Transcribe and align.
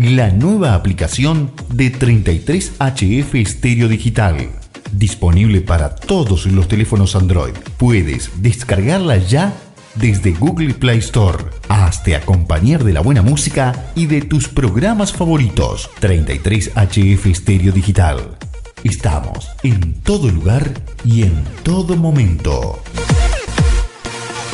la 0.00 0.30
nueva 0.30 0.74
aplicación 0.74 1.50
de 1.72 1.92
33HF 1.92 3.46
Stereo 3.46 3.88
Digital. 3.88 4.48
Disponible 4.92 5.60
para 5.60 5.94
todos 5.96 6.46
los 6.46 6.68
teléfonos 6.68 7.16
Android. 7.16 7.52
Puedes 7.76 8.30
descargarla 8.40 9.16
ya 9.18 9.52
desde 9.96 10.32
Google 10.32 10.74
Play 10.74 10.98
Store. 10.98 11.44
Hazte 11.68 12.14
acompañar 12.14 12.84
de 12.84 12.92
la 12.92 13.00
buena 13.00 13.22
música 13.22 13.90
y 13.96 14.06
de 14.06 14.22
tus 14.22 14.48
programas 14.48 15.12
favoritos. 15.12 15.90
33HF 16.00 17.34
Stereo 17.34 17.72
Digital. 17.72 18.38
Estamos 18.84 19.48
en 19.64 19.94
todo 20.02 20.30
lugar 20.30 20.70
y 21.04 21.24
en 21.24 21.42
todo 21.64 21.96
momento. 21.96 22.80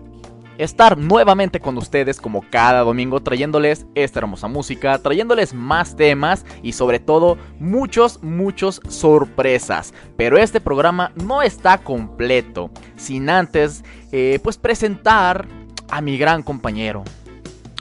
estar 0.61 0.99
nuevamente 0.99 1.59
con 1.59 1.79
ustedes 1.79 2.21
como 2.21 2.45
cada 2.51 2.81
domingo 2.81 3.21
trayéndoles 3.21 3.87
esta 3.95 4.21
hermosa 4.21 4.47
música, 4.47 4.99
trayéndoles 4.99 5.55
más 5.55 5.97
temas 5.97 6.45
y 6.63 6.73
sobre 6.73 6.99
todo 6.99 7.39
muchos, 7.59 8.23
muchos 8.23 8.83
sorpresas. 8.89 9.95
Pero 10.17 10.37
este 10.37 10.61
programa 10.61 11.13
no 11.15 11.43
está 11.43 11.79
completo 11.79 12.71
sin 12.97 13.31
antes 13.31 13.85
eh, 14.13 14.39
pues 14.43 14.59
presentar 14.59 15.47
a 15.91 16.01
mi 16.03 16.19
gran 16.19 16.43
compañero, 16.43 17.05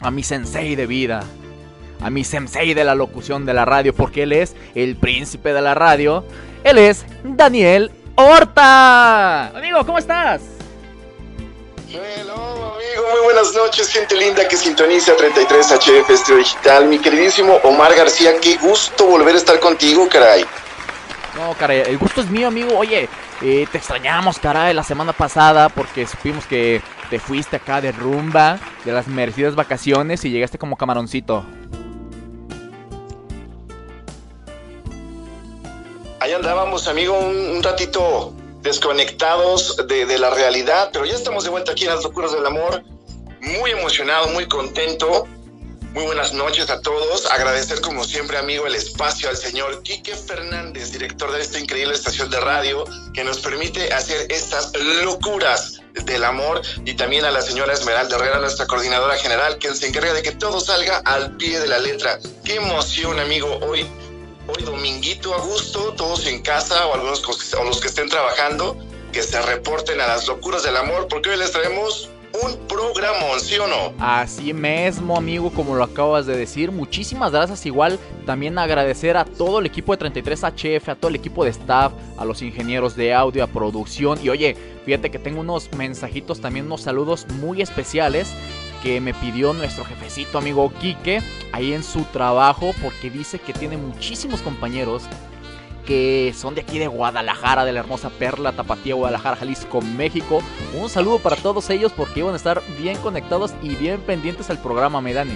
a 0.02 0.10
mi 0.10 0.24
sensei 0.24 0.76
de 0.76 0.88
vida, 0.88 1.24
a 2.02 2.10
mi 2.10 2.24
sensei 2.24 2.74
de 2.74 2.86
la 2.86 2.96
locución 2.96 3.46
de 3.46 3.54
la 3.54 3.66
radio, 3.66 3.94
porque 3.94 4.24
él 4.24 4.32
es 4.32 4.56
el 4.74 4.96
príncipe 4.96 5.52
de 5.54 5.62
la 5.62 5.76
radio. 5.76 6.24
Él 6.64 6.78
es 6.78 7.06
Daniel 7.24 7.92
Horta. 8.16 9.48
Amigo, 9.48 9.86
¿cómo 9.86 9.98
estás? 9.98 10.59
Hello, 11.92 12.76
amigo, 12.76 13.04
muy 13.12 13.22
buenas 13.24 13.56
noches, 13.56 13.90
gente 13.90 14.16
linda 14.16 14.48
que 14.48 14.56
sintoniza 14.56 15.16
33 15.16 15.72
HF 15.72 16.10
Estrio 16.12 16.38
Digital. 16.38 16.86
Mi 16.86 17.00
queridísimo 17.00 17.56
Omar 17.64 17.96
García, 17.96 18.34
qué 18.40 18.58
gusto 18.58 19.08
volver 19.08 19.34
a 19.34 19.40
estar 19.40 19.60
contigo, 19.60 20.08
caray. 20.08 20.46
No, 21.36 21.56
caray, 21.56 21.80
el 21.88 21.98
gusto 21.98 22.22
es 22.22 22.30
mío, 22.30 22.48
amigo. 22.48 22.78
Oye, 22.78 23.10
eh, 23.42 23.68
te 23.72 23.80
extrañamos, 23.80 24.38
caray, 24.38 24.76
la 24.76 24.84
semana 24.84 25.14
pasada 25.14 25.70
porque 25.70 26.06
supimos 26.06 26.46
que 26.46 26.84
te 27.10 27.18
fuiste 27.18 27.56
acá 27.56 27.82
de 27.82 27.92
rumba, 27.92 28.60
de 28.86 28.92
las 28.92 29.08
merecidas 29.08 29.56
vacaciones 29.56 30.24
y 30.26 30.30
llegaste 30.30 30.60
como 30.60 30.78
camaroncito. 30.78 31.44
Ahí 36.20 36.34
andábamos, 36.34 36.88
amigo, 36.88 37.18
un, 37.18 37.36
un 37.36 37.64
ratito 37.64 38.36
desconectados 38.62 39.78
de, 39.88 40.18
la 40.18 40.30
realidad, 40.32 40.90
pero 40.92 41.06
ya 41.06 41.16
estamos 41.16 41.44
de 41.44 41.50
vuelta 41.50 41.72
aquí 41.72 41.86
en 41.86 41.92
las 41.92 42.04
locuras 42.04 42.32
del 42.32 42.46
amor. 42.46 42.84
Muy 43.42 43.72
emocionado, 43.72 44.28
muy 44.30 44.48
contento. 44.48 45.28
Muy 45.94 46.04
buenas 46.04 46.34
noches 46.34 46.70
a 46.70 46.82
todos. 46.82 47.26
Agradecer 47.32 47.82
como 47.82 48.04
siempre, 48.04 48.38
amigo, 48.38 48.68
el 48.68 48.76
espacio 48.76 49.28
al 49.28 49.38
señor 49.38 49.82
Quique 49.82 50.16
Fernández, 50.16 50.92
director 50.92 51.32
de 51.32 51.42
esta 51.42 51.58
increíble 51.58 51.96
estación 51.96 52.30
de 52.30 52.40
radio, 52.40 52.84
que 53.14 53.24
nos 53.24 53.40
permite 53.40 53.92
hacer 53.92 54.32
estas 54.32 54.72
locuras 55.04 55.82
del 56.06 56.24
amor 56.24 56.62
y 56.86 56.94
también 56.94 57.26
a 57.26 57.32
la 57.32 57.42
señora 57.42 57.74
Esmeralda 57.74 58.18
Herrera, 58.18 58.40
nuestra 58.40 58.68
coordinadora 58.68 59.16
general, 59.16 59.58
que 59.58 59.74
se 59.74 59.88
encarga 59.88 60.14
de 60.14 60.22
que 60.22 60.32
todo 60.34 60.60
salga 60.60 60.98
al 61.06 61.36
pie 61.38 61.60
de 61.60 61.68
la 61.68 61.80
letra. 61.80 62.20
Qué 62.44 62.56
emoción, 62.56 63.20
amigo, 63.20 63.58
hoy 63.64 63.88
hoy 64.56 64.64
dominguito 64.64 65.34
a 65.34 65.40
gusto, 65.42 65.94
todos 65.94 66.26
en 66.28 66.42
casa 66.42 66.88
o 66.88 66.94
algunos 66.94 67.24
o 67.56 67.64
los 67.64 67.80
que 67.80 67.88
estén 67.88 68.10
trabajando, 68.10 68.78
que 69.12 69.24
se 69.24 69.42
reporten 69.42 70.00
a 70.02 70.08
las 70.08 70.28
locuras 70.28 70.64
del 70.64 70.78
amor, 70.78 71.08
porque 71.10 71.30
hoy 71.30 71.38
les 71.38 71.52
traemos 71.52 72.10
un 72.44 72.68
programa, 72.68 73.40
¿sí 73.40 73.58
o 73.58 73.68
no? 73.68 73.94
Así 74.00 74.54
mismo, 74.54 75.18
amigo, 75.18 75.52
como 75.52 75.76
lo 75.76 75.84
acabas 75.84 76.26
de 76.28 76.38
decir. 76.38 76.72
Muchísimas 76.72 77.32
gracias. 77.32 77.66
Igual 77.66 78.00
también 78.26 78.58
agradecer 78.58 79.18
a 79.18 79.26
todo 79.26 79.60
el 79.60 79.66
equipo 79.66 79.96
de 79.96 80.06
33HF, 80.12 80.90
a 80.90 80.96
todo 80.96 81.10
el 81.10 81.16
equipo 81.16 81.44
de 81.44 81.50
staff, 81.50 81.92
a 82.18 82.26
los 82.26 82.42
ingenieros 82.42 82.96
de 82.96 83.14
audio, 83.14 83.44
a 83.44 83.48
producción. 83.48 84.20
Y 84.24 84.30
oye, 84.30 84.56
fíjate 84.86 85.10
que 85.10 85.18
tengo 85.18 85.42
unos 85.42 85.72
mensajitos, 85.74 86.40
también 86.40 86.68
unos 86.68 86.82
saludos 86.82 87.26
muy 87.40 87.62
especiales 87.62 88.28
que 88.82 89.02
me 89.02 89.14
pidió 89.14 89.54
nuestro 89.54 89.86
jefecito 89.86 90.38
amigo 90.38 90.72
Quique 90.80 91.22
ahí 91.52 91.74
en 91.74 91.84
su 91.84 92.04
trabajo 92.06 92.74
porque 92.82 93.10
dice 93.10 93.40
que 93.40 93.54
tiene 93.54 93.78
muchísimos 93.78 94.42
compañeros 94.42 95.04
que 95.86 96.36
son 96.38 96.54
de 96.54 96.62
aquí 96.62 96.78
de 96.78 96.86
Guadalajara, 96.86 97.66
de 97.66 97.72
la 97.72 97.80
hermosa 97.80 98.12
Perla, 98.12 98.52
Tapatía, 98.52 98.94
Guadalajara, 98.94 99.38
Jalisco, 99.38 99.82
México. 99.82 100.44
Un 100.76 100.88
saludo 100.88 101.18
para 101.18 101.36
todos 101.36 101.68
ellos 101.72 101.92
porque 101.98 102.20
iban 102.20 102.34
a 102.34 102.38
estar 102.38 102.62
bien 102.78 102.96
conectados 102.98 103.54
y 103.64 103.70
bien 103.76 104.00
pendientes 104.02 104.52
al 104.52 104.62
programa, 104.62 105.02
Medani. 105.02 105.36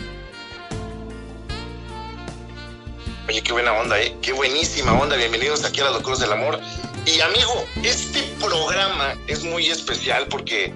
Oye, 3.28 3.42
qué 3.42 3.52
buena 3.52 3.74
onda, 3.74 4.00
¿eh? 4.00 4.16
Qué 4.22 4.32
buenísima 4.32 4.94
onda. 4.94 5.16
Bienvenidos 5.16 5.66
aquí 5.66 5.82
a 5.82 5.86
Las 5.86 5.94
Locuras 5.94 6.20
del 6.20 6.32
Amor. 6.32 6.60
Y 7.08 7.20
amigo, 7.20 7.66
este 7.82 8.22
programa 8.40 9.16
es 9.26 9.44
muy 9.44 9.68
especial 9.68 10.28
porque 10.28 10.72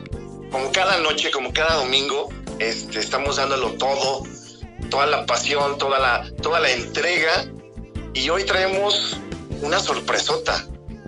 como 0.51 0.71
cada 0.71 0.97
noche, 1.01 1.29
como 1.29 1.53
cada 1.53 1.75
domingo, 1.75 2.29
este, 2.59 2.99
estamos 2.99 3.37
dándolo 3.37 3.73
todo, 3.73 4.23
toda 4.89 5.05
la 5.05 5.25
pasión, 5.25 5.77
toda 5.77 5.99
la, 5.99 6.31
toda 6.41 6.59
la 6.59 6.71
entrega. 6.71 7.45
Y 8.13 8.29
hoy 8.29 8.43
traemos 8.43 9.19
una 9.61 9.79
sorpresota. 9.79 10.65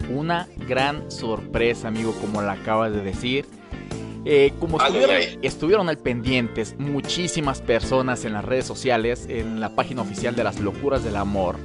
Una 0.09 0.47
gran 0.67 1.09
sorpresa, 1.11 1.87
amigo, 1.87 2.13
como 2.13 2.41
la 2.41 2.53
acabas 2.53 2.93
de 2.93 3.01
decir. 3.01 3.45
Eh, 4.25 4.53
como 4.59 4.81
estuvieron, 4.81 5.15
estuvieron, 5.41 5.89
al 5.89 5.97
pendientes 5.97 6.75
muchísimas 6.77 7.61
personas 7.61 8.25
en 8.25 8.33
las 8.33 8.43
redes 8.43 8.65
sociales, 8.65 9.25
en 9.29 9.59
la 9.59 9.75
página 9.75 10.01
oficial 10.01 10.35
de 10.35 10.43
las 10.43 10.59
locuras 10.59 11.03
del 11.03 11.15
amor, 11.15 11.55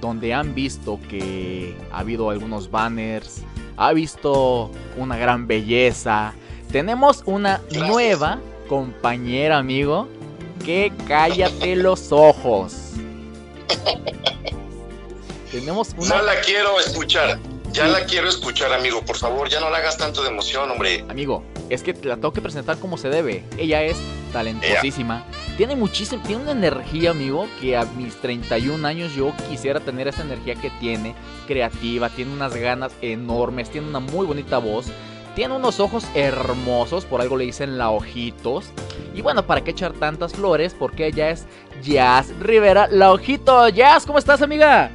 donde 0.00 0.34
han 0.34 0.54
visto 0.54 0.98
que 1.08 1.76
ha 1.92 2.00
habido 2.00 2.30
algunos 2.30 2.70
banners, 2.70 3.42
ha 3.76 3.92
visto 3.92 4.72
una 4.96 5.16
gran 5.16 5.46
belleza, 5.46 6.34
tenemos 6.72 7.22
una 7.26 7.60
nueva 7.72 8.40
compañera, 8.70 9.58
amigo, 9.58 10.06
que 10.64 10.92
cállate 11.08 11.74
los 11.74 12.12
ojos. 12.12 12.92
tenemos 15.50 15.92
una... 15.98 16.18
No 16.18 16.22
la 16.22 16.40
quiero 16.40 16.78
escuchar. 16.78 17.40
Ya 17.72 17.88
la 17.88 18.04
quiero 18.04 18.28
escuchar, 18.28 18.72
amigo. 18.72 19.02
Por 19.04 19.16
favor, 19.16 19.48
ya 19.48 19.58
no 19.58 19.70
la 19.70 19.78
hagas 19.78 19.98
tanto 19.98 20.22
de 20.22 20.28
emoción, 20.28 20.70
hombre. 20.70 21.04
Amigo, 21.08 21.42
es 21.68 21.82
que 21.82 21.94
la 21.94 22.14
tengo 22.14 22.32
que 22.32 22.42
presentar 22.42 22.78
como 22.78 22.96
se 22.96 23.08
debe. 23.08 23.42
Ella 23.58 23.82
es 23.82 23.96
talentosísima. 24.32 25.24
Tiene 25.56 25.74
muchísimo, 25.74 26.22
tiene 26.24 26.42
una 26.42 26.52
energía, 26.52 27.10
amigo, 27.10 27.48
que 27.60 27.76
a 27.76 27.84
mis 27.84 28.20
31 28.20 28.86
años 28.86 29.16
yo 29.16 29.32
quisiera 29.48 29.80
tener 29.80 30.06
esa 30.06 30.22
energía 30.22 30.54
que 30.54 30.70
tiene, 30.78 31.16
creativa, 31.48 32.08
tiene 32.08 32.32
unas 32.32 32.54
ganas 32.54 32.92
enormes, 33.02 33.68
tiene 33.68 33.88
una 33.88 33.98
muy 33.98 34.26
bonita 34.26 34.58
voz. 34.58 34.86
Tiene 35.40 35.54
unos 35.54 35.80
ojos 35.80 36.04
hermosos, 36.14 37.06
por 37.06 37.22
algo 37.22 37.38
le 37.38 37.46
dicen 37.46 37.78
la 37.78 37.88
ojitos. 37.88 38.66
Y 39.14 39.22
bueno, 39.22 39.46
¿para 39.46 39.64
qué 39.64 39.70
echar 39.70 39.94
tantas 39.94 40.34
flores? 40.34 40.76
Porque 40.78 41.06
ella 41.06 41.30
es 41.30 41.46
Jazz 41.82 42.28
Rivera, 42.40 42.88
la 42.90 43.10
ojito. 43.10 43.66
Jazz, 43.70 44.04
¿cómo 44.04 44.18
estás, 44.18 44.42
amiga? 44.42 44.90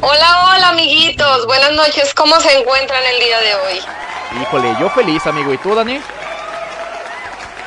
Hola, 0.00 0.54
hola 0.54 0.70
amiguitos, 0.70 1.44
buenas 1.44 1.72
noches, 1.72 2.14
¿cómo 2.14 2.40
se 2.40 2.60
encuentran 2.60 3.02
el 3.12 3.20
día 3.20 3.40
de 3.40 3.54
hoy? 3.56 3.80
Híjole, 4.40 4.74
yo 4.80 4.88
feliz 4.88 5.26
amigo, 5.26 5.52
¿y 5.52 5.58
tú 5.58 5.74
Dani? 5.74 6.00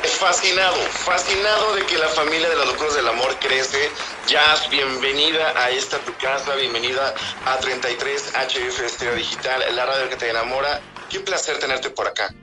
Fascinado, 0.01 0.75
fascinado 1.05 1.75
de 1.75 1.85
que 1.85 1.99
la 1.99 2.07
familia 2.07 2.49
de 2.49 2.55
las 2.55 2.65
locuras 2.65 2.95
del 2.95 3.07
amor 3.07 3.37
crece. 3.39 3.91
Jazz, 4.25 4.67
bienvenida 4.71 5.53
a 5.55 5.69
esta 5.69 5.99
tu 5.99 6.15
casa, 6.15 6.55
bienvenida 6.55 7.13
a 7.45 7.57
33 7.57 8.33
HF 8.33 8.79
Estéreo 8.79 9.15
Digital, 9.15 9.63
la 9.75 9.85
radio 9.85 10.09
que 10.09 10.15
te 10.15 10.31
enamora. 10.31 10.81
Qué 11.13 11.21
placer 11.21 11.57
tenerte 11.59 11.89
por 11.89 12.07
acá. 12.07 12.33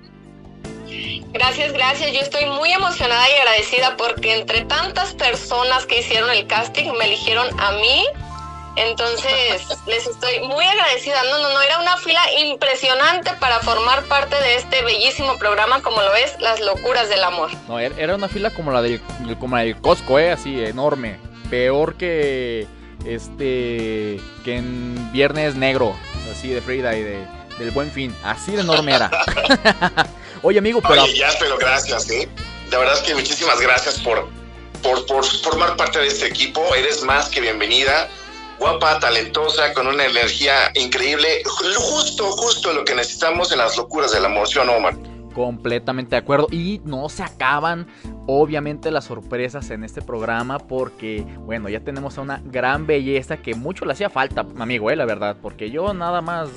Gracias, 1.33 1.73
gracias. 1.73 2.13
Yo 2.13 2.21
estoy 2.21 2.47
muy 2.47 2.73
emocionada 2.73 3.29
y 3.29 3.33
agradecida 3.35 3.97
porque 3.99 4.39
entre 4.39 4.65
tantas 4.65 5.13
personas 5.15 5.85
que 5.85 6.01
hicieron 6.01 6.31
el 6.31 6.47
casting 6.47 6.91
me 6.93 7.05
eligieron 7.05 7.49
a 7.61 7.73
mí 7.73 8.07
entonces, 8.77 9.67
les 9.87 10.07
estoy 10.07 10.41
muy 10.41 10.65
agradecida. 10.65 11.23
No, 11.25 11.39
no, 11.39 11.53
no, 11.53 11.61
era 11.61 11.81
una 11.81 11.97
fila 11.99 12.21
impresionante 12.39 13.33
para 13.41 13.61
formar 13.61 14.05
parte 14.05 14.37
de 14.37 14.57
este 14.57 14.83
bellísimo 14.83 15.37
programa 15.39 15.83
como 15.83 16.01
lo 16.03 16.15
es 16.15 16.41
Las 16.41 16.61
Locuras 16.61 17.09
del 17.09 17.25
Amor. 17.25 17.51
No, 17.69 17.79
er, 17.79 17.93
era 17.99 18.15
una 18.15 18.29
fila 18.29 18.51
como 18.51 18.71
la 18.71 18.83
del, 18.83 19.01
como 19.39 19.57
la 19.57 19.63
del 19.63 19.81
Costco, 19.81 20.19
¿eh? 20.19 20.33
Así, 20.33 20.65
enorme. 20.65 21.19
Peor 21.51 21.97
que 21.97 22.67
este 23.05 24.21
que 24.45 24.57
en 24.57 25.11
Viernes 25.13 25.57
Negro, 25.57 25.97
así 26.31 26.49
de 26.49 26.61
Frida 26.61 26.97
y 26.97 27.03
de, 27.03 27.27
del 27.61 27.71
Buen 27.71 27.91
Fin. 27.91 28.15
Así 28.25 28.53
de 28.53 28.63
enorme 28.63 28.95
era. 28.95 29.11
Oye, 30.43 30.59
amigo, 30.59 30.81
pero... 30.81 31.05
Oye, 31.05 31.17
ya, 31.17 31.29
pero 31.39 31.59
gracias, 31.59 32.11
¿eh? 32.11 32.29
La 32.71 32.79
verdad 32.79 32.95
es 32.97 33.03
que 33.03 33.15
muchísimas 33.15 33.61
gracias 33.61 33.99
por, 33.99 34.29
por, 34.83 35.07
por 35.07 35.25
formar 35.25 35.77
parte 35.77 35.99
de 35.99 36.09
este 36.09 36.27
equipo. 36.27 36.75
Eres 36.75 37.03
más 37.03 37.29
que 37.29 37.41
bienvenida 37.41 38.09
guapa, 38.61 39.01
talentosa, 39.01 39.73
con 39.73 39.87
una 39.87 40.05
energía 40.05 40.71
increíble, 40.75 41.43
justo, 41.47 42.31
justo 42.33 42.73
lo 42.75 42.85
que 42.85 42.95
necesitamos 42.95 43.51
en 43.53 43.59
las 43.59 43.77
locuras 43.79 44.13
de 44.13 44.21
la 44.21 44.29
emoción, 44.29 44.69
Omar? 44.69 44.95
Completamente 45.35 46.11
de 46.11 46.17
acuerdo. 46.17 46.47
Y 46.51 46.81
no 46.85 47.09
se 47.09 47.23
acaban, 47.23 47.87
obviamente, 48.27 48.91
las 48.91 49.05
sorpresas 49.05 49.71
en 49.71 49.85
este 49.85 50.03
programa. 50.03 50.59
Porque, 50.59 51.25
bueno, 51.41 51.69
ya 51.69 51.81
tenemos 51.81 52.19
a 52.19 52.23
una 52.23 52.43
gran 52.45 52.87
belleza 52.87 53.37
que 53.37 53.55
mucho 53.55 53.85
le 53.85 53.93
hacía 53.93 54.11
falta, 54.11 54.47
amigo, 54.59 54.91
eh, 54.91 54.97
la 54.97 55.07
verdad. 55.07 55.37
Porque 55.41 55.71
yo 55.71 55.95
nada 55.95 56.21
más, 56.21 56.51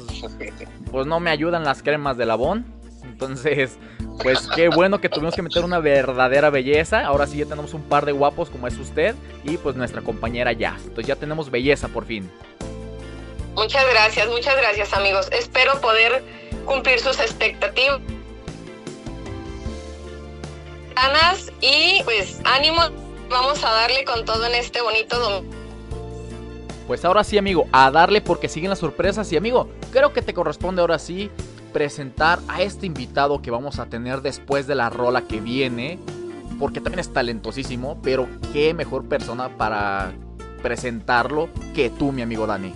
pues 0.92 1.08
no 1.08 1.20
me 1.20 1.30
ayudan 1.30 1.64
las 1.64 1.84
cremas 1.84 2.18
de 2.18 2.25
Labón. 2.25 2.66
Entonces, 3.04 3.78
pues 4.22 4.48
qué 4.56 4.70
bueno 4.70 5.02
que 5.02 5.10
tuvimos 5.10 5.36
que 5.36 5.42
meter 5.42 5.64
una 5.64 5.80
verdadera 5.80 6.50
belleza. 6.50 7.06
Ahora 7.06 7.28
sí 7.28 7.38
ya 7.38 7.46
tenemos 7.46 7.74
un 7.74 7.84
par 7.84 8.06
de 8.06 8.12
guapos 8.12 8.50
como 8.50 8.68
es 8.68 8.78
usted 8.78 9.16
y 9.44 9.58
pues 9.58 9.76
nuestra 9.76 10.02
compañera 10.02 10.54
Jazz. 10.54 10.81
Entonces 10.84 11.08
ya 11.08 11.16
tenemos 11.16 11.50
belleza 11.50 11.88
por 11.88 12.06
fin. 12.06 12.30
Muchas 13.56 13.86
gracias, 13.90 14.28
muchas 14.30 14.56
gracias 14.58 14.94
amigos. 14.94 15.30
Espero 15.31 15.80
poder 15.80 16.24
cumplir 16.66 17.00
sus 17.00 17.19
expectativas. 17.19 18.02
Ganas 20.95 21.51
y 21.62 22.01
pues 22.04 22.40
ánimo. 22.45 22.81
Vamos 23.30 23.63
a 23.63 23.72
darle 23.72 24.06
con 24.06 24.25
todo 24.25 24.45
en 24.45 24.56
este 24.56 24.81
bonito 24.81 25.19
domingo. 25.19 25.56
Pues 26.88 27.06
ahora 27.06 27.24
sí, 27.24 27.38
amigo, 27.38 27.68
a 27.72 27.90
darle 27.90 28.22
porque 28.22 28.50
siguen 28.50 28.69
las 28.69 28.80
sorpresas. 28.80 29.31
Y 29.31 29.38
amigo, 29.38 29.69
creo 29.92 30.13
que 30.13 30.22
te 30.22 30.34
corresponde 30.34 30.81
ahora 30.81 31.00
sí 31.00 31.31
presentar 31.72 32.40
a 32.48 32.62
este 32.62 32.86
invitado 32.86 33.42
que 33.42 33.50
vamos 33.50 33.80
a 33.80 33.86
tener 33.86 34.22
después 34.22 34.68
de 34.68 34.75
la 34.75 34.90
rola 34.90 35.24
que 35.24 35.40
viene, 35.40 35.98
porque 36.60 36.81
también 36.81 37.00
es 37.00 37.12
talentosísimo, 37.12 38.00
pero 38.04 38.28
qué 38.51 38.74
mejor 38.74 39.07
persona 39.07 39.57
para 39.57 40.13
presentarlo 40.62 41.50
que 41.74 41.90
tú, 41.90 42.12
mi 42.12 42.22
amigo 42.22 42.45
Dani. 42.45 42.74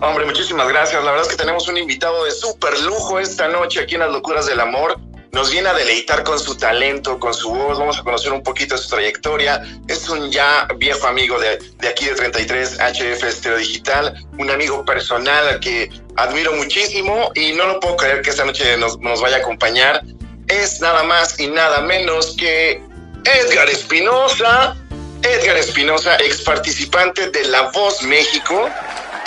Hombre, 0.00 0.24
muchísimas 0.24 0.66
gracias. 0.68 1.04
La 1.04 1.10
verdad 1.10 1.26
es 1.26 1.32
que 1.32 1.40
tenemos 1.40 1.68
un 1.68 1.76
invitado 1.76 2.24
de 2.24 2.30
súper 2.30 2.80
lujo 2.80 3.18
esta 3.18 3.48
noche 3.48 3.80
aquí 3.80 3.94
en 3.94 4.00
Las 4.00 4.10
Locuras 4.10 4.46
del 4.46 4.58
Amor 4.58 4.98
nos 5.32 5.50
viene 5.50 5.68
a 5.68 5.74
deleitar 5.74 6.24
con 6.24 6.38
su 6.38 6.56
talento, 6.56 7.18
con 7.18 7.32
su 7.32 7.50
voz, 7.50 7.78
vamos 7.78 7.98
a 7.98 8.02
conocer 8.02 8.32
un 8.32 8.42
poquito 8.42 8.74
de 8.74 8.82
su 8.82 8.88
trayectoria. 8.88 9.62
Es 9.86 10.08
un 10.08 10.30
ya 10.30 10.66
viejo 10.76 11.06
amigo 11.06 11.38
de, 11.38 11.58
aquí 11.88 12.06
de 12.06 12.14
33 12.14 12.78
HF 12.78 13.24
Estero 13.24 13.56
Digital, 13.56 14.26
un 14.38 14.50
amigo 14.50 14.84
personal 14.84 15.60
que 15.60 15.90
admiro 16.16 16.52
muchísimo 16.54 17.30
y 17.34 17.52
no 17.52 17.66
lo 17.66 17.80
puedo 17.80 17.96
creer 17.96 18.22
que 18.22 18.30
esta 18.30 18.44
noche 18.44 18.76
nos, 18.76 18.98
nos 18.98 19.20
vaya 19.20 19.36
a 19.36 19.40
acompañar. 19.40 20.02
Es 20.48 20.80
nada 20.80 21.04
más 21.04 21.38
y 21.38 21.46
nada 21.46 21.80
menos 21.80 22.34
que 22.36 22.82
Edgar 23.24 23.70
Espinosa. 23.70 24.76
Edgar 25.22 25.58
Espinosa, 25.58 26.16
ex 26.16 26.40
participante 26.40 27.30
de 27.30 27.44
La 27.44 27.70
Voz 27.70 28.02
México. 28.02 28.68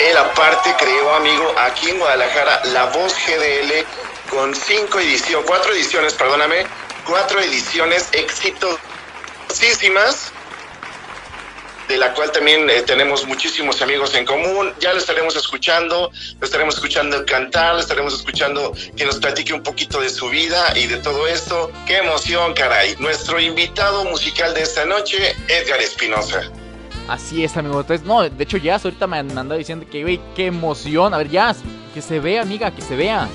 Él 0.00 0.16
aparte 0.16 0.74
creó, 0.76 1.14
amigo, 1.14 1.54
aquí 1.56 1.90
en 1.90 1.98
Guadalajara, 1.98 2.60
La 2.72 2.86
Voz 2.86 3.14
GDL 3.26 3.86
con 4.30 4.54
cinco 4.54 5.00
ediciones, 5.00 5.46
cuatro 5.46 5.72
ediciones, 5.72 6.14
perdóname, 6.14 6.64
cuatro 7.06 7.40
ediciones 7.40 8.08
exitosísimas, 8.12 10.32
de 11.88 11.98
la 11.98 12.14
cual 12.14 12.32
también 12.32 12.68
eh, 12.70 12.82
tenemos 12.82 13.26
muchísimos 13.26 13.82
amigos 13.82 14.14
en 14.14 14.24
común. 14.24 14.72
Ya 14.80 14.92
lo 14.92 14.98
estaremos 14.98 15.36
escuchando, 15.36 16.10
lo 16.40 16.44
estaremos 16.44 16.76
escuchando 16.76 17.24
cantar, 17.26 17.74
lo 17.74 17.80
estaremos 17.80 18.14
escuchando 18.14 18.72
que 18.96 19.04
nos 19.04 19.18
platique 19.18 19.52
un 19.52 19.62
poquito 19.62 20.00
de 20.00 20.08
su 20.08 20.28
vida 20.30 20.72
y 20.76 20.86
de 20.86 20.96
todo 20.96 21.26
esto. 21.26 21.70
¡Qué 21.86 21.98
emoción, 21.98 22.54
caray! 22.54 22.96
Nuestro 22.98 23.38
invitado 23.38 24.04
musical 24.04 24.54
de 24.54 24.62
esta 24.62 24.86
noche, 24.86 25.36
Edgar 25.48 25.80
Espinosa. 25.80 26.50
Así 27.06 27.44
es, 27.44 27.54
amigo. 27.56 27.80
Entonces, 27.80 28.06
no, 28.06 28.22
de 28.22 28.44
hecho, 28.44 28.56
ya 28.56 28.76
ahorita 28.76 29.06
me 29.06 29.18
anda 29.18 29.56
diciendo 29.56 29.84
que, 29.90 30.02
güey, 30.02 30.20
qué 30.34 30.46
emoción. 30.46 31.12
A 31.12 31.18
ver, 31.18 31.28
ya, 31.28 31.54
que 31.92 32.00
se 32.00 32.18
vea, 32.18 32.40
amiga, 32.40 32.74
que 32.74 32.80
se 32.80 32.96
vea. 32.96 33.28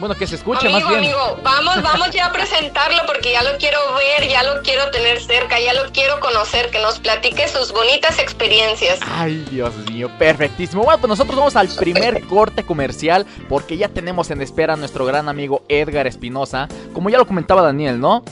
Bueno, 0.00 0.14
que 0.14 0.26
se 0.26 0.34
escuche 0.34 0.68
más 0.68 0.86
bien. 0.88 0.98
Amigo, 0.98 1.38
vamos, 1.42 1.82
vamos 1.82 2.10
ya 2.10 2.26
a 2.26 2.32
presentarlo 2.32 3.02
porque 3.06 3.32
ya 3.32 3.42
lo 3.42 3.56
quiero 3.58 3.78
ver, 3.94 4.28
ya 4.28 4.42
lo 4.42 4.62
quiero 4.62 4.90
tener 4.90 5.20
cerca, 5.20 5.60
ya 5.60 5.72
lo 5.72 5.90
quiero 5.92 6.20
conocer, 6.20 6.70
que 6.70 6.80
nos 6.80 6.98
platique 6.98 7.46
sus 7.48 7.72
bonitas 7.72 8.18
experiencias. 8.18 8.98
Ay, 9.06 9.44
Dios 9.50 9.74
mío, 9.90 10.10
perfectísimo. 10.18 10.82
Bueno, 10.82 11.00
pues 11.00 11.08
nosotros 11.08 11.36
vamos 11.36 11.56
al 11.56 11.68
primer 11.68 12.24
corte 12.26 12.64
comercial 12.64 13.26
porque 13.48 13.76
ya 13.76 13.88
tenemos 13.88 14.30
en 14.30 14.42
espera 14.42 14.74
a 14.74 14.76
nuestro 14.76 15.04
gran 15.04 15.28
amigo 15.28 15.62
Edgar 15.68 16.06
Espinosa. 16.06 16.68
Como 16.92 17.10
ya 17.10 17.18
lo 17.18 17.26
comentaba 17.26 17.62
Daniel, 17.62 18.00
¿no? 18.00 18.24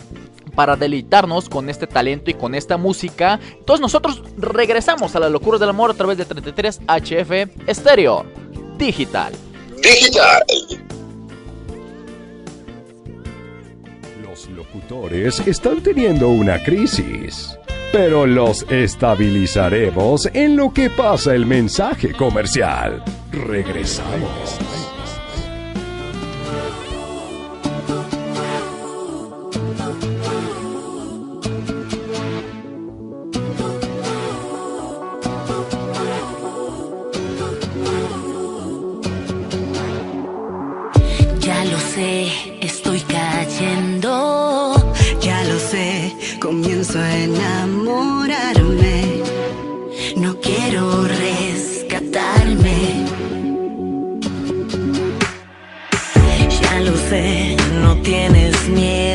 para 0.54 0.76
deleitarnos 0.76 1.48
con 1.48 1.68
este 1.70 1.86
talento 1.86 2.30
y 2.30 2.34
con 2.34 2.54
esta 2.54 2.76
música. 2.76 3.40
Entonces 3.58 3.80
nosotros 3.80 4.22
regresamos 4.36 5.16
a 5.16 5.20
las 5.20 5.30
locuras 5.30 5.60
del 5.60 5.70
amor 5.70 5.90
a 5.90 5.94
través 5.94 6.18
de 6.18 6.24
33 6.24 6.80
HF 6.86 7.66
Estéreo 7.66 8.26
Digital. 8.76 9.32
Digital. 9.82 10.42
Están 15.46 15.80
teniendo 15.82 16.28
una 16.28 16.62
crisis, 16.62 17.58
pero 17.92 18.26
los 18.26 18.62
estabilizaremos 18.70 20.28
en 20.34 20.56
lo 20.56 20.72
que 20.72 20.90
pasa 20.90 21.34
el 21.34 21.46
mensaje 21.46 22.12
comercial. 22.12 23.02
Regresamos. 23.30 24.81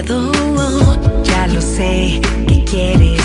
Ya 0.07 1.47
lo 1.47 1.61
sé, 1.61 2.21
que 2.47 2.63
quieres 2.63 3.16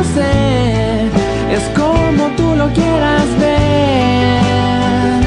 es 0.00 1.64
como 1.76 2.28
tú 2.36 2.54
lo 2.54 2.68
quieras 2.72 3.26
ver, 3.40 5.22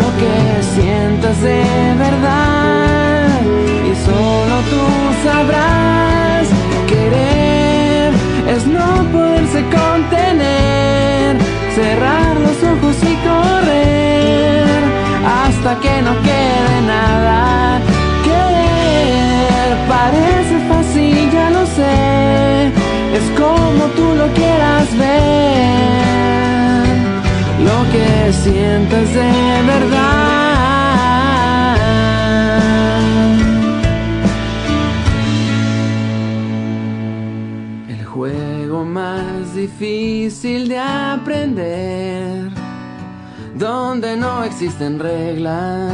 lo 0.00 0.08
que 0.20 0.34
sientas 0.74 1.40
de 1.40 1.62
verdad. 1.96 3.40
Y 3.88 3.94
solo 4.04 4.56
tú 4.70 4.82
sabrás. 5.24 6.48
Querer. 6.88 8.12
Es 8.48 8.66
no 8.66 9.04
poderse 9.12 9.62
contener, 9.62 11.38
cerrar 11.74 12.36
los 12.40 12.62
ojos 12.72 12.96
y 13.02 13.14
correr. 13.28 14.64
Hasta 15.24 15.80
que 15.80 16.02
no 16.02 16.20
quede 16.22 16.33
lo 27.64 27.78
que 27.92 28.32
sientes 28.32 29.14
de 29.14 29.62
verdad. 29.66 30.24
El 37.88 38.04
juego 38.04 38.84
más 38.84 39.54
difícil 39.54 40.68
de 40.68 40.78
aprender, 40.78 42.50
donde 43.54 44.16
no 44.16 44.44
existen 44.44 44.98
reglas, 44.98 45.92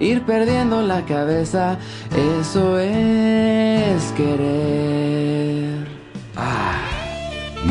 ir 0.00 0.22
perdiendo 0.22 0.82
la 0.82 1.02
cabeza, 1.04 1.78
eso 2.42 2.78
es 2.78 4.12
querer. 4.16 5.45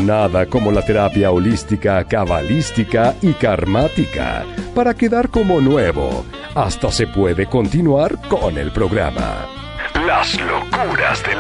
Nada 0.06 0.46
como 0.46 0.72
la 0.72 0.84
terapia 0.84 1.32
holística, 1.32 2.04
cabalística 2.04 3.16
y 3.24 3.34
karmática 3.34 4.46
para 4.76 4.94
quedar 4.94 5.30
como 5.30 5.60
nuevo. 5.60 6.24
Hasta 6.54 6.92
se 6.92 7.08
puede 7.08 7.48
continuar 7.48 8.16
con 8.28 8.56
el 8.60 8.72
programa. 8.72 9.48
Las 10.06 10.40
locuras 10.40 11.24
del 11.24 11.35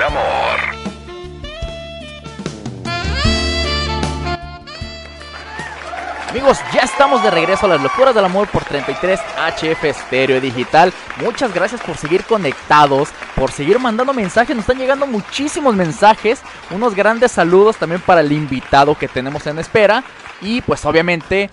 Amigos, 6.46 6.64
ya 6.76 6.82
estamos 6.82 7.24
de 7.24 7.32
regreso 7.32 7.66
a 7.66 7.70
las 7.70 7.82
locuras 7.82 8.14
del 8.14 8.24
amor 8.24 8.48
por 8.48 8.64
33 8.64 9.20
HF 9.20 9.84
Estéreo 9.84 10.40
Digital. 10.40 10.94
Muchas 11.18 11.52
gracias 11.52 11.82
por 11.82 11.98
seguir 11.98 12.24
conectados, 12.24 13.10
por 13.34 13.52
seguir 13.52 13.80
mandando 13.80 14.14
mensajes. 14.14 14.56
Nos 14.56 14.62
están 14.62 14.78
llegando 14.78 15.08
muchísimos 15.08 15.76
mensajes. 15.76 16.44
Unos 16.70 16.94
grandes 16.94 17.32
saludos 17.32 17.78
también 17.78 18.00
para 18.00 18.22
el 18.22 18.32
invitado 18.32 18.94
que 18.94 19.08
tenemos 19.08 19.48
en 19.48 19.58
espera. 19.58 20.04
Y 20.40 20.62
pues 20.62 20.86
obviamente, 20.86 21.50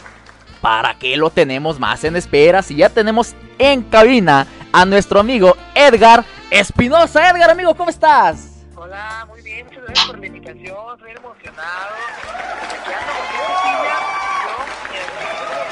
¿para 0.61 0.92
qué 0.99 1.16
lo 1.16 1.30
tenemos 1.30 1.80
más 1.80 2.04
en 2.04 2.14
espera? 2.14 2.61
Si 2.61 2.76
ya 2.76 2.90
tenemos 2.90 3.34
en 3.58 3.80
cabina 3.84 4.46
a 4.75 4.84
nuestro 4.84 5.20
amigo 5.20 5.56
Edgar 5.75 6.22
Espinosa. 6.50 7.30
Edgar, 7.30 7.49
amigo, 7.49 7.75
¿cómo 7.75 7.88
estás? 7.88 8.66
Hola, 8.76 9.25
muy 9.26 9.40
bien, 9.40 9.64
muchas 9.64 9.84
gracias 9.84 10.06
por 10.06 10.18
la 10.18 10.26
invitación, 10.26 10.76
estoy 10.99 11.12
emocionado 11.12 11.94
qué 12.84 12.94
cosilla. 13.46 13.96
Yo, 14.42 14.54
eh, 14.92 15.06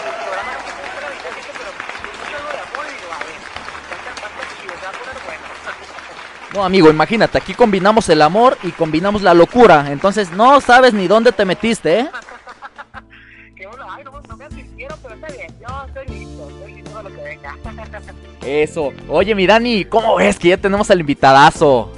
el 0.06 0.16
programa 0.24 0.52
no 0.52 0.60
se 0.60 0.70
encuentra 0.70 1.06
ahorita, 1.06 1.28
dice, 1.36 1.52
pero 1.58 1.70
escucho 1.70 2.36
algo 2.36 2.50
de 2.50 2.60
amor 2.60 2.84
y 2.86 2.94
digo, 2.94 3.10
a 3.12 3.18
ver, 3.24 3.40
tantas, 3.90 4.14
tantas 4.20 4.46
chido, 4.60 4.74
se 4.78 4.84
va 4.84 4.90
a 4.90 4.98
poner 4.98 5.18
bueno. 5.26 5.46
No, 6.54 6.64
amigo, 6.64 6.90
imagínate, 6.90 7.38
aquí 7.38 7.54
combinamos 7.54 8.08
el 8.08 8.22
amor 8.22 8.58
y 8.62 8.72
combinamos 8.72 9.22
la 9.22 9.34
locura. 9.34 9.86
Entonces 9.90 10.30
no 10.32 10.60
sabes 10.60 10.92
ni 10.92 11.06
dónde 11.06 11.30
te 11.32 11.44
metiste, 11.44 12.00
¿eh? 12.00 12.10
Ay, 13.88 14.04
no, 14.04 14.20
no 14.28 14.36
me 14.36 14.44
asistieron, 14.46 14.98
pero 15.02 15.14
está 15.14 15.26
bien, 15.28 15.54
yo 15.60 15.84
estoy 15.86 16.16
listo, 16.16 16.48
estoy 16.48 16.74
listo 16.74 16.90
para 16.90 17.08
lo 17.08 17.14
que 17.14 17.22
venga. 17.22 17.56
Eso. 18.44 18.92
Oye, 19.08 19.34
mi 19.34 19.46
Dani, 19.46 19.84
¿cómo 19.84 20.16
ves 20.16 20.38
que 20.38 20.48
ya 20.48 20.56
tenemos 20.56 20.90
al 20.90 21.00
invitadazo? 21.00 21.92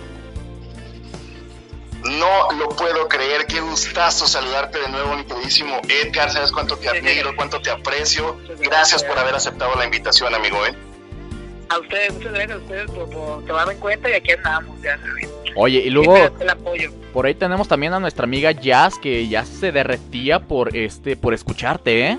No 2.03 2.51
lo 2.59 2.69
puedo 2.71 3.09
creer, 3.09 3.47
qué 3.47 3.61
gustazo 3.61 4.27
saludarte 4.27 4.81
de 4.81 4.89
nuevo, 4.89 5.17
mi 5.17 5.25
queridísimo 5.25 5.81
Edgar. 5.89 6.31
Sabes 6.31 6.51
cuánto 6.51 6.77
te 6.77 6.89
admiro, 6.89 7.35
cuánto 7.37 7.63
te 7.63 7.71
aprecio. 7.71 8.39
Gracias 8.59 9.05
por 9.05 9.17
haber 9.19 9.37
aceptado 9.37 9.75
la 9.77 9.85
invitación, 9.85 10.35
amigo. 10.35 10.67
¿eh? 10.67 10.92
A 11.73 11.79
ustedes, 11.79 12.13
muchas 12.13 12.33
gracias 12.33 12.59
a 12.59 12.61
ustedes 12.61 12.91
por, 12.91 13.09
por 13.09 13.45
tomarme 13.47 13.73
en 13.73 13.81
cuenta 13.81 14.11
y 14.11 14.13
aquí 14.13 14.33
andamos, 14.33 14.83
ya 14.83 14.99
saben. 14.99 15.31
Oye, 15.57 15.79
y 15.79 15.89
luego 15.89 16.17
el 16.39 16.51
apoyo. 16.51 16.93
por 17.15 17.25
ahí 17.25 17.35
tenemos 17.35 17.67
también 17.67 17.95
a 17.95 18.01
nuestra 18.01 18.25
amiga 18.25 18.53
Jazz 18.53 18.99
que 18.99 19.27
ya 19.27 19.47
se 19.47 19.73
derretía 19.73 20.41
por 20.41 20.77
este 20.77 21.17
por 21.17 21.33
escucharte, 21.33 22.09
¿eh? 22.09 22.19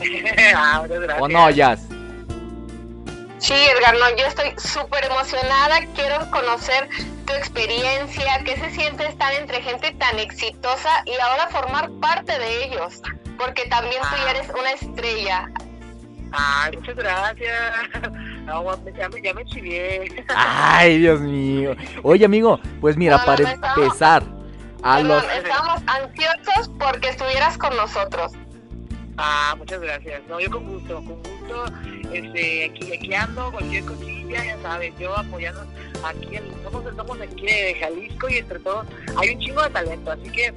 ah, 0.54 0.84
gracias. 0.88 1.20
¿O 1.20 1.26
no, 1.26 1.50
Jazz? 1.50 1.88
Sí, 3.38 3.54
Edgar, 3.54 3.96
no, 3.98 4.16
yo 4.16 4.26
estoy 4.26 4.52
súper 4.56 5.06
emocionada. 5.06 5.80
Quiero 5.96 6.30
conocer 6.30 6.88
tu 7.26 7.32
experiencia, 7.32 8.40
qué 8.44 8.56
se 8.56 8.70
siente 8.70 9.04
estar 9.06 9.34
entre 9.34 9.60
gente 9.62 9.90
tan 9.98 10.20
exitosa 10.20 11.02
y 11.06 11.20
ahora 11.20 11.48
formar 11.48 11.90
parte 12.00 12.38
de 12.38 12.64
ellos. 12.66 13.02
Porque 13.36 13.64
también 13.66 14.00
tú 14.02 14.16
ya 14.24 14.30
eres 14.30 14.48
una 14.56 14.70
estrella. 14.70 15.48
Ay, 16.32 16.76
muchas 16.76 16.96
gracias. 16.96 17.72
No, 18.42 18.64
ya 18.98 19.08
me, 19.08 19.22
ya 19.22 19.32
me 19.34 19.44
chivié. 19.44 20.24
Ay, 20.34 20.98
Dios 20.98 21.20
mío. 21.20 21.76
Oye, 22.02 22.24
amigo, 22.24 22.58
pues 22.80 22.96
mira, 22.96 23.18
No, 23.18 23.24
para 23.24 23.44
no, 23.44 23.48
estamos- 23.50 23.78
empezar 23.78 24.22
a 24.82 24.96
Perdón, 24.96 25.08
los 25.08 25.24
estábamos 25.36 25.82
ansiosos 25.86 26.70
porque 26.76 27.08
estuvieras 27.10 27.56
con 27.56 27.76
nosotros. 27.76 28.32
Ah, 29.16 29.54
muchas 29.56 29.80
gracias. 29.80 30.22
No, 30.28 30.40
yo 30.40 30.50
con 30.50 30.66
gusto, 30.66 30.96
con 30.96 31.22
gusto. 31.22 31.64
Este, 32.12 32.64
aquí, 32.64 32.92
aquí 32.92 33.14
ando, 33.14 33.52
cualquier 33.52 33.84
cosilla, 33.84 34.44
ya 34.44 34.58
sabes, 34.60 34.92
yo 34.98 35.16
apoyando 35.16 35.60
aquí, 36.04 36.34
en- 36.36 36.50
somos, 36.64 36.82
somos 36.96 37.20
aquí 37.20 37.46
de 37.46 37.76
Jalisco 37.78 38.28
y 38.28 38.38
entre 38.38 38.58
todos 38.58 38.86
hay 39.16 39.30
un 39.34 39.38
chingo 39.38 39.62
de 39.62 39.70
talento, 39.70 40.10
así 40.10 40.30
que 40.30 40.52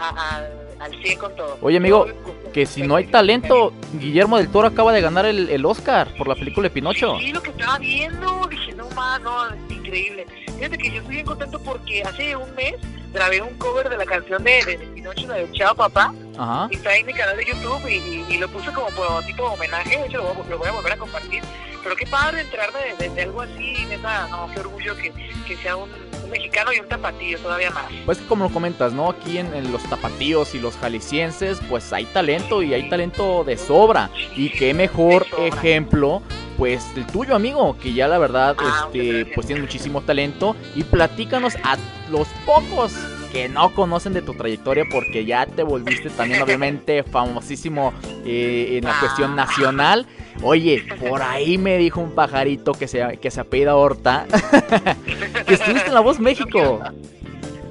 a- 0.00 0.08
a- 0.08 0.84
al 0.84 1.02
100 1.02 1.18
con 1.20 1.36
todo. 1.36 1.58
Oye, 1.62 1.76
amigo, 1.76 2.06
Yo- 2.08 2.14
que 2.52 2.66
si 2.66 2.82
no 2.82 2.96
hay 2.96 3.06
talento, 3.06 3.72
Guillermo 3.94 4.36
del 4.38 4.48
Toro 4.50 4.68
acaba 4.68 4.92
de 4.92 5.00
ganar 5.00 5.24
el, 5.26 5.48
el 5.50 5.64
Oscar 5.64 6.08
por 6.16 6.26
la 6.28 6.34
película 6.34 6.64
de 6.68 6.70
Pinocho. 6.74 7.18
Sí, 7.20 7.32
lo 7.32 7.42
que 7.42 7.50
estaba 7.50 7.78
viendo, 7.78 8.46
dije, 8.50 8.72
no 8.74 8.88
más, 8.90 9.20
no, 9.20 9.48
es 9.48 9.54
increíble. 9.70 10.26
Fíjate 10.56 10.76
que 10.78 10.90
yo 10.90 10.96
estoy 10.98 11.14
bien 11.14 11.26
contento 11.26 11.58
porque 11.60 12.02
hace 12.02 12.34
un 12.36 12.54
mes 12.54 12.74
grabé 13.12 13.40
un 13.40 13.54
cover 13.58 13.88
de 13.88 13.96
la 13.96 14.04
canción 14.04 14.42
de, 14.44 14.64
de, 14.64 14.76
de 14.78 14.86
Pinocho, 14.88 15.26
la 15.26 15.34
de 15.34 15.50
Chao 15.52 15.74
Papá, 15.74 16.12
Ajá. 16.38 16.68
y 16.70 16.76
está 16.76 16.94
en 16.96 17.06
mi 17.06 17.12
canal 17.12 17.36
de 17.36 17.44
YouTube 17.44 17.88
y, 17.88 17.94
y- 17.94 18.26
y 18.34 18.38
lo 18.38 18.48
puse 18.48 18.70
como 18.72 18.86
por 18.88 19.24
tipo 19.24 19.44
homenaje, 19.44 19.98
de 19.98 20.06
hecho 20.06 20.18
lo 20.18 20.34
voy, 20.34 20.44
a- 20.46 20.48
lo 20.50 20.58
voy 20.58 20.68
a 20.68 20.72
volver 20.72 20.92
a 20.92 20.96
compartir. 20.96 21.42
Pero 21.82 21.96
qué 21.96 22.06
padre 22.06 22.42
enterarme 22.42 22.78
de, 22.98 23.08
de- 23.08 23.14
de 23.14 23.22
algo 23.22 23.40
así, 23.42 23.84
neta, 23.88 24.28
no, 24.28 24.48
qué 24.52 24.60
orgullo 24.60 24.94
que, 24.96 25.12
que 25.46 25.56
sea 25.56 25.76
un, 25.76 25.88
un 26.30 26.38
mexicano 26.38 26.72
y 26.72 26.80
un 26.80 26.88
tapatillo 26.88 27.38
todavía 27.38 27.70
más. 27.70 27.84
Pues 28.06 28.18
que 28.18 28.26
como 28.26 28.44
lo 28.44 28.50
comentas, 28.50 28.92
¿no? 28.92 29.10
Aquí 29.10 29.38
en, 29.38 29.52
en 29.54 29.72
los 29.72 29.82
tapatíos 29.84 30.54
y 30.54 30.58
los 30.60 30.76
jaliscienses, 30.76 31.60
pues 31.68 31.92
hay 31.92 32.04
talento 32.06 32.62
y 32.62 32.74
hay 32.74 32.88
talento 32.88 33.44
de 33.44 33.56
sobra. 33.56 34.10
Y 34.36 34.50
qué 34.50 34.72
mejor 34.74 35.26
ejemplo, 35.38 36.22
pues 36.56 36.86
el 36.96 37.06
tuyo, 37.06 37.34
amigo, 37.34 37.76
que 37.78 37.92
ya 37.92 38.08
la 38.08 38.18
verdad, 38.18 38.56
Ah, 38.58 38.86
este, 38.86 39.26
pues 39.34 39.46
tiene 39.46 39.62
muchísimo 39.62 40.00
talento. 40.02 40.56
Y 40.74 40.82
platícanos 40.84 41.54
a 41.64 41.76
los 42.10 42.28
pocos 42.46 42.92
que 43.32 43.48
no 43.48 43.72
conocen 43.74 44.12
de 44.12 44.22
tu 44.22 44.34
trayectoria, 44.34 44.84
porque 44.90 45.24
ya 45.24 45.46
te 45.46 45.62
volviste 45.62 46.10
también, 46.10 46.42
obviamente, 46.42 47.02
famosísimo 47.04 47.92
eh, 48.24 48.78
en 48.78 48.84
la 48.84 48.90
Ah. 48.92 49.00
cuestión 49.00 49.36
nacional. 49.36 50.06
Oye, 50.42 50.84
por 51.08 51.22
ahí 51.22 51.58
me 51.58 51.76
dijo 51.76 52.00
un 52.00 52.14
pajarito 52.14 52.72
que 52.72 52.88
se, 52.88 53.18
que 53.18 53.30
se 53.30 53.40
apellida 53.40 53.76
Horta, 53.76 54.26
que 55.46 55.54
estuviste 55.54 55.88
en 55.88 55.94
La 55.94 56.00
Voz 56.00 56.18
México. 56.18 56.80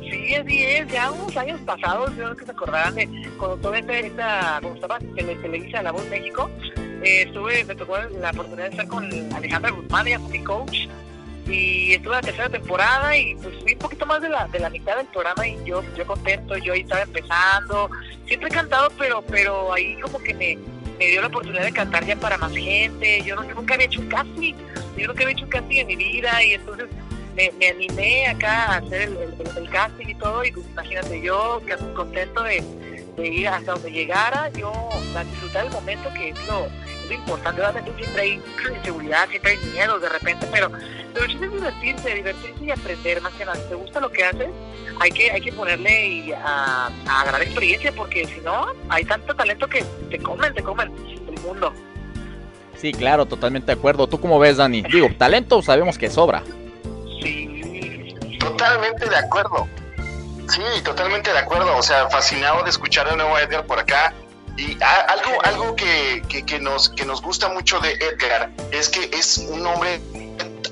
Sí, 0.02 0.36
así 0.36 0.64
es, 0.64 0.88
ya 0.88 1.12
unos 1.12 1.36
años 1.36 1.60
pasados, 1.62 2.10
yo 2.16 2.26
creo 2.26 2.36
que 2.36 2.46
se 2.46 2.52
acordarán 2.52 2.96
de 2.96 3.08
cuando 3.38 3.58
toda 3.58 3.80
esta, 3.80 3.98
esta 3.98 4.58
cuando 4.62 4.76
estaba 4.76 5.00
Tele, 5.00 5.36
Televisa 5.36 5.82
La 5.82 5.92
Voz 5.92 6.08
México, 6.10 6.50
eh, 7.04 7.24
estuve, 7.26 7.64
me 7.64 7.76
tocó 7.76 7.98
la 7.98 8.30
oportunidad 8.32 8.66
de 8.66 8.72
estar 8.72 8.88
con 8.88 9.34
Alejandra 9.34 9.72
Guzmán, 9.72 10.08
ella 10.08 10.20
fue 10.20 10.30
mi 10.30 10.44
coach, 10.44 10.88
y 11.48 11.94
estuve 11.94 12.14
en 12.14 12.18
la 12.18 12.22
tercera 12.22 12.50
temporada 12.50 13.18
y 13.18 13.36
pues 13.36 13.56
fui 13.62 13.74
un 13.74 13.80
poquito 13.80 14.06
más 14.06 14.22
de 14.22 14.30
la, 14.30 14.48
de 14.48 14.60
la 14.60 14.70
mitad 14.70 14.98
del 14.98 15.08
programa 15.08 15.48
y 15.48 15.58
yo, 15.66 15.84
yo 15.98 16.06
contento, 16.06 16.56
yo 16.58 16.74
ahí 16.74 16.82
estaba 16.82 17.02
empezando, 17.02 17.90
siempre 18.28 18.50
he 18.50 18.52
cantado, 18.52 18.90
pero, 18.98 19.24
pero 19.24 19.74
ahí 19.74 20.00
como 20.00 20.20
que 20.20 20.34
me, 20.36 20.58
me 21.00 21.08
dio 21.08 21.22
la 21.22 21.28
oportunidad 21.28 21.64
de 21.64 21.72
cantar 21.72 22.06
ya 22.06 22.16
para 22.18 22.38
más 22.38 22.52
gente, 22.52 23.24
yo, 23.24 23.42
nunca 23.56 23.76
había 23.76 23.88
hecho 23.88 24.02
un 24.02 24.10
casting, 24.10 24.54
yo 24.98 25.08
nunca 25.08 25.24
había 25.24 25.34
hecho 25.34 25.46
un 25.46 25.50
casting 25.50 25.78
en 25.78 25.88
mi 25.88 25.96
vida 25.96 26.44
y 26.44 26.54
entonces 26.54 26.88
me, 27.36 27.68
animé 27.70 28.28
acá 28.28 28.74
a 28.74 28.78
hacer 28.78 29.10
el, 29.56 29.70
casting 29.70 30.10
y 30.10 30.16
todo 30.16 30.44
y 30.44 30.52
pues 30.52 30.66
imagínate 30.68 31.22
yo 31.22 31.62
contento 31.96 32.44
de, 32.44 32.62
de 33.20 33.28
ir 33.28 33.48
hasta 33.48 33.74
donde 33.74 33.92
llegara, 33.92 34.50
yo 34.50 34.72
a 35.16 35.24
disfrutar 35.24 35.66
el 35.66 35.72
momento 35.72 36.10
que 36.14 36.30
es 36.30 36.48
lo, 36.48 36.66
es 36.66 37.10
lo 37.10 37.14
importante, 37.14 37.62
obviamente 37.62 37.94
siempre 37.98 38.22
hay 38.22 38.42
inseguridad, 38.76 39.30
siempre 39.30 39.52
hay 39.52 39.58
miedo 39.72 40.00
de 40.00 40.10
repente, 40.10 40.48
pero, 40.52 40.72
el 41.16 41.28
chiste 41.28 41.46
es 41.46 41.52
divertirse, 41.52 42.16
divertirse 42.16 42.64
y 42.64 42.72
aprender 42.72 43.22
más 43.22 43.34
que 43.34 43.44
nada. 43.44 43.58
Si 43.58 43.68
te 43.68 43.76
gusta 43.76 44.00
lo 44.00 44.10
que 44.10 44.24
haces, 44.24 44.50
hay 45.00 45.12
que, 45.12 45.32
hay 45.32 45.42
que 45.42 45.52
ponerle 45.52 46.08
y 46.08 46.32
a, 46.32 46.86
a 46.86 47.22
agarrar 47.22 47.42
experiencia 47.42 47.92
porque 47.92 48.26
si 48.26 48.40
no, 48.42 48.68
hay 48.88 49.04
tanto 49.04 49.36
talento 49.36 49.68
que 49.68 49.84
te 50.10 50.18
comen, 50.20 50.54
te 50.54 50.64
comen 50.64 50.94
el 51.28 51.42
mundo. 51.42 51.74
Sí, 52.78 52.94
claro, 52.94 53.26
totalmente 53.26 53.74
de 53.74 53.78
acuerdo. 53.78 54.08
¿Tú 54.08 54.22
cómo 54.22 54.40
ves, 54.40 54.56
Dani? 54.58 54.84
Digo, 54.84 55.10
talento 55.18 55.62
sabemos 55.62 55.98
que 55.98 56.10
sobra. 56.10 56.44
Sí, 57.22 58.16
Totalmente 58.40 59.10
de 59.10 59.18
acuerdo. 59.18 59.68
Sí, 60.50 60.62
totalmente 60.84 61.32
de 61.32 61.38
acuerdo. 61.40 61.76
O 61.78 61.84
sea, 61.84 62.10
fascinado 62.10 62.64
de 62.64 62.70
escuchar 62.70 63.10
de 63.10 63.16
nuevo 63.16 63.36
a 63.36 63.42
Edgar 63.42 63.66
por 63.66 63.80
acá. 63.80 64.14
Y 64.58 64.78
a- 64.84 65.02
algo, 65.02 65.32
algo 65.46 65.76
que, 65.76 66.22
que- 66.28 66.46
que 66.46 66.60
nos, 66.60 66.90
que 66.90 67.06
nos 67.06 67.22
gusta 67.22 67.48
mucho 67.50 67.80
de 67.80 67.94
Edgar 67.94 68.52
es 68.72 68.90
que 68.90 69.10
es 69.14 69.38
un 69.38 69.66
hombre, 69.66 70.02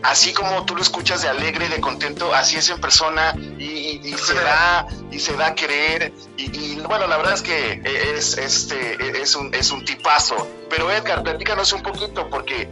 así 0.03 0.33
como 0.33 0.65
tú 0.65 0.75
lo 0.75 0.81
escuchas 0.81 1.21
de 1.21 1.29
alegre, 1.29 1.69
de 1.69 1.79
contento, 1.79 2.33
así 2.35 2.57
es 2.57 2.69
en 2.69 2.81
persona 2.81 3.33
y, 3.57 3.63
y- 3.63 4.01
y 4.03 4.13
se 4.17 4.33
da 4.33 4.85
y 5.09 5.19
se 5.19 5.33
da 5.37 5.47
a 5.47 5.55
querer. 5.55 6.11
Y, 6.35 6.43
y, 6.73 6.75
bueno, 6.81 7.07
la 7.07 7.15
verdad 7.17 7.33
es 7.35 7.41
que 7.41 7.81
es, 8.15 8.37
este, 8.37 9.21
es, 9.21 9.35
un, 9.35 9.53
es 9.53 9.71
un 9.71 9.85
tipazo. 9.85 10.35
Pero 10.69 10.91
Edgar, 10.91 11.23
platícanos 11.23 11.71
un 11.71 11.81
poquito 11.83 12.29
porque 12.29 12.67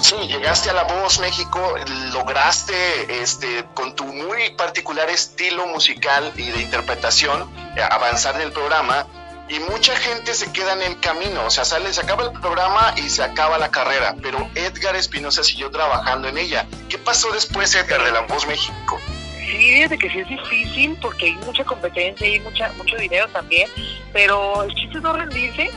Sí, 0.00 0.16
llegaste 0.26 0.70
a 0.70 0.72
La 0.72 0.84
Voz 0.84 1.20
México, 1.20 1.74
lograste 2.12 3.22
este, 3.22 3.64
con 3.74 3.94
tu 3.94 4.04
muy 4.04 4.50
particular 4.56 5.08
estilo 5.10 5.66
musical 5.66 6.32
y 6.36 6.50
de 6.50 6.62
interpretación 6.62 7.48
eh, 7.76 7.82
avanzar 7.82 8.34
en 8.36 8.42
el 8.42 8.52
programa 8.52 9.06
y 9.48 9.58
mucha 9.60 9.94
gente 9.96 10.32
se 10.34 10.50
queda 10.50 10.72
en 10.72 10.82
el 10.82 11.00
camino, 11.00 11.44
o 11.44 11.50
sea, 11.50 11.64
sale, 11.64 11.92
se 11.92 12.00
acaba 12.00 12.24
el 12.24 12.32
programa 12.32 12.94
y 12.96 13.10
se 13.10 13.22
acaba 13.22 13.58
la 13.58 13.70
carrera, 13.70 14.16
pero 14.22 14.48
Edgar 14.54 14.96
Espinosa 14.96 15.44
siguió 15.44 15.70
trabajando 15.70 16.28
en 16.28 16.38
ella. 16.38 16.66
¿Qué 16.88 16.96
pasó 16.96 17.30
después, 17.32 17.74
Edgar, 17.74 18.02
de 18.02 18.12
La 18.12 18.20
Voz 18.22 18.46
México? 18.46 18.98
Sí, 19.36 19.74
fíjate 19.74 19.98
que 19.98 20.08
sí 20.08 20.20
es 20.20 20.28
difícil 20.28 20.96
porque 21.02 21.26
hay 21.26 21.32
mucha 21.44 21.64
competencia 21.64 22.26
y 22.26 22.40
mucha, 22.40 22.72
mucho 22.78 22.96
dinero 22.96 23.28
también, 23.28 23.68
pero 24.12 24.62
el 24.62 24.74
chiste 24.74 24.96
es 24.96 25.02
no 25.02 25.12
rendirse. 25.12 25.70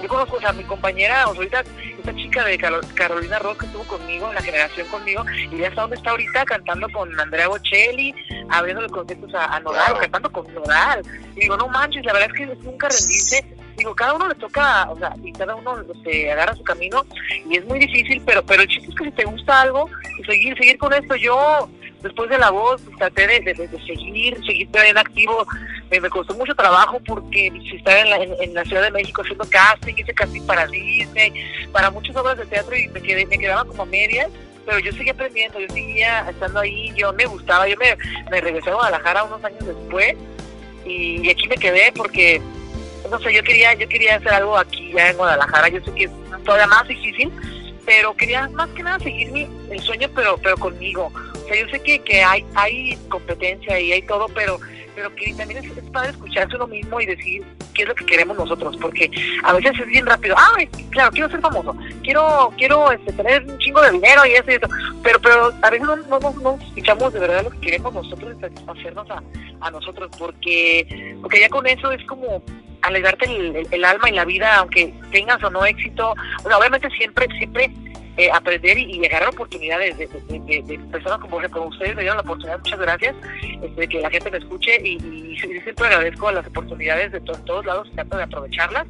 Yo 0.00 0.08
conozco 0.08 0.36
o 0.36 0.52
mi 0.52 0.64
compañera, 0.64 1.28
o 1.28 1.32
sea, 1.32 1.38
ahorita, 1.38 1.64
esta 2.00 2.14
chica 2.14 2.44
de 2.44 2.58
Caro- 2.58 2.80
Carolina 2.94 3.38
Ross 3.38 3.58
que 3.58 3.66
estuvo 3.66 3.84
conmigo, 3.84 4.28
en 4.28 4.34
la 4.34 4.42
generación 4.42 4.86
conmigo, 4.88 5.24
y 5.50 5.56
ya 5.58 5.68
hasta 5.68 5.82
dónde 5.82 5.96
está 5.96 6.10
ahorita 6.10 6.44
cantando 6.44 6.88
con 6.90 7.18
Andrea 7.18 7.48
Bocelli, 7.48 8.14
abriendo 8.50 8.82
los 8.82 8.92
conciertos 8.92 9.32
a, 9.34 9.56
a 9.56 9.60
Nodal, 9.60 9.98
cantando 10.00 10.30
con 10.32 10.52
Nodal. 10.52 11.02
Y 11.36 11.40
digo, 11.40 11.56
no 11.56 11.68
manches, 11.68 12.04
la 12.04 12.12
verdad 12.12 12.30
es 12.32 12.36
que 12.36 12.46
nunca 12.64 12.88
rendirse. 12.88 13.44
Digo, 13.76 13.94
cada 13.94 14.12
uno 14.14 14.28
le 14.28 14.34
toca, 14.34 14.90
o 14.90 14.98
sea, 14.98 15.14
y 15.22 15.32
cada 15.32 15.54
uno 15.54 15.76
se 16.04 16.30
agarra 16.30 16.54
su 16.54 16.62
camino, 16.64 17.06
y 17.48 17.56
es 17.56 17.64
muy 17.64 17.78
difícil, 17.78 18.22
pero 18.26 18.44
pero 18.44 18.62
el 18.62 18.68
chiste 18.68 18.90
es 18.90 18.94
que 18.94 19.04
si 19.04 19.10
te 19.12 19.24
gusta 19.24 19.62
algo, 19.62 19.88
seguir, 20.26 20.54
seguir 20.58 20.76
con 20.76 20.92
esto. 20.92 21.16
Yo, 21.16 21.68
después 22.02 22.28
de 22.30 22.38
la 22.38 22.50
voz, 22.50 22.80
pues, 22.82 22.96
traté 22.98 23.26
de, 23.26 23.40
de- 23.40 23.68
de 23.68 23.84
seguir, 23.86 24.36
seguir 24.46 24.68
bien 24.68 24.98
activo. 24.98 25.46
Me, 25.90 26.00
costó 26.08 26.34
mucho 26.34 26.54
trabajo 26.54 27.00
porque 27.06 27.50
si 27.68 27.76
estaba 27.76 28.00
en 28.00 28.10
la, 28.10 28.16
en, 28.18 28.34
en 28.40 28.54
la 28.54 28.64
Ciudad 28.64 28.82
de 28.82 28.90
México 28.92 29.22
haciendo 29.22 29.44
casting, 29.48 29.94
hice 29.96 30.14
casting 30.14 30.42
para 30.46 30.66
Disney, 30.66 31.32
para 31.72 31.90
muchas 31.90 32.14
obras 32.16 32.38
de 32.38 32.46
teatro 32.46 32.76
y 32.76 32.88
me, 32.88 33.00
quedé, 33.02 33.26
me 33.26 33.38
quedaba 33.38 33.64
como 33.64 33.84
medias. 33.86 34.28
Pero 34.66 34.78
yo 34.78 34.92
seguía 34.92 35.12
aprendiendo, 35.12 35.58
yo 35.58 35.66
seguía 35.68 36.28
estando 36.30 36.60
ahí, 36.60 36.92
yo 36.94 37.12
me 37.14 37.24
gustaba, 37.26 37.66
yo 37.66 37.76
me, 37.78 37.96
me 38.30 38.40
regresé 38.40 38.70
a 38.70 38.74
Guadalajara 38.74 39.24
unos 39.24 39.42
años 39.42 39.66
después 39.66 40.14
y, 40.84 41.26
y 41.26 41.30
aquí 41.30 41.48
me 41.48 41.56
quedé 41.56 41.90
porque 41.96 42.40
no 43.10 43.18
sé, 43.18 43.32
yo 43.34 43.42
quería, 43.42 43.74
yo 43.74 43.88
quería 43.88 44.16
hacer 44.16 44.32
algo 44.32 44.56
aquí 44.56 44.92
ya 44.94 45.10
en 45.10 45.16
Guadalajara, 45.16 45.68
yo 45.70 45.82
sé 45.84 45.92
que 45.94 46.04
es 46.04 46.10
todavía 46.44 46.66
más 46.68 46.86
difícil, 46.86 47.32
pero 47.84 48.14
quería 48.14 48.46
más 48.50 48.68
que 48.70 48.82
nada 48.84 48.98
seguir 49.00 49.32
mi, 49.32 49.48
el 49.70 49.80
sueño, 49.80 50.08
pero, 50.14 50.38
pero 50.38 50.56
conmigo. 50.58 51.10
Yo 51.54 51.68
sé 51.70 51.80
que, 51.82 51.98
que 52.00 52.22
hay, 52.22 52.44
hay 52.54 52.96
competencia 53.08 53.78
y 53.80 53.92
hay 53.92 54.02
todo, 54.02 54.26
pero, 54.34 54.58
pero 54.94 55.14
que 55.14 55.32
también 55.34 55.64
es, 55.64 55.76
es 55.76 55.84
padre 55.90 56.10
escucharse 56.10 56.56
uno 56.56 56.66
mismo 56.66 57.00
y 57.00 57.06
decir 57.06 57.42
qué 57.74 57.82
es 57.82 57.88
lo 57.88 57.94
que 57.94 58.04
queremos 58.04 58.36
nosotros, 58.36 58.76
porque 58.80 59.10
a 59.44 59.52
veces 59.52 59.72
es 59.78 59.86
bien 59.86 60.04
rápido, 60.06 60.34
ah, 60.36 60.52
claro, 60.90 61.10
quiero 61.12 61.30
ser 61.30 61.40
famoso, 61.40 61.74
quiero, 62.02 62.52
quiero 62.58 62.90
este, 62.90 63.12
tener 63.12 63.44
un 63.44 63.58
chingo 63.58 63.80
de 63.82 63.92
dinero 63.92 64.26
y 64.26 64.32
eso 64.32 64.50
y 64.50 64.54
eso, 64.54 64.68
pero, 65.02 65.20
pero 65.20 65.52
a 65.62 65.70
veces 65.70 65.86
no, 65.86 65.96
no, 65.96 66.18
no, 66.18 66.32
no 66.42 66.58
escuchamos 66.66 67.12
de 67.12 67.20
verdad 67.20 67.44
lo 67.44 67.50
que 67.50 67.60
queremos 67.60 67.94
nosotros 67.94 68.34
y 68.36 68.40
satisfacernos 68.40 69.08
a, 69.10 69.22
a 69.60 69.70
nosotros, 69.70 70.10
porque, 70.18 71.16
porque 71.20 71.40
ya 71.40 71.48
con 71.48 71.66
eso 71.66 71.92
es 71.92 72.04
como 72.06 72.42
alegrarte 72.82 73.26
el, 73.26 73.54
el- 73.56 73.68
el 73.70 73.84
alma 73.84 74.08
y 74.10 74.14
la 74.14 74.24
vida, 74.24 74.56
aunque 74.56 74.92
tengas 75.12 75.42
o 75.44 75.50
no 75.50 75.64
éxito, 75.64 76.14
o 76.42 76.48
sea, 76.48 76.58
obviamente 76.58 76.88
siempre, 76.90 77.26
siempre 77.38 77.70
eh, 78.16 78.30
aprender 78.32 78.78
y, 78.78 78.96
y 78.96 79.06
agarrar 79.06 79.30
oportunidades 79.30 79.96
de, 79.98 80.08
personas 80.90 81.20
como, 81.20 81.40
como 81.50 81.66
ustedes 81.66 81.94
me 81.94 82.02
dieron 82.02 82.16
la 82.16 82.22
oportunidad, 82.22 82.58
muchas 82.58 82.78
gracias, 82.78 83.16
este, 83.62 83.88
que 83.88 84.00
la 84.00 84.10
gente 84.10 84.30
me 84.30 84.38
escuche 84.38 84.80
y, 84.82 84.96
y 84.96 85.38
siempre 85.38 85.86
agradezco 85.86 86.30
las 86.30 86.46
oportunidades 86.46 87.12
de 87.12 87.20
to- 87.20 87.38
todos 87.44 87.64
lados, 87.64 87.90
trato 87.94 88.16
de 88.16 88.22
aprovecharlas. 88.24 88.86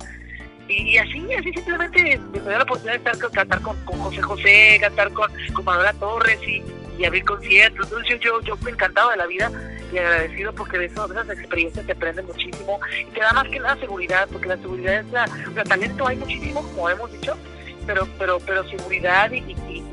Y, 0.69 0.99
así, 0.99 1.27
así 1.35 1.53
simplemente 1.53 2.17
me 2.33 2.41
dio 2.41 2.51
la 2.51 2.63
oportunidad 2.63 3.01
de 3.01 3.11
estar, 3.11 3.31
cantar 3.33 3.61
con, 3.61 3.77
José 3.85 4.23
José, 4.23 4.79
cantar 4.81 5.11
con, 5.13 5.31
con 5.53 5.65
Torres 5.99 6.39
y, 6.47 6.63
abrir 7.05 7.25
conciertos. 7.25 7.87
Entonces 7.87 8.21
yo, 8.21 8.41
yo, 8.43 8.57
yo 8.57 8.69
encantado 8.69 9.11
de 9.11 9.17
la 9.17 9.27
vida 9.27 9.51
y 9.93 9.99
agradecido 9.99 10.53
porque 10.55 10.79
de, 10.79 10.85
eso, 10.85 11.09
de 11.09 11.21
esas 11.21 11.39
experiencias 11.39 11.87
te 11.87 11.93
aprende 11.93 12.23
muchísimo 12.23 12.79
y 13.01 13.11
te 13.13 13.21
da 13.21 13.33
más 13.33 13.49
que 13.49 13.59
nada 13.59 13.77
seguridad, 13.81 14.29
porque 14.31 14.49
la 14.49 14.57
seguridad 14.59 14.95
es 15.01 15.07
la, 15.07 15.25
o 15.51 15.55
sea, 15.55 15.65
talento 15.65 16.07
hay 16.07 16.17
muchísimo, 16.17 16.63
como 16.63 16.91
hemos 16.91 17.11
dicho, 17.11 17.37
pero 17.87 18.07
pero 18.19 18.38
pero 18.40 18.69
seguridad 18.69 19.31
y, 19.33 19.38
y, 19.38 19.85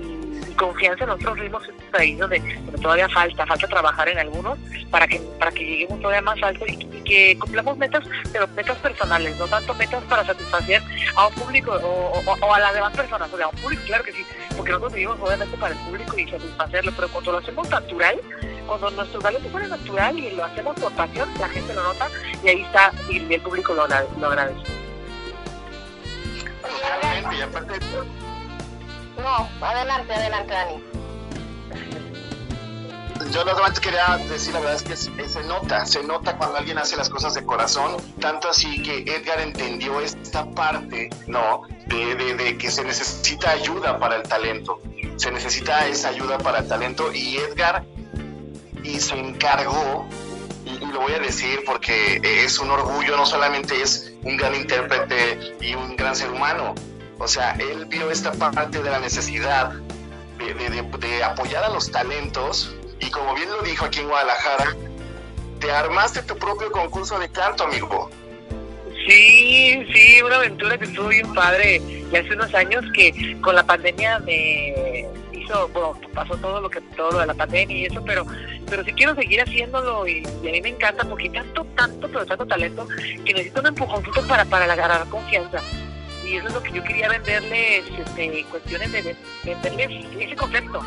confianza 0.57 1.03
en 1.03 1.11
nosotros 1.11 1.37
mismos 1.37 1.61
es 1.67 1.99
ahí 1.99 2.15
donde, 2.15 2.39
donde 2.39 2.81
todavía 2.81 3.07
falta, 3.09 3.45
falta 3.45 3.67
trabajar 3.67 4.09
en 4.09 4.17
algunos 4.17 4.57
para 4.89 5.07
que 5.07 5.19
para 5.37 5.51
que 5.51 5.63
lleguemos 5.63 5.99
todavía 5.99 6.21
más 6.23 6.41
alto 6.41 6.65
y, 6.65 6.77
que 7.07 7.37
cumplamos 7.39 7.77
metas, 7.77 8.03
pero 8.33 8.47
metas 8.49 8.75
personales, 8.79 9.37
no 9.37 9.45
tanto 9.47 9.73
metas 9.75 10.03
para 10.05 10.25
satisfacer 10.25 10.81
a 11.15 11.27
un 11.27 11.33
público 11.35 11.71
o, 11.73 12.19
o- 12.19 12.37
o 12.41 12.53
a 12.55 12.59
las 12.59 12.73
demás 12.73 12.91
personas, 12.95 13.31
o 13.31 13.37
sea, 13.37 13.45
a 13.45 13.49
un 13.49 13.55
público, 13.57 13.83
claro 13.85 14.03
que 14.03 14.11
sí, 14.13 14.25
porque 14.57 14.71
nosotros 14.71 14.93
vivimos 14.93 15.17
obviamente 15.21 15.55
para 15.57 15.73
el 15.75 15.79
público 15.81 16.17
y 16.17 16.27
satisfacerlo, 16.27 16.91
pero 16.95 17.07
cuando 17.09 17.31
lo 17.33 17.37
hacemos 17.37 17.69
natural, 17.69 18.19
cuando 18.65 18.89
nuestro 18.91 19.19
talento 19.21 19.47
fuera 19.49 19.67
natural 19.67 20.17
y 20.19 20.31
lo 20.31 20.43
hacemos 20.43 20.75
por 20.79 20.91
pasión, 20.93 21.29
la 21.39 21.47
gente 21.49 21.73
lo 21.75 21.83
nota 21.83 22.07
y 22.43 22.47
ahí 22.49 22.61
está, 22.63 22.91
y 23.11 23.31
el 23.33 23.41
público 23.41 23.73
lo, 23.75 23.87
lo 23.87 24.27
agradece. 24.27 24.63
Totalmente, 26.69 27.35
y 27.37 27.41
aparte 27.41 27.79
No, 29.17 29.49
adelante, 29.65 30.13
adelante, 30.13 30.53
Dani. 30.53 30.83
Yo 33.31 33.41
solamente 33.43 33.81
quería 33.81 34.17
decir, 34.29 34.53
la 34.53 34.59
verdad 34.59 34.75
es 34.75 34.83
que 34.83 34.95
se, 34.95 35.27
se 35.29 35.43
nota, 35.43 35.85
se 35.85 36.01
nota 36.03 36.37
cuando 36.37 36.57
alguien 36.57 36.77
hace 36.77 36.95
las 36.95 37.09
cosas 37.09 37.33
de 37.33 37.43
corazón, 37.45 37.97
tanto 38.21 38.47
así 38.49 38.81
que 38.81 38.99
Edgar 38.99 39.39
entendió 39.41 39.99
esta 39.99 40.45
parte, 40.51 41.09
¿no? 41.27 41.63
De, 41.87 42.15
de- 42.15 42.35
de 42.35 42.57
que 42.57 42.71
se 42.71 42.83
necesita 42.83 43.51
ayuda 43.51 43.99
para 43.99 44.15
el 44.17 44.23
talento, 44.23 44.79
se 45.17 45.31
necesita 45.31 45.87
esa 45.87 46.09
ayuda 46.09 46.37
para 46.37 46.59
el 46.59 46.67
talento 46.67 47.11
y 47.11 47.37
Edgar 47.37 47.85
y 48.83 48.99
se 48.99 49.15
encargó, 49.19 50.07
y, 50.81 50.85
lo 50.91 51.01
voy 51.01 51.13
a 51.13 51.19
decir 51.19 51.61
porque 51.65 52.19
es 52.23 52.59
un 52.59 52.69
orgullo, 52.71 53.15
no 53.17 53.25
solamente 53.25 53.81
es 53.81 54.13
un 54.23 54.37
gran 54.37 54.55
intérprete 54.55 55.55
y 55.61 55.73
un 55.75 55.95
gran 55.95 56.15
ser 56.15 56.29
humano, 56.31 56.75
o 57.17 57.27
sea, 57.27 57.53
él 57.59 57.85
vio 57.85 58.11
esta 58.11 58.31
parte 58.33 58.81
de 58.83 58.89
la 58.89 58.99
necesidad 58.99 59.71
de- 60.37 60.53
de 60.99 61.23
apoyar 61.23 61.63
a 61.63 61.69
los 61.69 61.91
talentos 61.91 62.75
y 62.99 63.09
como 63.09 63.33
bien 63.35 63.49
lo 63.49 63.61
dijo 63.63 63.85
aquí 63.85 63.99
en 63.99 64.07
Guadalajara, 64.09 64.75
te 65.59 65.71
armaste 65.71 66.21
tu 66.23 66.37
propio 66.37 66.71
concurso 66.71 67.17
de 67.19 67.29
canto, 67.29 67.63
amigo. 67.63 68.09
Sí, 69.07 69.85
sí, 69.93 70.21
una 70.21 70.35
aventura 70.35 70.77
que 70.77 70.85
estuvo 70.85 71.07
bien 71.07 71.33
padre. 71.33 71.81
Y 72.11 72.15
hace 72.15 72.33
unos 72.33 72.53
años 72.53 72.83
que 72.93 73.37
con 73.41 73.55
la 73.55 73.63
pandemia 73.65 74.19
me 74.19 75.07
bueno, 75.73 75.99
pasó 76.13 76.35
todo 76.37 76.61
lo 76.61 76.69
que 76.69 76.81
todo 76.81 77.11
lo 77.11 77.19
de 77.19 77.27
la 77.27 77.33
pandemia 77.33 77.77
y 77.77 77.85
eso, 77.85 78.03
pero 78.03 78.25
pero 78.69 78.83
sí 78.83 78.93
quiero 78.93 79.15
seguir 79.15 79.41
haciéndolo 79.41 80.07
y, 80.07 80.25
a 80.25 80.51
mí 80.51 80.61
me 80.61 80.69
encanta 80.69 81.03
porque 81.05 81.29
tanto, 81.29 81.65
tanto, 81.75 82.07
pero 82.07 82.25
tanto 82.25 82.45
talento 82.45 82.87
que 83.25 83.33
necesito 83.33 83.61
un 83.61 83.67
empujoncito 83.67 84.27
para, 84.27 84.45
para 84.45 84.71
agarrar 84.71 85.07
confianza. 85.09 85.61
Y 86.25 86.35
eso 86.35 86.47
es 86.47 86.53
lo 86.53 86.61
que 86.61 86.73
yo 86.73 86.83
quería 86.83 87.07
venderles, 87.07 87.85
este, 87.97 88.45
cuestiones 88.51 88.91
de, 88.91 89.01
de 89.01 89.15
venderles 89.45 90.05
ese 90.19 90.35
concepto. 90.35 90.83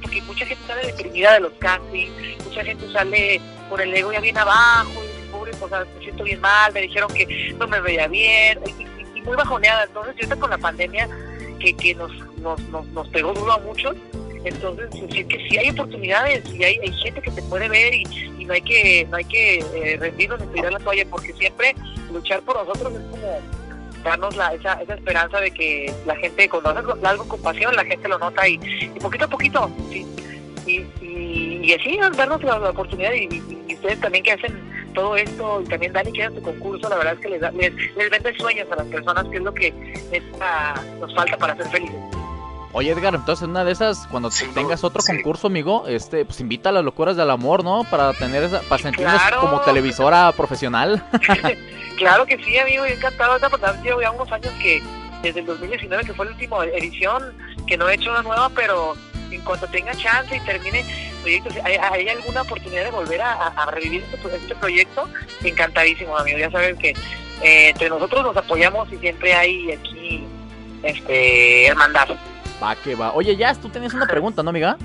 Porque 0.00 0.22
mucha 0.22 0.46
gente 0.46 0.64
sale 0.66 0.86
deprimida 0.86 1.34
de 1.34 1.40
los 1.40 1.52
castings, 1.54 2.44
mucha 2.44 2.64
gente 2.64 2.92
sale 2.92 3.40
con 3.68 3.80
el 3.80 3.92
ego 3.92 4.12
ya 4.12 4.20
bien 4.20 4.38
abajo, 4.38 5.02
y 5.04 5.30
pobre, 5.32 5.52
sea, 5.54 5.84
me 5.84 6.04
siento 6.04 6.22
bien 6.22 6.40
mal, 6.40 6.72
me 6.72 6.82
dijeron 6.82 7.12
que 7.12 7.54
no 7.58 7.66
me 7.66 7.80
veía 7.80 8.06
bien, 8.06 8.60
y 9.14 9.20
muy 9.22 9.36
bajoneada. 9.36 9.84
Entonces, 9.84 10.14
yo 10.16 10.22
ahorita 10.22 10.36
con 10.36 10.50
la 10.50 10.58
pandemia 10.58 11.08
que, 11.58 11.76
que 11.76 11.94
nos, 11.96 12.12
nos, 12.44 12.60
nos, 12.68 12.86
nos 12.88 13.08
pegó 13.08 13.32
duro 13.32 13.52
a 13.52 13.58
muchos, 13.58 13.96
Entonces, 14.44 14.90
decir 14.90 15.26
que 15.26 15.48
sí 15.48 15.58
hay 15.58 15.70
oportunidades 15.70 16.44
y 16.52 16.62
hay, 16.62 16.92
gente 17.02 17.20
que 17.22 17.30
te 17.30 17.42
puede 17.42 17.68
ver 17.68 17.94
y, 17.94 18.04
no 18.44 18.52
hay 18.52 18.60
que 18.60 19.06
no 19.10 19.16
hay 19.16 19.24
que 19.24 19.58
eh, 19.58 19.96
rendirnos 19.98 20.38
ni 20.38 20.46
tirar 20.48 20.70
la 20.70 20.78
toalla 20.78 21.06
porque 21.10 21.32
siempre 21.32 21.74
luchar 22.12 22.42
por 22.42 22.56
nosotros 22.56 22.92
es 22.92 23.00
como 23.10 23.40
darnos 24.04 24.36
la, 24.36 24.52
esa, 24.52 24.74
esa 24.82 24.94
esperanza 24.94 25.40
de 25.40 25.50
que 25.50 25.90
la 26.04 26.14
gente 26.16 26.46
cuando 26.50 26.68
haces 26.68 26.84
algo 27.02 27.26
con 27.26 27.40
pasión 27.40 27.74
la 27.74 27.86
gente 27.86 28.06
lo 28.06 28.18
nota 28.18 28.46
y, 28.46 28.58
poquito 29.00 29.24
a 29.24 29.28
poquito 29.28 29.70
y, 29.90 30.06
y, 30.66 31.60
y 31.62 31.72
así 31.72 31.98
darnos 32.16 32.44
la, 32.44 32.68
oportunidad 32.68 33.12
y, 33.14 33.40
ustedes 33.72 33.98
también 34.00 34.24
que 34.24 34.32
hacen 34.32 34.52
todo 34.94 35.16
esto 35.16 35.62
y 35.62 35.64
también 35.64 35.94
Dani 35.94 36.12
que 36.12 36.24
hace 36.24 36.36
su 36.36 36.42
concurso 36.42 36.88
la 36.90 36.96
verdad 36.96 37.14
es 37.14 37.20
que 37.20 37.28
les, 37.30 37.40
da- 37.40 37.50
les, 37.52 37.72
les 37.96 38.10
vende 38.10 38.36
sueños 38.36 38.66
a 38.70 38.76
las 38.76 38.86
personas 38.88 39.26
que 39.28 39.36
es 39.38 39.42
lo 39.42 39.54
que 39.54 39.72
neta 40.12 40.74
nos 41.00 41.14
falta 41.14 41.38
para 41.38 41.56
ser 41.56 41.66
felices 41.68 41.96
Oye, 42.76 42.90
Edgar, 42.90 43.14
entonces 43.14 43.44
en 43.44 43.50
una 43.50 43.64
de 43.64 43.70
esas, 43.70 44.06
cuando 44.08 44.30
Sí, 44.32 44.46
tengas 44.52 44.82
otro 44.82 45.00
sí. 45.00 45.12
concurso, 45.14 45.46
amigo, 45.46 45.84
este, 45.86 46.24
pues 46.24 46.40
invita 46.40 46.70
a 46.70 46.72
las 46.72 46.84
locuras 46.84 47.16
del 47.16 47.30
amor, 47.30 47.62
¿no? 47.62 47.84
Para 47.84 48.12
tener 48.14 48.42
esa, 48.42 48.60
para 48.62 48.82
sentirnos 48.82 49.14
Claro. 49.14 49.40
como 49.40 49.60
televisora 49.60 50.32
profesional. 50.32 51.02
Claro 51.96 52.26
que 52.26 52.36
sí, 52.42 52.58
amigo, 52.58 52.84
yo 52.84 52.92
encantado. 52.92 53.38
Pues, 53.38 53.62
llevo 53.84 54.02
ya 54.02 54.10
unos 54.10 54.30
años 54.32 54.52
que, 54.60 54.82
desde 55.22 55.38
el 55.38 55.46
2019, 55.46 56.04
que 56.04 56.12
fue 56.12 56.26
la 56.26 56.32
última 56.32 56.64
edición, 56.64 57.32
que 57.68 57.76
no 57.76 57.88
he 57.88 57.94
hecho 57.94 58.10
una 58.10 58.22
nueva, 58.22 58.48
pero 58.48 58.96
en 59.30 59.40
cuanto 59.42 59.68
tenga 59.68 59.94
chance 59.94 60.34
y 60.36 60.40
termine 60.40 60.84
proyectos, 61.22 61.54
¿hay, 61.62 61.76
hay 61.76 62.08
alguna 62.08 62.42
oportunidad 62.42 62.82
de 62.82 62.90
volver 62.90 63.22
a, 63.22 63.66
revivir 63.70 64.02
este, 64.12 64.36
este 64.36 64.54
proyecto? 64.56 65.08
Encantadísimo, 65.44 66.18
amigo. 66.18 66.36
Ya 66.38 66.50
saben 66.50 66.76
que 66.76 66.90
eh, 67.42 67.68
entre 67.68 67.88
nosotros 67.88 68.24
nos 68.24 68.36
apoyamos 68.36 68.92
y 68.92 68.96
siempre 68.98 69.32
hay 69.32 69.70
aquí 69.70 70.24
este 70.82 71.66
hermandad. 71.68 72.08
Va 72.62 72.76
que 72.76 72.94
va. 72.94 73.12
Oye, 73.12 73.36
Jazz, 73.36 73.60
tú 73.60 73.68
tenías 73.68 73.94
una 73.94 74.06
pregunta, 74.06 74.42
¿no, 74.42 74.50
amiga? 74.50 74.76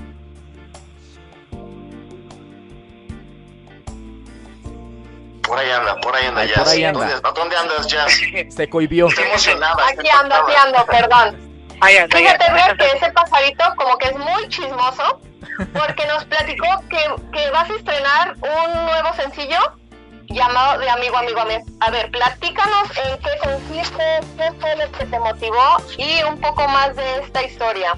Por 5.42 5.58
ahí 5.58 5.70
anda, 5.70 5.96
por 6.00 6.14
ahí 6.14 6.26
anda 6.26 6.40
Ay, 6.42 6.48
Jazz. 6.48 6.58
por 6.58 6.68
ahí 6.68 6.84
anda. 6.84 7.00
¿Dónde, 7.00 7.40
¿Dónde 7.40 7.56
andas, 7.56 7.86
Jazz? 7.86 8.20
Se 8.54 8.68
cohibió. 8.68 9.08
Está 9.08 9.26
emocionada. 9.26 9.86
Aquí 9.88 10.08
ando, 10.08 10.34
aquí 10.34 10.52
ando, 10.54 10.86
perdón. 10.86 11.50
Ay, 11.80 11.96
anda, 11.96 12.16
Fíjate. 12.16 12.44
Edgar, 12.44 12.76
que 12.76 12.86
ese 12.86 13.10
pajarito 13.12 13.64
como 13.76 13.98
que 13.98 14.08
es 14.08 14.16
muy 14.16 14.48
chismoso 14.48 15.20
porque 15.72 16.06
nos 16.06 16.24
platicó 16.24 16.66
que, 16.88 16.98
que 17.32 17.50
vas 17.50 17.68
a 17.68 17.74
estrenar 17.74 18.34
un 18.36 18.86
nuevo 18.86 19.12
sencillo 19.14 19.58
llamado 20.30 20.78
de 20.78 20.88
Amigo, 20.88 21.16
Amigo, 21.16 21.40
Amigo. 21.40 21.64
A 21.80 21.90
ver, 21.90 22.10
platícanos 22.10 22.90
en 23.04 23.18
qué 23.18 23.30
consiste, 23.42 24.20
qué 24.36 24.52
fue 24.60 24.76
lo 24.76 24.92
que 24.92 25.06
te 25.06 25.18
motivó 25.18 25.76
y 25.98 26.22
un 26.22 26.40
poco 26.40 26.66
más 26.68 26.94
de 26.96 27.18
esta 27.20 27.42
historia. 27.42 27.96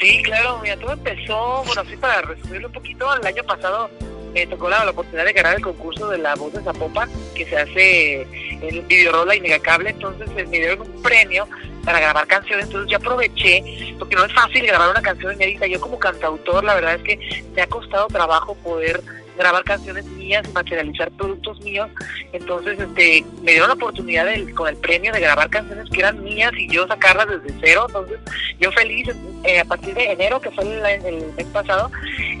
Sí, 0.00 0.22
claro, 0.22 0.60
mira, 0.62 0.76
todo 0.76 0.92
empezó, 0.92 1.64
bueno, 1.64 1.82
así 1.82 1.96
para 1.96 2.22
resumirlo 2.22 2.68
un 2.68 2.72
poquito, 2.72 3.12
el 3.14 3.26
año 3.26 3.42
pasado 3.44 3.90
me 4.32 4.46
tocó 4.46 4.68
la, 4.68 4.84
la 4.84 4.90
oportunidad 4.92 5.24
de 5.24 5.32
ganar 5.32 5.56
el 5.56 5.62
concurso 5.62 6.08
de 6.08 6.18
la 6.18 6.34
voz 6.36 6.52
de 6.52 6.62
Zapopan, 6.62 7.10
que 7.34 7.44
se 7.46 7.56
hace 7.56 8.20
en 8.62 8.86
Videorola 8.86 9.34
y 9.34 9.40
Megacable, 9.40 9.90
entonces 9.90 10.28
eh, 10.36 10.46
me 10.46 10.58
dieron 10.58 10.82
un 10.82 11.02
premio 11.02 11.48
para 11.84 12.00
grabar 12.00 12.26
canciones, 12.26 12.66
entonces 12.66 12.90
yo 12.90 12.98
aproveché, 12.98 13.94
porque 13.98 14.14
no 14.14 14.24
es 14.24 14.32
fácil 14.32 14.66
grabar 14.66 14.90
una 14.90 15.02
canción 15.02 15.32
inédita, 15.32 15.66
yo 15.66 15.80
como 15.80 15.98
cantautor, 15.98 16.62
la 16.62 16.74
verdad 16.74 16.94
es 16.94 17.02
que 17.02 17.44
me 17.56 17.62
ha 17.62 17.66
costado 17.66 18.06
trabajo 18.08 18.54
poder 18.56 19.02
grabar 19.38 19.64
canciones 19.64 20.04
mías 20.04 20.46
materializar 20.52 21.10
productos 21.12 21.60
míos, 21.60 21.88
entonces 22.32 22.78
este 22.78 23.24
me 23.42 23.52
dieron 23.52 23.68
la 23.68 23.74
oportunidad 23.74 24.26
de- 24.26 24.52
con 24.54 24.68
el 24.68 24.76
premio 24.76 25.12
de 25.12 25.20
grabar 25.20 25.48
canciones 25.48 25.88
que 25.90 26.00
eran 26.00 26.22
mías 26.22 26.52
y 26.56 26.68
yo 26.68 26.86
sacarlas 26.86 27.28
desde 27.28 27.58
cero, 27.60 27.84
entonces 27.86 28.18
yo 28.58 28.70
feliz, 28.72 29.08
eh, 29.44 29.60
a 29.60 29.64
partir 29.64 29.94
de 29.94 30.12
enero, 30.12 30.40
que 30.40 30.50
fue 30.50 30.64
el, 30.64 31.32
mes 31.36 31.46
pasado, 31.46 31.90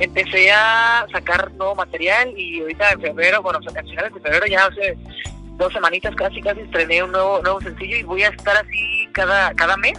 empecé 0.00 0.50
a 0.50 1.06
sacar 1.12 1.52
nuevo 1.52 1.74
material 1.74 2.36
y 2.36 2.60
ahorita 2.60 2.92
en 2.92 3.00
febrero, 3.00 3.42
bueno, 3.42 3.60
a 3.64 3.82
finales 3.82 4.12
de 4.14 4.20
febrero 4.20 4.46
ya 4.46 4.66
hace 4.66 4.96
dos 5.56 5.72
semanitas 5.72 6.14
casi, 6.14 6.40
casi 6.40 6.60
estrené 6.60 7.02
un 7.02 7.12
nuevo, 7.12 7.40
nuevo 7.42 7.60
sencillo 7.60 7.96
y 7.96 8.02
voy 8.02 8.22
a 8.22 8.28
estar 8.28 8.56
así 8.56 9.08
cada, 9.12 9.54
cada 9.54 9.76
mes, 9.76 9.98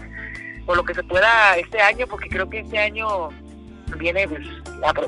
o 0.66 0.76
lo 0.76 0.84
que 0.84 0.94
se 0.94 1.04
pueda 1.04 1.58
este 1.58 1.82
año, 1.82 2.06
porque 2.08 2.30
creo 2.30 2.50
que 2.50 2.60
este 2.60 2.78
año 2.78 3.30
viene, 3.98 4.28
pues, 4.28 4.42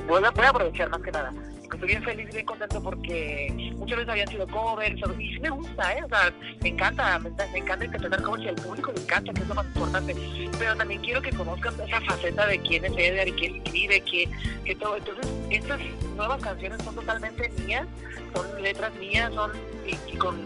voy 0.07 0.23
a 0.23 0.49
aprovechar 0.49 0.89
más 0.89 1.01
que 1.01 1.11
nada. 1.11 1.31
Estoy 1.73 1.87
bien 1.87 2.03
feliz 2.03 2.29
bien 2.33 2.45
contento 2.45 2.81
porque 2.83 3.71
muchas 3.77 3.97
veces 3.97 4.11
habían 4.11 4.27
sido 4.27 4.47
covers 4.47 4.95
y 5.19 5.33
sí 5.33 5.39
me 5.39 5.49
gusta, 5.49 5.93
¿eh? 5.93 6.03
O 6.03 6.09
sea, 6.09 6.31
me 6.61 6.69
encanta, 6.69 7.17
me, 7.19 7.29
me 7.29 7.57
encanta 7.59 7.85
interpretar 7.85 8.21
covers 8.21 8.43
y 8.43 8.47
al 8.49 8.55
público 8.55 8.91
le 8.93 9.01
encanta, 9.01 9.33
que 9.33 9.41
es 9.41 9.47
lo 9.47 9.55
más 9.55 9.65
importante. 9.65 10.15
Pero 10.59 10.75
también 10.75 11.01
quiero 11.01 11.21
que 11.21 11.31
conozcan 11.31 11.73
esa 11.87 12.01
faceta 12.01 12.45
de 12.47 12.59
quién 12.59 12.85
es 12.85 12.91
Edgar 12.95 13.27
y 13.27 13.31
quién 13.33 13.55
escribe, 13.55 14.01
que, 14.01 14.29
que 14.65 14.75
todo. 14.75 14.97
Entonces, 14.97 15.27
estas 15.49 15.79
nuevas 16.15 16.41
canciones 16.43 16.81
son 16.83 16.95
totalmente 16.95 17.49
mías, 17.65 17.87
son 18.35 18.61
letras 18.61 18.93
mías, 18.95 19.33
son 19.33 19.51
y, 19.85 20.17
con 20.17 20.37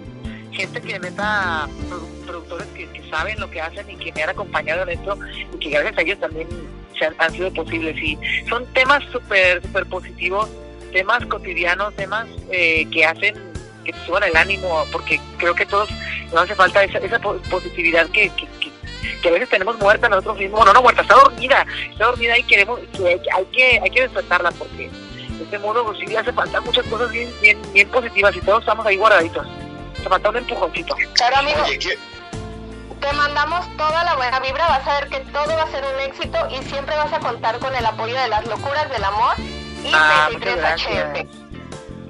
gente 0.51 0.79
que 0.81 0.97
produ- 1.01 2.25
productores 2.25 2.67
que, 2.67 2.87
que 2.91 3.09
saben 3.09 3.37
lo 3.41 3.49
que 3.51 3.59
hacen 3.59 3.89
y 3.89 3.97
que 3.97 4.13
me 4.13 4.23
han 4.23 4.29
acompañado 4.29 4.83
en 4.83 4.89
esto 4.89 5.17
y 5.53 5.57
que 5.59 5.69
gracias 5.69 5.97
a 5.97 6.01
ellos 6.01 6.19
también 6.19 6.47
se 6.97 7.05
han, 7.05 7.15
han 7.17 7.31
sido 7.33 7.51
posibles. 7.51 7.97
Y 8.01 8.17
son 8.47 8.65
temas 8.73 9.03
súper, 9.11 9.61
súper 9.61 9.85
positivos, 9.87 10.49
temas 10.95 11.25
cotidianos, 11.25 11.93
temas 11.95 12.25
eh, 12.51 12.87
que 12.89 13.05
hacen 13.05 13.35
que 13.83 13.91
te 13.91 14.05
suban 14.05 14.23
el 14.23 14.35
ánimo, 14.37 14.85
porque 14.93 15.19
creo 15.37 15.53
que 15.53 15.65
todos 15.65 15.89
nos 16.31 16.43
hace 16.43 16.55
falta 16.55 16.83
esa, 16.85 16.99
esa 16.99 17.19
po- 17.19 17.37
positividad 17.51 18.07
que, 18.07 18.29
que, 18.29 18.47
que, 18.61 18.71
que 19.21 19.27
a 19.29 19.31
veces 19.33 19.49
tenemos 19.49 19.77
muerta 19.77 20.07
nosotros 20.07 20.37
mismos, 20.37 20.59
bueno, 20.59 20.71
no 20.73 20.81
muerta, 20.81 21.01
está 21.01 21.15
dormida, 21.15 21.65
está 21.91 22.05
dormida 22.05 22.37
y 22.37 22.43
queremos, 22.43 22.79
que 22.95 23.07
hay, 23.09 23.21
hay 23.35 23.45
que 23.51 23.79
hay 23.83 23.89
que 23.91 24.01
despertarla 24.03 24.51
porque 24.51 24.89
de 24.89 25.43
este 25.43 25.59
modo 25.59 25.83
pues, 25.85 25.97
sí 25.99 26.15
hace 26.15 26.31
falta 26.31 26.61
muchas 26.61 26.85
cosas 26.87 27.11
bien, 27.11 27.29
bien, 27.41 27.61
bien 27.73 27.89
positivas 27.89 28.33
y 28.37 28.39
todos 28.39 28.61
estamos 28.61 28.85
ahí 28.85 28.95
guardaditos. 28.95 29.45
Hace 29.99 30.09
falta 30.09 30.29
un 30.29 30.37
empujoncito. 30.37 30.95
Claro, 31.13 31.35
amigo, 31.37 31.59
Oye, 31.65 31.77
¿qué- 31.77 31.99
te 33.01 33.13
mandamos 33.13 33.67
toda 33.77 34.03
la 34.05 34.15
buena 34.15 34.39
vibra, 34.39 34.67
vas 34.69 34.87
a 34.87 34.99
ver 35.01 35.09
que 35.09 35.19
todo 35.31 35.47
va 35.55 35.63
a 35.63 35.71
ser 35.71 35.83
un 35.93 35.99
éxito 35.99 36.37
y 36.49 36.63
siempre 36.69 36.95
vas 36.95 37.11
a 37.13 37.19
contar 37.19 37.59
con 37.59 37.75
el 37.75 37.85
apoyo 37.85 38.15
de 38.19 38.29
las 38.29 38.47
locuras 38.47 38.89
del 38.89 39.03
amor 39.03 39.35
y 39.85 39.91
Ah, 39.93 40.27
23 40.29 40.55
muchas 40.55 40.87
gracias. 40.87 41.27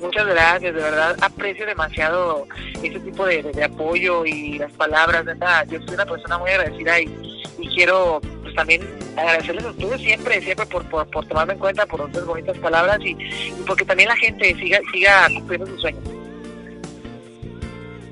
Muchas 0.01 0.25
gracias, 0.27 0.75
de 0.75 0.81
verdad. 0.81 1.17
Aprecio 1.21 1.65
demasiado 1.65 2.45
ese 2.83 2.99
tipo 2.99 3.25
de, 3.25 3.41
de- 3.43 3.51
de 3.53 3.63
apoyo 3.63 4.25
y 4.25 4.59
las 4.59 4.71
palabras, 4.73 5.25
neta, 5.25 5.63
yo 5.65 5.79
soy 5.85 5.95
una 5.95 6.05
persona 6.05 6.37
muy 6.37 6.49
agradecida 6.51 6.99
y, 6.99 7.43
y 7.59 7.67
quiero 7.75 8.21
pues 8.43 8.53
también 8.55 8.81
agradecerles 9.17 9.65
a 9.65 9.69
ustedes 9.69 10.01
siempre, 10.01 10.41
siempre 10.41 10.65
por, 10.67 10.83
por, 10.89 11.07
por 11.09 11.25
tomarme 11.25 11.53
en 11.53 11.59
cuenta, 11.59 11.85
por 11.85 12.01
ustedes 12.01 12.25
bonitas 12.25 12.57
palabras 12.59 12.99
y, 13.01 13.11
y 13.11 13.63
porque 13.65 13.85
también 13.85 14.09
la 14.09 14.17
gente 14.17 14.53
siga, 14.55 14.79
siga 14.91 15.27
cumpliendo 15.33 15.65
sus 15.67 15.81
sueños. 15.81 16.03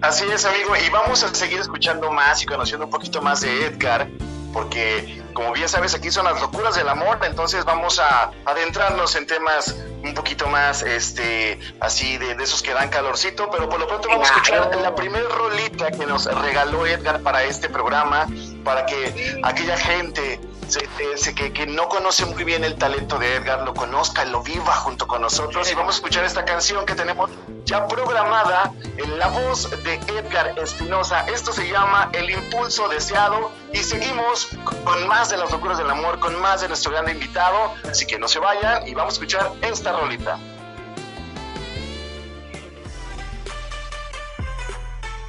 Así 0.02 0.26
es, 0.34 0.44
amigo, 0.46 0.74
y 0.76 0.90
vamos 0.90 1.24
a 1.24 1.34
seguir 1.34 1.60
escuchando 1.60 2.12
más 2.12 2.42
y 2.44 2.46
conociendo 2.46 2.86
un 2.86 2.92
poquito 2.92 3.22
más 3.22 3.42
de 3.42 3.68
Edgar, 3.68 4.08
porque 4.54 5.22
como 5.34 5.52
bien 5.52 5.68
sabes, 5.68 5.94
aquí 5.96 6.12
son 6.12 6.26
las 6.26 6.40
locuras 6.40 6.76
del 6.76 6.88
amor, 6.88 7.18
entonces 7.26 7.66
vamos 7.66 8.00
a 8.00 8.32
adentrarnos 8.46 9.16
en 9.16 9.26
temas 9.26 9.76
un 10.04 10.14
poquito 10.14 10.48
más, 10.48 10.84
este, 10.84 11.60
así 11.80 12.18
de, 12.18 12.36
de 12.36 12.44
esos 12.44 12.62
que 12.62 12.74
dan 12.74 12.90
calorcito, 12.90 13.50
pero 13.52 13.68
por 13.68 13.80
lo 13.80 13.88
pronto 13.88 14.08
vamos 14.10 14.30
a 14.30 14.34
escuchar 14.36 14.76
la 14.76 14.94
primera 14.96 15.28
rolita 15.30 15.90
que 15.92 16.06
nos 16.06 16.26
regaló 16.26 16.86
Edgar 16.86 17.22
para 17.22 17.44
este 17.44 17.68
programa, 17.70 18.28
para 18.64 18.86
que 18.86 19.40
aquella 19.44 19.78
gente 19.78 20.40
se- 20.68 20.88
se- 21.18 21.34
que, 21.36 21.52
que 21.52 21.66
no 21.66 21.88
conoce 21.90 22.26
muy 22.26 22.44
bien 22.44 22.64
el 22.64 22.76
talento 22.76 23.18
de 23.18 23.36
Edgar 23.38 23.62
lo 23.64 23.74
conozca, 23.74 24.24
lo 24.26 24.42
viva 24.44 24.76
junto 24.76 25.08
con 25.08 25.22
nosotros 25.22 25.70
y 25.72 25.76
vamos 25.76 25.96
a 25.96 25.98
escuchar 25.98 26.26
esta 26.26 26.46
canción 26.46 26.86
que 26.86 26.96
tenemos 26.96 27.30
ya 27.74 27.88
programada 27.88 28.72
en 28.98 29.18
la 29.18 29.30
voz 29.30 29.68
de 29.84 29.96
Edgar 30.20 30.54
Espinosa. 30.60 31.26
Esto 31.34 31.52
se 31.52 31.68
llama 31.68 32.12
El 32.14 32.30
Impulso 32.30 32.88
Deseado 32.88 33.52
y 33.74 33.78
seguimos 33.78 34.50
con 34.84 35.08
más 35.08 35.32
de 35.32 35.38
las 35.38 35.52
locuras 35.52 35.80
del 35.80 35.90
amor, 35.90 36.20
con 36.20 36.40
más 36.40 36.62
de 36.62 36.68
nuestro 36.68 36.92
gran 36.92 37.10
invitado. 37.10 37.74
Así 37.90 38.06
que 38.06 38.20
no 38.20 38.28
se 38.28 38.38
vayan 38.38 38.88
y 38.88 38.94
vamos 38.94 39.14
a 39.14 39.16
escuchar 39.16 39.52
esta 39.64 40.00
rolita. 40.00 40.38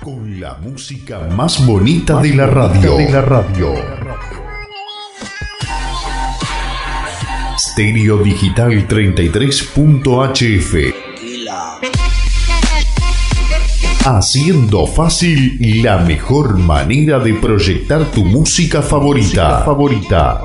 Con 0.03 0.39
la 0.39 0.53
música 0.57 1.21
más 1.21 1.65
bonita 1.65 2.21
de 2.21 2.35
la 2.35 2.47
radio. 2.47 2.99
De 2.99 3.11
la 3.11 3.23
radio. 3.23 3.75
Stereo 7.57 8.19
Digital 8.19 8.87
33.hf. 8.87 11.04
Haciendo 14.07 14.87
fácil 14.87 15.57
la 15.83 15.97
mejor 15.97 16.59
manera 16.59 17.19
de 17.21 17.33
proyectar 17.33 18.05
tu 18.13 18.23
música 18.23 18.83
favorita. 18.83 19.63
favorita. 19.65 20.43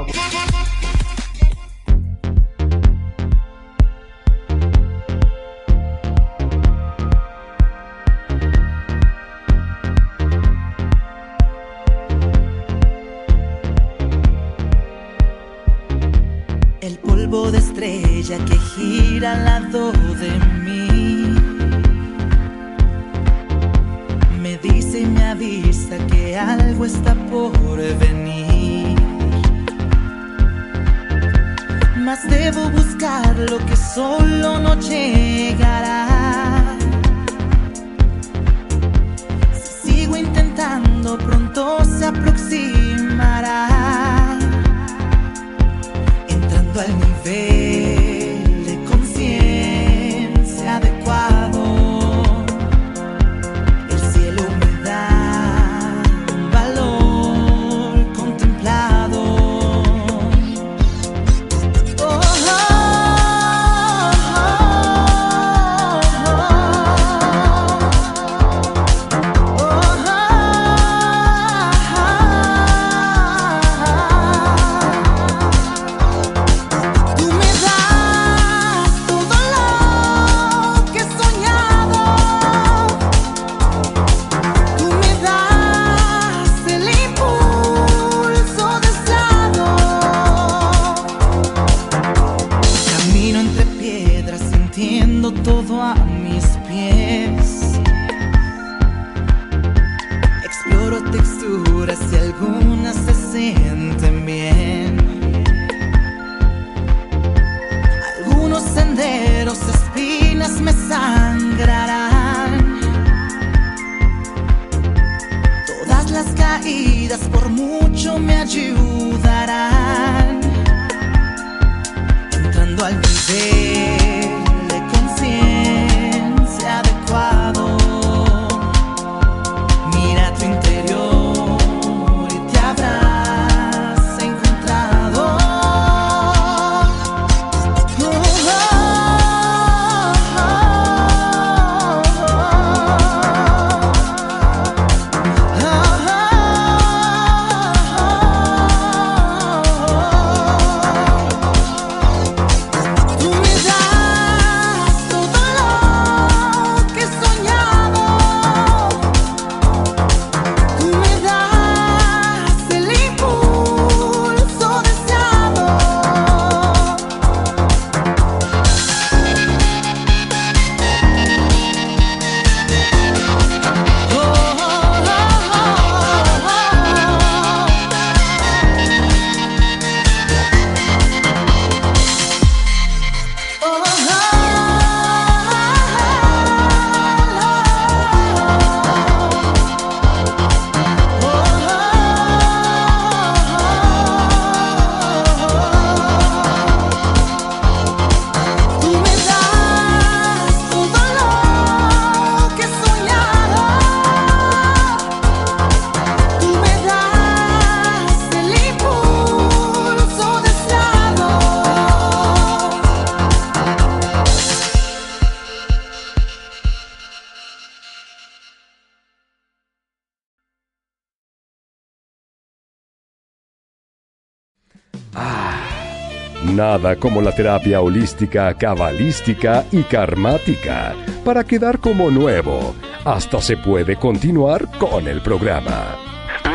Como 227.00 227.22
la 227.22 227.36
terapia 227.36 227.82
holística, 227.82 228.54
cabalística 228.54 229.65
y 229.70 229.84
karmática 229.84 230.96
para 231.26 231.44
quedar 231.44 231.80
como 231.80 232.10
nuevo. 232.10 232.74
Hasta 233.04 233.42
se 233.42 233.58
puede 233.58 233.98
continuar 233.98 234.65
con 234.78 235.06
el 235.08 235.22
programa. 235.22 235.98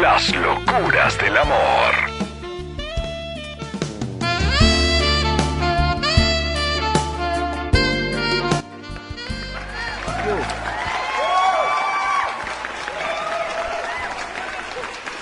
Las 0.01 0.35
locuras 0.35 1.19
del 1.19 1.37
amor. 1.37 1.95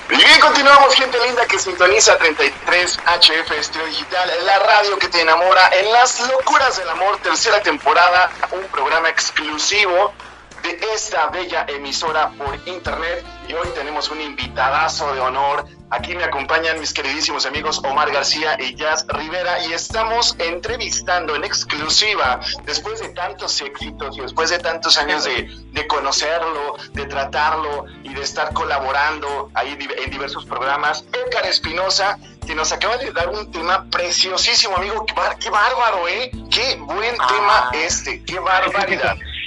Bien, 0.09 0.41
continuamos, 0.41 0.95
gente 0.95 1.19
linda 1.27 1.45
que 1.47 1.59
sintoniza 1.59 2.17
33 2.19 2.53
HF 2.73 3.51
Estéreo 3.53 3.87
Digital, 3.87 4.31
la 4.47 4.59
radio 4.59 4.99
que 4.99 5.09
te 5.09 5.21
enamora 5.21 5.69
en 5.79 5.93
las 5.93 6.27
locuras 6.27 6.79
del 6.79 6.89
amor, 6.89 7.19
tercera 7.19 7.63
temporada, 7.63 8.31
un 8.51 8.63
programa 8.69 9.11
exclusivo 9.11 10.15
de 10.63 10.81
esta 10.95 11.27
bella 11.27 11.67
emisora 11.69 12.31
por 12.31 12.59
internet. 12.65 13.27
Y 13.47 13.53
hoy 13.53 13.69
tenemos 13.75 14.11
un 14.11 14.23
invitadazo 14.23 15.13
de 15.13 15.21
honor. 15.21 15.67
Aquí 15.95 16.15
me 16.17 16.25
acompañan 16.25 16.81
mis 16.81 16.95
queridísimos 16.95 17.45
amigos 17.45 17.79
Omar 17.85 18.11
García 18.11 18.57
y 18.59 18.75
Jazz 18.75 19.05
Rivera 19.09 19.63
y 19.67 19.75
estamos 19.75 20.35
entrevistando 20.39 21.35
en 21.37 21.45
exclusiva, 21.45 22.41
después 22.65 23.01
de 23.01 23.11
tantos 23.11 23.61
éxitos 23.61 24.17
y 24.17 24.23
después 24.23 24.49
de 24.49 24.59
tantos 24.59 24.97
años 24.97 25.25
de, 25.25 25.51
de 25.71 25.87
conocerlo, 25.87 26.77
de 26.93 27.05
tratarlo 27.05 27.85
y 28.05 28.15
de 28.15 28.23
estar 28.23 28.55
colaborando 28.55 29.51
ahí 29.53 29.77
en 30.03 30.11
diversos 30.11 30.47
programas, 30.47 31.05
Edgar 31.13 31.45
Espinosa, 31.47 32.17
que 32.47 32.55
nos 32.55 32.73
acaba 32.73 32.97
de 32.97 33.13
dar 33.13 33.29
un 33.29 33.53
tema 33.53 33.85
preciosísimo, 33.91 34.77
amigo. 34.79 35.05
Qué, 35.05 35.13
bar- 35.13 35.39
qué 35.39 35.51
bárbaro, 35.51 36.09
¿eh? 36.09 36.31
Qué 36.51 36.75
buen 36.81 37.17
tema 37.17 37.71
este, 37.75 38.25
qué 38.25 38.39
barbaridad. 38.39 39.17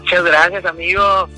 Muchas 0.00 0.24
gracias, 0.24 0.64
amigo. 0.64 1.28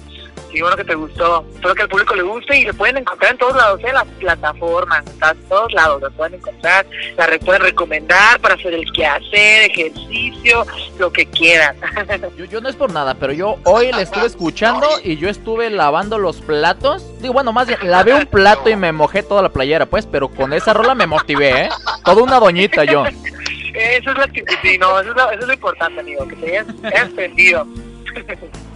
Sí, 0.51 0.63
bueno 0.63 0.77
que 0.77 0.85
te 0.85 0.95
gustó. 0.95 1.45
Espero 1.55 1.75
que 1.75 1.83
al 1.83 1.89
público 1.89 2.15
le 2.15 2.23
guste 2.23 2.59
y 2.59 2.65
lo 2.65 2.73
pueden 2.75 2.97
encontrar 2.97 3.33
en 3.33 3.39
todos 3.39 3.55
lados, 3.57 3.81
en 3.85 3.93
las 3.95 4.05
plataformas, 4.19 5.05
está 5.07 5.31
en 5.33 5.43
todos 5.49 5.73
lados, 5.75 6.01
lo 6.01 6.11
pueden 6.13 6.35
encontrar, 6.35 6.87
la 7.19 7.27
re- 7.27 7.39
pueden 7.39 7.61
recomendar 7.63 8.41
para 8.41 8.55
hacer 8.55 8.73
el 8.73 8.91
quehacer, 8.93 9.71
ejercicio, 9.71 10.65
lo 10.99 11.13
que 11.13 11.27
quieran. 11.27 11.77
Yo, 12.39 12.45
yo 12.47 12.61
no 12.63 12.69
es 12.71 12.77
por 12.77 12.91
nada, 12.93 13.15
pero 13.15 13.33
yo 13.33 13.57
hoy 13.65 13.91
la 13.93 14.01
estuve 14.03 14.27
escuchando 14.27 14.87
y 15.05 15.17
yo 15.19 15.29
estuve 15.29 15.69
lavando 15.71 16.19
los 16.19 16.41
platos. 16.41 17.05
Digo, 17.21 17.35
bueno, 17.35 17.53
más 17.53 17.67
bien, 17.67 17.79
lavé 17.83 18.15
un 18.15 18.27
plato 18.27 18.71
y 18.71 18.77
me 18.77 18.93
mojé 18.93 19.23
toda 19.23 19.43
la 19.43 19.49
playera, 19.51 19.87
pues, 19.87 20.07
pero 20.07 20.29
con 20.29 20.53
esa 20.55 20.73
rola 20.73 20.95
me 20.95 21.07
motivé, 21.07 21.65
¿eh? 21.65 21.69
Toda 22.05 22.23
una 22.23 22.41
doñita 22.41 22.85
yo. 22.85 23.05
Eh, 23.07 23.99
Eso 24.01 24.11
es 24.13 24.19
lo 24.19 24.27
que, 24.33 24.45
sí, 24.63 24.79
no, 24.79 24.99
eso 24.99 25.11
es 25.11 25.17
lo, 25.17 25.31
eso 25.31 25.41
es 25.41 25.47
lo 25.47 25.53
importante, 25.53 26.01
amigo, 26.01 26.27
que 26.27 26.37
te 26.37 26.59
hayas, 26.59 26.67
hayas 26.85 27.09
prendido. 27.11 27.67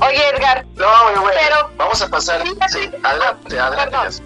Oye, 0.00 0.28
Edgar, 0.30 0.64
No, 0.76 1.04
muy 1.10 1.20
bueno. 1.20 1.40
Pero- 1.42 1.70
Vamos 1.76 2.00
a 2.02 2.08
pasar. 2.08 2.42
Sí, 2.68 2.90
adelante, 3.02 3.58
adelante. 3.58 4.22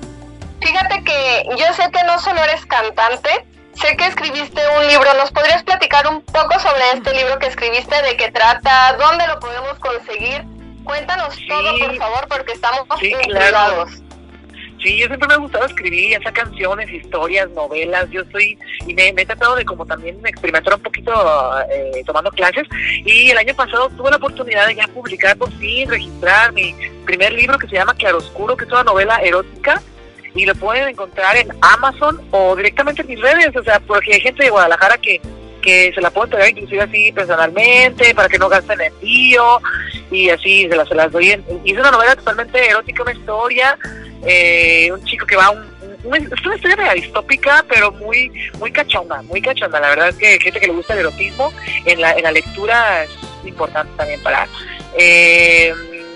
Fíjate 0.61 1.05
que 1.05 1.45
yo 1.57 1.73
sé 1.75 1.91
que 1.91 2.03
no 2.05 2.19
solo 2.19 2.43
eres 2.45 2.67
cantante, 2.67 3.47
sé 3.75 3.97
que 3.97 4.07
escribiste 4.07 4.61
un 4.77 4.87
libro. 4.89 5.13
¿Nos 5.15 5.31
podrías 5.31 5.63
platicar 5.63 6.07
un 6.09 6.23
poco 6.23 6.59
sobre 6.61 6.91
este 6.95 7.15
libro 7.15 7.39
que 7.39 7.47
escribiste? 7.47 8.03
¿De 8.03 8.17
qué 8.17 8.31
trata? 8.31 8.95
¿Dónde 8.99 9.27
lo 9.27 9.41
podemos 9.41 9.79
conseguir? 9.79 10.45
Cuéntanos 10.85 11.35
todo, 11.49 11.79
por 11.79 11.97
favor, 11.97 12.29
porque 12.29 12.53
estamos 12.53 12.81
Sí, 13.01 13.13
claro. 13.29 13.87
Sí, 14.83 14.97
yo 14.99 15.07
siempre 15.09 15.29
me 15.29 15.35
ha 15.35 15.39
gustado 15.39 15.67
escribir, 15.67 16.13
ya 16.13 16.21
sea 16.21 16.33
canciones, 16.33 16.91
historias, 16.91 17.51
novelas. 17.51 18.11
Yo 18.11 18.23
soy, 18.33 18.59
y 18.87 18.95
me, 18.95 19.09
he 19.09 19.27
tratado 19.27 19.55
de 19.55 19.65
como 19.65 19.85
también 19.85 20.19
experimentar 20.25 20.75
un 20.75 20.81
poquito 20.81 21.13
eh, 21.71 22.03
tomando 22.07 22.31
clases. 22.31 22.67
Y 23.05 23.31
el 23.31 23.37
año 23.37 23.55
pasado 23.55 23.91
tuve 23.91 24.11
la 24.11 24.17
oportunidad 24.17 24.67
de 24.67 24.77
ya 24.77 24.89
publicar 24.89 25.37
por 25.37 25.53
fin, 25.59 25.89
registrar 25.89 26.53
mi 26.53 26.75
primer 27.05 27.33
libro 27.35 27.59
que 27.59 27.69
se 27.69 27.75
llama 27.75 27.95
Claroscuro, 27.95 28.57
que 28.57 28.65
es 28.65 28.71
una 28.71 28.85
novela 28.85 29.17
erótica. 29.17 29.83
Y 30.35 30.47
lo 30.47 30.55
pueden 30.55 30.89
encontrar 30.89 31.37
en 31.37 31.49
Amazon 31.61 32.19
o 32.31 32.57
directamente 32.57 33.03
en 33.03 33.09
mis 33.09 33.21
redes. 33.21 33.55
O 33.57 33.63
sea, 33.63 33.81
porque 33.81 34.15
hay 34.15 34.21
gente 34.21 34.45
de 34.45 34.51
Guadalajara 34.51 34.97
que, 34.97 35.21
que 35.61 35.93
se 35.95 36.01
la 36.01 36.11
puede 36.11 36.29
entregar 36.29 36.49
inclusive 36.49 36.83
así 36.83 37.13
personalmente, 37.13 38.15
para 38.15 38.29
que 38.31 38.39
no 38.39 38.49
gasten 38.49 38.81
envío. 38.81 39.61
Y 40.11 40.31
así 40.31 40.67
se 40.71 40.77
las, 40.77 40.89
se 40.89 40.95
las 40.95 41.13
doy. 41.13 41.33
En, 41.33 41.45
es 41.67 41.79
una 41.79 41.91
novela 41.91 42.17
totalmente 42.17 42.67
erótica, 42.67 43.03
una 43.03 43.13
historia 43.13 43.77
eh, 44.27 44.91
un 44.93 45.03
chico 45.05 45.27
que 45.27 45.37
va 45.37 45.47
a 45.47 45.51
un, 45.51 45.65
una 46.05 46.19
historia 46.19 46.77
media 46.77 46.95
distópica 46.95 47.65
pero 47.69 47.93
muy 47.93 48.31
muy 48.59 48.71
cachonda 48.71 49.23
muy 49.23 49.41
cachonda. 49.41 49.81
La 49.81 49.91
verdad 49.91 50.09
es 50.09 50.17
que 50.17 50.41
gente 50.41 50.61
que 50.61 50.67
le 50.67 50.75
gusta 50.75 50.95
el 50.95 51.01
erotismo 51.01 51.53
en 51.85 52.01
la, 52.01 52.13
en 52.13 52.23
la 52.25 52.33
lectura 52.33 53.05
es 53.05 53.11
importante 53.45 53.93
también 53.97 54.21
para 54.23 54.47
eh, 54.99 55.73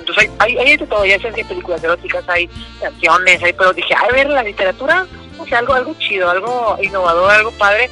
pues 0.06 0.18
hay, 0.18 0.30
hay, 0.38 0.58
hay 0.58 0.76
de 0.76 0.86
todo 0.86 1.04
ya 1.04 1.14
hay 1.14 1.44
películas 1.44 1.82
eróticas 1.82 2.28
hay 2.28 2.48
canciones 2.80 3.42
hay 3.42 3.52
pero 3.52 3.72
dije 3.72 3.94
a 3.94 4.12
ver 4.12 4.28
la 4.28 4.42
literatura 4.42 5.06
o 5.38 5.46
sea 5.46 5.58
algo 5.58 5.74
algo 5.74 5.94
chido 5.98 6.30
algo 6.30 6.76
innovador 6.82 7.30
algo 7.30 7.50
padre 7.52 7.88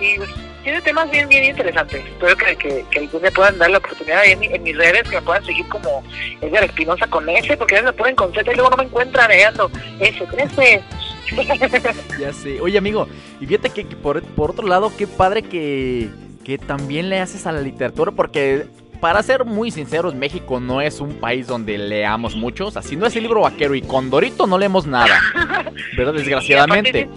y 0.00 0.16
pues, 0.16 0.30
tiene 0.62 0.80
temas 0.82 1.10
bien 1.10 1.28
bien 1.28 1.44
interesantes 1.44 2.04
espero 2.04 2.36
que, 2.36 2.56
que, 2.56 2.84
que 2.90 2.98
algún 2.98 3.20
día 3.20 3.30
puedan 3.30 3.58
dar 3.58 3.70
la 3.70 3.78
oportunidad 3.78 4.20
ahí 4.20 4.32
en, 4.32 4.42
en 4.42 4.62
mis 4.62 4.76
redes 4.76 5.02
que 5.02 5.16
me 5.16 5.22
puedan 5.22 5.44
seguir 5.44 5.66
como 5.68 6.02
Edgar 6.40 6.64
Espinosa 6.64 7.06
con 7.06 7.28
ese 7.28 7.56
porque 7.56 7.76
a 7.76 7.82
veces 7.82 7.94
me 7.94 7.98
ponen 7.98 8.16
con 8.16 8.32
Z 8.32 8.50
y 8.50 8.54
luego 8.54 8.70
no 8.70 8.76
me 8.76 8.84
encuentran 8.84 9.30
eh, 9.30 9.44
ando 9.44 9.70
ese 10.00 10.24
con 10.24 10.40
ese 10.40 10.82
Ya 12.18 12.32
sé. 12.32 12.60
Oye, 12.60 12.78
amigo, 12.78 13.06
y 13.40 13.46
fíjate 13.46 13.70
que, 13.70 13.86
que 13.86 13.96
por, 13.96 14.22
por 14.22 14.50
otro 14.50 14.66
lado, 14.66 14.92
qué 14.96 15.06
padre 15.06 15.42
que, 15.42 16.08
que 16.44 16.58
también 16.58 17.08
le 17.08 17.20
haces 17.20 17.46
a 17.46 17.52
la 17.52 17.60
literatura, 17.60 18.12
porque 18.12 18.66
para 19.00 19.22
ser 19.22 19.44
muy 19.44 19.70
sinceros, 19.70 20.14
México 20.14 20.60
no 20.60 20.80
es 20.80 21.00
un 21.00 21.14
país 21.14 21.46
donde 21.46 21.78
leamos 21.78 22.34
mucho. 22.34 22.66
O 22.66 22.70
sea, 22.70 22.82
si 22.82 22.96
no 22.96 23.06
es 23.06 23.14
el 23.16 23.22
libro 23.22 23.42
vaquero 23.42 23.74
y 23.74 23.82
Condorito, 23.82 24.46
no 24.46 24.58
leemos 24.58 24.86
nada. 24.86 25.20
¿Verdad? 25.96 26.14
Desgraciadamente. 26.14 27.08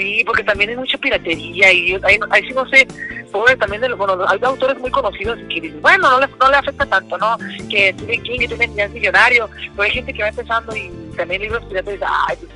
Sí, 0.00 0.22
porque 0.24 0.42
también 0.42 0.70
hay 0.70 0.76
mucha 0.76 0.96
piratería 0.96 1.70
y 1.72 1.92
ahí, 1.92 2.20
ahí 2.30 2.42
sí 2.46 2.54
no 2.54 2.66
sé, 2.70 2.86
pobre 3.30 3.54
también 3.56 3.82
de 3.82 3.90
los, 3.90 3.98
bueno, 3.98 4.16
hay 4.26 4.38
autores 4.42 4.78
muy 4.78 4.90
conocidos 4.90 5.38
que 5.50 5.60
dicen, 5.60 5.82
bueno, 5.82 6.10
no 6.10 6.20
le, 6.20 6.26
no 6.26 6.50
le 6.50 6.56
afecta 6.56 6.86
tanto, 6.86 7.18
¿no? 7.18 7.36
Que 7.68 7.92
Stephen 7.92 8.22
King 8.22 8.38
tiene 8.48 8.70
ya 8.74 8.84
es 8.84 8.92
millonario, 8.92 9.50
pero 9.72 9.82
hay 9.82 9.90
gente 9.90 10.14
que 10.14 10.22
va 10.22 10.28
empezando 10.30 10.74
y 10.74 10.90
también 11.16 11.42
libros 11.42 11.62
piratas 11.66 11.90
y 11.90 11.96
dice, 11.98 12.06
ay, 12.08 12.36
pues, 12.38 12.52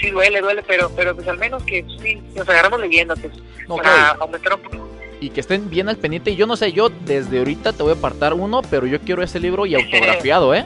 sí 0.00 0.10
duele, 0.10 0.40
duele, 0.40 0.62
pero, 0.66 0.90
pero 0.96 1.14
pues 1.14 1.28
al 1.28 1.36
menos 1.36 1.62
que 1.64 1.84
sí, 2.02 2.18
nos 2.34 2.48
agarramos 2.48 2.80
leyendo, 2.80 3.14
pues, 3.16 3.34
Ok. 3.68 3.82
para 3.82 4.10
aumentar 4.12 4.54
un 4.54 4.60
poco. 4.60 4.88
Y 5.20 5.30
que 5.30 5.40
estén 5.40 5.68
bien 5.68 5.88
al 5.90 5.96
pendiente. 5.96 6.30
Y 6.30 6.36
yo 6.36 6.46
no 6.46 6.56
sé, 6.56 6.72
yo 6.72 6.88
desde 6.88 7.38
ahorita 7.38 7.72
te 7.74 7.82
voy 7.82 7.92
a 7.92 7.96
apartar 7.96 8.32
uno, 8.32 8.62
pero 8.70 8.86
yo 8.86 9.00
quiero 9.00 9.22
ese 9.22 9.38
libro 9.38 9.66
y 9.66 9.74
autografiado, 9.82 10.54
¿eh? 10.54 10.64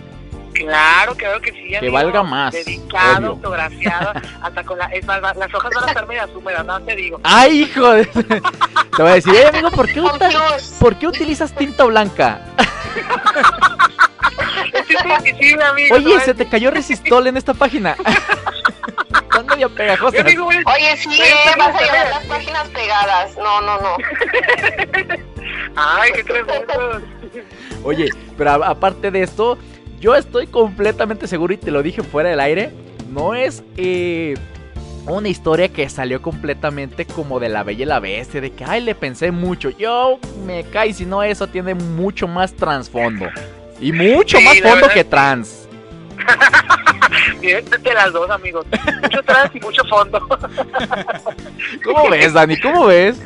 Claro, 0.65 1.15
claro 1.15 1.41
que 1.41 1.53
sí. 1.53 1.69
Que 1.71 1.77
amigo, 1.79 1.93
valga 1.95 2.23
más, 2.23 2.53
Dedicado, 2.53 3.17
obvio. 3.19 3.29
autografiado, 3.31 4.13
hasta 4.43 4.65
con 4.65 4.79
la, 4.79 4.87
es 4.87 5.05
más, 5.07 5.23
va- 5.23 5.35
las 5.35 5.53
hojas 5.55 5.71
van 5.75 5.85
a 5.85 5.89
estar 5.89 6.07
medias 6.07 6.31
húmedas, 6.35 6.65
no 6.67 6.81
te 6.83 6.97
digo. 6.97 7.21
¡Ay, 7.25 7.63
hijo 7.63 7.91
de... 7.93 8.05
Te 8.97 9.03
voy 9.03 9.11
a 9.13 9.15
decir, 9.15 9.35
"Eh, 9.35 9.47
amigo, 9.49 9.71
¿por 9.71 9.87
qué, 9.93 10.01
uta- 10.01 10.29
¿por 10.79 10.97
qué 10.97 11.07
utilizas 11.07 11.55
tinta 11.55 11.85
blanca? 11.85 12.41
Amigo. 15.71 15.95
Oye, 15.95 16.15
¿no? 16.15 16.21
se 16.21 16.35
te 16.35 16.47
cayó 16.49 16.71
resistol 16.71 17.27
en 17.27 17.37
esta 17.37 17.55
página. 17.55 17.97
Están 19.23 19.47
medio 19.47 19.73
pegajosas. 19.75 20.25
Oye, 20.25 20.97
sí, 20.97 21.21
eh, 21.23 21.35
vas 21.57 21.75
a 21.75 21.81
llevar 21.81 22.09
las 22.11 22.25
páginas 22.27 22.69
pegadas. 22.69 23.37
No, 23.37 23.61
no, 23.61 23.81
no. 23.81 23.97
Ay, 25.77 26.11
qué 26.15 26.25
tremendo. 26.25 27.01
Oye, 27.85 28.09
pero 28.37 28.65
aparte 28.65 29.11
de 29.11 29.23
esto, 29.23 29.57
yo 30.01 30.15
estoy 30.15 30.47
completamente 30.47 31.27
seguro 31.27 31.53
y 31.53 31.59
te 31.59 31.71
lo 31.71 31.83
dije 31.83 32.03
fuera 32.03 32.31
del 32.31 32.41
aire. 32.41 32.71
No 33.11 33.35
es 33.35 33.63
eh, 33.77 34.35
una 35.07 35.29
historia 35.29 35.69
que 35.69 35.89
salió 35.89 36.23
completamente 36.23 37.05
como 37.05 37.39
de 37.41 37.49
la 37.49 37.63
bella 37.63 37.83
y 37.83 37.87
la 37.87 38.01
bestia, 38.01 38.41
de 38.41 38.51
que 38.53 38.65
ay 38.65 38.83
le 38.83 38.95
pensé 38.95 39.31
mucho. 39.31 39.71
Yo 39.71 40.19
me 40.47 40.65
cae, 40.65 40.93
si 40.95 41.05
no, 41.05 41.23
eso 41.23 41.47
tiene 41.47 41.75
mucho 41.75 42.27
más 42.27 42.55
trasfondo. 42.55 43.27
Y 43.81 43.93
mucho 43.93 44.39
Sí, 44.39 44.45
más 44.45 44.61
fondo 44.61 44.75
verdad 44.77 44.93
que 44.93 45.05
trans. 45.05 45.69
Bien, 47.41 47.65
de 47.65 47.95
las 47.95 48.13
dos, 48.13 48.31
amigos. 48.31 48.67
Mucho 49.03 49.21
atrás 49.21 49.51
y 49.55 49.61
mucho 49.61 49.83
fondo. 49.85 50.21
¿Cómo 51.85 52.11
ves, 52.11 52.33
Dani? 52.33 52.59
¿Cómo 52.61 52.87
ves? 52.87 53.21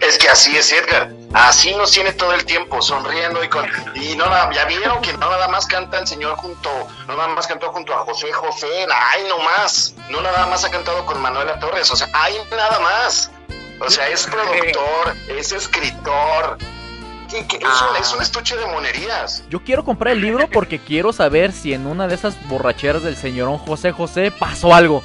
Es 0.00 0.18
que 0.18 0.28
así 0.28 0.54
es 0.56 0.72
Edgar, 0.72 1.10
así 1.34 1.74
nos 1.74 1.90
tiene 1.92 2.12
todo 2.12 2.32
el 2.32 2.44
tiempo, 2.44 2.80
sonriendo 2.80 3.42
y 3.44 3.48
con... 3.48 3.66
Y 3.94 4.16
no, 4.16 4.26
nada- 4.26 4.50
ya 4.52 4.64
vieron 4.64 5.02
que 5.02 5.12
no 5.12 5.28
nada 5.30 5.48
más 5.48 5.66
canta 5.66 5.98
el 5.98 6.06
señor 6.06 6.36
junto, 6.36 6.70
no 7.06 7.16
nada 7.16 7.28
más 7.28 7.46
cantó 7.46 7.70
junto 7.72 7.92
a 7.94 7.98
José 7.98 8.32
José, 8.32 8.66
ay 8.88 9.22
no 9.28 9.38
más, 9.40 9.94
no 10.10 10.20
nada 10.22 10.46
más 10.46 10.64
ha 10.64 10.70
cantado 10.70 11.04
con 11.06 11.20
Manuela 11.20 11.58
Torres, 11.58 11.90
o 11.90 11.96
sea, 11.96 12.08
ay 12.12 12.36
nada 12.50 12.78
más. 12.80 13.30
O 13.80 13.90
sea, 13.90 14.06
es 14.08 14.24
productor, 14.26 15.16
es 15.28 15.50
escritor, 15.50 16.56
que- 17.28 17.44
que 17.48 17.56
es, 17.56 17.64
un, 17.90 17.96
es 18.00 18.12
un 18.12 18.22
estuche 18.22 18.56
de 18.56 18.66
monerías. 18.66 19.42
Yo 19.50 19.62
quiero 19.64 19.84
comprar 19.84 20.12
el 20.14 20.20
libro 20.20 20.48
porque 20.48 20.78
quiero 20.78 21.12
saber 21.12 21.50
si 21.52 21.74
en 21.74 21.86
una 21.88 22.06
de 22.06 22.14
esas 22.14 22.36
borracheras 22.48 23.02
del 23.02 23.16
señorón 23.16 23.58
José 23.58 23.90
José 23.90 24.30
pasó 24.30 24.72
algo. 24.72 25.02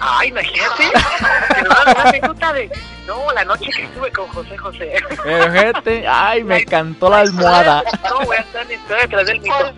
Ay, 0.00 0.28
imagínate. 0.28 0.84
Pero 1.54 1.70
una, 1.70 1.92
una 1.92 2.02
anécdota 2.08 2.52
de. 2.54 2.70
No, 3.06 3.32
la 3.32 3.44
noche 3.44 3.70
que 3.74 3.84
estuve 3.84 4.10
con 4.10 4.28
José 4.28 4.56
José. 4.56 4.92
Eh, 5.26 5.50
gente, 5.52 6.06
ay, 6.08 6.42
me 6.42 6.64
cantó 6.64 7.08
la 7.08 7.20
almohada. 7.20 7.82
No, 8.10 8.24
voy 8.26 8.36
a 8.36 8.40
estar 8.40 8.66
detrás 8.66 9.26
del 9.26 9.40
mito. 9.40 9.72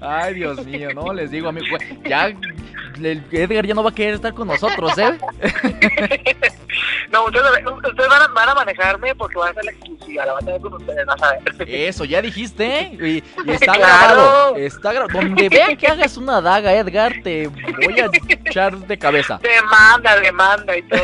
Ay, 0.00 0.34
Dios 0.34 0.64
mío, 0.64 0.88
no 0.94 1.12
les 1.12 1.30
digo, 1.30 1.48
amigo. 1.48 1.76
Ya, 2.04 2.32
el 2.96 3.22
Edgar 3.30 3.66
ya 3.66 3.74
no 3.74 3.82
va 3.82 3.90
a 3.90 3.94
querer 3.94 4.14
estar 4.14 4.34
con 4.34 4.48
nosotros, 4.48 4.96
¿eh? 4.98 5.18
No, 7.10 7.24
ustedes, 7.24 7.44
ustedes 7.66 8.08
van, 8.08 8.22
a, 8.22 8.26
van 8.28 8.48
a 8.48 8.54
manejarme 8.54 9.14
porque 9.14 9.36
van 9.38 9.50
a 9.50 9.54
ser 9.54 9.64
la 9.64 9.70
exclusiva. 9.72 10.26
La 10.26 10.32
van 10.34 10.42
a 10.42 10.46
tener 10.46 10.60
con 10.60 10.74
ustedes, 10.74 11.06
vas 11.06 11.22
a 11.22 11.30
ver. 11.32 11.42
Eso, 11.68 12.04
ya 12.04 12.22
dijiste, 12.22 12.64
¿eh? 12.80 12.98
Y, 13.00 13.06
y 13.16 13.22
está 13.52 13.72
Claro. 13.74 13.78
grabado. 14.16 14.56
Está 14.56 14.92
grabado. 14.92 15.20
Donde 15.20 15.48
vean 15.48 15.76
que 15.76 15.86
hagas 15.86 16.16
una 16.16 16.40
daga, 16.40 16.72
Edgar, 16.74 17.12
te 17.22 17.48
voy 17.48 18.00
a 18.00 18.08
echar 18.46 18.76
de 18.76 18.98
cabeza. 18.98 19.38
Demanda, 19.42 20.20
demanda 20.20 20.76
y 20.76 20.82
todo. 20.82 21.00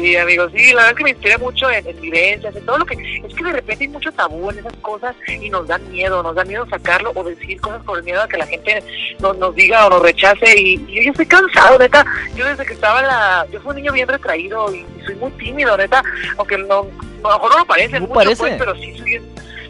Sí, 0.00 0.16
amigos, 0.16 0.50
sí, 0.54 0.72
la 0.72 0.76
verdad 0.76 0.90
es 0.90 0.96
que 0.96 1.04
me 1.04 1.10
inspira 1.10 1.38
mucho 1.38 1.70
en, 1.70 1.86
en 1.86 2.00
vivencias, 2.00 2.56
en 2.56 2.64
todo 2.64 2.78
lo 2.78 2.86
que... 2.86 2.94
Es 2.94 3.34
que 3.34 3.44
de 3.44 3.52
repente 3.52 3.84
hay 3.84 3.90
mucho 3.90 4.10
tabú 4.12 4.50
en 4.50 4.58
esas 4.58 4.72
cosas 4.76 5.14
y 5.28 5.50
nos 5.50 5.66
dan 5.66 5.90
miedo, 5.92 6.22
nos 6.22 6.34
da 6.34 6.44
miedo 6.44 6.66
sacarlo 6.68 7.12
o 7.14 7.24
decir 7.24 7.60
cosas 7.60 7.82
por 7.84 7.98
el 7.98 8.04
miedo 8.04 8.22
a 8.22 8.28
que 8.28 8.38
la 8.38 8.46
gente 8.46 8.82
nos, 9.20 9.36
nos 9.36 9.54
diga 9.54 9.86
o 9.86 9.90
nos 9.90 10.02
rechace 10.02 10.58
y, 10.58 10.74
y 10.88 10.96
yo 10.96 11.02
ya 11.02 11.10
estoy 11.10 11.26
cansado, 11.26 11.78
neta. 11.78 12.04
Yo 12.34 12.46
desde 12.46 12.64
que 12.64 12.72
estaba 12.72 13.02
la... 13.02 13.46
Yo 13.52 13.60
fui 13.60 13.70
un 13.70 13.76
niño 13.76 13.92
bien 13.92 14.08
retraído 14.08 14.74
y, 14.74 14.86
soy 15.04 15.14
muy 15.16 15.30
tímido, 15.32 15.76
neta, 15.76 16.02
aunque 16.38 16.56
no, 16.56 16.86
a 17.24 17.28
lo 17.28 17.34
mejor 17.34 17.50
no 17.50 17.58
lo 17.58 17.66
parece 17.66 18.00
mucho, 18.00 18.14
parece. 18.14 18.36
pues, 18.36 18.54
pero 18.58 18.74
sí 18.76 18.96
soy, 18.96 19.20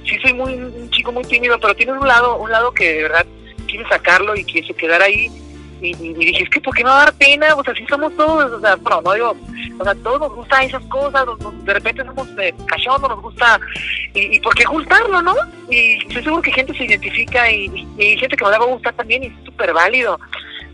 sí 0.04 0.18
soy 0.22 0.32
muy, 0.32 0.54
un 0.54 0.90
chico 0.90 1.10
muy 1.10 1.24
tímido, 1.24 1.58
pero 1.58 1.74
tiene 1.74 1.92
un 1.92 2.06
lado, 2.06 2.36
un 2.36 2.50
lado 2.50 2.72
que 2.72 2.92
de 2.94 3.02
verdad 3.02 3.26
quiere 3.66 3.88
sacarlo 3.88 4.36
y 4.36 4.44
que 4.44 4.62
se 4.62 4.74
quedara 4.74 5.06
ahí 5.06 5.30
y, 5.80 5.90
y- 5.90 6.14
dije, 6.14 6.42
es 6.44 6.50
que 6.50 6.60
¿por 6.60 6.74
qué 6.74 6.82
no 6.84 6.90
dar 6.90 7.12
pena? 7.14 7.54
Pues 7.54 7.68
así 7.68 7.84
somos 7.88 8.14
todos, 8.16 8.52
o 8.52 8.60
sea, 8.60 8.76
bueno, 8.76 9.00
no 9.02 9.12
digo, 9.14 9.36
o 9.78 9.84
sea, 9.84 9.94
todos 9.96 10.20
nos 10.20 10.34
gustan 10.34 10.64
esas 10.64 10.82
cosas, 10.84 11.24
nos- 11.26 11.64
de 11.64 11.74
repente 11.74 12.04
somos 12.04 12.28
eh, 12.38 12.54
cachondos, 12.66 13.10
nos 13.10 13.20
gusta, 13.22 13.58
y, 14.14 14.36
y 14.36 14.40
¿por 14.40 14.54
qué 14.54 14.66
ocultarlo, 14.66 15.22
no? 15.22 15.34
Y 15.70 15.98
estoy 16.06 16.22
seguro 16.24 16.42
que 16.42 16.52
gente 16.52 16.74
se 16.76 16.84
identifica 16.84 17.50
y, 17.50 17.86
y- 17.98 18.16
gente 18.18 18.36
que 18.36 18.44
no 18.44 18.50
le 18.50 18.58
va 18.58 18.64
a 18.64 18.68
gustar 18.68 18.94
también 18.94 19.24
y 19.24 19.26
es 19.26 19.32
súper 19.44 19.72
válido. 19.72 20.18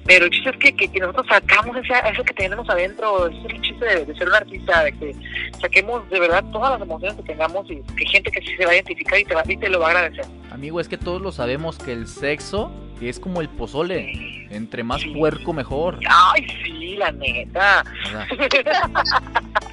Pero 0.06 0.26
el 0.26 0.30
chiste 0.30 0.50
es 0.50 0.56
que, 0.58 0.72
que, 0.74 0.88
que 0.88 1.00
nosotros 1.00 1.26
sacamos 1.28 1.76
ese, 1.76 1.92
eso 2.12 2.22
que 2.22 2.34
tenemos 2.34 2.68
adentro, 2.70 3.26
ese 3.28 3.38
es 3.38 3.54
el 3.54 3.62
chiste 3.62 3.84
de, 3.84 4.04
de 4.06 4.14
ser 4.16 4.28
un 4.28 4.34
artista, 4.34 4.84
de 4.84 4.92
que 4.92 5.16
saquemos 5.60 6.08
de 6.10 6.20
verdad 6.20 6.44
todas 6.52 6.72
las 6.72 6.80
emociones 6.80 7.16
que 7.16 7.22
tengamos 7.24 7.68
y 7.70 7.76
que 7.82 8.04
hay 8.04 8.06
gente 8.06 8.30
que 8.30 8.40
sí 8.40 8.56
se 8.56 8.64
va 8.64 8.70
a 8.70 8.74
identificar 8.74 9.18
y 9.18 9.24
te, 9.24 9.34
va, 9.34 9.42
y 9.46 9.56
te 9.56 9.68
lo 9.68 9.80
va 9.80 9.88
a 9.88 9.90
agradecer. 9.90 10.24
Amigo, 10.52 10.80
es 10.80 10.88
que 10.88 10.96
todos 10.96 11.20
lo 11.20 11.32
sabemos 11.32 11.76
que 11.78 11.92
el 11.92 12.06
sexo 12.06 12.70
es 13.00 13.18
como 13.20 13.40
el 13.40 13.48
pozole. 13.48 14.46
Entre 14.48 14.84
más 14.84 15.02
puerco, 15.12 15.52
mejor. 15.52 15.98
Ay, 16.08 16.46
sí, 16.64 16.96
la 16.96 17.10
neta. 17.12 17.84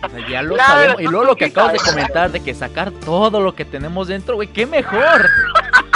O 0.04 0.10
sea, 0.10 0.28
ya 0.28 0.42
lo 0.42 0.56
Claro, 0.56 0.74
sabemos. 0.74 1.02
Y 1.02 1.04
luego 1.06 1.24
lo 1.24 1.36
que 1.38 1.46
sí 1.46 1.52
acabas 1.52 1.74
de 1.74 1.80
comentar 1.80 2.30
de 2.32 2.42
que 2.42 2.54
sacar 2.54 2.92
todo 2.92 3.40
lo 3.40 3.56
que 3.56 3.64
tenemos 3.64 4.10
dentro, 4.10 4.36
güey, 4.36 4.50
qué 4.50 4.66
mejor. 4.66 5.30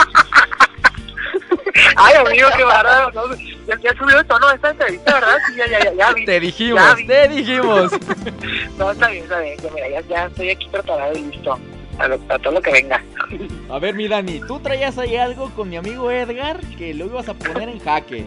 Ay, 1.96 2.14
amigo, 2.16 2.48
qué. 2.56 2.64
¿no? 2.64 3.36
Ya, 3.68 3.78
ya 3.84 3.98
subió 3.98 4.20
el 4.20 4.26
tono 4.26 4.48
de 4.50 4.56
esta 4.56 4.70
entrevista, 4.72 5.14
¿verdad? 5.14 5.38
Sí, 5.48 5.56
ya, 5.58 5.68
ya, 5.68 5.80
ya, 5.84 5.94
ya 5.94 6.14
vi. 6.14 6.26
Te 6.26 6.34
Ya 6.34 6.40
dijimos, 6.40 6.96
vi. 6.96 7.08
te 7.08 7.28
dijimos. 7.28 7.92
No, 8.78 8.92
está 8.92 9.08
bien, 9.10 9.24
está 9.24 9.40
bien. 9.40 9.58
Ya, 9.62 9.70
mira, 9.72 9.90
ya, 9.90 10.02
ya 10.02 10.26
estoy 10.28 10.50
aquí 10.52 10.68
preparado 10.70 11.14
y 11.18 11.22
listo. 11.24 11.60
A, 12.00 12.08
lo- 12.08 12.20
a 12.30 12.38
todo 12.40 12.54
lo 12.54 12.62
que 12.62 12.72
venga. 12.72 13.04
A 13.72 13.80
ver, 13.80 13.96
mi 13.96 14.08
Dani, 14.08 14.40
tú 14.42 14.60
traías 14.60 14.98
ahí 15.00 15.16
algo 15.18 15.50
con 15.56 15.70
mi 15.70 15.78
amigo 15.78 16.12
Edgar 16.12 16.60
que 16.78 16.94
lo 16.94 17.06
ibas 17.06 17.28
a 17.30 17.34
poner 17.34 17.70
en 17.70 17.80
jaque. 17.80 18.24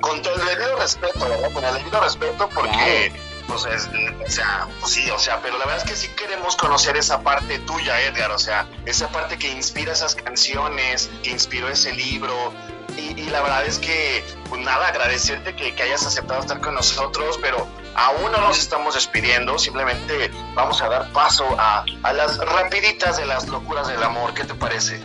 Con 0.00 0.16
el 0.16 0.22
debido 0.22 0.76
respeto, 0.78 1.20
¿verdad? 1.28 1.52
Con 1.52 1.64
el 1.64 1.74
debido 1.74 2.00
respeto 2.02 2.48
porque, 2.54 3.12
pues, 3.50 3.64
es- 3.66 3.88
o 4.26 4.30
sea, 4.30 4.66
pues 4.80 4.92
sí, 4.92 5.10
o 5.10 5.18
sea, 5.18 5.40
pero 5.42 5.58
la 5.58 5.66
verdad 5.66 5.84
es 5.84 5.90
que 5.90 5.96
sí 5.96 6.08
queremos 6.16 6.56
conocer 6.56 6.96
esa 6.96 7.22
parte 7.22 7.58
tuya, 7.60 8.00
Edgar, 8.02 8.30
o 8.30 8.38
sea, 8.38 8.66
esa 8.86 9.08
parte 9.08 9.38
que 9.38 9.50
inspira 9.50 9.92
esas 9.92 10.14
canciones, 10.14 11.10
que 11.22 11.30
inspiró 11.30 11.68
ese 11.68 11.92
libro. 11.92 12.52
Y, 12.96 13.18
y 13.20 13.30
la 13.30 13.40
verdad 13.42 13.64
es 13.66 13.78
que, 13.78 14.24
pues 14.48 14.60
nada, 14.62 14.88
agradecerte 14.88 15.54
que, 15.54 15.74
que 15.74 15.82
hayas 15.82 16.04
aceptado 16.06 16.40
estar 16.40 16.60
con 16.60 16.74
nosotros, 16.74 17.38
pero 17.40 17.66
aún 17.94 18.32
no 18.32 18.40
nos 18.40 18.58
estamos 18.58 18.94
despidiendo, 18.94 19.58
simplemente 19.58 20.30
vamos 20.54 20.82
a 20.82 20.88
dar 20.88 21.12
paso 21.12 21.44
a, 21.58 21.84
a 22.02 22.12
las 22.12 22.36
rapiditas 22.38 23.16
de 23.16 23.26
las 23.26 23.48
locuras 23.48 23.86
del 23.88 24.02
amor, 24.02 24.34
¿qué 24.34 24.44
te 24.44 24.54
parece? 24.54 25.00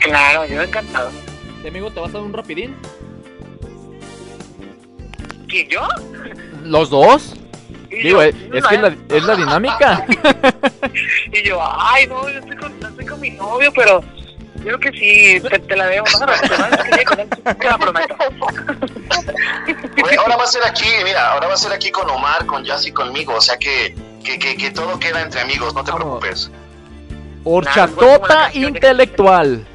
Claro, 0.00 0.44
yo 0.46 0.62
encantado. 0.62 1.10
¿Este 1.56 1.68
amigo 1.68 1.90
te 1.92 2.00
vas 2.00 2.10
a 2.10 2.12
dar 2.14 2.22
un 2.22 2.32
rapidín? 2.32 2.74
¿Quién, 5.48 5.68
yo? 5.68 5.86
¿Los 6.62 6.90
dos? 6.90 7.34
Y 7.90 8.02
Digo, 8.04 8.18
yo, 8.18 8.22
es, 8.22 8.34
es 8.52 8.66
que 8.66 8.74
es 8.76 8.80
la, 8.80 8.96
es 9.08 9.24
la 9.24 9.36
dinámica. 9.36 10.06
Y 11.32 11.42
yo, 11.42 11.60
ay, 11.62 12.06
no, 12.06 12.28
yo 12.28 12.38
estoy 12.38 12.56
con, 12.56 12.72
estoy 12.84 13.06
con 13.06 13.20
mi 13.20 13.30
novio, 13.30 13.72
pero 13.74 14.02
yo 14.56 14.78
creo 14.78 14.80
que 14.80 14.92
sí, 14.92 15.40
te, 15.48 15.58
te 15.58 15.76
la 15.76 15.86
debo. 15.86 16.06
No, 16.12 16.26
no, 16.26 16.26
no, 16.26 17.54
te 17.54 17.64
la 17.64 17.78
prometo. 17.78 18.16
Güey, 20.00 20.16
ahora 20.16 20.36
va 20.36 20.44
a 20.44 20.46
ser 20.46 20.64
aquí, 20.64 20.88
mira, 21.04 21.32
ahora 21.32 21.48
va 21.48 21.54
a 21.54 21.56
ser 21.56 21.72
aquí 21.72 21.90
con 21.90 22.08
Omar, 22.10 22.46
con 22.46 22.64
Jazz 22.64 22.86
y 22.86 22.92
conmigo, 22.92 23.34
o 23.34 23.40
sea 23.40 23.56
que, 23.56 23.94
que, 24.24 24.38
que, 24.38 24.56
que 24.56 24.70
todo 24.70 24.98
queda 24.98 25.22
entre 25.22 25.40
amigos, 25.40 25.74
no 25.74 25.84
te 25.84 25.92
preocupes. 25.92 26.50
Horchatota 27.44 28.50
intelectual. 28.52 29.66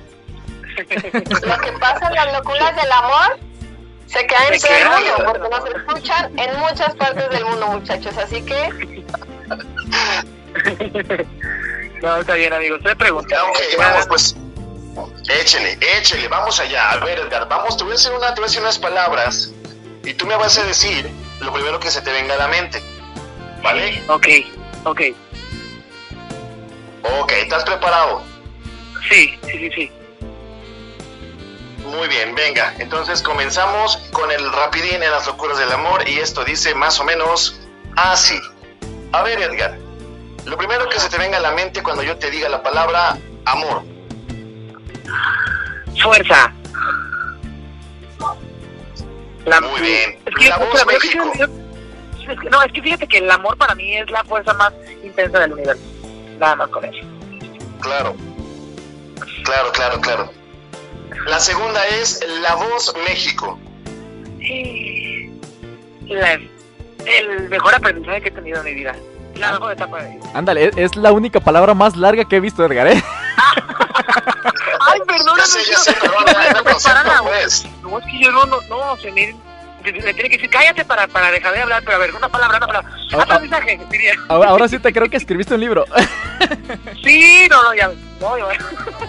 Lo 0.77 0.87
que 0.87 1.71
pasa 1.79 2.07
en 2.09 2.15
las 2.15 2.33
locuras 2.33 2.75
del 2.75 2.91
amor 2.91 3.39
se 4.07 4.27
queda 4.27 4.47
en 4.47 4.59
Se 4.59 4.67
todo 4.67 4.97
el 4.97 5.05
mundo, 5.05 5.23
porque 5.25 5.49
nos 5.49 5.65
escuchan 5.65 6.39
en 6.39 6.59
muchas 6.59 6.95
partes 6.95 7.29
del 7.29 7.45
mundo, 7.45 7.67
muchachos. 7.67 8.17
Así 8.17 8.41
que 8.41 9.03
No, 12.01 12.17
está 12.17 12.35
bien, 12.35 12.53
amigo. 12.53 12.75
Usted 12.75 12.95
pregunta. 12.97 13.43
Ok, 13.45 13.57
vamos, 13.77 14.07
pues. 14.07 14.35
Échele, 15.27 15.77
échele, 15.97 16.27
vamos 16.27 16.59
allá. 16.59 16.91
A 16.91 16.97
ver, 16.97 17.19
Edgar, 17.19 17.47
vamos, 17.49 17.75
te 17.77 17.83
voy 17.83 17.93
a 17.93 17.95
decir 17.95 18.11
una, 18.11 18.33
te 18.33 18.35
voy 18.35 18.43
a 18.43 18.47
decir 18.47 18.61
unas 18.61 18.77
palabras 18.77 19.51
y 20.03 20.13
tú 20.13 20.25
me 20.25 20.35
vas 20.35 20.57
a 20.57 20.63
decir 20.63 21.09
lo 21.41 21.51
primero 21.51 21.79
que 21.79 21.89
se 21.89 22.01
te 22.01 22.11
venga 22.11 22.35
a 22.35 22.37
la 22.37 22.47
mente. 22.47 22.81
¿Vale? 23.61 24.03
Ok, 24.07 24.27
ok. 24.83 25.01
Ok, 27.21 27.31
¿estás 27.31 27.63
preparado? 27.63 28.23
Sí, 29.09 29.37
sí, 29.43 29.51
sí, 29.51 29.71
sí. 29.75 29.91
Muy 31.85 32.07
bien, 32.07 32.33
venga. 32.35 32.73
Entonces 32.79 33.21
comenzamos 33.21 33.97
con 34.11 34.31
el 34.31 34.51
rapidín 34.51 35.03
en 35.03 35.11
las 35.11 35.27
locuras 35.27 35.57
del 35.57 35.71
amor 35.71 36.07
y 36.07 36.19
esto 36.19 36.43
dice 36.43 36.73
más 36.75 36.99
o 36.99 37.03
menos 37.03 37.59
así. 37.95 38.39
A 39.11 39.21
ver, 39.23 39.39
Edgar, 39.41 39.77
lo 40.45 40.57
primero 40.57 40.89
que 40.89 40.99
se 40.99 41.09
te 41.09 41.17
venga 41.17 41.37
a 41.37 41.41
la 41.41 41.51
mente 41.51 41.83
cuando 41.83 42.03
yo 42.03 42.17
te 42.17 42.29
diga 42.31 42.49
la 42.49 42.61
palabra 42.63 43.17
amor. 43.45 43.83
Fuerza. 46.01 46.51
La, 49.45 49.61
Muy 49.61 49.79
bien. 49.79 50.19
Es 50.25 50.35
que, 50.35 50.49
La 50.49 50.57
voz 50.57 50.73
es 50.73 50.85
que- 50.85 51.07
es 51.07 52.39
que- 52.39 52.49
no, 52.49 52.63
es 52.63 52.71
que 52.73 52.81
fíjate 52.81 53.07
que 53.07 53.19
el 53.19 53.29
amor 53.29 53.55
para 53.57 53.75
mí 53.75 53.95
es 53.95 54.09
la 54.09 54.23
fuerza 54.23 54.53
más 54.55 54.73
intensa 55.03 55.39
del 55.39 55.53
universo. 55.53 55.83
Nada 56.39 56.55
más 56.55 56.69
con 56.69 56.83
eso. 56.83 56.97
Claro. 57.79 58.15
Claro, 59.43 59.71
claro, 59.71 60.01
claro. 60.01 60.31
La 61.27 61.39
segunda 61.39 61.85
es 61.87 62.23
La 62.41 62.55
Voz 62.55 62.93
México. 63.07 63.59
La- 66.07 66.39
el 67.05 67.49
mejor 67.49 67.75
aprendizaje 67.75 68.21
que 68.21 68.29
he 68.29 68.31
tenido 68.31 68.59
en 68.59 68.65
mi 68.65 68.73
vida. 68.73 68.95
La 69.35 69.51
mejor 69.53 69.73
etapa 69.73 70.01
de 70.03 70.15
vida. 70.15 70.25
Ándale, 70.33 70.65
es, 70.69 70.77
es 70.77 70.95
la 70.95 71.11
única 71.11 71.39
palabra 71.39 71.73
más 71.73 71.95
larga 71.95 72.25
que 72.25 72.37
he 72.37 72.39
visto, 72.39 72.65
Edgar, 72.65 72.87
¿eh? 72.87 73.03
Ay, 74.87 74.99
perdóname. 75.05 75.39
Ya 75.39 75.45
sé, 75.45 75.59
ya 75.71 75.77
sé, 75.77 75.95
pero- 75.99 76.13
perdón, 76.25 77.23
pues. 77.23 77.65
No, 77.81 77.99
es 77.99 78.05
que 78.05 78.19
yo 78.23 78.31
no, 78.31 78.45
no, 78.45 78.61
no, 78.69 78.97
se 78.97 79.11
me, 79.11 79.35
me 79.83 79.91
tiene 79.91 80.13
que 80.29 80.37
decir 80.37 80.49
cállate 80.49 80.85
para, 80.85 81.07
para 81.07 81.31
dejar 81.31 81.53
de 81.53 81.61
hablar, 81.61 81.83
pero 81.83 81.97
a 81.97 81.99
ver, 81.99 82.15
una 82.15 82.29
palabra, 82.29 82.57
una 82.57 82.67
palabra. 82.67 82.89
Ah, 83.13 83.17
ah. 83.17 83.21
Aprendizaje, 83.23 83.79
diría. 83.91 84.13
Ahora, 84.29 84.49
ahora 84.49 84.67
sí 84.67 84.79
te 84.79 84.93
creo 84.93 85.09
que 85.09 85.17
escribiste 85.17 85.53
un 85.53 85.61
libro. 85.61 85.85
Sí, 87.03 87.47
no, 87.49 87.61
no, 87.63 87.73
ya, 87.75 87.91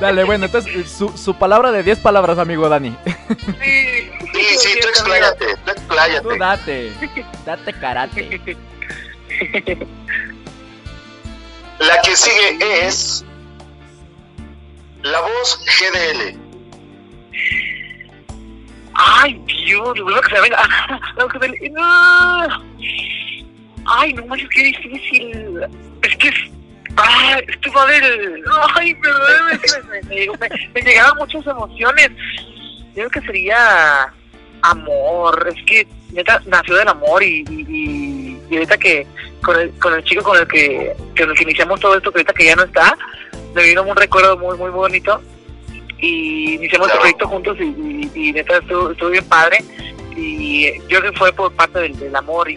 Dale, 0.01 0.25
bueno, 0.25 0.47
entonces 0.47 0.91
su, 0.91 1.09
su 1.17 1.35
palabra 1.39 1.71
de 1.73 1.83
10 1.83 2.01
palabras, 2.01 2.39
amigo 2.39 2.69
Dani. 2.69 2.95
sí. 3.63 4.11
Sí, 4.35 4.43
sí, 4.59 4.79
tú 4.83 4.89
expláyate, 4.89 5.47
tú 5.47 5.61
Tú 5.65 5.71
expláyate. 5.71 6.39
date, 6.39 6.93
date 7.47 7.73
karate. 7.75 8.57
La 11.79 12.01
que 12.03 12.17
sigue 12.17 12.87
es 12.87 13.25
La 15.03 15.21
Voz 15.21 15.61
GDL. 15.65 16.39
Ay, 18.95 19.43
Dios, 19.47 19.99
lo 19.99 20.21
que 20.23 20.35
se 20.35 20.41
venga. 20.41 20.63
Lo 21.19 21.29
que 21.29 21.39
se-. 21.39 21.73
Ay, 23.87 24.13
no 24.15 24.27
manches, 24.27 24.49
qué 24.51 24.65
difícil. 24.65 25.61
Es 26.03 26.17
que 26.17 26.29
es. 26.29 26.35
Ay, 26.97 27.45
es 27.49 27.57
que 27.59 27.71
va 27.71 27.87
del. 27.87 28.45
Ay, 28.75 28.95
que 28.95 29.09
me, 30.09 30.09
me, 30.09 30.27
me- 30.39 30.71
me 30.75 30.81
llegaron 30.83 31.17
muchas 31.19 31.47
emociones. 31.47 32.11
Yo 32.95 32.95
creo 32.95 33.11
que 33.11 33.21
sería 33.23 34.13
amor. 34.63 35.49
Es 35.55 35.65
que 35.67 35.87
neta 36.13 36.41
nació 36.47 36.77
del 36.77 36.89
amor 36.89 37.23
y, 37.23 37.45
y, 37.49 38.55
ahorita 38.55 38.79
que 38.79 39.07
con 39.43 39.59
el, 39.61 39.71
con 39.79 39.93
el 39.95 40.03
chico 40.05 40.23
con 40.23 40.39
el 40.39 40.47
que, 40.49 40.95
con 41.19 41.31
el 41.31 41.37
que 41.37 41.43
iniciamos 41.43 41.81
todo 41.81 41.97
esto, 41.97 42.11
que 42.11 42.19
ahorita 42.19 42.33
que 42.33 42.45
ya 42.47 42.57
no 42.57 42.63
está, 42.65 42.97
me 43.55 43.63
vino 43.65 43.83
un 43.83 43.97
recuerdo 43.97 44.39
muy, 44.39 44.57
muy 44.57 44.71
bonito 44.71 45.21
y 45.99 46.55
iniciamos 46.55 46.91
el 46.93 46.99
proyecto 46.99 47.29
juntos 47.29 47.57
y, 47.61 47.65
y, 47.65 48.11
y 48.29 48.33
neta 48.33 48.59
estuvo, 48.59 48.91
estuvo 48.93 49.11
bien 49.11 49.25
padre 49.29 49.59
y 50.17 50.73
yo 50.89 51.01
creo 51.01 51.13
que 51.13 51.19
fue 51.19 51.33
por 51.33 51.53
parte 51.53 51.81
del, 51.81 51.99
del 51.99 52.15
amor 52.17 52.51
y 52.51 52.57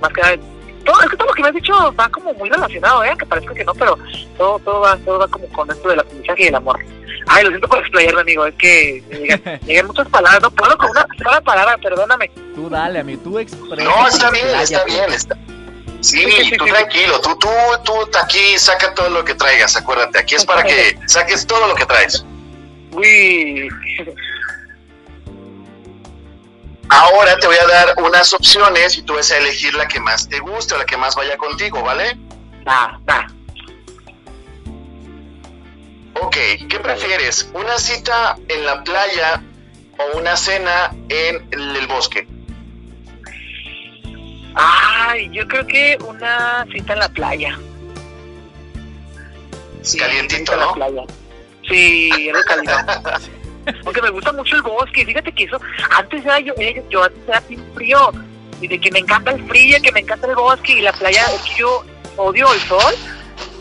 más 0.00 0.12
que 0.12 0.20
nada 0.22 0.36
todo, 0.84 1.00
es 1.00 1.10
que 1.10 1.16
todo 1.16 1.28
lo 1.28 1.34
que 1.34 1.42
me 1.42 1.48
has 1.48 1.54
dicho 1.54 1.94
va 1.98 2.08
como 2.08 2.32
muy 2.34 2.48
relacionado, 2.48 3.04
¿eh? 3.04 3.14
que 3.18 3.26
parezca 3.26 3.54
que 3.54 3.64
no, 3.64 3.74
pero 3.74 3.98
todo, 4.36 4.58
todo 4.60 4.80
va, 4.80 4.96
todo 4.98 5.18
va 5.18 5.28
como 5.28 5.48
con 5.48 5.70
esto 5.70 5.88
del 5.88 6.00
aprendizaje 6.00 6.42
y 6.42 6.44
del 6.46 6.54
amor. 6.54 6.78
Ay, 7.26 7.44
lo 7.44 7.50
siento 7.50 7.68
por 7.68 7.78
explayarme, 7.78 8.20
amigo, 8.22 8.46
es 8.46 8.54
que 8.54 9.02
llegan, 9.64 9.86
muchas 9.86 10.08
palabras, 10.08 10.42
no 10.42 10.50
puedo 10.50 10.76
con 10.78 10.90
una 10.90 11.06
sola 11.22 11.40
palabra, 11.40 11.76
perdóname. 11.78 12.30
Tú 12.54 12.70
dale, 12.70 13.00
amigo, 13.00 13.20
tú 13.22 13.38
expresa. 13.38 13.84
No, 13.84 14.08
está 14.08 14.30
bien, 14.30 14.46
está 14.60 14.84
bien. 14.84 15.12
Está... 15.12 15.36
Sí, 16.00 16.24
tú 16.56 16.64
tranquilo, 16.64 17.20
tú, 17.20 17.36
tú, 17.38 17.48
tú 17.84 17.92
aquí 18.22 18.56
saca 18.56 18.94
todo 18.94 19.10
lo 19.10 19.24
que 19.24 19.34
traigas, 19.34 19.76
acuérdate. 19.76 20.18
Aquí 20.18 20.36
es 20.36 20.44
para 20.44 20.62
que 20.62 20.98
saques 21.06 21.46
todo 21.46 21.66
lo 21.66 21.74
que 21.74 21.86
traes. 21.86 22.24
Uy, 22.92 23.68
Ahora 26.90 27.36
te 27.38 27.46
voy 27.46 27.56
a 27.56 27.66
dar 27.66 27.94
unas 27.98 28.32
opciones 28.32 28.96
y 28.96 29.02
tú 29.02 29.14
vas 29.14 29.30
a 29.30 29.36
elegir 29.38 29.74
la 29.74 29.86
que 29.86 30.00
más 30.00 30.28
te 30.28 30.40
guste 30.40 30.74
o 30.74 30.78
la 30.78 30.86
que 30.86 30.96
más 30.96 31.14
vaya 31.16 31.36
contigo, 31.36 31.82
¿vale? 31.82 32.16
va, 32.66 32.98
va. 33.08 33.26
Ok, 36.20 36.36
¿qué 36.68 36.80
prefieres? 36.82 37.48
¿Una 37.54 37.78
cita 37.78 38.36
en 38.48 38.66
la 38.66 38.82
playa 38.82 39.42
o 39.98 40.18
una 40.18 40.36
cena 40.36 40.90
en 41.08 41.46
el 41.52 41.86
bosque? 41.86 42.26
Ay, 44.54 45.30
yo 45.32 45.46
creo 45.46 45.66
que 45.66 45.96
una 46.04 46.66
cita 46.72 46.94
en 46.94 46.98
la 46.98 47.08
playa. 47.08 47.58
Sí, 49.82 49.98
Calientito, 49.98 50.38
cita 50.38 50.54
en 50.54 50.60
la 50.60 50.66
¿no? 50.66 50.72
playa. 50.74 51.02
Sí, 51.68 52.10
era. 52.28 52.40
Porque 53.84 54.02
me 54.02 54.10
gusta 54.10 54.32
mucho 54.32 54.56
el 54.56 54.62
bosque. 54.62 55.04
Fíjate 55.04 55.32
que 55.32 55.44
eso, 55.44 55.60
antes 55.90 56.24
era 56.24 56.40
yo, 56.40 56.54
yo 56.90 57.04
antes 57.04 57.20
era 57.28 57.40
bien 57.48 57.64
frío. 57.74 58.12
Y 58.60 58.68
de 58.68 58.80
que 58.80 58.90
me 58.90 58.98
encanta 58.98 59.30
el 59.30 59.46
frío, 59.46 59.78
que 59.82 59.92
me 59.92 60.00
encanta 60.00 60.26
el 60.26 60.34
bosque 60.34 60.72
y 60.72 60.80
la 60.80 60.92
playa. 60.92 61.24
Es 61.34 61.42
que 61.42 61.60
yo 61.60 61.84
odio 62.16 62.52
el 62.52 62.60
sol. 62.60 62.94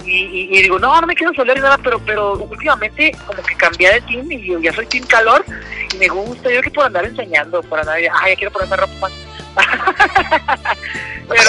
Y, 0.05 0.61
digo, 0.61 0.79
no, 0.79 1.01
no 1.01 1.05
me 1.05 1.15
quiero 1.15 1.33
solear 1.33 1.57
ni 1.57 1.63
nada, 1.63 1.77
pero, 1.83 1.99
pero 1.99 2.33
últimamente 2.35 3.11
como 3.25 3.43
que 3.43 3.55
cambié 3.55 3.91
de 3.91 4.01
team 4.01 4.31
y 4.31 4.47
yo 4.47 4.57
ya 4.59 4.71
soy 4.71 4.85
team 4.85 5.05
calor 5.05 5.43
y 5.93 5.97
me 5.97 6.07
gusta, 6.07 6.49
yo 6.49 6.61
que 6.61 6.71
por 6.71 6.85
andar 6.85 7.03
enseñando, 7.03 7.61
por 7.63 7.77
andar, 7.77 7.97
ay, 7.97 8.31
ya 8.31 8.35
quiero 8.37 8.51
ponerme 8.51 8.77
ropa 8.77 8.93
más. 9.01 9.11
pero 11.27 11.41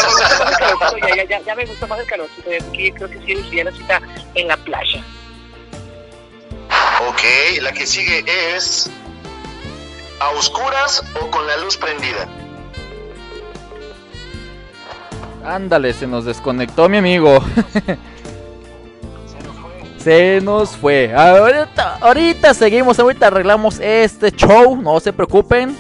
ya, 1.07 1.17
ya, 1.17 1.25
ya, 1.25 1.41
ya 1.41 1.55
me 1.55 1.67
gusta 1.67 1.87
más 1.87 2.01
el 2.01 2.07
que 2.73 2.93
creo 2.93 3.09
que 3.09 3.19
sí 3.25 3.33
elegiría 3.33 3.65
la 3.65 3.73
cita 3.73 4.01
en 4.35 4.49
la 4.49 4.57
playa. 4.57 5.05
Ok, 7.07 7.23
la 7.63 7.73
que 7.73 7.87
sigue 7.87 8.25
es 8.57 8.91
a 10.21 10.31
oscuras 10.31 11.03
o 11.23 11.31
con 11.31 11.47
la 11.47 11.57
luz 11.59 11.77
prendida. 11.77 12.27
Ándale, 15.45 15.93
se 15.95 16.07
nos 16.07 16.25
desconectó 16.25 16.89
mi 16.89 16.99
amigo. 16.99 17.43
Se 19.99 20.41
nos 20.41 20.71
fue. 20.77 21.13
Ahorita, 21.13 21.99
ahorita 22.01 22.55
seguimos, 22.55 22.99
ahorita 23.01 23.27
arreglamos 23.27 23.79
este 23.81 24.31
show, 24.31 24.77
no 24.81 25.01
se 25.01 25.13
preocupen. 25.13 25.77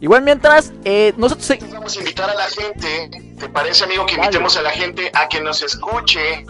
Igual 0.00 0.22
mientras, 0.22 0.72
eh, 0.84 1.12
nosotros... 1.16 1.44
se- 1.44 1.58
Vamos 1.72 1.96
a 1.96 1.98
invitar 1.98 2.30
a 2.30 2.34
la 2.34 2.44
gente, 2.48 3.34
¿te 3.38 3.48
parece 3.48 3.82
amigo 3.84 4.06
que 4.06 4.14
invitemos 4.14 4.56
a 4.56 4.62
la 4.62 4.70
gente 4.70 5.10
a 5.12 5.28
que 5.28 5.40
nos 5.40 5.60
escuche? 5.62 6.46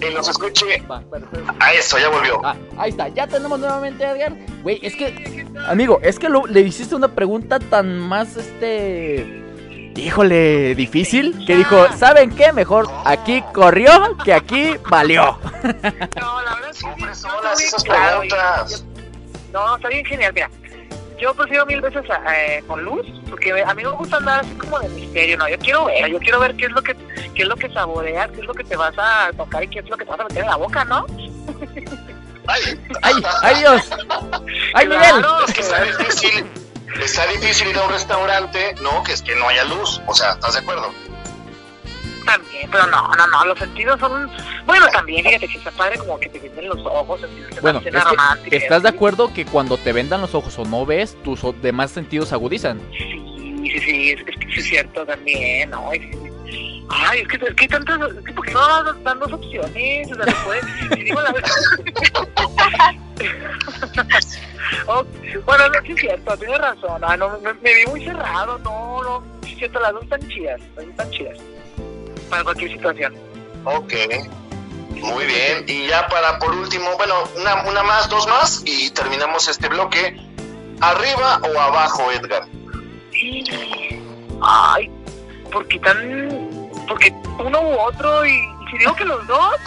Que 0.00 0.10
nos 0.10 0.28
escuche. 0.28 0.82
A 1.60 1.72
eso, 1.72 1.98
ya 1.98 2.08
volvió. 2.08 2.40
Ah, 2.44 2.56
ahí 2.76 2.90
está, 2.90 3.08
ya 3.08 3.26
tenemos 3.26 3.58
nuevamente 3.58 4.04
a 4.04 4.12
Edgar. 4.12 4.34
Güey, 4.62 4.78
es 4.82 4.94
que, 4.96 5.46
amigo, 5.66 5.98
es 6.02 6.18
que 6.18 6.28
lo- 6.28 6.46
le 6.46 6.60
hiciste 6.60 6.94
una 6.94 7.08
pregunta 7.08 7.58
tan 7.58 7.98
más, 7.98 8.36
este... 8.36 9.44
Híjole, 9.96 10.76
difícil, 10.76 11.44
que 11.44 11.56
dijo, 11.56 11.86
¿saben 11.96 12.30
qué? 12.30 12.52
Mejor 12.52 12.88
aquí 13.04 13.42
corrió 13.52 14.16
que 14.24 14.32
aquí 14.32 14.74
valió. 14.88 15.36
No, 16.20 16.42
la 16.42 16.54
verdad 16.54 16.70
y- 16.72 17.88
preguntas. 17.88 18.84
No, 19.52 19.76
está 19.76 19.88
bien 19.88 20.04
genial, 20.04 20.32
mira. 20.32 20.50
Yo 21.20 21.34
prefiero 21.34 21.66
mil 21.66 21.80
veces 21.80 22.04
eh, 22.32 22.62
con 22.66 22.82
luz, 22.82 23.06
porque 23.28 23.52
a 23.62 23.74
mí 23.74 23.82
me 23.82 23.90
gusta 23.90 24.18
andar 24.18 24.40
así 24.40 24.54
como 24.54 24.78
de 24.78 24.88
misterio, 24.90 25.36
no, 25.36 25.48
yo 25.48 25.58
quiero 25.58 25.84
ver, 25.86 26.08
yo 26.08 26.18
quiero 26.18 26.38
ver 26.38 26.54
qué 26.56 26.66
es 26.66 26.72
lo 26.72 26.82
que 26.82 26.94
qué 27.34 27.42
es 27.42 27.48
lo 27.48 27.56
que 27.56 27.68
saboreas, 27.70 28.30
qué 28.30 28.40
es 28.40 28.46
lo 28.46 28.54
que 28.54 28.64
te 28.64 28.76
vas 28.76 28.94
a 28.98 29.30
tocar 29.36 29.64
y 29.64 29.68
qué 29.68 29.80
es 29.80 29.88
lo 29.88 29.96
que 29.96 30.04
te 30.04 30.10
vas 30.10 30.20
a 30.20 30.24
meter 30.24 30.42
en 30.44 30.50
la 30.50 30.56
boca, 30.56 30.84
¿no? 30.84 31.06
Ay, 32.46 32.62
¡Ay, 33.02 33.14
ay 33.42 33.58
Dios! 33.58 33.90
¡Ay, 34.74 34.88
Miguel! 34.88 35.02
Claro, 35.02 35.44
Es 35.44 35.54
que 35.54 35.60
está 35.60 35.82
difícil. 35.82 36.46
Está 37.02 37.26
difícil 37.26 37.68
ir 37.68 37.78
a 37.78 37.82
un 37.84 37.90
restaurante, 37.90 38.74
no, 38.82 39.02
que 39.02 39.12
es 39.12 39.22
que 39.22 39.36
no 39.36 39.48
haya 39.48 39.64
luz. 39.64 40.00
O 40.06 40.14
sea, 40.14 40.32
¿estás 40.32 40.54
de 40.54 40.60
acuerdo? 40.60 40.92
También, 42.28 42.70
pero 42.70 42.86
no, 42.86 43.08
no, 43.08 43.26
no, 43.26 43.44
los 43.46 43.58
sentidos 43.58 43.98
son... 43.98 44.30
Bueno, 44.66 44.86
también, 44.88 45.24
fíjate 45.24 45.48
que 45.48 45.58
está 45.58 45.70
padre 45.70 45.98
como 45.98 46.20
que 46.20 46.28
te 46.28 46.38
venden 46.38 46.68
los 46.68 46.78
ojos, 46.84 47.22
así, 47.22 47.42
es 47.50 47.60
Bueno, 47.62 47.78
es 47.78 47.84
que, 47.84 47.90
romántica. 47.90 48.56
¿estás 48.56 48.82
de 48.82 48.90
acuerdo 48.90 49.32
que 49.32 49.46
cuando 49.46 49.78
te 49.78 49.92
vendan 49.92 50.20
los 50.20 50.34
ojos 50.34 50.58
o 50.58 50.64
no 50.64 50.84
ves, 50.84 51.16
tus 51.22 51.40
demás 51.62 51.90
sentidos 51.90 52.28
se 52.28 52.34
agudizan? 52.34 52.80
Sí, 52.92 53.70
sí, 53.72 53.80
sí, 53.80 54.10
es, 54.10 54.20
es 54.20 54.58
es 54.58 54.64
cierto 54.64 55.06
también, 55.06 55.70
¿no? 55.70 55.90
Sí. 55.92 56.10
Ay, 56.90 57.20
es 57.20 57.28
que, 57.28 57.36
es 57.36 57.54
que 57.54 57.64
hay 57.64 57.68
tantas, 57.68 57.98
es 58.12 58.24
que 58.24 58.32
¿por 58.32 58.46
qué 58.46 58.52
no 58.52 58.84
dan, 58.84 59.04
dan 59.04 59.18
dos 59.18 59.32
opciones? 59.32 60.10
O 60.10 60.14
sea, 60.14 60.24
se 60.24 60.32
puede, 60.44 60.60
si 60.96 61.04
digo 61.04 61.20
la 61.20 61.34
Oh, 64.86 65.04
bueno, 65.44 65.68
no, 65.68 65.80
sí 65.86 65.92
es 65.92 66.00
cierto, 66.00 66.36
tienes 66.36 66.58
razón, 66.58 67.02
ah, 67.04 67.16
no, 67.16 67.38
me, 67.40 67.52
me 67.54 67.74
vi 67.74 67.86
muy 67.86 68.04
cerrado, 68.04 68.58
no, 68.58 69.02
no, 69.02 69.22
sí 69.42 69.52
es 69.52 69.58
cierto, 69.58 69.80
las 69.80 69.92
dos 69.92 70.02
están 70.04 70.28
chidas, 70.28 70.60
las 70.60 70.74
dos 70.76 70.86
están 70.88 71.10
chidas, 71.10 71.38
para 72.28 72.44
cualquier 72.44 72.72
situación. 72.72 73.14
Ok. 73.64 73.92
Muy 74.90 75.24
bien. 75.26 75.64
Y 75.66 75.86
ya 75.88 76.06
para 76.08 76.38
por 76.38 76.54
último, 76.54 76.96
bueno, 76.96 77.14
una, 77.36 77.62
una 77.68 77.82
más, 77.82 78.08
dos 78.08 78.26
más 78.26 78.62
y 78.64 78.90
terminamos 78.90 79.46
este 79.48 79.68
bloque. 79.68 80.16
¿Arriba 80.80 81.40
o 81.42 81.58
abajo, 81.60 82.10
Edgar? 82.12 82.44
Ay, 84.42 84.90
¿por 85.52 85.66
qué 85.68 85.78
tan...? 85.80 86.70
Porque 86.86 87.12
uno 87.38 87.60
u 87.60 87.72
otro 87.80 88.24
y, 88.24 88.30
y 88.30 88.70
si 88.70 88.78
digo 88.78 88.94
que 88.94 89.04
los 89.04 89.26
dos, 89.26 89.54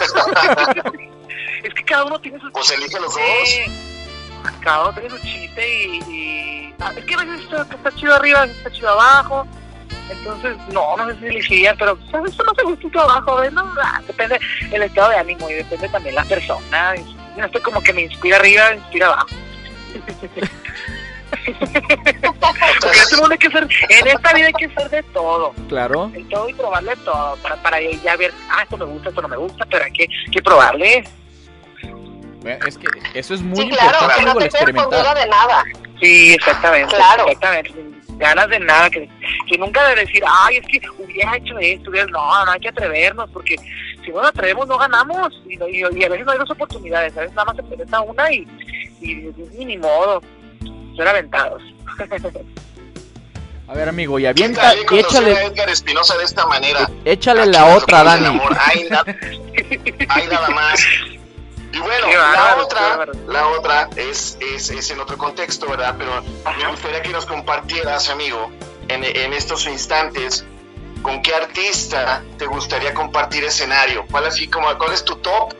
es 1.62 1.74
que 1.74 1.84
cada 1.84 2.04
uno 2.04 2.18
tiene 2.20 2.40
su 2.40 2.50
Pues 2.50 2.70
elige 2.70 2.98
los 2.98 3.14
dos. 3.14 4.50
Cada 4.60 4.84
uno 4.88 4.92
tiene 4.94 5.10
su 5.10 5.18
chiste 5.18 5.86
y... 5.86 5.98
y- 6.10 6.74
ah, 6.80 6.92
es 6.96 7.04
que 7.04 7.14
a 7.14 7.18
veces 7.18 7.40
está, 7.44 7.62
está 7.62 7.94
chido 7.94 8.14
arriba, 8.14 8.40
a 8.40 8.42
veces 8.42 8.56
está 8.58 8.70
chido 8.72 8.88
abajo. 8.90 9.46
Entonces, 10.10 10.56
no, 10.72 10.96
no 10.96 11.06
sé 11.08 11.18
si 11.18 11.26
elegiría, 11.26 11.74
pero 11.74 11.98
¿sabes? 12.10 12.32
Eso 12.32 12.42
no 12.44 12.54
se 12.54 12.62
gustito 12.62 13.00
abajo, 13.00 13.36
¿ves? 13.36 13.52
No, 13.52 13.64
ah, 13.82 14.00
depende 14.06 14.38
el 14.70 14.82
estado 14.82 15.10
de 15.10 15.16
ánimo 15.16 15.48
y 15.50 15.54
depende 15.54 15.88
también 15.88 16.14
la 16.14 16.24
persona. 16.24 16.94
Y 16.96 17.38
No 17.38 17.46
estoy 17.46 17.60
como 17.62 17.80
que 17.80 17.92
me 17.92 18.02
inspira 18.02 18.36
arriba, 18.36 18.70
me 18.70 18.76
inspira 18.76 19.06
abajo. 19.06 19.28
Porque 21.32 22.96
en 22.96 23.02
este 23.02 23.16
mundo 23.16 23.32
hay 23.32 23.38
que 23.38 23.50
ser, 23.50 23.66
en 23.88 24.06
esta 24.06 24.32
vida 24.34 24.46
hay 24.46 24.52
que 24.52 24.68
ser 24.74 24.90
de 24.90 25.02
todo, 25.04 25.54
Claro. 25.68 26.08
de 26.08 26.22
todo 26.24 26.48
y 26.48 26.54
probarle 26.54 26.94
todo, 26.96 27.36
para, 27.36 27.56
para 27.56 27.80
ya 27.80 28.16
ver, 28.16 28.32
ah, 28.50 28.62
esto 28.62 28.76
me 28.76 28.84
gusta, 28.84 29.08
esto 29.08 29.22
no 29.22 29.28
me 29.28 29.36
gusta, 29.36 29.64
pero 29.70 29.84
hay 29.84 29.92
que, 29.92 30.06
que 30.30 30.42
probarle. 30.42 31.04
Es 32.66 32.76
que 32.76 32.86
eso 33.14 33.34
es 33.34 33.40
muy 33.42 33.56
Sí, 33.62 33.70
claro, 33.70 33.92
importante, 33.92 34.18
que 34.18 34.26
no 34.26 34.34
te 34.34 34.48
quedes 34.48 34.64
con 34.64 34.90
duda 34.90 35.12
experimentar. 35.12 35.16
de 35.16 35.26
nada. 35.28 35.64
Sí, 36.00 36.34
exactamente. 36.34 36.94
Claro. 36.96 37.26
Exactamente. 37.28 37.91
Ganas 38.18 38.48
de 38.48 38.60
nada, 38.60 38.88
que, 38.90 39.08
que 39.48 39.58
nunca 39.58 39.86
de 39.88 39.96
decir, 40.04 40.22
ay, 40.44 40.56
es 40.58 40.66
que 40.66 40.80
hubiera 41.02 41.36
hecho 41.36 41.58
esto, 41.58 41.90
hubiera... 41.90 42.06
no, 42.06 42.44
no 42.44 42.52
hay 42.52 42.60
que 42.60 42.68
atrevernos, 42.68 43.28
porque 43.30 43.56
si 44.04 44.10
no 44.10 44.18
nos 44.20 44.28
atrevemos 44.30 44.66
no 44.68 44.78
ganamos, 44.78 45.32
y, 45.48 45.56
no- 45.56 45.68
y, 45.68 45.78
y 45.80 46.04
a 46.04 46.08
veces 46.08 46.26
no 46.26 46.32
hay 46.32 46.38
dos 46.38 46.50
oportunidades, 46.50 47.16
a 47.16 47.20
veces 47.20 47.34
nada 47.34 47.46
más 47.46 47.56
se 47.56 47.62
presenta 47.64 48.00
una 48.00 48.32
y, 48.32 48.46
y, 49.00 49.32
y 49.58 49.64
ni 49.64 49.76
modo, 49.78 50.22
ser 50.96 51.08
aventados. 51.08 51.62
A 53.68 53.74
ver, 53.74 53.88
amigo, 53.88 54.18
y 54.18 54.22
¿Qué 54.22 54.28
avienta 54.28 54.74
y 54.76 54.84
conocer 54.84 55.24
a 55.24 55.30
échale, 55.30 55.46
Edgar 55.46 55.70
Espinosa 55.70 56.16
de 56.18 56.24
esta 56.24 56.46
manera? 56.46 56.90
échale 57.04 57.42
Aquí 57.42 57.50
la 57.52 57.64
otra, 57.76 58.02
Dani. 58.04 58.38
Na- 58.90 59.04
nada 60.30 60.48
más. 60.54 60.84
Y 61.72 61.78
bueno, 61.78 62.06
Qué 62.06 62.16
la 62.16 62.56
otra, 62.60 63.06
la 63.26 63.48
otra 63.48 63.88
es, 63.96 64.36
es, 64.40 64.70
es 64.70 64.90
en 64.90 65.00
otro 65.00 65.16
contexto, 65.16 65.68
¿verdad? 65.68 65.94
Pero 65.98 66.22
me 66.58 66.68
gustaría 66.68 67.00
que 67.02 67.08
nos 67.08 67.24
compartieras, 67.24 68.10
amigo, 68.10 68.50
en, 68.88 69.04
en 69.04 69.32
estos 69.32 69.66
instantes, 69.66 70.44
con 71.02 71.22
qué 71.22 71.34
artista 71.34 72.22
te 72.38 72.46
gustaría 72.46 72.92
compartir 72.92 73.44
escenario. 73.44 74.04
¿Cuál 74.10 74.26
así 74.26 74.48
como, 74.48 74.66
cuál 74.76 74.92
es 74.92 75.04
tu 75.04 75.16
top? 75.16 75.54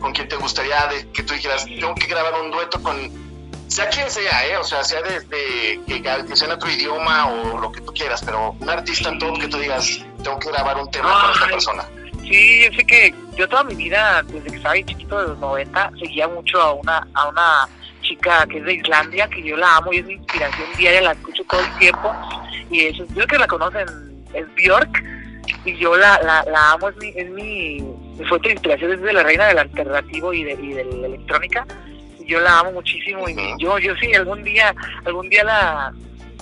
¿Con 0.00 0.12
quién 0.12 0.28
te 0.28 0.36
gustaría 0.36 0.86
de, 0.86 1.10
que 1.10 1.22
tú 1.22 1.34
dijeras, 1.34 1.66
tengo 1.66 1.94
que 1.94 2.06
grabar 2.06 2.34
un 2.40 2.50
dueto 2.50 2.82
con, 2.82 3.28
sea 3.68 3.88
quien 3.90 4.10
sea, 4.10 4.46
¿eh? 4.46 4.56
O 4.56 4.64
sea, 4.64 4.82
sea 4.82 5.02
desde 5.02 5.80
que, 5.86 6.02
que 6.02 6.36
sea 6.36 6.48
en 6.48 6.54
otro 6.54 6.70
idioma 6.70 7.28
o 7.28 7.58
lo 7.58 7.70
que 7.70 7.80
tú 7.80 7.92
quieras, 7.92 8.22
pero 8.24 8.56
un 8.58 8.70
artista 8.70 9.16
top 9.18 9.38
que 9.38 9.48
tú 9.48 9.58
digas, 9.58 10.00
tengo 10.22 10.38
que 10.38 10.48
grabar 10.48 10.78
un 10.78 10.90
tema 10.90 11.20
con 11.20 11.30
esta 11.32 11.46
persona. 11.46 11.88
Sí, 12.28 12.62
yo 12.62 12.76
sé 12.76 12.84
que 12.84 13.14
yo 13.36 13.48
toda 13.48 13.64
mi 13.64 13.74
vida, 13.74 14.22
desde 14.24 14.50
que 14.50 14.56
estaba 14.56 14.74
bien 14.74 14.86
chiquito 14.86 15.18
de 15.18 15.28
los 15.28 15.38
90, 15.38 15.92
seguía 15.98 16.28
mucho 16.28 16.60
a 16.60 16.74
una, 16.74 17.06
a 17.14 17.28
una 17.28 17.68
chica 18.02 18.46
que 18.46 18.58
es 18.58 18.64
de 18.64 18.74
Islandia, 18.74 19.28
que 19.28 19.42
yo 19.42 19.56
la 19.56 19.76
amo 19.76 19.92
y 19.94 19.98
es 19.98 20.06
mi 20.06 20.14
inspiración 20.14 20.68
diaria, 20.76 21.00
la 21.00 21.12
escucho 21.12 21.42
todo 21.44 21.60
el 21.62 21.78
tiempo. 21.78 22.12
Y 22.70 22.84
eso, 22.84 23.04
yo 23.06 23.14
creo 23.14 23.26
que 23.26 23.38
la 23.38 23.46
conocen, 23.46 23.86
es 24.34 24.46
Björk, 24.54 25.02
y 25.64 25.76
yo 25.78 25.96
la, 25.96 26.20
la, 26.22 26.44
la 26.44 26.72
amo, 26.72 26.90
es 26.90 26.96
mi, 26.98 27.08
es 27.16 27.30
mi, 27.30 28.24
fuente 28.28 28.48
de 28.48 28.54
inspiración, 28.54 28.92
es 28.92 29.00
de 29.00 29.12
la 29.14 29.22
reina 29.22 29.46
del 29.46 29.58
alternativo 29.58 30.34
y 30.34 30.44
de, 30.44 30.52
y 30.52 30.74
de 30.74 30.84
la 30.84 31.06
electrónica. 31.06 31.66
Y 32.18 32.26
yo 32.26 32.40
la 32.40 32.58
amo 32.58 32.72
muchísimo 32.72 33.26
y 33.26 33.36
yo, 33.58 33.78
yo 33.78 33.94
sí, 33.96 34.12
algún 34.14 34.44
día, 34.44 34.74
algún 35.06 35.30
día 35.30 35.44
la 35.44 35.94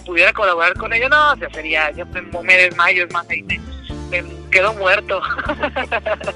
pudiera 0.05 0.33
colaborar 0.33 0.75
con 0.75 0.93
ella, 0.93 1.09
no, 1.09 1.33
o 1.33 1.37
sea, 1.37 1.49
sería, 1.51 1.93
yo 1.93 2.07
me, 2.07 2.23
me 2.23 2.57
desmayo, 2.57 3.05
es 3.05 3.13
más, 3.13 3.29
ahí 3.29 3.43
me, 3.45 3.61
me 4.11 4.25
quedo 4.51 4.73
muerto. 4.75 5.21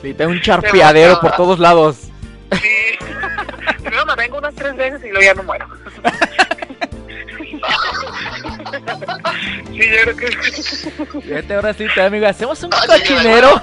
Sí, 0.03 0.15
te 0.15 0.27
un 0.27 0.41
charpeadero 0.43 1.21
por 1.21 1.33
todos 1.37 1.59
lados. 1.59 1.97
Sí. 2.53 2.69
Primero 3.83 4.07
me 4.07 4.15
vengo 4.17 4.39
unas 4.39 4.55
tres 4.55 4.77
veces 4.77 5.01
y 5.05 5.09
luego 5.09 5.23
ya 5.23 5.35
no 5.35 5.43
muero. 5.45 5.67
Sí, 9.71 9.89
yo 9.89 10.15
creo 10.15 10.17
que 10.17 10.27
Fíjate, 11.23 11.55
ahora 11.55 11.73
sí, 11.75 11.87
te, 11.95 12.03
amigo, 12.03 12.27
hacemos 12.27 12.63
un 12.63 12.71
cochinero. 12.71 13.61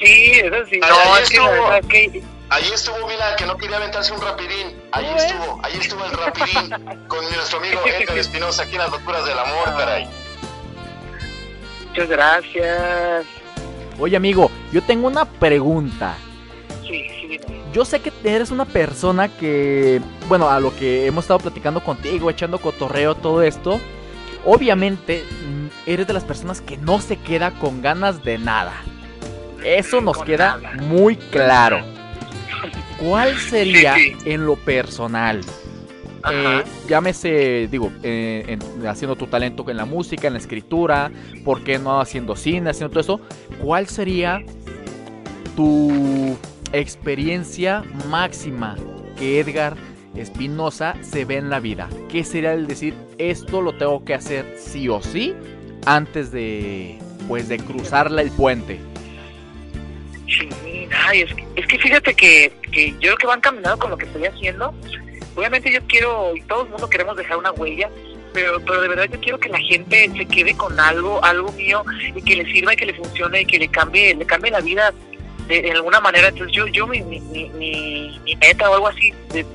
sí, 0.00 0.32
eso 0.34 0.56
sí. 0.68 0.80
Ahí 0.82 0.90
No, 0.90 1.16
es 1.16 1.30
estuvo. 1.30 1.88
que 1.88 2.22
Ahí 2.50 2.70
estuvo, 2.74 3.08
mira, 3.08 3.34
que 3.36 3.46
no 3.46 3.56
quería 3.56 3.76
aventarse 3.78 4.12
un 4.12 4.20
rapidín. 4.20 4.76
Ahí 4.92 5.06
estuvo, 5.16 5.58
ahí 5.64 5.72
estuvo 5.80 6.04
el 6.04 6.12
rapidín 6.12 6.70
con 7.08 7.24
nuestro 7.24 7.58
amigo 7.58 7.80
Edgar 7.86 8.18
Espinosa 8.18 8.64
aquí 8.64 8.72
en 8.72 8.78
las 8.82 8.90
locuras 8.90 9.24
del 9.24 9.38
amor, 9.38 9.64
caray. 9.76 10.06
Muchas 11.92 12.08
gracias. 12.08 13.26
Oye, 13.98 14.16
amigo, 14.16 14.50
yo 14.72 14.82
tengo 14.82 15.06
una 15.08 15.24
pregunta. 15.26 16.14
Sí, 16.82 17.04
sí, 17.20 17.26
dime. 17.28 17.44
Yo 17.72 17.84
sé 17.84 18.00
que 18.00 18.12
eres 18.24 18.50
una 18.50 18.64
persona 18.64 19.28
que, 19.28 20.00
bueno, 20.28 20.48
a 20.50 20.60
lo 20.60 20.74
que 20.76 21.06
hemos 21.06 21.24
estado 21.24 21.40
platicando 21.40 21.80
contigo, 21.82 22.30
echando 22.30 22.58
cotorreo, 22.58 23.14
todo 23.14 23.42
esto, 23.42 23.80
obviamente 24.44 25.22
mm, 25.24 25.90
eres 25.90 26.06
de 26.06 26.12
las 26.12 26.24
personas 26.24 26.60
que 26.60 26.76
no 26.78 27.00
se 27.00 27.16
queda 27.16 27.50
con 27.52 27.80
ganas 27.82 28.24
de 28.24 28.38
nada. 28.38 28.72
Eso 29.64 30.00
nos 30.00 30.16
Con 30.18 30.26
queda 30.26 30.58
nada. 30.60 30.76
muy 30.82 31.16
claro. 31.16 31.80
¿Cuál 32.98 33.36
sería 33.38 33.94
Sí, 33.96 34.16
en 34.24 34.44
lo 34.46 34.56
personal? 34.56 35.40
Eh, 36.30 36.62
llámese, 36.88 37.68
digo, 37.70 37.90
eh, 38.02 38.44
en- 38.46 38.86
haciendo 38.86 39.16
tu 39.16 39.26
talento 39.26 39.68
en 39.68 39.76
la 39.76 39.84
música, 39.84 40.26
en 40.28 40.34
la 40.34 40.38
escritura, 40.38 41.10
¿por 41.44 41.64
qué 41.64 41.78
no 41.78 42.00
haciendo 42.00 42.36
cine, 42.36 42.70
haciendo 42.70 42.90
todo 42.90 43.00
eso? 43.00 43.20
¿Cuál 43.60 43.88
sería 43.88 44.40
tu 45.56 46.36
experiencia 46.72 47.82
máxima 48.08 48.76
que 49.18 49.40
Edgar 49.40 49.74
Espinosa 50.14 50.94
se 51.00 51.24
ve 51.24 51.36
en 51.38 51.50
la 51.50 51.58
vida? 51.60 51.88
¿Qué 52.10 52.22
sería 52.24 52.52
el 52.54 52.66
decir, 52.66 52.94
esto 53.18 53.60
lo 53.60 53.72
tengo 53.76 54.04
que 54.04 54.14
hacer 54.14 54.54
sí 54.58 54.88
o 54.88 55.02
sí 55.02 55.34
antes 55.86 56.30
de, 56.30 56.98
pues, 57.28 57.48
de 57.48 57.58
cruzarla 57.58 58.22
el 58.22 58.30
puente? 58.30 58.78
Sí, 60.28 60.48
ay, 61.06 61.22
es, 61.22 61.34
que- 61.34 61.46
es 61.56 61.66
que 61.66 61.78
fíjate 61.78 62.14
que, 62.14 62.52
que 62.70 62.90
yo 62.92 62.98
creo 63.00 63.16
que 63.16 63.26
van 63.26 63.40
caminando 63.40 63.78
con 63.78 63.90
lo 63.90 63.98
que 63.98 64.06
estoy 64.06 64.24
haciendo. 64.26 64.72
Obviamente 65.34 65.72
yo 65.72 65.80
quiero, 65.86 66.36
y 66.36 66.42
todo 66.42 66.64
el 66.64 66.68
mundo 66.70 66.88
queremos 66.88 67.16
dejar 67.16 67.36
una 67.38 67.52
huella, 67.52 67.88
pero, 68.32 68.60
pero 68.64 68.80
de 68.80 68.88
verdad 68.88 69.08
yo 69.10 69.20
quiero 69.20 69.38
que 69.38 69.48
la 69.48 69.58
gente 69.58 70.10
se 70.16 70.26
quede 70.26 70.56
con 70.56 70.78
algo, 70.78 71.22
algo 71.24 71.52
mío, 71.52 71.84
y 72.14 72.22
que 72.22 72.36
le 72.36 72.44
sirva 72.52 72.72
y 72.72 72.76
que 72.76 72.86
le 72.86 72.94
funcione 72.94 73.42
y 73.42 73.46
que 73.46 73.58
le 73.58 73.68
cambie, 73.68 74.14
le 74.14 74.26
cambie 74.26 74.50
la 74.50 74.60
vida 74.60 74.92
de, 75.48 75.70
alguna 75.72 76.00
manera. 76.00 76.28
Entonces 76.28 76.54
yo, 76.54 76.66
yo 76.66 76.86
mi, 76.86 77.00
mi, 77.02 77.20
mi, 77.20 77.48
mi- 77.50 78.36
meta 78.36 78.70
o 78.70 78.74
algo 78.74 78.88
así, 78.88 79.12
de- 79.32 79.46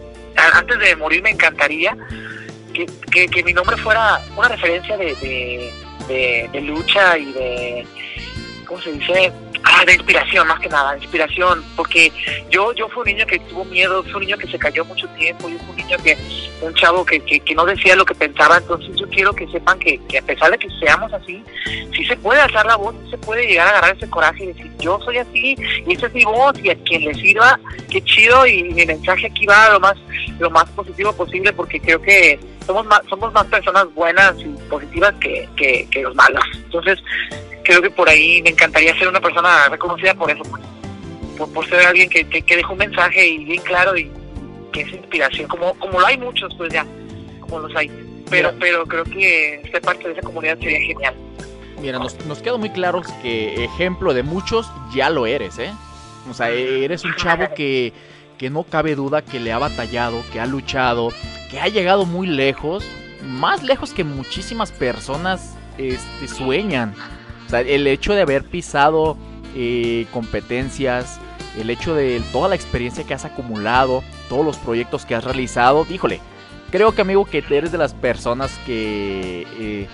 antes 0.54 0.80
de 0.80 0.96
morir 0.96 1.22
me 1.24 1.32
encantaría 1.32 1.98
que, 2.74 3.28
que, 3.28 3.44
mi 3.44 3.54
nombre 3.54 3.76
fuera 3.78 4.20
una 4.36 4.48
referencia 4.50 4.96
de- 4.98 5.72
de 6.54 6.62
lucha 6.62 7.18
y 7.18 7.34
de, 7.34 7.88
¿cómo 8.66 8.82
se 8.82 8.92
dice? 8.94 9.32
Ah, 9.64 9.84
de 9.86 9.94
inspiración, 9.94 10.48
más 10.48 10.60
que 10.60 10.70
nada, 10.70 10.98
inspiración, 10.98 11.64
porque 11.76 12.12
yo 12.50 12.74
yo 12.74 12.88
fui 12.90 13.02
un 13.02 13.08
niño 13.08 13.26
que 13.26 13.40
tuvo 13.40 13.66
miedo, 13.66 14.04
fui 14.04 14.14
un 14.14 14.22
niño 14.22 14.38
que 14.38 14.48
se 14.48 14.58
cayó 14.58 14.86
mucho 14.86 15.08
tiempo, 15.10 15.50
yo 15.50 15.58
fui 15.60 15.70
un 15.70 15.76
niño 15.76 15.98
que, 16.04 16.18
un 16.62 16.74
chavo 16.74 17.06
que, 17.06 17.20
que, 17.22 17.40
que 17.40 17.56
no 17.56 17.66
decía 17.66 17.96
lo 17.96 18.06
que 18.06 18.16
pensaba, 18.16 18.58
entonces 18.58 18.96
yo 18.96 19.08
quiero 19.10 19.34
que 19.34 19.48
sepan 19.48 19.78
que, 19.80 20.00
que 20.08 20.20
a 20.20 20.22
pesar 20.22 20.52
de 20.52 20.58
que 20.58 20.70
seamos 20.80 21.12
así, 21.14 21.44
sí 21.96 22.06
se 22.06 22.16
puede 22.18 22.42
alzar 22.42 22.66
la 22.66 22.76
voz, 22.76 22.96
sí 23.04 23.12
se 23.12 23.18
puede 23.18 23.48
llegar 23.48 23.68
a 23.68 23.72
agarrar 23.72 23.98
ese 23.98 24.10
coraje 24.10 24.44
y 24.44 24.48
decir, 24.48 24.72
yo 24.80 25.00
soy 25.04 25.18
así, 25.18 25.56
y 25.86 25.94
esa 25.94 26.08
es 26.08 26.14
mi 26.14 26.24
voz, 26.24 26.54
y 26.64 26.70
a 26.70 26.76
quien 26.84 27.06
le 27.06 27.14
sirva, 27.16 27.60
qué 27.90 28.02
chido, 28.04 28.46
y 28.46 28.64
mi 28.64 28.86
mensaje 28.86 29.28
aquí 29.28 29.46
va 29.46 29.70
lo 29.70 29.80
más, 29.80 29.96
lo 30.40 30.50
más 30.50 30.70
positivo 30.72 31.14
posible, 31.14 31.54
porque 31.54 31.80
creo 31.80 32.02
que 32.02 32.40
somos 32.66 32.86
más, 32.86 33.02
somos 33.10 33.34
más 33.34 33.46
personas 33.46 33.94
buenas 33.94 34.36
y 34.40 34.46
positivas 34.70 35.14
que, 35.22 35.48
que, 35.56 35.88
que 35.90 36.02
los 36.02 36.14
malos. 36.16 36.44
Entonces, 36.54 37.00
creo 37.68 37.82
que 37.82 37.90
por 37.90 38.08
ahí 38.08 38.42
me 38.42 38.52
encantaría 38.52 38.98
ser 38.98 39.10
una 39.10 39.20
persona 39.20 39.68
reconocida 39.70 40.14
por 40.14 40.32
eso, 40.32 40.42
pues, 40.44 40.64
por, 41.38 41.52
por 41.52 41.68
ser 41.68 41.86
alguien 41.86 42.10
que, 42.10 42.24
que, 42.24 42.42
que 42.42 42.56
dejó 42.56 42.72
un 42.74 42.80
mensaje 42.80 43.28
y 43.28 43.44
bien 43.44 43.62
claro 43.62 43.98
y 43.98 44.10
que 44.72 44.82
es 44.82 44.94
inspiración, 44.94 45.50
como, 45.50 45.74
como 45.74 46.00
lo 46.00 46.08
hay 46.08 46.18
muchos, 46.18 46.54
pues 46.56 46.72
ya, 46.72 46.86
como 47.42 47.60
los 47.60 47.76
hay. 47.76 47.90
Pero, 48.30 48.52
Mira. 48.54 48.56
pero 48.60 48.86
creo 48.86 49.04
que 49.04 49.62
ser 49.70 49.82
parte 49.82 50.08
de 50.08 50.14
esa 50.14 50.22
comunidad 50.22 50.58
sería 50.60 50.80
genial. 50.80 51.14
Mira, 51.82 52.00
nos, 52.00 52.26
nos 52.26 52.42
queda 52.42 52.58
muy 52.58 52.70
claro 52.70 53.02
que 53.22 53.66
ejemplo 53.66 54.14
de 54.14 54.24
muchos 54.24 54.72
ya 54.94 55.10
lo 55.10 55.26
eres, 55.28 55.60
¿eh? 55.60 55.72
O 56.30 56.34
sea, 56.34 56.50
eres 56.50 57.04
un 57.04 57.16
chavo 57.16 57.54
que, 57.54 57.94
que 58.38 58.50
no 58.50 58.64
cabe 58.64 58.96
duda 58.96 59.22
que 59.22 59.40
le 59.40 59.52
ha 59.52 59.58
batallado, 59.58 60.24
que 60.32 60.40
ha 60.40 60.46
luchado, 60.46 61.10
que 61.52 61.60
ha 61.60 61.68
llegado 61.68 62.06
muy 62.06 62.28
lejos, 62.28 62.86
más 63.24 63.64
lejos 63.64 63.94
que 63.94 64.04
muchísimas 64.04 64.72
personas 64.72 65.56
este, 65.78 66.28
sueñan. 66.28 66.94
O 67.48 67.50
sea, 67.50 67.62
el 67.62 67.88
hecho 67.88 68.14
de 68.14 68.22
haber 68.22 68.44
pisado 68.44 69.18
eh, 69.56 70.06
competencias, 70.12 71.20
el 71.60 71.70
hecho 71.70 71.96
de 71.96 72.22
toda 72.32 72.50
la 72.50 72.56
experiencia 72.56 73.04
que 73.06 73.14
has 73.14 73.26
acumulado, 73.26 74.04
todos 74.30 74.46
los 74.46 74.58
proyectos 74.58 75.06
que 75.06 75.16
has 75.16 75.24
realizado, 75.24 75.88
híjole, 75.90 76.20
creo 76.70 76.94
que 76.94 77.02
amigo 77.02 77.26
que 77.26 77.44
eres 77.50 77.72
de 77.72 77.78
las 77.78 77.94
personas 77.94 78.52
que... 78.66 79.48
eh, 79.60 79.88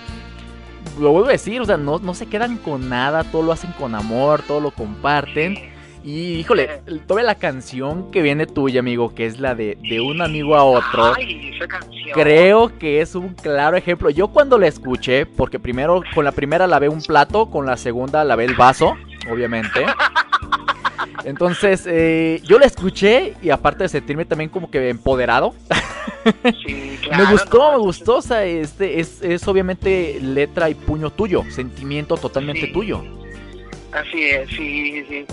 lo 0.98 1.10
vuelvo 1.12 1.28
a 1.28 1.32
decir, 1.32 1.60
o 1.60 1.64
sea, 1.64 1.76
no, 1.76 1.98
no 1.98 2.14
se 2.14 2.26
quedan 2.26 2.58
con 2.58 2.88
nada, 2.88 3.24
todo 3.24 3.42
lo 3.42 3.52
hacen 3.52 3.72
con 3.72 3.94
amor, 3.94 4.42
todo 4.46 4.60
lo 4.60 4.70
comparten. 4.70 5.73
Y 6.06 6.34
híjole, 6.34 6.82
toda 7.06 7.22
la 7.22 7.34
canción 7.36 8.10
que 8.10 8.20
viene 8.20 8.46
tuya, 8.46 8.80
amigo, 8.80 9.14
que 9.14 9.24
es 9.24 9.40
la 9.40 9.54
de 9.54 9.78
de 9.88 10.00
un 10.02 10.20
amigo 10.20 10.54
a 10.54 10.62
otro, 10.62 11.14
Ay, 11.16 11.52
esa 11.54 11.66
canción. 11.66 12.10
creo 12.12 12.78
que 12.78 13.00
es 13.00 13.14
un 13.14 13.30
claro 13.30 13.76
ejemplo. 13.78 14.10
Yo 14.10 14.28
cuando 14.28 14.58
la 14.58 14.66
escuché, 14.66 15.24
porque 15.24 15.58
primero 15.58 16.02
con 16.14 16.24
la 16.26 16.32
primera 16.32 16.66
lavé 16.66 16.90
un 16.90 17.00
plato, 17.00 17.46
con 17.50 17.64
la 17.64 17.78
segunda 17.78 18.22
lavé 18.22 18.44
el 18.44 18.54
vaso, 18.54 18.94
obviamente. 19.30 19.86
Entonces, 21.24 21.84
eh, 21.86 22.40
yo 22.44 22.58
la 22.58 22.66
escuché 22.66 23.34
y 23.42 23.48
aparte 23.48 23.84
de 23.84 23.88
sentirme 23.88 24.26
también 24.26 24.50
como 24.50 24.70
que 24.70 24.90
empoderado, 24.90 25.54
Sí, 26.66 26.98
me 27.16 27.24
gustó, 27.30 27.58
no, 27.58 27.72
me 27.72 27.78
gustó, 27.78 28.16
o 28.18 28.22
sea, 28.22 28.44
este 28.44 29.00
es, 29.00 29.22
es 29.22 29.46
obviamente 29.48 30.18
letra 30.20 30.68
y 30.68 30.74
puño 30.74 31.10
tuyo, 31.10 31.44
sentimiento 31.50 32.16
totalmente 32.16 32.66
Sí. 32.66 32.72
tuyo. 32.72 33.02
Así 33.94 34.28
es, 34.28 34.48
sí, 34.50 35.04
sí. 35.08 35.24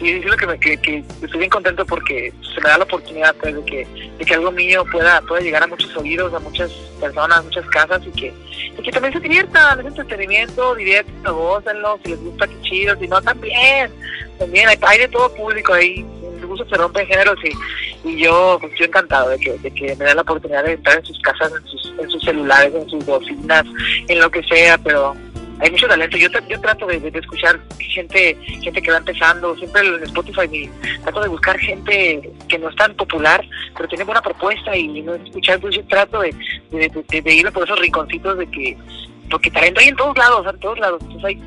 Y 0.00 0.10
es 0.10 0.24
lo 0.24 0.36
que, 0.36 0.46
me, 0.46 0.58
que, 0.58 0.76
que 0.78 1.04
estoy 1.22 1.38
bien 1.38 1.50
contento 1.50 1.86
porque 1.86 2.32
se 2.54 2.60
me 2.60 2.68
da 2.68 2.78
la 2.78 2.84
oportunidad 2.84 3.34
pues, 3.36 3.54
de, 3.54 3.64
que, 3.64 3.86
de 4.18 4.24
que 4.24 4.34
algo 4.34 4.50
mío 4.50 4.84
pueda, 4.90 5.20
pueda 5.22 5.40
llegar 5.40 5.62
a 5.62 5.68
muchos 5.68 5.96
oídos, 5.96 6.34
a 6.34 6.40
muchas 6.40 6.70
personas, 7.00 7.44
muchas 7.44 7.66
casas 7.66 8.02
y 8.06 8.10
que, 8.10 8.34
y 8.76 8.82
que 8.82 8.90
también 8.90 9.12
se 9.12 9.20
diviertan, 9.20 9.80
es 9.80 9.86
entretenimiento, 9.86 10.74
diviértanse, 10.74 11.30
gócenlo, 11.30 11.98
si 12.04 12.10
les 12.10 12.20
gusta, 12.20 12.48
qué 12.48 12.60
chido, 12.62 12.98
si 12.98 13.06
no, 13.06 13.22
también. 13.22 13.90
También 14.38 14.68
hay, 14.68 14.78
hay 14.82 14.98
de 14.98 15.08
todo 15.08 15.32
público 15.34 15.72
ahí, 15.72 16.04
gusto 16.48 16.66
se 16.68 16.76
rompe 16.76 17.06
géneros 17.06 17.38
y, 17.44 18.08
y 18.08 18.24
yo, 18.24 18.58
pues 18.60 18.72
yo 18.78 18.86
encantado 18.86 19.30
de 19.30 19.38
que, 19.38 19.58
de 19.58 19.70
que 19.70 19.94
me 19.96 20.04
da 20.04 20.14
la 20.14 20.22
oportunidad 20.22 20.64
de 20.64 20.72
entrar 20.72 20.98
en 20.98 21.04
sus 21.04 21.18
casas, 21.20 21.52
en 21.52 21.66
sus, 21.66 21.94
en 21.98 22.10
sus 22.10 22.22
celulares, 22.22 22.74
en 22.74 22.88
sus 22.88 23.04
bocinas, 23.04 23.64
en 24.08 24.18
lo 24.18 24.30
que 24.30 24.42
sea, 24.44 24.78
pero 24.78 25.14
hay 25.60 25.70
mucho 25.70 25.86
talento. 25.88 26.16
Yo, 26.16 26.28
yo 26.48 26.60
trato 26.60 26.86
de, 26.86 27.00
de 27.00 27.18
escuchar 27.18 27.58
gente 27.78 28.36
gente 28.62 28.82
que 28.82 28.90
va 28.90 28.98
empezando. 28.98 29.56
Siempre 29.56 29.80
en 29.86 30.02
Spotify 30.04 30.48
mi- 30.48 30.70
trato 31.02 31.20
de 31.22 31.28
buscar 31.28 31.58
gente 31.58 32.30
que 32.48 32.58
no 32.58 32.68
es 32.68 32.76
tan 32.76 32.94
popular, 32.94 33.44
pero 33.76 33.88
tiene 33.88 34.04
buena 34.04 34.22
propuesta 34.22 34.76
y 34.76 35.02
no 35.02 35.14
escuchar. 35.14 35.56
Entonces 35.56 35.82
yo 35.82 35.88
trato 35.88 36.20
de, 36.20 36.34
de, 36.70 36.88
de- 37.08 37.22
de 37.22 37.34
ir 37.34 37.50
por 37.52 37.64
esos 37.64 37.78
rinconcitos 37.78 38.38
de 38.38 38.46
que, 38.50 38.76
porque 39.30 39.50
talento 39.50 39.80
hay 39.80 39.88
en 39.88 39.96
todos 39.96 40.16
lados, 40.16 40.46
en 40.52 40.60
todos 40.60 40.78
lados. 40.78 41.00
Entonces 41.02 41.24
hay, 41.24 41.42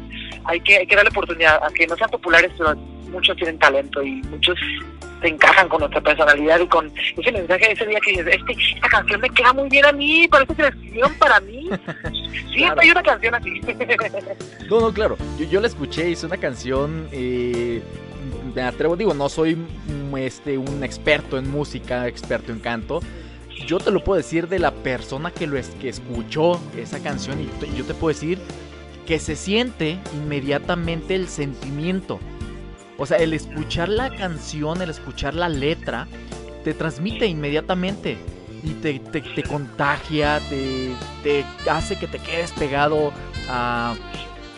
hay, 0.46 0.60
que, 0.62 0.78
hay 0.78 0.88
que 0.88 0.96
darle 0.96 1.10
oportunidad 1.12 1.64
a 1.64 1.70
que 1.74 1.88
no 1.88 1.96
sean 1.96 2.10
populares, 2.10 2.52
pero 2.58 2.76
muchos 3.12 3.36
tienen 3.38 3.58
talento 3.60 4.02
y 4.02 4.22
muchos 4.24 4.58
se 5.22 5.28
encajan 5.28 5.70
con 5.70 5.80
nuestra 5.82 6.02
personalidad 6.02 6.60
y 6.60 6.68
con 6.68 6.92
ese 7.18 7.32
mensaje 7.32 7.68
de 7.68 7.72
ese 7.74 7.86
día 7.86 8.00
que 8.04 8.12
dices, 8.12 8.28
este, 8.28 8.56
esta 8.76 8.90
canción 8.90 9.22
me 9.22 9.30
queda 9.30 9.54
muy 9.54 9.70
bien 9.70 9.86
a 9.86 9.92
mí, 9.92 10.28
parece 10.28 10.56
que 10.56 10.62
la 10.64 10.70
escribieron 10.70 11.14
para 11.16 11.40
mí. 11.42 11.70
Siempre 12.52 12.58
Claro. 12.58 12.82
hay 12.82 12.92
una 12.92 13.04
canción 13.04 13.36
así. 13.36 13.62
No, 14.70 14.80
no, 14.80 14.94
claro. 14.94 15.18
Yo, 15.38 15.46
yo 15.46 15.62
la 15.62 15.68
escuché, 15.68 16.10
hice 16.10 16.26
una 16.26 16.38
canción. 16.38 17.08
eh, 17.12 17.82
me 18.56 18.62
atrevo, 18.64 18.96
digo, 18.98 19.14
no 19.14 19.30
soy 19.30 19.56
mm, 19.56 20.18
este, 20.18 20.58
un 20.58 20.84
experto 20.84 21.38
en 21.38 21.50
música, 21.52 22.08
experto 22.08 22.52
en 22.52 22.60
canto. 22.60 23.00
Yo 23.68 23.78
te 23.80 23.92
lo 23.92 24.04
puedo 24.04 24.18
decir 24.18 24.48
de 24.48 24.60
la 24.60 24.72
persona 24.72 25.30
que, 25.32 25.46
lo 25.46 25.58
es, 25.58 25.70
que 25.82 25.90
escuchó 25.90 26.60
esa 26.78 27.02
canción 27.04 27.40
y 27.42 27.48
yo 27.78 27.86
te 27.86 27.94
puedo 27.94 28.08
decir 28.14 28.40
que 29.06 29.20
se 29.20 29.36
siente 29.36 30.00
inmediatamente 30.16 31.16
el 31.16 31.28
sentimiento. 31.28 32.20
O 33.02 33.06
sea, 33.08 33.18
el 33.18 33.34
escuchar 33.34 33.90
la 33.90 34.12
canción, 34.16 34.82
el 34.82 34.92
escuchar 34.92 35.34
la 35.34 35.50
letra, 35.50 36.08
te 36.64 36.76
transmite 36.76 37.26
inmediatamente 37.26 38.16
y 38.64 38.74
te, 38.76 39.00
te- 39.00 39.22
te 39.22 39.42
contagia, 39.42 40.40
te, 40.50 40.92
te 41.24 41.44
hace 41.70 41.98
que 41.98 42.06
te 42.06 42.20
quedes 42.20 42.52
pegado 42.52 43.12
a, 43.50 43.96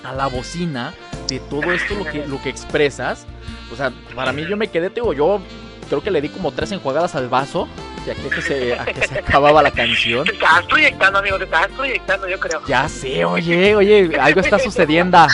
a 0.03 0.13
la 0.13 0.27
bocina 0.27 0.93
de 1.29 1.39
todo 1.39 1.71
esto 1.71 1.95
lo 1.95 2.03
que, 2.03 2.27
lo 2.27 2.41
que 2.41 2.49
expresas. 2.49 3.25
O 3.71 3.77
sea, 3.77 3.93
para 4.13 4.33
mí 4.33 4.43
yo 4.45 4.57
me 4.57 4.67
quedé, 4.67 4.89
te 4.89 4.99
digo, 4.99 5.13
yo 5.13 5.39
creo 5.87 6.03
que 6.03 6.11
le 6.11 6.19
di 6.19 6.27
como 6.27 6.51
tres 6.51 6.73
enjuagadas 6.73 7.15
al 7.15 7.29
vaso 7.29 7.69
aquí 8.12 8.28
a 8.28 8.30
que 8.30 8.41
se, 8.41 8.74
a 8.80 8.86
que 8.86 9.08
se 9.08 9.20
acababa 9.20 9.62
la 9.64 9.72
canción. 9.72 10.26
Te 10.26 10.34
estabas 10.34 10.66
proyectando, 10.66 11.20
amigo, 11.20 11.38
te 11.38 11.43
estabas 11.45 11.70
proyectando, 11.70 12.28
yo 12.28 12.39
creo. 12.39 12.62
Ya 12.68 12.88
sé, 12.89 13.26
oye, 13.26 13.76
oye, 13.76 14.18
algo 14.20 14.41
está 14.41 14.60
sucediendo. 14.60 15.14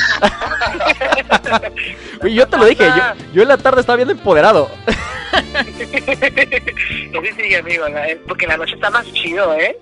Oye, 2.22 2.34
yo 2.34 2.48
te 2.48 2.58
lo 2.58 2.66
dije, 2.66 2.86
yo, 2.86 3.04
yo 3.34 3.42
en 3.44 3.48
la 3.48 3.58
tarde 3.58 3.82
estaba 3.82 3.96
bien 3.98 4.10
empoderado. 4.10 4.70
Ese 7.24 7.36
sí, 7.38 7.56
amigo, 7.56 7.88
la- 7.88 8.08
porque 8.28 8.48
la 8.48 8.58
noche 8.58 8.76
está 8.76 8.90
más 8.90 9.06
chido, 9.14 9.54
¿eh? 9.56 9.78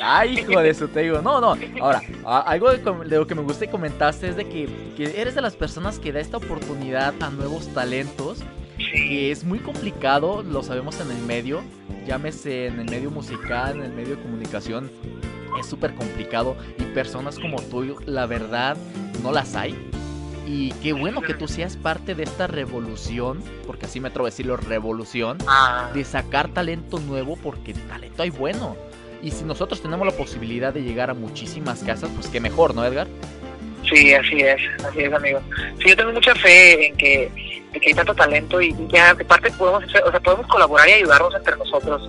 Ay, 0.00 0.40
hijo 0.40 0.60
de 0.60 0.70
eso, 0.70 0.88
te 0.88 1.00
digo. 1.00 1.22
No, 1.22 1.40
no. 1.40 1.56
Ahora, 1.80 2.02
algo 2.46 2.72
de, 2.72 2.82
lo 3.16 3.26
que 3.26 3.34
me 3.34 3.42
gusta 3.42 3.64
y 3.64 3.68
comentaste 3.68 4.28
es 4.28 4.36
de 4.36 4.48
que, 4.48 4.68
que 4.96 5.20
eres 5.20 5.34
de 5.34 5.40
las 5.40 5.56
personas 5.56 5.98
que 5.98 6.12
da 6.12 6.20
esta 6.20 6.36
oportunidad 6.36 7.14
a 7.20 7.30
nuevos 7.30 7.72
talentos. 7.72 8.40
Que 8.78 9.30
es 9.30 9.44
muy 9.44 9.58
complicado, 9.58 10.42
lo 10.42 10.62
sabemos 10.62 11.00
en 11.00 11.10
el 11.10 11.22
medio. 11.22 11.62
Llámese 12.06 12.66
en 12.66 12.80
el 12.80 12.90
medio 12.90 13.10
musical, 13.10 13.76
en 13.76 13.82
el 13.82 13.92
medio 13.92 14.16
de 14.16 14.22
comunicación. 14.22 14.90
Es 15.60 15.66
súper 15.66 15.94
complicado. 15.94 16.56
Y 16.78 16.82
personas 16.94 17.38
como 17.38 17.60
tú, 17.62 17.96
la 18.06 18.26
verdad, 18.26 18.76
no 19.22 19.32
las 19.32 19.54
hay. 19.54 19.76
Y 20.46 20.70
qué 20.82 20.92
bueno 20.92 21.22
que 21.22 21.34
tú 21.34 21.46
seas 21.46 21.76
parte 21.76 22.14
de 22.14 22.24
esta 22.24 22.46
revolución, 22.48 23.42
porque 23.66 23.86
así 23.86 24.00
me 24.00 24.08
atrevo 24.08 24.26
a 24.26 24.30
decirlo, 24.30 24.56
revolución, 24.56 25.38
Ah, 25.46 25.90
de 25.94 26.04
sacar 26.04 26.48
talento 26.48 26.98
nuevo, 26.98 27.36
porque 27.36 27.74
talento 27.74 28.22
hay 28.22 28.30
bueno. 28.30 28.76
Y 29.22 29.30
si 29.30 29.44
nosotros 29.44 29.80
tenemos 29.80 30.04
la 30.04 30.12
posibilidad 30.14 30.74
de 30.74 30.82
llegar 30.82 31.10
a 31.10 31.14
muchísimas 31.14 31.84
casas, 31.84 32.10
pues 32.14 32.26
qué 32.26 32.40
mejor, 32.40 32.74
¿no, 32.74 32.84
Edgar? 32.84 33.06
sí, 33.88 34.14
así 34.14 34.40
es, 34.40 34.60
así 34.84 35.00
es, 35.00 35.12
amigo. 35.12 35.40
Sí, 35.78 35.88
yo 35.90 35.96
tengo 35.96 36.12
mucha 36.12 36.34
fe 36.34 36.88
en 36.88 36.96
que, 36.96 37.30
que 37.80 37.88
hay 37.88 37.94
tanto 37.94 38.14
talento 38.14 38.60
y 38.60 38.74
ya, 38.88 39.10
aparte 39.10 39.50
podemos, 39.52 39.84
hacer- 39.84 40.04
o 40.04 40.10
sea, 40.10 40.20
podemos 40.20 40.46
colaborar 40.46 40.88
y 40.88 40.92
ayudarnos 40.92 41.34
entre 41.34 41.56
nosotros. 41.56 42.08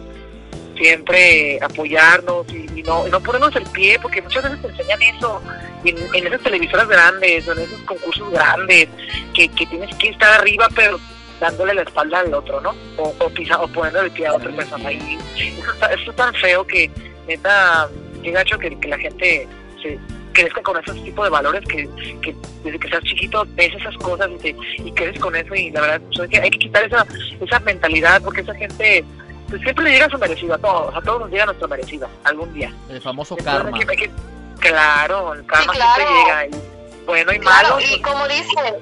Siempre 0.76 1.59
apoyarnos 1.61 2.47
y, 2.51 2.82
no, 2.84 3.07
y 3.07 3.11
no 3.11 3.20
ponernos 3.22 3.55
el 3.55 3.64
pie, 3.66 3.99
porque 4.01 4.22
muchas 4.22 4.43
veces 4.43 4.59
te 4.61 4.68
enseñan 4.70 5.01
eso 5.03 5.41
en, 5.86 5.97
en 6.16 6.28
esas 6.28 6.41
televisoras 6.41 6.88
grandes, 6.88 7.47
o 7.47 7.51
en 7.53 7.59
esos 7.59 7.80
concursos 7.82 8.32
grandes, 8.32 8.89
que, 9.36 9.47
que 9.49 9.66
tienes 9.68 9.95
que 9.97 10.09
estar 10.09 10.39
arriba, 10.41 10.68
pero 10.76 10.99
dándole 11.39 11.76
la 11.76 11.84
espalda 11.84 12.20
al 12.22 12.34
otro, 12.34 12.59
¿no? 12.59 12.74
O, 12.97 13.14
o, 13.20 13.30
pisa, 13.30 13.61
o 13.61 13.68
poniendo 13.68 14.01
el 14.01 14.11
pie 14.11 14.26
a 14.28 14.34
otra 14.34 14.51
persona. 14.51 14.91
Y 14.91 15.18
eso, 15.38 15.72
está, 15.74 15.93
eso 15.93 16.09
es 16.09 16.16
tan 16.16 16.34
feo 16.36 16.66
que, 16.66 16.89
neta, 17.28 17.88
qué 18.24 18.32
gacho 18.32 18.57
que, 18.57 18.78
que 18.80 18.88
la 18.88 18.97
gente 18.97 19.47
se 19.82 19.99
crezca 20.34 20.61
con 20.61 20.77
esos 20.77 20.95
tipos 21.03 21.23
de 21.25 21.29
valores 21.29 21.63
que, 21.67 21.88
que 22.21 22.36
desde 22.63 22.79
que 22.79 22.88
seas 22.89 23.03
chiquito 23.03 23.45
ves 23.49 23.73
esas 23.75 23.95
cosas 23.97 24.29
y, 24.31 24.38
te, 24.38 24.55
y 24.77 24.91
creces 24.91 25.21
con 25.21 25.36
eso 25.36 25.53
y 25.55 25.71
la 25.71 25.81
verdad 25.81 26.01
pues, 26.07 26.19
hay, 26.21 26.27
que, 26.29 26.39
hay 26.41 26.49
que 26.49 26.59
quitar 26.59 26.84
esa, 26.84 27.05
esa 27.39 27.59
mentalidad 27.59 28.21
porque 28.21 28.41
esa 28.41 28.53
gente 28.55 29.05
pues, 29.49 29.61
siempre 29.61 29.86
le 29.86 29.91
llega 29.91 30.09
su 30.09 30.17
merecido 30.17 30.55
a 30.55 30.57
todos, 30.57 30.95
a 30.95 31.01
todos 31.01 31.21
nos 31.21 31.29
llega 31.29 31.45
nuestro 31.45 31.67
merecido 31.67 32.09
algún 32.23 32.53
día. 32.53 32.73
El 32.89 33.01
famoso 33.01 33.36
Entonces, 33.38 33.63
karma. 33.63 33.77
hay 33.77 33.86
que- 33.86 33.91
hay 33.91 33.97
que- 33.97 34.11
claro, 34.59 35.34
el 35.34 35.45
karma 35.45 35.73
Sí, 35.73 35.79
claro. 35.79 35.95
siempre 35.95 36.23
llega 36.23 36.45
y 36.47 37.05
bueno 37.05 37.34
y 37.34 37.39
Claro, 37.39 37.69
malo. 37.69 37.79
y 37.81 37.88
pues, 37.99 38.01
como 38.01 38.27
dicen, 38.27 38.75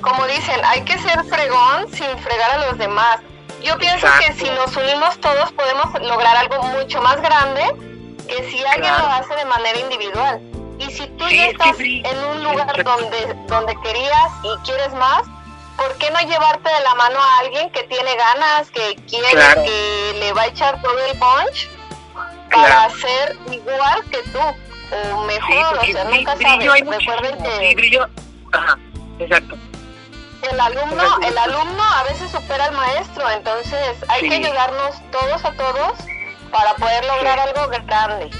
como 0.00 0.26
dicen, 0.26 0.60
hay 0.64 0.82
que 0.82 0.98
ser 0.98 1.22
fregón 1.24 1.88
sin 1.92 2.18
fregar 2.18 2.50
a 2.52 2.66
los 2.66 2.78
demás. 2.78 3.18
Yo 3.62 3.76
pienso 3.78 4.06
que 4.20 4.32
si 4.34 4.44
nos 4.50 4.76
unimos 4.76 5.18
todos 5.20 5.50
podemos 5.52 5.86
lograr 6.02 6.36
algo 6.36 6.62
mucho 6.64 7.00
más 7.00 7.20
grande 7.22 7.62
que 8.28 8.36
si 8.50 8.58
alguien 8.64 8.92
Claro. 8.92 9.04
lo 9.04 9.10
hace 9.10 9.34
de 9.34 9.44
manera 9.46 9.78
individual. 9.80 10.40
Y 10.78 10.90
si 10.90 11.06
tú 11.08 11.24
Sí, 11.28 11.36
ya 11.36 11.46
estás 11.46 11.76
sí. 11.76 12.02
en 12.04 12.24
un 12.24 12.44
lugar 12.44 12.82
donde, 12.84 13.34
donde 13.46 13.74
querías 13.82 14.32
y 14.42 14.56
quieres 14.64 14.92
más, 14.94 15.22
¿por 15.76 15.94
qué 15.98 16.10
no 16.10 16.20
llevarte 16.20 16.68
de 16.68 16.80
la 16.80 16.94
mano 16.94 17.18
a 17.20 17.38
alguien 17.40 17.70
que 17.70 17.84
tiene 17.84 18.14
ganas, 18.16 18.70
que 18.70 18.96
quiere, 19.08 19.28
Claro. 19.30 19.62
que 19.64 20.16
le 20.18 20.32
va 20.32 20.42
a 20.42 20.46
echar 20.46 20.80
todo 20.82 20.98
el 20.98 21.18
punch 21.18 21.68
para 22.50 22.88
Claro. 22.88 22.94
ser 22.96 23.36
igual 23.52 24.04
que 24.10 24.18
tú? 24.30 24.38
O 24.38 25.22
mejor, 25.24 25.78
o 25.78 25.84
sea, 25.84 26.04
nunca 26.04 26.36
sabes. 26.40 26.68
Recuerden 26.68 27.42
que... 27.42 27.74
brillo, 27.74 28.06
ajá, 28.52 28.78
exacto. 29.18 29.56
El 30.50 30.60
alumno, 30.60 31.18
el 31.26 31.38
alumno 31.38 31.82
a 31.82 32.02
veces 32.04 32.30
supera 32.30 32.66
al 32.66 32.72
maestro, 32.72 33.28
entonces 33.30 33.96
hay 34.08 34.28
que 34.28 34.34
ayudarnos 34.36 34.94
todos 35.10 35.42
a 35.44 35.52
todos 35.52 35.92
para 36.52 36.74
poder 36.74 37.04
lograr 37.06 37.38
algo 37.40 37.68
grande. 37.68 38.30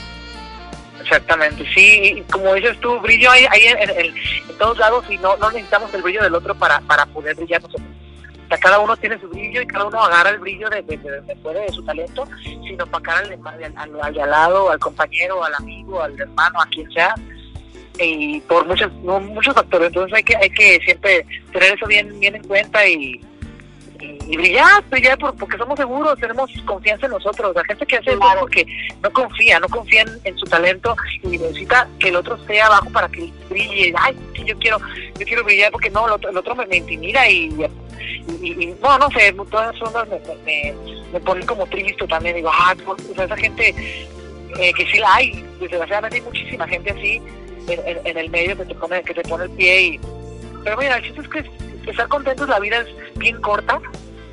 Exactamente, 1.04 1.64
sí, 1.74 2.24
como 2.32 2.54
dices 2.54 2.80
tú, 2.80 2.98
brillo 3.00 3.30
hay, 3.30 3.44
hay 3.50 3.66
en, 3.66 4.14
todos 4.58 4.78
lados 4.78 5.04
y 5.10 5.18
no, 5.18 5.36
no 5.36 5.50
necesitamos 5.50 5.92
el 5.92 6.02
brillo 6.02 6.22
del 6.22 6.34
otro 6.34 6.54
para, 6.54 6.80
para 6.80 7.04
poder 7.06 7.34
brillar 7.36 7.60
nosotros. 7.62 7.86
O 8.44 8.48
sea, 8.48 8.58
cada 8.58 8.78
uno 8.78 8.96
tiene 8.96 9.18
su 9.20 9.28
brillo 9.28 9.60
y 9.60 9.66
cada 9.66 9.84
uno 9.86 10.02
agarra 10.02 10.30
el 10.30 10.38
brillo 10.38 10.68
de, 10.70 10.80
de, 10.82 10.96
de, 10.96 11.10
de- 11.20 11.72
su 11.72 11.84
talento, 11.84 12.26
sino 12.42 12.86
para 12.86 13.18
al, 13.18 13.38
al, 13.76 14.00
al- 14.00 14.18
al 14.20 14.30
lado, 14.30 14.70
al 14.70 14.78
compañero, 14.78 15.44
al 15.44 15.54
amigo, 15.54 16.02
al 16.02 16.18
hermano, 16.18 16.60
a 16.60 16.66
quien 16.66 16.90
sea, 16.92 17.14
y 17.98 18.40
por 18.40 18.66
muchos 18.66 18.92
no, 19.02 19.20
muchos 19.20 19.54
factores. 19.54 19.88
Entonces 19.88 20.14
hay 20.16 20.22
que 20.22 20.36
hay 20.36 20.50
que 20.50 20.80
siempre 20.84 21.26
tener 21.52 21.74
eso 21.74 21.86
bien 21.86 22.18
bien 22.18 22.36
en 22.36 22.44
cuenta 22.44 22.86
y, 22.86 23.20
y, 24.04 24.32
y 24.32 24.36
brillar, 24.36 24.82
brillar 24.90 25.18
por, 25.18 25.34
porque 25.36 25.56
somos 25.56 25.78
seguros, 25.78 26.18
tenemos 26.18 26.50
confianza 26.66 27.06
en 27.06 27.12
nosotros. 27.12 27.54
La 27.54 27.64
gente 27.64 27.86
que 27.86 27.96
hace 27.96 28.10
eso 28.10 28.18
Claro. 28.20 28.40
porque 28.40 28.66
no 29.02 29.10
confía, 29.12 29.58
no 29.60 29.68
confía 29.68 30.02
en, 30.02 30.08
en 30.24 30.38
su 30.38 30.46
talento 30.46 30.96
y 31.22 31.28
necesita 31.38 31.88
que 31.98 32.08
el 32.08 32.16
otro 32.16 32.36
esté 32.36 32.60
abajo 32.60 32.90
para 32.90 33.08
que 33.08 33.30
brille. 33.48 33.92
Ay, 33.98 34.16
yo 34.44 34.58
quiero, 34.58 34.78
yo 35.18 35.26
quiero 35.26 35.44
brillar 35.44 35.70
porque 35.72 35.90
no, 35.90 36.06
el 36.06 36.12
otro, 36.12 36.30
el 36.30 36.36
otro 36.36 36.54
me, 36.54 36.66
me 36.66 36.76
intimida 36.78 37.28
y, 37.28 37.48
y, 38.40 38.46
y- 38.46 38.74
no, 38.82 38.98
no 38.98 39.10
sé, 39.10 39.32
todas 39.50 39.74
esas 39.74 39.88
ondas 39.88 40.08
me, 40.08 40.18
me, 40.44 40.74
me 41.12 41.20
ponen 41.20 41.46
como 41.46 41.66
triste 41.66 42.06
también. 42.06 42.36
Digo, 42.36 42.50
ah, 42.52 42.74
o 42.86 43.14
sea, 43.14 43.24
esa 43.24 43.36
gente 43.36 43.74
eh, 44.58 44.72
que 44.74 44.86
sí 44.86 44.98
la 44.98 45.14
hay, 45.16 45.44
desgraciadamente 45.60 46.16
hay 46.18 46.22
muchísima 46.22 46.66
gente 46.68 46.90
así 46.92 47.20
en, 47.68 47.80
en- 47.88 48.06
en 48.06 48.18
el 48.18 48.30
medio 48.30 48.56
que 48.56 48.64
te 48.66 48.74
pone, 48.74 49.02
que 49.02 49.14
te 49.14 49.22
pone 49.22 49.44
el 49.44 49.50
pie 49.50 49.80
y 49.82 50.00
pero 50.62 50.76
mira, 50.78 50.96
el 50.96 51.02
chiste 51.04 51.20
es 51.20 51.28
que 51.28 51.40
estar 51.90 52.08
contentos, 52.08 52.48
la 52.48 52.58
vida 52.60 52.78
es 52.78 52.88
bien 53.16 53.40
corta, 53.40 53.80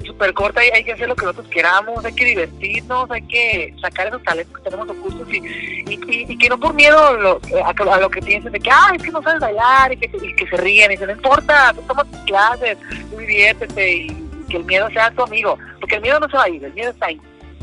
súper 0.06 0.34
corta, 0.34 0.66
y 0.66 0.70
hay 0.72 0.84
que 0.84 0.94
hacer 0.94 1.08
lo 1.08 1.16
que 1.16 1.26
nosotros 1.26 1.48
queramos, 1.50 2.04
hay 2.04 2.14
que 2.14 2.26
divertirnos, 2.26 3.10
hay 3.12 3.22
que 3.28 3.74
sacar 3.82 4.08
esos 4.08 4.24
talentos 4.24 4.58
que 4.58 4.64
tenemos 4.64 4.90
ocultos 4.90 5.28
y, 5.32 5.44
y, 5.88 6.38
que 6.38 6.50
no 6.50 6.60
por 6.60 6.74
miedo 6.74 7.14
lo- 7.18 7.40
a, 7.66 7.98
lo 8.00 8.10
que 8.10 8.22
piensen 8.22 8.52
de 8.52 8.60
que, 8.60 8.70
ay, 8.72 8.98
es 8.98 9.04
que 9.04 9.12
no 9.12 9.22
sabes 9.22 9.40
bailar 9.40 9.94
y 9.94 9.98
que, 9.98 10.10
se 10.50 10.58
ríen 10.58 10.92
y 10.92 10.96
dicen, 10.96 11.08
no 11.08 11.14
importa, 11.14 11.72
tú 11.76 11.82
tomas 11.84 12.10
tus 12.10 12.20
clases, 12.22 12.78
tú 13.12 13.18
diviértete 13.18 13.92
y, 13.96 14.28
que 14.50 14.58
el 14.58 14.66
miedo 14.66 14.90
sea 14.90 15.10
tu 15.12 15.24
amigo, 15.24 15.58
porque 15.80 15.96
el 15.96 16.02
miedo 16.02 16.20
no 16.20 16.28
se 16.30 16.36
va 16.36 16.44
a 16.44 16.50
ir, 16.50 16.64
el 16.64 16.74
miedo 16.74 16.92
está 16.92 17.06
ahí. 17.06 17.22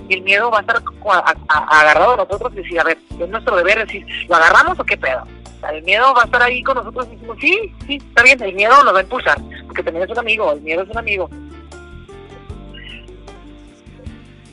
Y 0.08 0.14
el 0.14 0.22
miedo 0.22 0.50
va 0.50 0.58
a 0.58 0.60
estar 0.62 0.76
a- 0.78 1.80
agarrado 1.80 2.14
a 2.14 2.16
nosotros 2.16 2.50
y 2.54 2.56
decir, 2.62 2.80
a 2.80 2.84
ver, 2.84 2.96
es 3.20 3.28
nuestro 3.28 3.56
deber 3.56 3.84
decir, 3.84 4.06
¿lo 4.26 4.36
agarramos 4.36 4.78
o 4.80 4.84
qué 4.84 4.96
pedo? 4.96 5.22
El 5.70 5.82
miedo 5.82 6.14
va 6.14 6.22
a 6.22 6.24
estar 6.24 6.40
ahí 6.42 6.62
con 6.62 6.76
nosotros 6.76 7.06
y 7.10 7.16
decimos, 7.16 7.36
sí, 7.42 7.74
sí, 7.86 7.96
está 7.96 8.22
bien, 8.22 8.42
el 8.42 8.54
miedo 8.54 8.82
nos 8.84 8.94
va 8.94 9.00
a 9.00 9.02
impulsar, 9.02 9.36
porque 9.78 9.84
también 9.92 10.04
es 10.04 10.10
un 10.10 10.18
amigo, 10.18 10.52
el 10.52 10.60
miedo 10.60 10.82
es 10.82 10.88
un 10.90 10.98
amigo. 10.98 11.30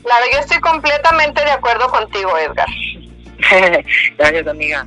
Claro, 0.04 0.24
yo 0.32 0.38
estoy 0.38 0.58
completamente 0.60 1.44
de 1.44 1.50
acuerdo 1.50 1.88
contigo, 1.88 2.30
Edgar. 2.38 2.68
Gracias, 4.18 4.46
amiga. 4.46 4.86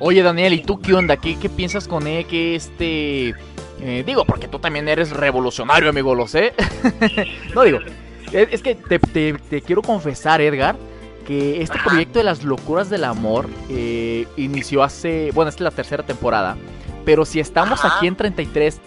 Oye, 0.00 0.22
Daniel, 0.22 0.54
¿y 0.54 0.62
tú 0.62 0.80
qué 0.80 0.94
onda? 0.94 1.16
¿Qué, 1.18 1.38
qué 1.38 1.48
piensas 1.50 1.86
con 1.86 2.06
él? 2.06 2.24
Que 2.26 2.54
este. 2.56 3.34
eh, 3.80 4.02
digo, 4.06 4.24
porque 4.24 4.48
tú 4.48 4.58
también 4.58 4.88
eres 4.88 5.10
revolucionario, 5.10 5.90
amigo, 5.90 6.14
lo 6.14 6.26
sé. 6.26 6.54
no 7.54 7.62
digo. 7.62 7.78
Es, 8.32 8.48
es 8.50 8.62
que 8.62 8.74
te, 8.74 8.98
te- 8.98 9.34
te 9.34 9.60
quiero 9.60 9.82
confesar, 9.82 10.40
Edgar, 10.40 10.76
que 11.26 11.60
este 11.60 11.76
Ajá. 11.76 11.90
proyecto 11.90 12.18
de 12.18 12.24
las 12.24 12.44
locuras 12.44 12.88
del 12.88 13.04
amor 13.04 13.46
eh, 13.68 14.26
inició 14.38 14.82
hace. 14.82 15.30
Bueno, 15.34 15.50
esta 15.50 15.58
es 15.64 15.70
la 15.70 15.76
tercera 15.76 16.02
temporada. 16.02 16.56
Pero 17.04 17.26
si 17.26 17.40
estamos 17.40 17.84
Ajá. 17.84 17.98
aquí 17.98 18.06
en 18.06 18.16
33 18.16 18.80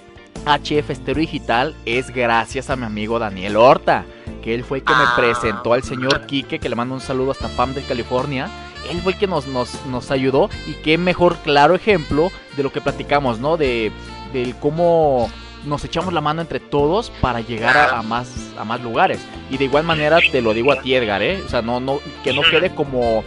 HF 0.46 0.90
Estéreo 0.92 1.22
Digital, 1.22 1.76
es 1.86 2.10
gracias 2.12 2.70
a 2.70 2.76
mi 2.76 2.86
amigo 2.86 3.20
Daniel 3.20 3.58
Horta. 3.58 4.06
Que 4.44 4.54
él 4.54 4.64
fue 4.64 4.78
el 4.80 4.84
que 4.84 4.94
me 4.94 5.04
Ah. 5.04 5.14
presentó 5.18 5.74
al 5.74 5.84
señor 5.84 6.28
Quique, 6.28 6.60
que 6.60 6.70
le 6.70 6.76
mando 6.76 6.94
un 6.94 7.02
saludo 7.02 7.32
hasta 7.32 7.48
Pam 7.50 7.74
de 7.74 7.82
California 7.82 8.50
él 8.92 9.02
fue 9.02 9.14
el 9.14 9.18
que 9.18 9.26
nos, 9.26 9.48
nos, 9.48 9.84
nos 9.88 10.12
ayudó 10.12 10.48
y 10.68 10.74
qué 10.84 11.00
mejor 11.00 11.38
claro 11.38 11.74
ejemplo 11.74 12.32
de 12.56 12.62
lo 12.62 12.72
que 12.72 12.82
platicamos, 12.82 13.40
¿no? 13.40 13.58
De 13.58 13.92
del 14.32 14.56
cómo 14.58 15.28
nos 15.66 15.84
echamos 15.84 16.14
la 16.14 16.22
mano 16.22 16.42
entre 16.42 16.60
todos 16.60 17.10
para 17.20 17.42
llegar 17.42 17.76
a, 17.76 17.98
a 17.98 18.04
más 18.04 18.52
a 18.60 18.64
más 18.64 18.80
lugares. 18.82 19.20
Y 19.50 19.58
de 19.58 19.64
igual 19.66 19.86
manera 19.86 20.20
te 20.32 20.40
lo 20.40 20.54
digo 20.54 20.72
a 20.72 20.82
ti, 20.84 20.94
Edgar, 20.94 21.24
¿eh? 21.24 21.42
O 21.44 21.50
sea, 21.50 21.64
no, 21.64 21.80
no, 21.80 22.00
que 22.24 22.32
no 22.32 22.44
quede 22.44 22.76
como, 22.76 23.24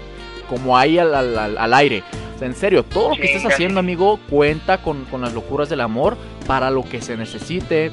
como 0.49 0.79
ahí 0.79 0.97
al- 1.01 1.13
al- 1.13 1.59
al 1.59 1.75
aire. 1.75 2.05
O 2.39 2.41
sea, 2.41 2.47
en 2.47 2.55
serio, 2.55 2.85
todo 2.85 3.11
lo 3.11 3.17
que 3.17 3.25
estés 3.25 3.45
haciendo, 3.53 3.81
amigo, 3.81 4.21
cuenta 4.31 4.81
con, 4.81 5.07
con 5.07 5.23
las 5.23 5.35
locuras 5.35 5.69
del 5.69 5.81
amor 5.81 6.17
para 6.47 6.71
lo 6.71 6.85
que 6.85 7.03
se 7.03 7.17
necesite. 7.17 7.91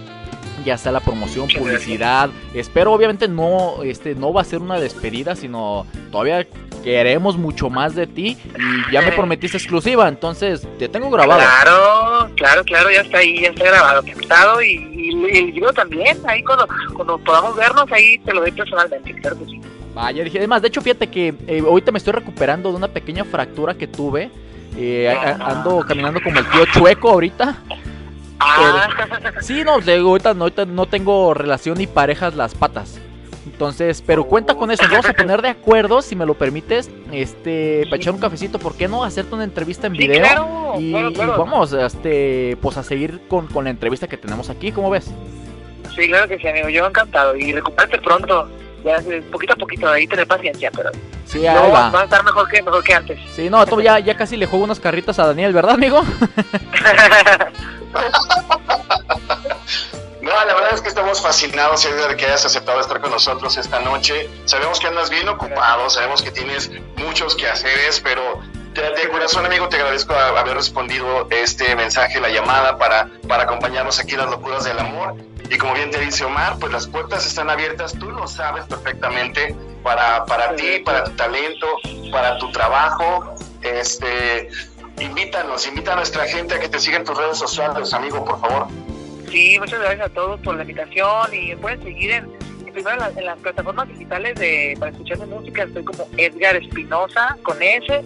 Ya 0.64 0.78
sea 0.78 0.92
la 0.92 1.00
promoción, 1.00 1.48
publicidad. 1.48 2.30
Espero, 2.54 2.94
obviamente, 2.94 3.28
no, 3.28 3.82
este, 3.82 4.14
no 4.14 4.32
va 4.32 4.42
a 4.42 4.44
ser 4.44 4.60
una 4.60 4.80
despedida, 4.80 5.36
sino 5.36 5.88
todavía 6.12 6.46
queremos 6.84 7.38
mucho 7.38 7.72
más 7.72 7.96
de 7.96 8.06
ti. 8.06 8.38
Y 8.56 8.92
ya 8.92 9.02
me 9.02 9.14
prometiste 9.14 9.58
exclusiva, 9.58 10.08
entonces 10.08 10.68
te 10.78 10.88
tengo 10.88 11.10
grabado. 11.10 11.42
Claro, 11.42 12.30
claro, 12.36 12.64
claro, 12.66 12.92
ya 12.92 13.02
está 13.02 13.18
ahí, 13.18 13.42
ya 13.42 13.50
está 13.50 13.66
grabado, 13.66 14.04
captado 14.04 14.62
y, 14.62 14.76
y, 14.76 15.10
y 15.34 15.38
el 15.40 15.56
libro 15.56 15.74
también, 15.74 16.20
ahí 16.28 16.44
cuando, 16.44 16.68
cuando 16.94 17.18
podamos 17.18 17.56
vernos, 17.56 17.92
ahí 17.92 18.20
te 18.20 18.32
lo 18.32 18.42
doy 18.42 18.52
personalmente, 18.52 19.12
claro 19.16 19.40
que 19.40 19.46
sí. 19.46 19.62
Vaya, 19.96 20.24
dije, 20.24 20.38
además, 20.38 20.62
de 20.62 20.68
hecho, 20.68 20.82
fíjate 20.82 21.08
que 21.08 21.34
eh, 21.48 21.64
ahorita 21.66 21.92
me 21.92 21.98
estoy 21.98 22.14
recuperando 22.14 22.70
de 22.70 22.76
una 22.76 22.90
pequeña 22.90 23.24
fractura 23.24 23.74
que 23.74 23.88
tuve. 23.88 24.30
Eh, 24.78 25.08
a- 25.10 25.30
a- 25.32 25.52
ando 25.60 25.80
caminando 25.88 26.20
como 26.22 26.38
el 26.38 26.46
tío 26.50 26.66
chueco 26.74 27.10
ahorita. 27.10 27.58
Ah, 28.40 28.90
Sí, 29.42 29.64
no, 29.64 29.76
ahorita, 29.76 30.34
no, 30.34 30.44
ahorita 30.44 30.66
no 30.66 30.86
tengo 30.86 31.34
relación 31.34 31.78
ni 31.78 31.88
parejas 31.88 32.36
las 32.36 32.54
patas. 32.54 33.00
Entonces, 33.46 34.04
pero 34.06 34.26
cuenta 34.26 34.56
con 34.56 34.70
eso, 34.72 34.84
vamos 34.92 35.06
a 35.08 35.14
poner 35.14 35.42
de 35.42 35.48
acuerdo, 35.50 36.02
si 36.02 36.16
me 36.16 36.26
lo 36.26 36.34
permites, 36.34 36.90
este, 37.14 37.84
para 37.86 37.96
echar 37.96 38.14
un 38.14 38.20
cafecito, 38.20 38.60
¿por 38.60 38.76
qué 38.76 38.88
no 38.90 39.04
hacerte 39.04 39.34
una 39.36 39.44
entrevista 39.46 39.88
en 39.88 39.94
sí, 39.94 40.00
video? 40.00 40.20
claro, 40.22 40.74
y, 40.80 40.92
claro, 40.92 41.12
y 41.36 41.38
vamos, 41.38 41.72
este, 41.72 42.58
pues 42.62 42.76
a 42.78 42.84
seguir 42.84 43.22
con, 43.30 43.48
con 43.48 43.64
la 43.66 43.70
entrevista 43.70 44.08
que 44.08 44.18
tenemos 44.18 44.50
aquí, 44.50 44.72
¿cómo 44.74 44.90
ves? 44.90 45.10
Sí, 45.96 46.08
claro 46.08 46.28
que 46.28 46.38
sí, 46.40 46.48
amigo, 46.48 46.68
yo 46.70 46.86
encantado 46.88 47.36
y 47.38 47.54
recupérate 47.54 48.00
pronto, 48.00 48.50
ya 48.86 48.96
eh, 48.98 49.22
poquito 49.32 49.54
a 49.54 49.56
poquito, 49.58 49.90
ahí 49.90 50.08
tener 50.08 50.26
paciencia, 50.28 50.72
pero 50.74 50.92
Sí, 51.26 51.40
No, 51.42 51.72
va. 51.72 51.90
va 51.90 52.02
a 52.02 52.04
estar 52.04 52.24
mejor 52.24 52.48
que, 52.48 52.62
mejor 52.62 52.84
que 52.84 52.94
antes. 52.94 53.20
Sí, 53.36 53.50
no, 53.50 53.66
tú 53.66 53.82
ya, 53.82 53.98
ya 54.00 54.16
casi 54.16 54.38
le 54.38 54.46
juego 54.46 54.64
unas 54.64 54.80
carritas 54.80 55.18
a 55.20 55.26
Daniel, 55.28 55.52
¿verdad, 55.54 55.74
amigo? 55.74 56.02
No, 60.22 60.32
la 60.32 60.54
verdad 60.56 60.74
es 60.74 60.82
que 60.82 60.90
estamos 60.90 61.22
fascinados 61.22 61.86
Edgar, 61.86 62.10
de 62.10 62.16
que 62.18 62.26
hayas 62.26 62.44
aceptado 62.46 62.80
estar 62.82 63.00
con 63.00 63.12
nosotros 63.12 63.58
esta 63.58 63.80
noche. 63.82 64.28
Sabemos 64.46 64.80
que 64.80 64.88
andas 64.88 65.10
bien 65.12 65.30
ocupado, 65.30 65.88
sabemos 65.90 66.24
que 66.24 66.32
tienes 66.32 66.72
muchos 66.98 67.36
quehaceres, 67.36 68.00
pero 68.04 68.40
de, 68.74 68.82
de 68.82 69.08
corazón, 69.10 69.46
amigo, 69.46 69.70
te 69.70 69.76
agradezco 69.78 70.16
haber 70.16 70.56
respondido 70.56 71.28
este 71.30 71.76
mensaje, 71.76 72.20
la 72.20 72.30
llamada, 72.30 72.78
para, 72.80 73.08
para 73.28 73.44
acompañarnos 73.44 74.00
aquí 74.00 74.14
en 74.14 74.22
las 74.22 74.30
locuras 74.32 74.64
del 74.64 74.80
amor. 74.80 75.14
Y 75.50 75.58
como 75.58 75.74
bien 75.74 75.92
te 75.92 76.00
dice 76.00 76.26
Omar, 76.26 76.58
pues 76.60 76.72
las 76.72 76.88
puertas 76.88 77.26
están 77.26 77.50
abiertas, 77.50 77.94
tú 78.00 78.10
lo 78.12 78.28
sabes 78.28 78.66
perfectamente, 78.66 79.56
para, 79.84 80.26
para 80.26 80.56
ti, 80.56 80.80
para 80.84 81.04
tu 81.04 81.12
talento, 81.12 81.68
para 82.12 82.38
tu 82.40 82.52
trabajo. 82.52 83.36
Este, 83.62 84.50
invítanos, 85.00 85.68
invita 85.68 85.94
a 85.94 85.96
nuestra 85.98 86.26
gente 86.26 86.56
a 86.56 86.60
que 86.60 86.70
te 86.70 86.80
siga 86.80 86.98
en 86.98 87.04
tus 87.04 87.18
redes 87.18 87.38
sociales, 87.38 87.94
amigo, 87.94 88.24
por 88.26 88.40
favor. 88.42 88.68
Sí, 89.30 89.58
muchas 89.60 89.80
gracias 89.80 90.08
a 90.08 90.14
todos 90.14 90.40
por 90.42 90.56
la 90.56 90.62
invitación 90.62 91.30
y 91.34 91.56
pueden 91.56 91.82
seguir 91.84 92.12
en, 92.12 92.26
en 92.66 92.74
primero 92.74 92.92
en, 92.92 93.00
las- 93.00 93.18
en 93.18 93.26
las 93.26 93.38
plataformas 93.40 93.88
digitales 93.90 94.36
de 94.40 94.76
para 94.80 94.92
escuchar 94.92 95.18
mi 95.20 95.26
música 95.26 95.64
estoy 95.64 95.84
como 95.84 96.08
Edgar 96.18 96.56
Espinosa 96.56 97.36
con 97.44 97.62
S 97.62 98.04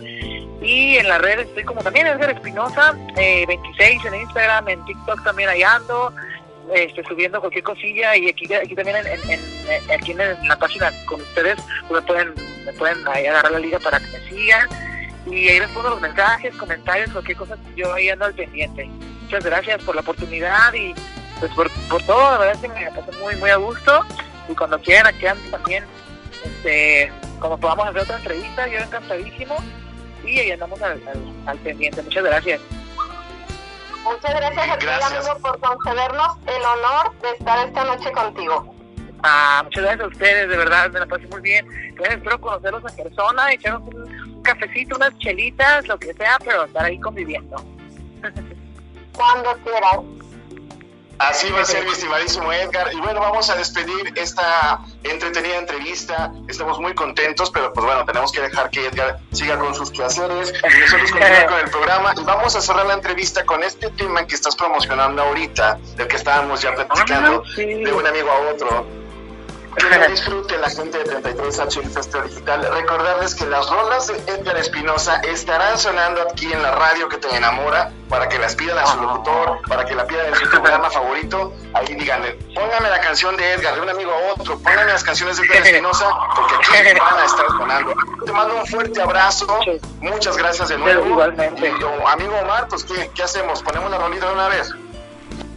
y 0.62 0.98
en 0.98 1.08
las 1.08 1.22
redes 1.22 1.48
estoy 1.48 1.64
como 1.66 1.82
también 1.82 2.08
Edgar 2.08 2.32
Espinosa 2.32 2.96
eh, 3.18 3.46
26 3.48 4.06
en 4.06 4.16
Instagram, 4.16 4.70
en 4.70 4.86
TikTok 4.86 5.24
también 5.24 5.50
ahí 5.50 5.62
ando 5.64 6.14
este, 6.74 7.04
subiendo 7.04 7.40
cualquier 7.40 7.64
cosilla 7.64 8.16
y 8.16 8.30
aquí, 8.30 8.52
aquí 8.54 8.76
también 8.76 8.98
en, 8.98 9.08
en- 9.30 9.92
aquí 9.92 10.12
en, 10.12 10.18
la 10.48 10.58
página 10.58 10.92
con 11.06 11.22
ustedes 11.22 11.58
pues 11.88 12.02
me 12.02 12.08
pueden 12.08 12.34
me 12.66 12.74
pueden 12.74 13.08
ahí 13.08 13.26
agarrar 13.26 13.52
la 13.54 13.60
liga 13.60 13.80
para 13.80 14.00
que 14.00 14.06
me 14.08 14.30
sigan 14.30 14.68
y 15.26 15.48
ahí 15.48 15.60
respondo 15.60 15.90
los 15.92 16.02
mensajes, 16.02 16.56
comentarios, 16.56 17.12
cualquier 17.12 17.38
cosa, 17.38 17.58
yo 17.76 17.94
ahí 17.94 18.10
ando 18.10 18.26
al 18.26 18.34
pendiente. 18.34 18.86
Muchas 19.24 19.44
gracias 19.46 19.84
por 19.84 19.94
la 19.96 20.02
oportunidad 20.02 20.74
y 20.74 20.94
pues 21.40 21.52
por, 21.54 21.70
por 21.90 22.02
todo, 22.04 22.32
la 22.32 22.38
verdad 22.38 22.56
es 22.56 22.62
que 22.62 22.68
me 22.68 22.92
pasé 22.92 23.12
muy, 23.22 23.36
muy 23.36 23.50
a 23.50 23.58
gusto 23.58 24.06
y 24.50 24.56
cuando 24.56 24.80
quieran 24.80 25.08
aquí 25.08 25.28
ando 25.28 25.44
también, 25.52 25.84
este, 26.44 27.12
como 27.40 27.58
podamos 27.60 27.88
hacer 27.88 28.02
otra 28.02 28.18
entrevista, 28.18 28.68
yo 28.68 28.80
encantadísimo 28.80 29.58
y 30.26 30.40
ahí 30.40 30.52
andamos 30.52 30.82
al, 30.82 31.00
al 31.46 31.58
pendiente. 31.60 32.02
Muchas 32.02 32.24
gracias. 32.24 32.60
Muchas 34.04 34.34
gracias 34.36 34.70
a 34.70 34.78
ti, 34.78 34.86
Gracias. 34.86 35.28
amigo, 35.28 35.38
por 35.39 35.60
concedernos 35.60 36.38
el 36.47 36.62
honor 36.64 37.20
de 37.22 37.32
estar 37.38 37.68
esta 37.68 37.84
noche 37.84 38.12
contigo. 38.12 38.76
Ah, 39.24 39.62
muchas 39.64 39.84
gracias 39.84 40.06
a 40.06 40.08
ustedes, 40.08 40.50
de 40.50 40.58
verdad, 40.58 40.89
me 40.91 41.00
la 41.00 41.06
pasé 41.06 41.28
muy 41.28 41.41
bien. 41.41 41.68
Pues, 41.97 42.12
espero 42.12 42.39
conocerlos 42.39 42.84
en 42.89 43.04
persona, 43.04 43.52
echarnos 43.52 43.82
un, 43.93 44.36
un 44.36 44.41
cafecito, 44.43 44.95
unas 44.95 45.18
chelitas, 45.18 45.88
lo 45.88 45.97
que 46.00 46.14
sea, 46.14 46.38
pero 46.43 46.64
estar 46.64 46.86
ahí 46.86 47.00
conviviendo. 47.00 47.58
Cuando 49.14 49.54
quieras. 49.64 50.00
Así 51.20 51.52
va 51.52 51.62
a 51.62 51.66
ser, 51.66 51.84
mi 51.84 51.92
estimadísimo 51.92 52.52
Edgar. 52.54 52.94
Y 52.94 53.00
bueno, 53.02 53.20
vamos 53.20 53.50
a 53.50 53.56
despedir 53.56 54.14
esta 54.16 54.80
entretenida 55.04 55.58
entrevista. 55.58 56.32
Estamos 56.48 56.80
muy 56.80 56.94
contentos, 56.94 57.52
pero 57.52 57.74
pues 57.74 57.86
bueno, 57.86 58.06
tenemos 58.06 58.32
que 58.32 58.42
dejar 58.42 58.70
que 58.70 58.88
Edgar 58.88 59.20
siga 59.34 59.60
con 59.60 59.76
sus 59.76 59.92
quehaceres 59.92 60.54
y 60.54 60.80
nosotros 60.80 61.12
continuar 61.12 61.48
con 61.48 61.60
el 61.60 61.70
programa. 61.70 62.14
Y 62.18 62.24
vamos 62.24 62.56
a 62.56 62.62
cerrar 62.62 62.86
la 62.86 62.94
entrevista 62.94 63.46
con 63.46 63.64
este 63.64 63.90
tema 63.92 64.26
que 64.26 64.36
estás 64.36 64.56
promocionando 64.56 65.22
ahorita, 65.22 65.78
del 65.98 66.08
que 66.08 66.16
estábamos 66.16 66.62
ya 66.62 66.74
platicando, 66.74 67.44
Ah, 67.46 67.52
de 67.58 67.94
un 67.94 68.08
amigo 68.08 68.32
a 68.32 68.52
otro. 68.52 68.99
Que 69.80 69.98
lo 69.98 70.08
disfrute 70.10 70.58
la 70.58 70.70
gente 70.70 70.98
de 70.98 71.22
33H 71.24 71.90
Festival 71.90 72.30
Digital. 72.30 72.68
Recordarles 72.74 73.34
que 73.34 73.46
las 73.46 73.70
rolas 73.70 74.08
de 74.08 74.16
Edgar 74.34 74.58
Espinosa 74.58 75.22
estarán 75.22 75.78
sonando 75.78 76.22
aquí 76.22 76.52
en 76.52 76.62
la 76.62 76.72
radio 76.72 77.08
que 77.08 77.18
te 77.18 77.34
enamora 77.36 77.92
para 78.10 78.28
que 78.28 78.38
las 78.38 78.56
pidan 78.56 78.78
a 78.78 78.86
su 78.86 79.00
locutor, 79.00 79.62
para 79.68 79.86
que 79.86 79.96
la 79.96 80.06
pidan 80.06 80.28
en 80.28 80.36
su 80.36 80.50
programa 80.50 80.90
favorito. 80.92 81.54
Ahí 81.74 81.96
díganle, 81.96 82.34
póngame 82.54 82.90
la 82.90 83.00
canción 83.00 83.38
de 83.38 83.54
Edgar, 83.54 83.76
de 83.76 83.82
un 83.82 83.90
amigo 83.90 84.12
a 84.12 84.34
otro, 84.34 84.60
póngame 84.60 84.92
las 84.92 85.04
canciones 85.04 85.38
de 85.38 85.46
Edgar 85.46 85.66
Espinosa, 85.66 86.10
porque 86.36 86.56
aquí 86.56 87.00
van 87.00 87.18
a 87.18 87.26
estar 87.26 87.48
sonando. 87.48 87.94
Te 88.26 88.32
mando 88.34 88.56
un 88.56 88.68
fuerte 88.68 89.02
abrazo, 89.02 89.60
muchas 90.02 90.36
gracias 90.36 90.70
de 90.70 90.78
nuevo. 90.78 91.06
Igualmente. 91.06 91.74
Y, 91.80 91.84
oh, 91.84 92.08
amigo 92.08 92.36
Omar, 92.38 92.68
pues 92.68 92.84
¿qué, 92.84 93.10
¿qué 93.16 93.24
hacemos? 93.24 93.64
¿Ponemos 93.64 93.90
la 93.90 93.98
rolita 93.98 94.28
de 94.28 94.34
una 94.34 94.50
vez? 94.50 94.74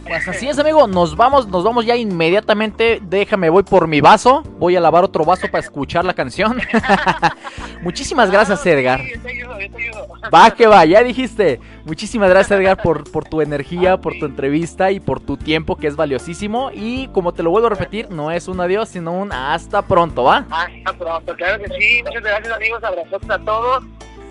Pues 0.07 0.27
así 0.27 0.49
es, 0.49 0.59
amigo. 0.59 0.87
Nos 0.87 1.15
vamos, 1.15 1.47
nos 1.47 1.63
vamos 1.63 1.85
ya 1.85 1.95
inmediatamente. 1.95 2.99
Déjame, 3.01 3.49
voy 3.49 3.63
por 3.63 3.87
mi 3.87 4.01
vaso. 4.01 4.43
Voy 4.59 4.75
a 4.75 4.81
lavar 4.81 5.03
otro 5.03 5.23
vaso 5.23 5.47
para 5.47 5.63
escuchar 5.63 6.03
la 6.03 6.13
canción. 6.13 6.59
Muchísimas 7.81 8.29
gracias, 8.29 8.65
Edgar. 8.65 8.99
Sí, 8.99 9.11
yo 9.13 9.21
te 9.21 9.29
ayudo, 9.29 9.59
yo 9.59 9.71
te 9.71 9.83
ayudo. 9.83 10.07
Va 10.33 10.51
que 10.51 10.67
va, 10.67 10.85
ya 10.85 11.03
dijiste. 11.03 11.59
Muchísimas 11.85 12.29
gracias, 12.29 12.59
Edgar, 12.59 12.81
por, 12.81 13.09
por 13.11 13.25
tu 13.25 13.41
energía, 13.41 13.97
por 13.97 14.17
tu 14.19 14.25
entrevista 14.25 14.91
y 14.91 14.99
por 14.99 15.19
tu 15.19 15.37
tiempo 15.37 15.77
que 15.77 15.87
es 15.87 15.95
valiosísimo. 15.95 16.71
Y 16.73 17.07
como 17.09 17.33
te 17.33 17.43
lo 17.43 17.51
vuelvo 17.51 17.67
a 17.67 17.71
repetir, 17.71 18.09
no 18.09 18.29
es 18.31 18.47
un 18.47 18.59
adiós, 18.59 18.89
sino 18.89 19.13
un 19.13 19.31
hasta 19.31 19.81
pronto, 19.83 20.23
¿va? 20.23 20.45
Hasta 20.49 20.93
pronto, 20.97 21.35
claro 21.35 21.63
que 21.63 21.69
sí. 21.79 22.01
Muchas 22.03 22.23
gracias, 22.23 22.53
amigos. 22.53 22.83
Abrazos 22.83 23.29
a 23.29 23.39
todos. 23.39 23.83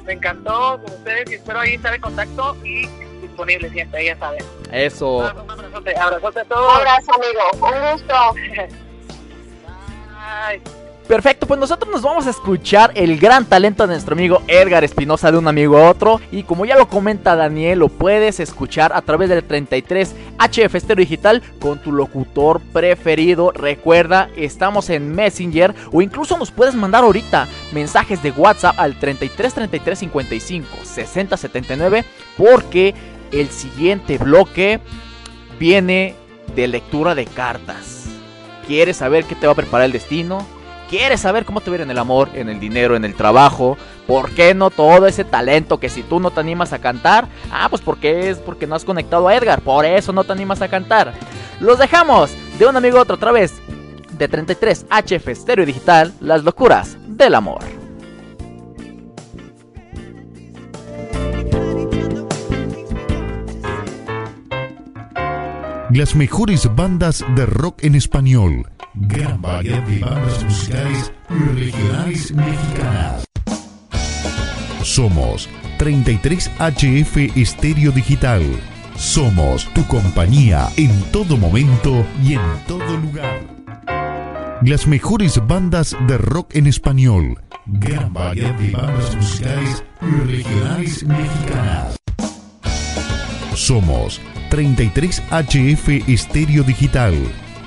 Me 0.04 0.14
encantó 0.14 0.80
con 0.82 0.92
ustedes 0.92 1.30
y 1.30 1.34
espero 1.34 1.60
ahí 1.60 1.74
estar 1.74 1.94
en 1.94 2.00
contacto 2.00 2.56
y 2.64 2.88
disponible 3.33 3.70
siempre, 3.70 4.05
ya 4.05 4.16
saben. 4.16 4.45
Eso. 4.70 5.18
Un 5.18 5.51
abrazote, 5.51 5.97
abrazote 5.97 6.41
a 6.41 6.45
todos. 6.45 6.72
Un 6.72 6.80
abrazo, 6.80 7.12
amigo. 7.14 7.41
Un 7.66 7.93
gusto. 7.93 8.14
Ay. 10.18 10.62
Perfecto, 11.09 11.47
pues 11.47 11.59
nosotros 11.59 11.91
nos 11.91 12.03
vamos 12.03 12.26
a 12.28 12.30
escuchar 12.30 12.93
el 12.95 13.18
gran 13.18 13.45
talento 13.45 13.83
de 13.87 13.95
nuestro 13.95 14.14
amigo 14.14 14.41
Edgar 14.47 14.85
Espinosa 14.85 15.33
de 15.33 15.37
un 15.37 15.49
amigo 15.49 15.76
a 15.76 15.91
otro. 15.91 16.20
Y 16.30 16.45
como 16.45 16.64
ya 16.64 16.78
lo 16.78 16.89
comenta 16.89 17.35
Daniel, 17.35 17.80
lo 17.80 17.89
puedes 17.89 18.39
escuchar 18.39 18.93
a 18.95 19.03
través 19.03 19.28
del 19.28 19.43
33 19.43 20.14
HF 20.39 20.74
Estéreo 20.74 21.03
Digital 21.03 21.43
con 21.61 21.80
tu 21.80 21.91
locutor 21.91 22.61
preferido. 22.72 23.51
Recuerda, 23.51 24.30
estamos 24.37 24.91
en 24.91 25.12
Messenger 25.12 25.74
o 25.91 26.03
incluso 26.03 26.39
nos 26.39 26.53
puedes 26.53 26.74
mandar 26.74 27.03
ahorita 27.03 27.49
mensajes 27.72 28.22
de 28.22 28.30
WhatsApp 28.30 28.78
al 28.78 28.99
33 28.99 29.55
33 29.55 29.99
55 29.99 30.68
60 30.85 31.37
79 31.37 32.05
porque 32.39 32.95
el 33.33 33.49
siguiente 33.51 34.18
bloque 34.18 34.80
viene 35.59 36.14
de 36.55 36.68
lectura 36.68 37.14
de 37.14 37.26
cartas. 37.26 38.07
¿Quieres 38.66 38.99
saber 38.99 39.24
qué 39.24 39.35
te 39.35 39.47
va 39.47 39.53
a 39.53 39.57
preparar 39.57 39.87
el 39.87 39.93
destino? 39.93 40.47
¿Quieres 40.89 41.20
saber 41.20 41.47
cómo 41.47 41.62
te 41.62 41.70
ver 41.70 41.80
en 41.80 41.91
el 41.91 41.99
amor, 41.99 42.28
en 42.35 42.51
el 42.51 42.61
dinero, 42.61 42.97
en 42.97 43.05
el 43.05 43.14
trabajo? 43.14 43.78
¿Por 44.07 44.30
qué 44.33 44.55
no 44.55 44.68
todo 44.68 45.07
ese 45.07 45.24
talento 45.24 45.80
que 45.80 45.89
si 45.89 46.03
tú 46.03 46.20
no 46.20 46.30
te 46.30 46.41
animas 46.41 46.74
a 46.74 46.80
cantar? 46.80 47.28
Ah, 47.51 47.68
pues 47.70 47.80
porque 47.80 48.28
es 48.28 48.39
porque 48.39 48.66
no 48.66 48.74
has 48.74 48.85
conectado 48.85 49.26
a 49.26 49.35
Edgar, 49.35 49.62
por 49.62 49.87
eso 49.87 50.12
no 50.12 50.24
te 50.24 50.33
animas 50.33 50.61
a 50.61 50.68
cantar. 50.68 51.14
Los 51.61 51.78
dejamos 51.78 52.30
de 52.59 52.66
un 52.66 52.76
amigo 52.76 52.99
a 52.99 53.03
otro 53.03 53.16
otra 53.16 53.33
vez. 53.33 53.55
De 54.18 54.28
33 54.28 54.87
HF 54.91 55.35
Stereo 55.35 55.64
Digital, 55.64 56.12
las 56.20 56.45
locuras 56.45 56.99
del 57.07 57.35
amor. 57.35 57.82
Las 65.95 66.16
mejores 66.16 66.74
bandas 66.74 67.22
de 67.36 67.45
rock 67.45 67.84
en 67.84 67.95
español. 67.95 68.66
Gran 68.95 69.43
variedad 69.43 69.82
de 69.82 69.99
bandas 69.99 70.43
musicales 70.43 71.12
y 71.28 71.34
regionales 71.34 72.34
mexicanas. 72.34 73.24
Somos 74.82 75.51
33HF 75.78 77.36
Estéreo 77.36 77.93
Digital. 77.93 78.43
Somos 78.97 79.68
tu 79.74 79.86
compañía 79.86 80.70
en 80.78 81.03
todo 81.12 81.36
momento 81.36 82.07
y 82.24 82.34
en 82.34 82.40
todo 82.66 82.97
lugar. 82.97 83.40
Las 84.62 84.86
mejores 84.86 85.47
bandas 85.47 85.95
de 86.09 86.16
rock 86.16 86.57
en 86.57 86.68
español. 86.68 87.38
Gran 87.66 88.14
variedad 88.14 88.55
de 88.55 88.70
bandas 88.70 89.14
musicales 89.14 89.84
y 90.01 90.30
regionales 90.30 91.05
mexicanas. 91.05 91.97
Somos 93.55 94.18
33HF 94.53 96.07
Estéreo 96.09 96.62
Digital. 96.62 97.14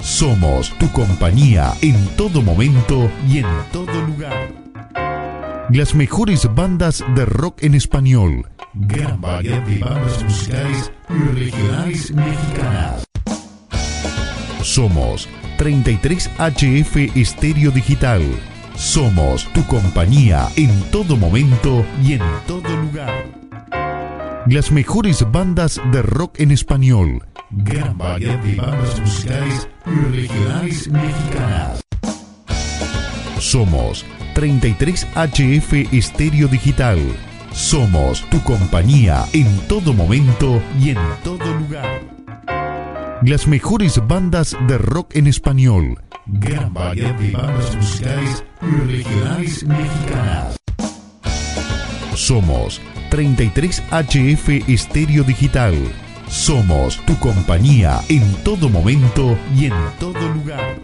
Somos 0.01 0.69
tu 0.77 0.88
compañía 0.91 1.73
en 1.81 1.95
todo 2.15 2.43
momento 2.43 3.09
y 3.27 3.39
en 3.39 3.47
todo 3.71 3.91
lugar. 4.03 4.53
Las 5.71 5.95
mejores 5.95 6.47
bandas 6.53 7.03
de 7.15 7.25
rock 7.25 7.63
en 7.63 7.73
español. 7.73 8.47
Gran 8.75 9.19
variedad 9.19 9.63
de 9.63 9.79
bandas 9.79 10.23
musicales 10.25 10.91
y 11.09 11.39
regionales 11.39 12.13
mexicanas. 12.13 13.03
Somos 14.61 15.27
33HF 15.57 17.15
Estéreo 17.15 17.71
Digital. 17.71 18.21
Somos 18.75 19.51
tu 19.53 19.65
compañía 19.65 20.49
en 20.55 20.69
todo 20.91 21.17
momento 21.17 21.83
y 22.03 22.13
en 22.13 22.21
todo 22.45 22.77
lugar. 22.77 23.44
Las 24.47 24.71
mejores 24.71 25.25
bandas 25.31 25.81
de 25.91 26.03
rock 26.03 26.39
en 26.39 26.51
español. 26.51 27.25
Gran 27.49 27.97
variedad 27.97 28.37
de 28.43 28.55
bandas 28.55 28.99
musicales 28.99 29.67
y 29.87 30.15
regionales 30.15 30.87
mexicanas. 30.87 31.81
Somos 33.39 34.05
33HF 34.35 35.91
Estéreo 35.91 36.47
Digital. 36.47 36.99
Somos 37.53 38.23
tu 38.29 38.39
compañía 38.43 39.25
en 39.33 39.47
todo 39.67 39.93
momento 39.93 40.61
y 40.79 40.91
en 40.91 40.99
todo 41.23 41.51
lugar. 41.57 42.03
Las 43.23 43.47
mejores 43.47 43.99
bandas 44.07 44.55
de 44.67 44.77
rock 44.77 45.15
en 45.15 45.25
español. 45.25 45.99
Gran 46.27 46.71
variedad 46.71 47.15
de 47.15 47.31
bandas 47.31 47.75
musicales 47.75 48.43
y 48.61 48.91
regionales 48.91 49.65
mexicanas. 49.65 50.57
Somos 52.13 52.79
33HF 53.09 54.69
Estéreo 54.69 55.23
Digital. 55.23 55.75
Somos 56.27 56.97
tu 57.05 57.17
compañía 57.19 58.01
en 58.09 58.23
todo 58.43 58.69
momento 58.69 59.37
y 59.55 59.65
en 59.65 59.73
todo 59.99 60.27
lugar. 60.33 60.79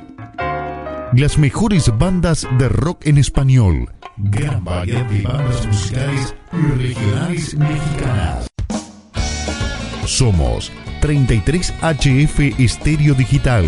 Las 1.13 1.37
mejores 1.37 1.91
bandas 1.97 2.47
de 2.57 2.69
rock 2.69 3.07
en 3.07 3.17
español. 3.17 3.91
Gran 4.17 4.63
variedad 4.63 5.05
de 5.05 5.21
bandas 5.21 5.67
musicales 5.67 6.35
y 6.53 6.81
regionales 6.81 7.55
mexicanas. 7.55 8.47
Somos 10.05 10.71
33HF 11.01 12.59
Estéreo 12.59 13.13
Digital. 13.13 13.65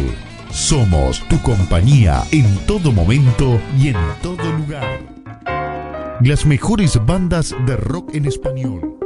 Somos 0.51 1.19
tu 1.27 1.41
compañía 1.41 2.23
en 2.31 2.45
todo 2.67 2.91
momento 2.91 3.59
y 3.79 3.89
en 3.89 3.97
todo 4.21 4.51
lugar. 4.51 5.12
Las 6.25 6.45
mejores 6.45 7.05
bandas 7.05 7.53
de 7.65 7.75
rock 7.75 8.15
en 8.15 8.25
español. 8.25 9.02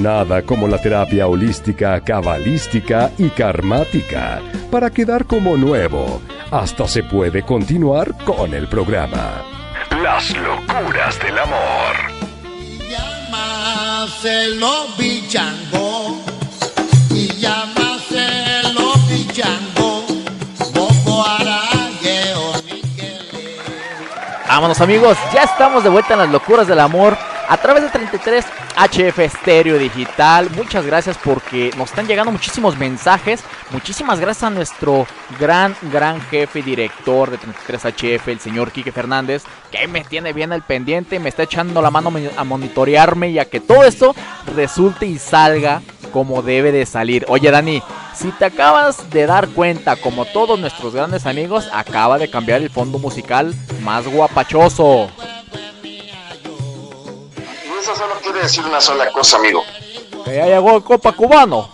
Nada 0.00 0.40
como 0.40 0.66
la 0.66 0.78
terapia 0.78 1.26
holística, 1.26 2.00
cabalística 2.00 3.10
y 3.18 3.28
karmática 3.28 4.40
para 4.70 4.88
quedar 4.88 5.26
como 5.26 5.58
nuevo. 5.58 6.22
Hasta 6.50 6.88
se 6.88 7.02
puede 7.02 7.42
continuar 7.42 8.16
con 8.24 8.54
el 8.54 8.66
programa. 8.66 9.42
Las 10.02 10.34
locuras 10.38 11.18
del 11.22 11.38
amor. 11.38 11.96
Llámaselo 12.90 14.86
bichango 14.96 16.16
y 17.10 17.26
llámaselo 17.38 18.94
bichango. 19.06 20.06
Bobo. 20.72 21.24
Vámonos 24.48 24.80
amigos, 24.80 25.18
ya 25.34 25.42
estamos 25.42 25.84
de 25.84 25.90
vuelta 25.90 26.14
en 26.14 26.20
las 26.20 26.30
locuras 26.30 26.66
del 26.66 26.80
amor 26.80 27.29
a 27.50 27.56
través 27.56 27.82
de 27.82 27.88
33 27.90 28.44
HF 28.76 29.18
Estéreo 29.18 29.76
Digital. 29.76 30.48
Muchas 30.54 30.86
gracias 30.86 31.18
porque 31.18 31.72
nos 31.76 31.90
están 31.90 32.06
llegando 32.06 32.30
muchísimos 32.30 32.78
mensajes. 32.78 33.42
Muchísimas 33.72 34.20
gracias 34.20 34.44
a 34.44 34.50
nuestro 34.50 35.04
gran, 35.40 35.74
gran 35.92 36.20
jefe 36.20 36.62
director 36.62 37.28
de 37.28 37.38
33 37.38 38.20
HF, 38.20 38.28
el 38.28 38.38
señor 38.38 38.70
Quique 38.70 38.92
Fernández, 38.92 39.42
que 39.72 39.88
me 39.88 40.04
tiene 40.04 40.32
bien 40.32 40.52
al 40.52 40.62
pendiente, 40.62 41.18
me 41.18 41.28
está 41.28 41.42
echando 41.42 41.82
la 41.82 41.90
mano 41.90 42.12
a 42.36 42.44
monitorearme 42.44 43.30
y 43.30 43.40
a 43.40 43.46
que 43.46 43.58
todo 43.58 43.82
esto 43.82 44.14
resulte 44.54 45.06
y 45.06 45.18
salga 45.18 45.82
como 46.12 46.42
debe 46.42 46.70
de 46.70 46.86
salir. 46.86 47.24
Oye 47.26 47.50
Dani, 47.50 47.82
si 48.14 48.30
te 48.30 48.44
acabas 48.44 49.10
de 49.10 49.26
dar 49.26 49.48
cuenta, 49.48 49.96
como 49.96 50.24
todos 50.24 50.60
nuestros 50.60 50.94
grandes 50.94 51.26
amigos, 51.26 51.68
acaba 51.72 52.16
de 52.18 52.30
cambiar 52.30 52.62
el 52.62 52.70
fondo 52.70 53.00
musical 53.00 53.52
más 53.82 54.06
guapachoso. 54.06 55.10
Y 57.80 57.82
eso 57.82 57.96
solo 57.96 58.14
quiere 58.22 58.40
decir 58.42 58.62
una 58.66 58.78
sola 58.80 59.10
cosa, 59.10 59.36
amigo. 59.38 59.64
Que 60.24 60.36
ya 60.36 60.44
llegó 60.46 60.76
el 60.76 60.82
Copa 60.84 61.12
Cubano. 61.12 61.70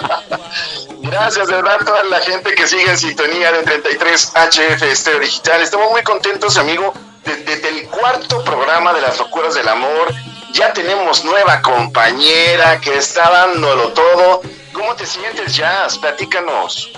Gracias 1.01 1.47
de 1.47 1.55
verdad 1.55 1.77
a 1.79 1.85
toda 1.85 2.03
la 2.05 2.19
gente 2.21 2.55
que 2.55 2.65
sigue 2.67 2.89
en 2.89 2.97
sintonía 2.97 3.51
de 3.51 3.61
33 3.63 4.31
HF 4.35 4.81
Estéreo 4.83 5.19
Digital. 5.19 5.61
Estamos 5.61 5.91
muy 5.91 6.01
contentos, 6.03 6.57
amigo. 6.57 6.91
de- 7.23 7.35
Desde 7.37 7.69
el 7.69 7.87
cuarto 7.89 8.43
programa 8.43 8.93
de 8.93 9.01
las 9.01 9.17
locuras 9.19 9.53
del 9.53 9.67
amor, 9.67 10.13
ya 10.53 10.73
tenemos 10.73 11.23
nueva 11.23 11.61
compañera 11.61 12.79
que 12.81 12.97
está 12.97 13.29
dándolo 13.29 13.89
todo. 13.93 14.41
¿Cómo 14.73 14.95
te 14.95 15.05
sientes, 15.05 15.55
Jazz? 15.55 15.97
Platícanos. 15.99 16.89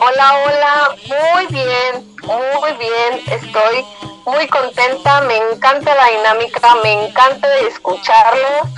Hola, 0.00 0.34
hola, 0.44 0.96
muy 1.06 1.46
bien, 1.46 2.16
muy 2.24 2.72
bien, 2.78 3.22
estoy 3.28 3.84
muy 4.24 4.46
contenta, 4.48 5.20
me 5.22 5.36
encanta 5.36 5.94
la 5.94 6.06
dinámica, 6.06 6.74
me 6.82 7.06
encanta 7.06 7.48
escucharlos, 7.58 8.68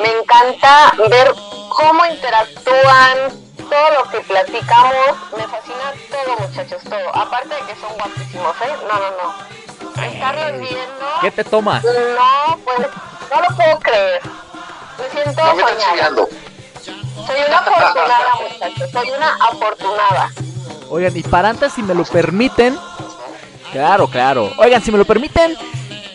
me 0.00 0.10
encanta 0.18 0.92
ver 1.08 1.32
cómo 1.68 2.04
interactúan, 2.06 3.40
todo 3.68 3.90
lo 3.90 4.10
que 4.10 4.20
platicamos, 4.20 5.16
me 5.36 5.42
fascina 5.44 5.92
todo 6.10 6.36
muchachos, 6.48 6.82
todo, 6.84 7.16
aparte 7.16 7.54
de 7.54 7.60
que 7.62 7.80
son 7.80 7.92
guapísimos, 7.96 8.56
¿eh? 8.62 8.76
No, 8.88 8.98
no, 8.98 9.10
no. 9.10 10.04
Estarlos 10.04 10.52
viendo, 10.60 11.06
¿Qué 11.20 11.30
te 11.30 11.44
tomas? 11.44 11.84
no, 11.84 12.58
pues, 12.64 12.78
no 13.30 13.40
lo 13.40 13.56
puedo 13.56 13.78
creer, 13.80 14.20
me 14.98 15.22
siento 15.22 15.44
No 15.44 15.54
me 15.54 15.62
soñada. 15.62 16.10
Soy 17.26 17.40
una 17.46 17.58
afortunada 17.58 18.34
muchachos, 18.40 18.90
soy 18.90 19.10
una 19.10 19.34
afortunada. 19.34 20.30
Oigan, 20.88 21.16
y 21.16 21.22
para 21.22 21.50
antes, 21.50 21.72
si 21.74 21.82
me 21.82 21.94
lo 21.94 22.04
permiten. 22.04 22.76
Claro, 23.72 24.08
claro. 24.08 24.52
Oigan, 24.58 24.82
si 24.82 24.90
me 24.90 24.98
lo 24.98 25.04
permiten, 25.04 25.54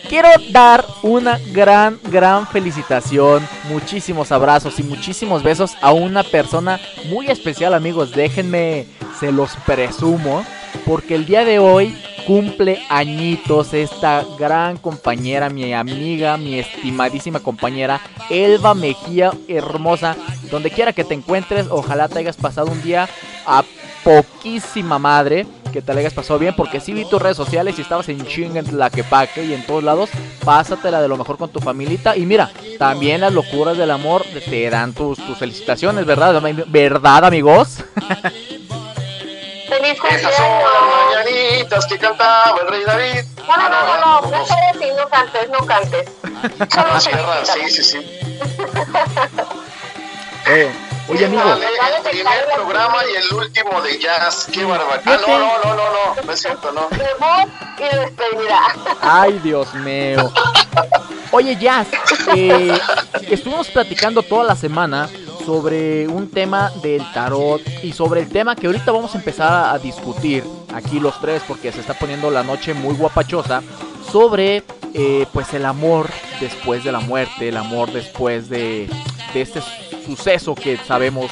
quiero 0.08 0.28
dar 0.50 0.84
una 1.02 1.38
gran, 1.52 1.98
gran 2.04 2.46
felicitación. 2.46 3.46
Muchísimos 3.68 4.30
abrazos 4.32 4.78
y 4.78 4.82
muchísimos 4.82 5.42
besos 5.42 5.76
a 5.80 5.92
una 5.92 6.22
persona 6.22 6.80
muy 7.08 7.28
especial, 7.28 7.74
amigos. 7.74 8.12
Déjenme, 8.12 8.86
se 9.18 9.32
los 9.32 9.56
presumo. 9.64 10.44
Porque 10.84 11.14
el 11.14 11.26
día 11.26 11.44
de 11.44 11.58
hoy 11.58 11.96
cumple 12.26 12.80
añitos 12.88 13.72
esta 13.72 14.24
gran 14.38 14.76
compañera, 14.76 15.48
mi 15.48 15.72
amiga, 15.72 16.36
mi 16.36 16.58
estimadísima 16.58 17.40
compañera, 17.40 18.00
Elba 18.28 18.74
Mejía, 18.74 19.32
hermosa. 19.48 20.16
Donde 20.50 20.70
quiera 20.70 20.92
que 20.92 21.04
te 21.04 21.14
encuentres, 21.14 21.66
ojalá 21.70 22.08
te 22.08 22.18
hayas 22.18 22.36
pasado 22.36 22.70
un 22.70 22.82
día 22.82 23.08
a 23.46 23.64
poquísima 24.06 24.98
madre. 24.98 25.46
Que 25.72 25.82
te 25.82 25.92
la 25.92 26.00
hayas 26.00 26.14
pasado 26.14 26.38
bien, 26.38 26.54
porque 26.56 26.80
sí 26.80 26.94
vi 26.94 27.04
tus 27.04 27.20
redes 27.20 27.36
sociales 27.36 27.78
y 27.78 27.82
estabas 27.82 28.08
en 28.08 28.24
chinga 28.26 28.60
en 28.60 28.66
Tlaquepaque 28.66 29.44
y 29.44 29.52
en 29.52 29.66
todos 29.66 29.84
lados. 29.84 30.08
Pásatela 30.42 31.02
de 31.02 31.08
lo 31.08 31.18
mejor 31.18 31.36
con 31.36 31.50
tu 31.50 31.60
familita. 31.60 32.16
Y 32.16 32.24
mira, 32.24 32.50
también 32.78 33.20
las 33.20 33.32
locuras 33.32 33.76
del 33.76 33.90
amor 33.90 34.24
te 34.48 34.70
dan 34.70 34.94
tus, 34.94 35.18
tus 35.18 35.36
felicitaciones, 35.36 36.06
¿verdad? 36.06 36.40
¿Verdad, 36.68 37.24
amigos? 37.26 37.84
Feliz 39.68 39.98
Esas 40.10 40.34
son 40.34 40.46
las 40.62 41.24
mañanitas 41.26 41.86
que 41.86 41.98
cantaba 41.98 42.58
el 42.62 42.68
rey 42.68 42.84
David. 42.84 43.24
No, 43.46 43.56
no, 43.56 43.68
no, 43.68 43.86
no, 43.86 43.96
no, 44.00 44.30
no 44.30 44.46
sabes 44.46 44.78
si 44.80 44.90
no 44.92 45.08
cantes, 45.08 45.50
no 45.50 45.66
cantes. 45.66 46.08
Sierra, 47.02 47.44
sí, 47.44 47.68
sí, 47.68 47.82
sí. 47.82 47.98
Eh, 50.48 50.70
oye, 51.08 51.24
amigo. 51.26 51.42
El 51.42 52.10
primer 52.10 52.44
programa 52.54 52.98
y 53.12 53.16
el 53.16 53.34
último 53.36 53.80
de 53.82 53.98
jazz. 53.98 54.48
Qué 54.52 54.64
barbaridad. 54.64 55.02
Ah, 55.06 55.18
no, 55.26 55.38
no, 55.38 55.58
no, 55.64 55.74
no, 55.74 56.14
no, 56.16 56.22
no 56.24 56.32
es 56.32 56.40
cierto, 56.40 56.72
no. 56.72 56.88
Debut 56.90 57.52
y 57.78 57.96
despedida. 57.96 58.60
Ay, 59.00 59.40
Dios 59.42 59.74
mío. 59.74 60.32
Oye, 61.32 61.56
Jazz, 61.56 61.88
eh, 62.34 62.78
estuvimos 63.28 63.68
platicando 63.68 64.22
toda 64.22 64.44
la 64.44 64.54
semana 64.54 65.08
sobre 65.44 66.06
un 66.06 66.30
tema 66.30 66.70
del 66.82 67.02
tarot 67.12 67.60
y 67.82 67.92
sobre 67.92 68.22
el 68.22 68.28
tema 68.28 68.54
que 68.54 68.66
ahorita 68.66 68.92
vamos 68.92 69.14
a 69.14 69.18
empezar 69.18 69.52
a, 69.52 69.72
a 69.72 69.78
discutir 69.78 70.44
aquí 70.72 71.00
los 71.00 71.20
tres 71.20 71.42
porque 71.46 71.72
se 71.72 71.80
está 71.80 71.94
poniendo 71.94 72.30
la 72.30 72.42
noche 72.42 72.74
muy 72.74 72.94
guapachosa 72.94 73.62
sobre 74.12 74.62
eh, 74.94 75.26
pues 75.32 75.52
el 75.52 75.66
amor 75.66 76.08
después 76.40 76.82
de 76.84 76.92
la 76.92 77.00
muerte, 77.00 77.48
el 77.48 77.56
amor 77.56 77.92
después 77.92 78.48
de, 78.48 78.88
de 79.32 79.40
este 79.42 79.60
suceso 80.04 80.54
que 80.54 80.76
sabemos 80.76 81.30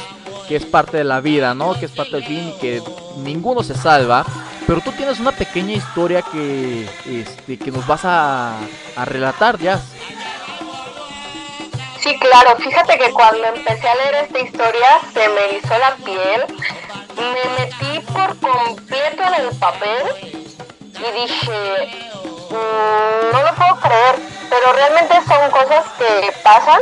que 0.48 0.56
es 0.56 0.64
parte 0.64 0.98
de 0.98 1.04
la 1.04 1.20
vida, 1.20 1.54
¿no? 1.54 1.78
Que 1.78 1.86
es 1.86 1.90
parte 1.92 2.16
del 2.16 2.24
fin 2.24 2.48
y 2.48 2.58
que 2.60 2.82
ninguno 3.18 3.62
se 3.62 3.74
salva. 3.74 4.24
Pero 4.66 4.80
tú 4.80 4.92
tienes 4.92 5.20
una 5.20 5.32
pequeña 5.32 5.74
historia 5.74 6.22
que, 6.22 6.88
este, 7.06 7.58
que 7.58 7.70
nos 7.70 7.86
vas 7.86 8.04
a, 8.04 8.58
a 8.96 9.04
relatar, 9.04 9.58
Jazz. 9.58 9.82
Sí, 12.00 12.18
claro, 12.18 12.56
fíjate 12.56 12.98
que 12.98 13.10
cuando 13.10 13.44
empecé 13.46 13.88
a 13.88 13.94
leer 13.94 14.14
esta 14.24 14.40
historia 14.40 15.00
se 15.12 15.28
me 15.28 15.44
erizó 15.50 15.78
la 15.78 15.96
piel 16.04 16.44
me 17.16 17.50
metí 17.58 18.00
por 18.12 18.38
completo 18.38 19.22
en 19.22 19.34
el 19.46 19.56
papel 19.56 20.02
y 20.82 21.20
dije, 21.22 22.08
"Mm, 22.50 23.32
no 23.32 23.42
lo 23.42 23.54
puedo 23.54 23.76
creer, 23.80 24.16
pero 24.50 24.72
realmente 24.72 25.14
son 25.26 25.50
cosas 25.50 25.84
que 25.98 26.32
pasan 26.42 26.80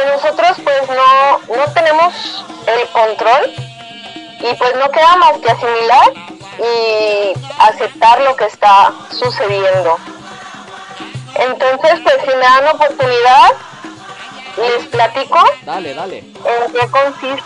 que 0.00 0.06
nosotros 0.06 0.56
pues 0.64 0.88
no, 0.88 1.56
no 1.56 1.72
tenemos 1.72 2.44
el 2.66 2.88
control 2.88 3.52
y 4.40 4.54
pues 4.54 4.76
no 4.76 4.90
queda 4.90 5.16
más 5.16 5.32
que 5.38 5.50
asimilar 5.50 6.12
y 6.58 7.34
aceptar 7.58 8.20
lo 8.22 8.36
que 8.36 8.46
está 8.46 8.92
sucediendo. 9.10 9.98
Entonces 11.34 12.00
pues 12.02 12.16
si 12.22 12.28
me 12.28 12.42
dan 12.42 12.68
oportunidad 12.68 13.52
les 14.56 14.86
platico 14.88 15.38
Dale, 15.62 15.94
dale. 15.94 16.18
en 16.18 16.72
qué 16.72 16.88
consiste 16.90 17.42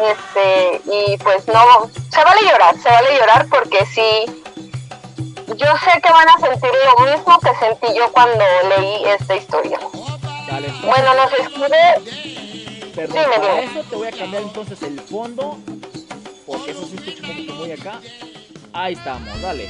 este 0.00 0.82
y 0.86 1.16
pues 1.18 1.46
no 1.46 1.88
se 2.10 2.24
vale 2.24 2.42
llorar 2.42 2.74
se 2.82 2.88
vale 2.90 3.16
llorar 3.16 3.46
porque 3.48 3.86
sí 3.86 4.42
yo 5.46 5.66
sé 5.84 6.00
que 6.02 6.12
van 6.12 6.28
a 6.28 6.38
sentir 6.40 6.70
lo 6.84 7.04
mismo 7.06 7.38
que 7.38 7.54
sentí 7.54 7.94
yo 7.96 8.10
cuando 8.12 8.44
leí 8.76 9.04
esta 9.04 9.36
historia 9.36 9.78
Entonces- 10.58 10.82
bueno 10.82 11.14
nos 11.14 11.32
escribe 11.32 12.92
Perdón, 12.94 13.24
para 13.36 13.60
eso 13.60 13.80
te 13.90 13.96
voy 13.96 14.06
a 14.06 14.12
cambiar 14.12 14.42
entonces 14.42 14.82
el 14.82 15.00
fondo. 15.00 15.58
Porque 16.46 16.70
eso 16.70 16.86
sí 16.86 16.94
escucha 16.96 17.22
como 17.26 17.46
que 17.46 17.52
muy 17.52 17.72
acá. 17.72 18.00
Ahí 18.72 18.92
estamos, 18.94 19.42
dale. 19.42 19.68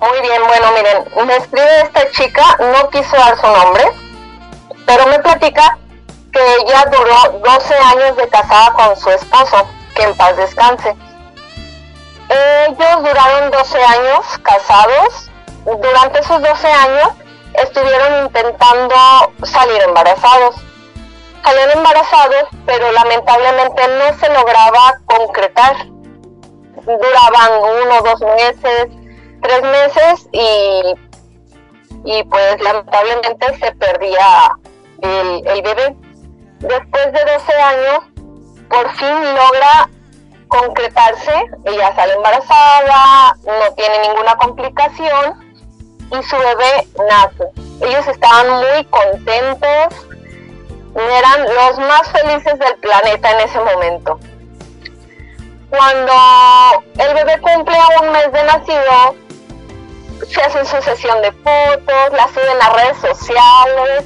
muy 0.00 0.20
bien 0.20 0.42
bueno 0.46 0.66
miren 0.72 1.26
me 1.26 1.36
escribe 1.36 1.80
esta 1.82 2.10
chica 2.12 2.44
no 2.60 2.88
quiso 2.90 3.16
dar 3.16 3.36
su 3.36 3.46
nombre 3.48 3.84
pero 4.86 5.06
me 5.08 5.18
platica 5.18 5.76
que 6.32 6.40
ella 6.62 6.84
duró 6.90 7.40
12 7.40 7.74
años 7.74 8.16
de 8.16 8.28
casada 8.28 8.72
con 8.74 8.96
su 8.96 9.10
esposo 9.10 9.66
que 9.94 10.02
en 10.04 10.14
paz 10.16 10.36
descanse 10.36 10.94
Ellos 12.28 13.02
duraron 13.02 13.50
12 13.50 13.82
años 13.82 14.26
casados. 14.42 15.30
Durante 15.64 16.20
esos 16.20 16.40
12 16.42 16.66
años 16.68 17.08
estuvieron 17.54 18.24
intentando 18.24 18.94
salir 19.42 19.82
embarazados. 19.82 20.56
Salieron 21.42 21.78
embarazados, 21.78 22.44
pero 22.66 22.92
lamentablemente 22.92 23.82
no 23.88 24.18
se 24.18 24.28
lograba 24.32 25.00
concretar. 25.06 25.76
Duraban 26.84 27.52
uno, 27.82 28.00
dos 28.02 28.20
meses, 28.20 28.88
tres 29.42 29.62
meses 29.62 30.28
y, 30.32 30.82
y 32.04 32.22
pues 32.24 32.60
lamentablemente 32.60 33.58
se 33.58 33.72
perdía 33.72 34.56
el, 35.02 35.46
el 35.46 35.62
bebé. 35.62 35.96
Después 36.60 37.12
de 37.12 37.24
12 37.24 37.52
años, 37.52 37.98
por 38.68 38.90
fin 38.96 39.34
logra 39.34 39.88
concretarse, 40.48 41.44
ella 41.64 41.94
sale 41.94 42.14
embarazada, 42.14 43.36
no 43.44 43.74
tiene 43.74 44.08
ninguna 44.08 44.36
complicación 44.36 45.47
y 46.10 46.22
su 46.22 46.36
bebé 46.36 46.86
nace. 47.08 47.44
Ellos 47.80 48.06
estaban 48.08 48.50
muy 48.50 48.84
contentos, 48.84 50.06
eran 50.94 51.54
los 51.54 51.78
más 51.78 52.10
felices 52.10 52.58
del 52.58 52.74
planeta 52.76 53.30
en 53.32 53.48
ese 53.48 53.60
momento. 53.60 54.18
Cuando 55.70 56.12
el 56.98 57.14
bebé 57.14 57.40
cumple 57.40 57.76
un 58.00 58.12
mes 58.12 58.32
de 58.32 58.44
nacido, 58.44 59.14
se 60.26 60.42
hacen 60.42 60.66
su 60.66 60.80
sesión 60.82 61.22
de 61.22 61.30
fotos, 61.32 62.12
la 62.12 62.28
suben 62.28 62.62
a 62.62 62.70
redes 62.70 62.96
sociales, 62.98 64.04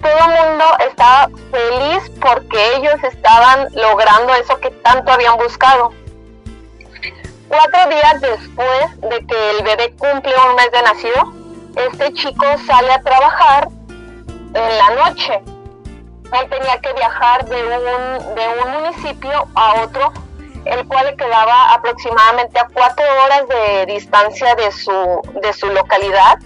todo 0.00 0.12
el 0.12 0.48
mundo 0.48 0.64
estaba 0.88 1.28
feliz 1.50 2.10
porque 2.20 2.76
ellos 2.76 2.96
estaban 3.04 3.68
logrando 3.74 4.34
eso 4.34 4.58
que 4.58 4.70
tanto 4.70 5.12
habían 5.12 5.36
buscado. 5.36 5.92
Cuatro 7.48 7.90
días 7.90 8.20
después 8.20 9.00
de 9.00 9.26
que 9.26 9.50
el 9.50 9.64
bebé 9.64 9.92
cumple 9.98 10.32
un 10.48 10.54
mes 10.54 10.70
de 10.70 10.82
nacido, 10.82 11.39
este 11.76 12.12
chico 12.14 12.44
sale 12.66 12.92
a 12.92 13.00
trabajar 13.02 13.68
en 14.54 14.78
la 14.78 15.04
noche. 15.04 15.40
Él 16.32 16.48
tenía 16.48 16.78
que 16.80 16.92
viajar 16.92 17.44
de 17.46 17.62
un, 17.62 18.34
de 18.34 18.48
un 18.64 18.72
municipio 18.72 19.48
a 19.54 19.82
otro, 19.82 20.12
el 20.64 20.86
cual 20.86 21.06
le 21.06 21.16
quedaba 21.16 21.74
aproximadamente 21.74 22.58
a 22.58 22.68
cuatro 22.72 23.04
horas 23.24 23.48
de 23.48 23.86
distancia 23.86 24.54
de 24.54 24.70
su, 24.70 25.20
de 25.42 25.52
su 25.52 25.66
localidad 25.68 26.38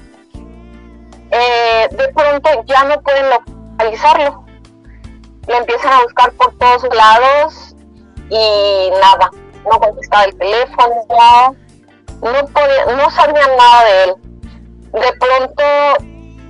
eh, 1.36 1.88
de 1.90 2.08
pronto 2.12 2.48
ya 2.66 2.84
no 2.84 3.00
pueden 3.02 3.26
localizarlo. 3.30 4.44
Lo 5.48 5.56
empiezan 5.56 5.92
a 5.92 6.02
buscar 6.02 6.32
por 6.32 6.56
todos 6.58 6.84
lados 6.94 7.74
y 8.30 8.90
nada, 9.00 9.30
no 9.64 9.80
contestaba 9.80 10.24
el 10.24 10.38
teléfono, 10.38 10.94
no, 12.22 12.96
no 12.96 13.10
sabían 13.10 13.56
nada 13.56 13.84
de 13.84 14.04
él. 14.04 14.14
De 14.94 15.12
pronto 15.18 15.62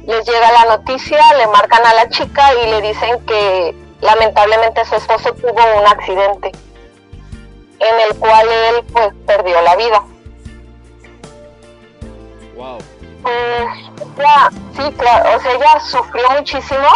les 0.07 0.27
llega 0.27 0.53
la 0.53 0.77
noticia, 0.77 1.19
le 1.39 1.47
marcan 1.47 1.85
a 1.85 1.95
la 1.95 2.09
chica 2.11 2.53
y 2.55 2.66
le 2.71 2.83
dicen 2.83 3.25
que 3.25 3.75
lamentablemente 4.03 4.85
su 4.85 4.97
esposo 4.97 5.33
tuvo 5.33 5.81
un 5.81 5.87
accidente 5.87 6.53
en 7.81 8.01
el 8.01 8.19
cual 8.19 8.47
él 8.49 8.85
pues 8.93 9.09
perdió 9.27 9.62
la 9.62 9.77
vida. 9.77 10.03
Wow. 12.55 12.79
Pues 13.23 14.19
ya, 14.19 14.51
sí, 14.77 14.93
claro, 14.93 15.37
o 15.37 15.41
sea, 15.41 15.53
ella 15.53 15.81
sufrió 15.81 16.31
muchísimo. 16.33 16.89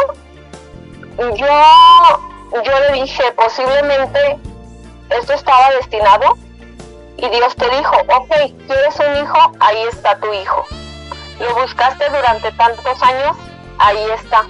Yo, 1.34 2.62
yo 2.62 2.80
le 2.80 2.92
dije, 3.00 3.32
posiblemente 3.32 4.38
esto 5.08 5.32
estaba 5.32 5.70
destinado. 5.70 6.36
Y 7.16 7.28
Dios 7.30 7.56
te 7.56 7.68
dijo, 7.70 7.96
ok, 7.96 8.28
¿quieres 8.66 9.00
un 9.00 9.24
hijo? 9.24 9.52
Ahí 9.60 9.82
está 9.90 10.16
tu 10.20 10.32
hijo. 10.32 10.64
Lo 11.40 11.54
buscaste 11.54 12.08
durante 12.08 12.50
tantos 12.52 13.02
años, 13.02 13.36
ahí 13.78 14.04
está. 14.14 14.44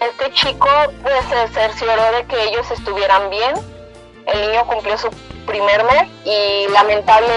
Este 0.00 0.32
chico 0.32 0.68
pues 1.02 1.24
se 1.28 1.48
cercioró 1.54 2.02
de 2.16 2.24
que 2.26 2.42
ellos 2.44 2.68
estuvieran 2.70 3.30
bien. 3.30 3.54
El 4.26 4.40
niño 4.40 4.66
cumplió 4.66 4.96
su 4.98 5.08
primer 5.46 5.84
mes 5.84 6.08
y 6.24 6.66
lamentable, 6.72 7.32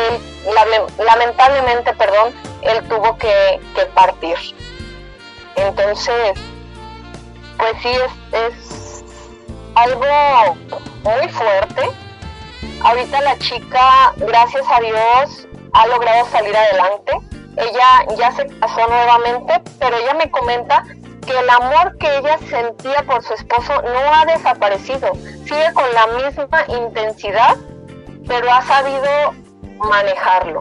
lame- 0.54 1.04
lamentablemente, 1.04 1.94
perdón, 1.94 2.34
él 2.62 2.88
tuvo 2.88 3.18
que, 3.18 3.60
que 3.76 3.86
partir. 3.88 4.38
Entonces, 5.56 6.34
pues 7.58 7.74
sí, 7.82 7.90
es, 7.90 8.34
es 8.34 9.04
algo 9.76 10.56
muy 11.04 11.30
fuerte. 11.30 11.90
Ahorita 12.84 13.22
la 13.22 13.38
chica, 13.40 14.14
gracias 14.18 14.66
a 14.70 14.80
Dios, 14.80 15.48
ha 15.74 15.88
logrado 15.88 16.28
salir 16.30 16.56
adelante. 16.56 17.14
Ella 17.58 18.16
ya 18.18 18.32
se 18.32 18.48
casó 18.60 18.88
nuevamente, 18.88 19.62
pero 19.80 19.98
ella 19.98 20.14
me 20.16 20.30
comenta 20.30 20.84
que 21.26 21.38
el 21.38 21.50
amor 21.50 21.98
que 21.98 22.18
ella 22.18 22.38
sentía 22.50 23.04
por 23.04 23.24
su 23.24 23.34
esposo 23.34 23.82
no 23.82 24.14
ha 24.14 24.26
desaparecido. 24.26 25.14
Sigue 25.46 25.74
con 25.74 25.86
la 25.94 26.08
misma 26.08 26.66
intensidad, 26.68 27.56
pero 28.28 28.52
ha 28.52 28.62
sabido 28.64 29.34
manejarlo. 29.78 30.60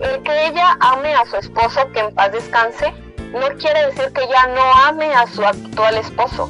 El 0.00 0.22
que 0.22 0.46
ella 0.46 0.76
ame 0.80 1.14
a 1.14 1.26
su 1.26 1.36
esposo, 1.36 1.90
que 1.92 2.00
en 2.00 2.14
paz 2.14 2.32
descanse, 2.32 2.92
no 3.32 3.48
quiere 3.58 3.86
decir 3.86 4.12
que 4.12 4.24
ella 4.24 4.46
no 4.48 4.74
ame 4.86 5.12
a 5.14 5.26
su 5.26 5.44
actual 5.44 5.96
esposo. 5.96 6.48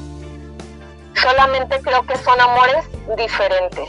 Solamente 1.14 1.80
creo 1.82 2.06
que 2.06 2.16
son 2.18 2.40
amores 2.40 2.84
diferentes. 3.16 3.88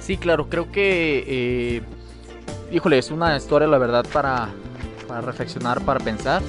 Sí, 0.00 0.16
claro, 0.16 0.48
creo 0.48 0.70
que, 0.70 1.24
eh, 1.26 1.82
híjole, 2.70 2.98
es 2.98 3.10
una 3.10 3.36
historia, 3.36 3.68
la 3.68 3.78
verdad, 3.78 4.04
para, 4.12 4.48
para 5.08 5.20
reflexionar, 5.20 5.80
para 5.82 6.00
pensar. 6.00 6.42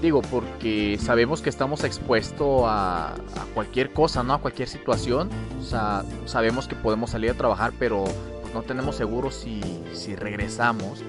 Digo, 0.00 0.20
porque 0.22 0.98
sabemos 1.00 1.42
que 1.42 1.48
estamos 1.48 1.84
expuestos 1.84 2.62
a, 2.66 3.12
a 3.12 3.44
cualquier 3.54 3.92
cosa, 3.92 4.22
¿no? 4.24 4.34
A 4.34 4.38
cualquier 4.38 4.68
situación. 4.68 5.30
O 5.60 5.64
sea, 5.64 6.02
sabemos 6.26 6.66
que 6.66 6.74
podemos 6.74 7.10
salir 7.10 7.30
a 7.30 7.34
trabajar, 7.34 7.72
pero 7.78 8.04
no 8.52 8.62
tenemos 8.62 8.96
seguro 8.96 9.30
si, 9.30 9.60
si 9.92 10.16
regresamos. 10.16 11.02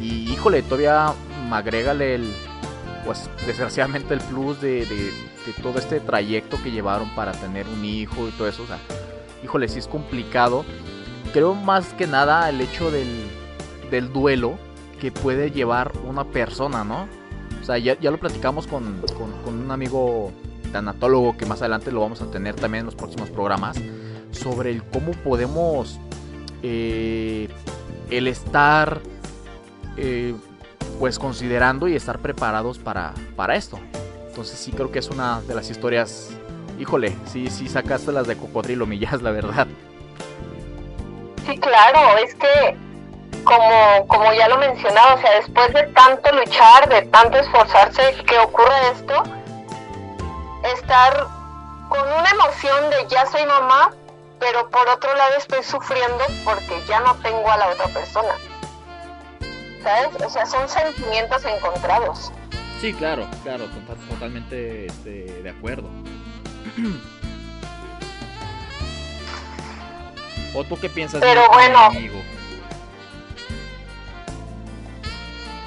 Y 0.00 0.30
híjole, 0.32 0.62
todavía 0.62 1.12
agrégale 1.52 2.16
el, 2.16 2.32
pues 3.04 3.30
desgraciadamente 3.46 4.14
el 4.14 4.20
plus 4.20 4.60
de, 4.60 4.84
de- 4.86 5.12
de 5.46 5.52
todo 5.62 5.78
este 5.78 6.00
trayecto 6.00 6.56
que 6.62 6.70
llevaron 6.70 7.14
para 7.14 7.32
tener 7.32 7.66
un 7.68 7.84
hijo 7.84 8.26
y 8.28 8.30
todo 8.32 8.48
eso. 8.48 8.62
O 8.64 8.66
sea, 8.66 8.78
híjole, 9.44 9.68
sí 9.68 9.78
es 9.78 9.86
complicado. 9.86 10.64
Creo 11.32 11.54
más 11.54 11.92
que 11.92 12.06
nada 12.06 12.48
el 12.48 12.60
hecho 12.60 12.90
del, 12.90 13.06
del 13.94 14.12
duelo 14.12 14.54
que 15.00 15.10
puede 15.12 15.50
llevar 15.50 15.92
una 16.04 16.24
persona, 16.24 16.84
¿no? 16.84 17.08
O 17.60 17.64
sea, 17.64 17.78
ya, 17.78 17.98
ya 17.98 18.10
lo 18.10 18.18
platicamos 18.18 18.66
con, 18.66 19.00
con- 19.16 19.54
un 19.58 19.70
amigo 19.70 20.32
tanatólogo 20.72 21.36
que 21.36 21.46
más 21.46 21.60
adelante 21.62 21.90
lo 21.92 22.00
vamos 22.00 22.20
a 22.20 22.26
tener 22.30 22.54
también 22.56 22.80
en 22.80 22.86
los 22.86 22.94
próximos 22.94 23.30
programas, 23.30 23.80
sobre 24.32 24.70
el 24.70 24.82
cómo 24.82 25.12
podemos 25.12 25.98
eh, 26.62 27.48
el 28.10 28.26
estar 28.28 29.00
eh, 29.96 30.34
pues 30.98 31.18
considerando 31.18 31.88
y 31.88 31.94
estar 31.94 32.18
preparados 32.18 32.78
para, 32.78 33.14
para 33.36 33.54
esto. 33.56 33.78
Entonces 34.28 34.58
sí 34.58 34.72
creo 34.72 34.90
que 34.90 34.98
es 34.98 35.08
una 35.10 35.40
de 35.42 35.54
las 35.54 35.70
historias 35.70 36.30
híjole, 36.78 37.14
sí, 37.26 37.48
sí 37.50 37.68
sacaste 37.68 38.10
las 38.10 38.26
de 38.26 38.36
cocodrilo, 38.36 38.84
millas, 38.84 39.22
la 39.22 39.30
verdad. 39.30 39.68
Sí, 41.46 41.56
claro, 41.58 42.18
es 42.18 42.34
que 42.34 42.76
como, 43.42 44.06
como 44.08 44.32
ya 44.32 44.48
lo 44.48 44.58
mencionaba, 44.58 45.14
o 45.14 45.18
sea, 45.20 45.32
después 45.36 45.72
de 45.72 45.82
tanto 45.88 46.32
luchar, 46.32 46.88
de 46.88 47.02
tanto 47.02 47.38
esforzarse, 47.38 48.14
que 48.26 48.38
ocurre 48.38 48.90
esto, 48.92 49.22
estar 50.74 51.26
con 51.88 52.00
una 52.00 52.30
emoción 52.30 52.90
de 52.90 53.06
ya 53.08 53.26
soy 53.26 53.44
mamá, 53.46 53.90
pero 54.38 54.68
por 54.70 54.88
otro 54.88 55.14
lado 55.14 55.34
estoy 55.38 55.62
sufriendo 55.62 56.24
porque 56.44 56.82
ya 56.86 57.00
no 57.00 57.14
tengo 57.16 57.50
a 57.50 57.56
la 57.56 57.68
otra 57.68 57.86
persona. 57.88 58.34
¿Sabes? 59.82 60.08
O 60.24 60.30
sea, 60.30 60.46
son 60.46 60.68
sentimientos 60.68 61.44
encontrados. 61.44 62.32
Sí, 62.80 62.92
claro, 62.94 63.26
claro, 63.42 63.64
tota- 63.66 63.96
totalmente 64.08 64.86
este, 64.86 65.42
de 65.42 65.50
acuerdo. 65.50 65.88
¿O 70.54 70.64
tú 70.64 70.78
qué 70.80 70.88
piensas? 70.88 71.20
Pero 71.20 71.48
bueno. 71.50 71.78
amigo? 71.78 72.22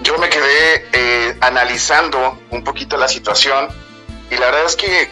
Yo 0.01 0.17
me 0.17 0.29
quedé 0.29 0.85
eh, 0.93 1.37
analizando 1.41 2.39
un 2.51 2.63
poquito 2.63 2.97
la 2.97 3.07
situación 3.07 3.67
y 4.29 4.35
la 4.35 4.47
verdad 4.47 4.65
es 4.65 4.75
que, 4.75 5.09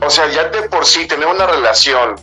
o 0.00 0.10
sea, 0.10 0.28
ya 0.28 0.44
de 0.44 0.68
por 0.68 0.86
sí 0.86 1.06
tener 1.06 1.26
una 1.26 1.46
relación, 1.46 2.16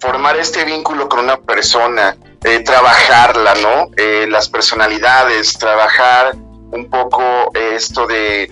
formar 0.00 0.36
este 0.36 0.64
vínculo 0.64 1.08
con 1.08 1.20
una 1.20 1.38
persona, 1.38 2.16
eh, 2.44 2.60
trabajarla, 2.60 3.54
¿no? 3.56 3.90
Eh, 3.96 4.26
las 4.28 4.48
personalidades, 4.48 5.58
trabajar 5.58 6.34
un 6.34 6.88
poco 6.90 7.50
esto 7.54 8.06
de, 8.06 8.50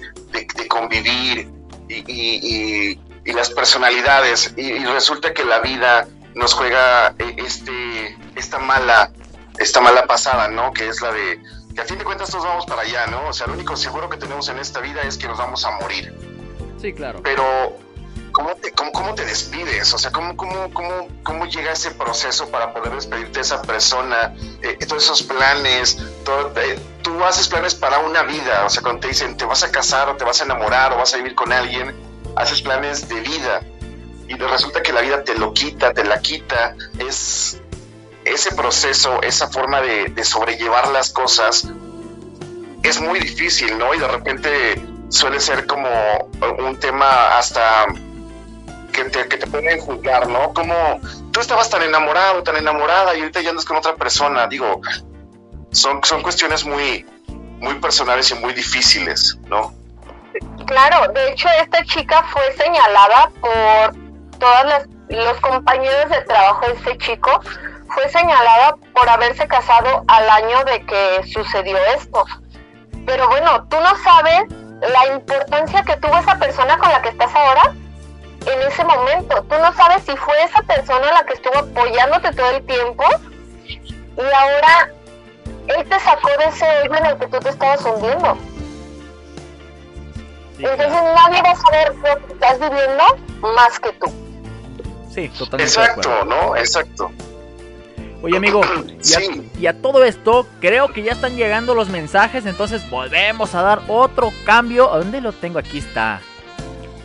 convivir 0.68 1.48
y, 1.88 2.98
las 3.26 3.50
personalidades 3.50 4.52
y, 4.56 4.84
resulta 4.84 5.32
que 5.32 5.44
la 5.44 5.60
vida 5.60 6.06
nos 6.34 6.54
juega 6.54 7.14
este, 7.36 8.16
esta 8.36 8.58
mala 8.58 9.10
esta 9.58 9.80
mala 9.80 10.06
pasada, 10.06 10.48
¿no? 10.48 10.72
Que 10.72 10.88
es 10.88 11.00
la 11.00 11.12
de 11.12 11.40
que 11.74 11.80
a 11.80 11.84
fin 11.84 11.98
de 11.98 12.04
cuentas 12.04 12.30
todos 12.30 12.44
vamos 12.44 12.66
para 12.66 12.82
allá, 12.82 13.06
¿no? 13.06 13.28
O 13.28 13.32
sea, 13.32 13.46
lo 13.46 13.54
único 13.54 13.76
seguro 13.76 14.08
que 14.08 14.16
tenemos 14.16 14.48
en 14.48 14.58
esta 14.58 14.80
vida 14.80 15.02
es 15.02 15.18
que 15.18 15.26
nos 15.26 15.38
vamos 15.38 15.64
a 15.64 15.72
morir. 15.72 16.14
Sí, 16.80 16.92
claro. 16.92 17.20
Pero, 17.22 17.44
¿cómo 18.32 18.54
te, 18.54 18.70
cómo, 18.72 18.92
cómo 18.92 19.14
te 19.14 19.24
despides? 19.24 19.92
O 19.92 19.98
sea, 19.98 20.12
¿cómo, 20.12 20.36
cómo, 20.36 20.72
cómo, 20.72 21.08
¿cómo 21.22 21.46
llega 21.46 21.72
ese 21.72 21.90
proceso 21.90 22.48
para 22.50 22.72
poder 22.72 22.94
despedirte 22.94 23.32
de 23.32 23.40
esa 23.40 23.62
persona? 23.62 24.34
Eh, 24.62 24.76
todos 24.86 25.04
esos 25.04 25.22
planes, 25.22 25.98
todo, 26.24 26.52
eh, 26.60 26.78
tú 27.02 27.24
haces 27.24 27.48
planes 27.48 27.74
para 27.74 27.98
una 27.98 28.22
vida, 28.22 28.64
o 28.64 28.70
sea, 28.70 28.82
cuando 28.82 29.00
te 29.00 29.08
dicen 29.08 29.36
te 29.36 29.44
vas 29.44 29.64
a 29.64 29.72
casar 29.72 30.08
o 30.08 30.16
te 30.16 30.24
vas 30.24 30.40
a 30.40 30.44
enamorar 30.44 30.92
o 30.92 30.98
vas 30.98 31.12
a 31.14 31.16
vivir 31.16 31.34
con 31.34 31.52
alguien, 31.52 31.94
haces 32.36 32.62
planes 32.62 33.08
de 33.08 33.20
vida 33.20 33.60
y 34.28 34.34
resulta 34.34 34.82
que 34.82 34.92
la 34.92 35.00
vida 35.00 35.22
te 35.22 35.34
lo 35.34 35.52
quita, 35.52 35.92
te 35.92 36.04
la 36.04 36.20
quita, 36.20 36.76
es 36.98 37.60
ese 38.24 38.54
proceso, 38.54 39.20
esa 39.22 39.48
forma 39.48 39.80
de, 39.80 40.24
sobrellevar 40.24 40.88
las 40.88 41.10
cosas 41.10 41.66
es 42.82 43.00
muy 43.00 43.18
difícil, 43.20 43.78
¿no? 43.78 43.94
Y 43.94 43.98
de 43.98 44.08
repente 44.08 44.82
suele 45.08 45.40
ser 45.40 45.66
como 45.66 45.88
un 46.58 46.78
tema 46.78 47.38
hasta 47.38 47.86
que 48.92 49.04
te, 49.04 49.28
que 49.28 49.36
te 49.36 49.46
pueden 49.46 49.80
juzgar, 49.80 50.28
¿no? 50.28 50.52
Como 50.52 51.00
tú 51.32 51.40
estabas 51.40 51.68
tan 51.68 51.82
enamorado, 51.82 52.42
tan 52.42 52.56
enamorada 52.56 53.14
y 53.14 53.20
ahorita 53.20 53.40
ya 53.40 53.50
andas 53.50 53.64
con 53.64 53.76
otra 53.76 53.94
persona, 53.96 54.46
digo, 54.46 54.80
son, 55.72 56.02
son 56.04 56.22
cuestiones 56.22 56.64
muy, 56.64 57.04
muy 57.60 57.74
personales 57.74 58.30
y 58.30 58.34
muy 58.34 58.52
difíciles, 58.52 59.38
¿no? 59.48 59.74
Claro, 60.66 61.12
de 61.12 61.32
hecho 61.32 61.48
esta 61.60 61.84
chica 61.84 62.22
fue 62.32 62.42
señalada 62.56 63.30
por 63.40 64.38
todos 64.38 64.86
los 65.08 65.40
compañeros 65.40 66.10
de 66.10 66.22
trabajo 66.22 66.66
de 66.66 66.72
este 66.74 66.98
chico, 66.98 67.40
fue 67.94 68.08
señalada 68.08 68.76
por 68.92 69.08
haberse 69.08 69.46
casado 69.46 70.04
al 70.08 70.28
año 70.28 70.64
de 70.64 70.84
que 70.84 71.22
sucedió 71.32 71.78
esto. 71.96 72.24
Pero 73.06 73.28
bueno, 73.28 73.66
tú 73.68 73.76
no 73.80 73.96
sabes 74.02 74.44
la 74.80 75.14
importancia 75.14 75.82
que 75.82 75.96
tuvo 75.96 76.18
esa 76.18 76.38
persona 76.38 76.76
con 76.78 76.90
la 76.90 77.00
que 77.00 77.10
estás 77.10 77.34
ahora 77.34 77.72
en 78.46 78.62
ese 78.62 78.84
momento. 78.84 79.42
Tú 79.44 79.54
no 79.58 79.72
sabes 79.74 80.02
si 80.04 80.16
fue 80.16 80.42
esa 80.42 80.62
persona 80.62 81.12
la 81.12 81.24
que 81.24 81.34
estuvo 81.34 81.58
apoyándote 81.58 82.32
todo 82.32 82.50
el 82.50 82.66
tiempo 82.66 83.04
y 83.66 84.20
ahora 84.20 84.90
él 85.68 85.88
te 85.88 86.00
sacó 86.00 86.28
de 86.38 86.44
ese 86.46 86.66
hoyo 86.66 86.94
en 86.94 87.06
el 87.06 87.18
que 87.18 87.26
tú 87.28 87.38
te 87.38 87.48
estabas 87.48 87.84
hundiendo. 87.84 88.36
Entonces 90.58 91.02
nadie 91.14 91.42
va 91.42 91.50
a 91.50 91.56
saber 91.56 91.94
lo 91.96 92.26
que 92.26 92.32
estás 92.32 92.58
viviendo 92.60 93.04
más 93.54 93.80
que 93.80 93.92
tú. 93.92 94.06
Sí, 95.12 95.28
totalmente. 95.28 95.64
Exacto, 95.64 96.24
¿no? 96.24 96.56
Exacto. 96.56 97.10
Oye, 98.24 98.38
amigo, 98.38 98.62
y 99.04 99.12
a, 99.12 99.60
y 99.60 99.66
a 99.66 99.82
todo 99.82 100.02
esto, 100.02 100.46
creo 100.58 100.90
que 100.94 101.02
ya 101.02 101.12
están 101.12 101.36
llegando 101.36 101.74
los 101.74 101.90
mensajes, 101.90 102.46
entonces 102.46 102.88
volvemos 102.88 103.54
a 103.54 103.60
dar 103.60 103.82
otro 103.86 104.32
cambio. 104.46 104.90
¿A 104.90 104.96
dónde 105.00 105.20
lo 105.20 105.32
tengo? 105.32 105.58
Aquí 105.58 105.76
está. 105.76 106.22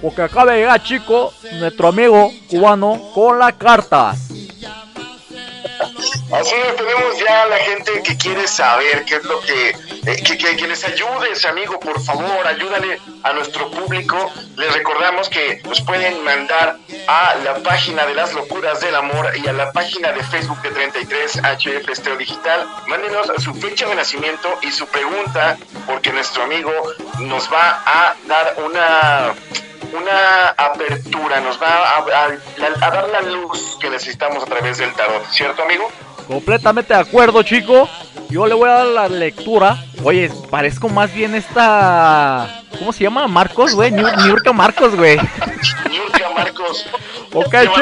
Porque 0.01 0.21
acaba 0.21 0.53
de 0.53 0.59
llegar, 0.59 0.81
chico, 0.81 1.33
nuestro 1.59 1.89
amigo 1.89 2.31
cubano 2.49 3.01
con 3.13 3.37
la 3.37 3.51
carta. 3.51 4.15
Así 6.31 6.53
es, 6.53 6.75
tenemos 6.75 7.17
ya 7.17 7.43
a 7.43 7.45
la 7.47 7.57
gente 7.57 8.03
que 8.03 8.15
quiere 8.15 8.47
saber 8.47 9.03
qué 9.05 9.15
es 9.15 9.23
lo 9.23 9.39
que, 9.41 9.69
eh, 9.69 10.23
que, 10.23 10.37
que- 10.37 10.55
que 10.55 10.67
les 10.67 10.83
ayudes, 10.83 11.43
amigo, 11.45 11.79
por 11.79 11.99
favor, 12.03 12.45
ayúdale 12.45 12.99
a 13.23 13.33
nuestro 13.33 13.69
público. 13.71 14.31
Les 14.55 14.71
recordamos 14.73 15.27
que 15.27 15.59
nos 15.65 15.81
pueden 15.81 16.23
mandar 16.23 16.77
a 17.07 17.35
la 17.43 17.55
página 17.63 18.05
de 18.05 18.13
las 18.13 18.33
locuras 18.33 18.79
del 18.79 18.95
amor 18.95 19.31
y 19.43 19.47
a 19.47 19.53
la 19.53 19.71
página 19.71 20.11
de 20.11 20.23
Facebook 20.23 20.61
de 20.61 20.69
33 20.69 21.37
HF 21.41 21.89
Esteo 21.89 22.15
Digital. 22.15 22.67
Mándenos 22.87 23.27
su 23.43 23.53
fecha 23.55 23.87
de 23.87 23.95
nacimiento 23.95 24.49
y 24.61 24.71
su 24.71 24.85
pregunta, 24.87 25.57
porque 25.87 26.11
nuestro 26.13 26.43
amigo 26.43 26.71
nos 27.19 27.51
va 27.51 27.81
a 27.85 28.15
dar 28.27 28.55
una 28.63 29.33
una 29.91 30.49
apertura, 30.49 31.39
nos 31.39 31.59
va 31.59 31.67
a, 31.67 31.97
a- 31.97 32.85
a 32.85 32.91
dar 32.91 33.09
la 33.09 33.21
luz 33.21 33.75
que 33.81 33.89
necesitamos 33.89 34.43
a 34.43 34.45
través 34.45 34.77
del 34.77 34.93
tarot, 34.93 35.25
¿cierto 35.31 35.63
amigo? 35.63 35.91
Completamente 36.29 36.93
de 36.93 36.99
acuerdo, 36.99 37.41
chico. 37.41 37.89
Yo 38.29 38.45
le 38.45 38.53
voy 38.53 38.69
a 38.69 38.73
dar 38.73 38.85
la 38.85 39.09
lectura. 39.09 39.83
Oye, 40.03 40.29
parezco 40.51 40.87
más 40.87 41.11
bien 41.11 41.33
esta. 41.33 42.61
¿Cómo 42.79 42.93
se 42.93 43.03
llama? 43.03 43.27
Marcos, 43.27 43.75
güey. 43.75 43.91
Niur- 43.91 44.15
Niurka 44.25 44.53
Marcos, 44.53 44.95
güey. 44.95 45.17
Niurka 45.89 46.29
Marcos. 46.35 46.85
Ok, 47.33 47.51
Qué 47.51 47.61
chico. 47.67 47.81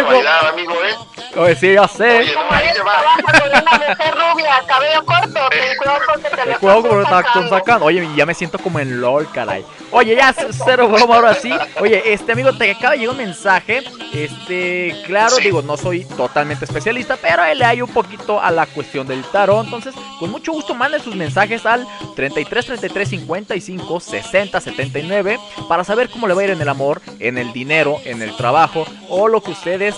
amigo, 0.51 0.73
¿eh? 0.73 0.95
Oye, 1.37 1.55
sí, 1.55 1.73
ya 1.73 1.87
sé. 1.87 2.33
Como 2.33 2.59
eres 2.59 2.73
trabaja 2.73 3.15
con 3.23 3.49
una 3.49 3.61
mujer 3.87 4.15
rubia, 4.15 4.63
cabello 4.67 5.05
corto, 5.05 5.39
ten 5.49 5.77
cuidado 5.77 5.99
porque 6.13 6.29
te 6.35 6.41
El 6.41 6.49
lo 6.49 6.55
juego 6.59 7.01
está 7.01 7.17
sacando. 7.23 7.49
sacando. 7.49 7.85
Oye, 7.85 8.09
ya 8.15 8.25
me 8.25 8.33
siento 8.33 8.57
como 8.57 8.79
en 8.79 8.99
LOL, 8.99 9.29
caray. 9.31 9.63
Oye, 9.91 10.15
ya 10.15 10.33
cero 10.33 10.87
broma 10.89 11.15
ahora 11.15 11.33
sí. 11.35 11.53
Oye, 11.79 12.11
este 12.11 12.31
amigo, 12.31 12.51
te 12.53 12.71
acaba 12.71 12.93
de 12.93 12.99
llegar 12.99 13.11
un 13.15 13.17
mensaje. 13.21 13.83
Este, 14.13 14.95
claro, 15.05 15.35
digo, 15.37 15.61
no 15.61 15.77
soy 15.77 16.05
totalmente 16.05 16.65
especialista, 16.65 17.17
pero 17.21 17.43
le 17.53 17.63
hay 17.65 17.81
un 17.81 17.89
poquito 17.93 18.41
a 18.41 18.49
la 18.51 18.65
cuestión 18.65 19.05
del 19.07 19.23
tarot. 19.25 19.63
Entonces, 19.65 19.93
con 20.19 20.31
mucho 20.31 20.51
gusto, 20.53 20.73
manden 20.73 21.01
sus 21.03 21.15
mensajes 21.15 21.65
al 21.67 21.85
33 22.15 22.65
33 22.65 23.07
55 23.09 23.99
60 23.99 24.59
79 24.87 25.39
para 25.67 25.83
saber 25.83 26.09
cómo 26.09 26.27
le 26.27 26.33
va 26.33 26.41
a 26.41 26.45
ir 26.45 26.49
en 26.51 26.61
el 26.61 26.69
amor, 26.69 27.01
en 27.19 27.37
el 27.37 27.53
dinero, 27.53 27.99
en 28.05 28.21
el 28.21 28.35
trabajo 28.35 28.85
o 29.09 29.27
lo 29.27 29.41
que 29.41 29.51
ustedes 29.51 29.95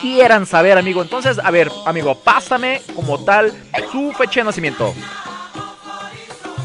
quieran 0.00 0.46
saber, 0.46 0.78
amigo. 0.78 1.02
Entonces, 1.02 1.38
a 1.42 1.50
ver, 1.50 1.70
amigo, 1.86 2.14
pásame 2.14 2.82
como 2.94 3.24
tal 3.24 3.52
su 3.90 4.12
fecha 4.12 4.40
de 4.40 4.44
nacimiento. 4.44 4.94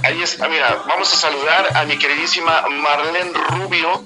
Ahí 0.04 0.22
está, 0.22 0.50
mira, 0.50 0.84
vamos 0.88 1.14
a 1.14 1.18
saludar 1.18 1.78
a 1.78 1.86
mi 1.86 1.98
queridísima 1.98 2.66
Marlene 2.70 3.32
Rubio, 3.50 4.04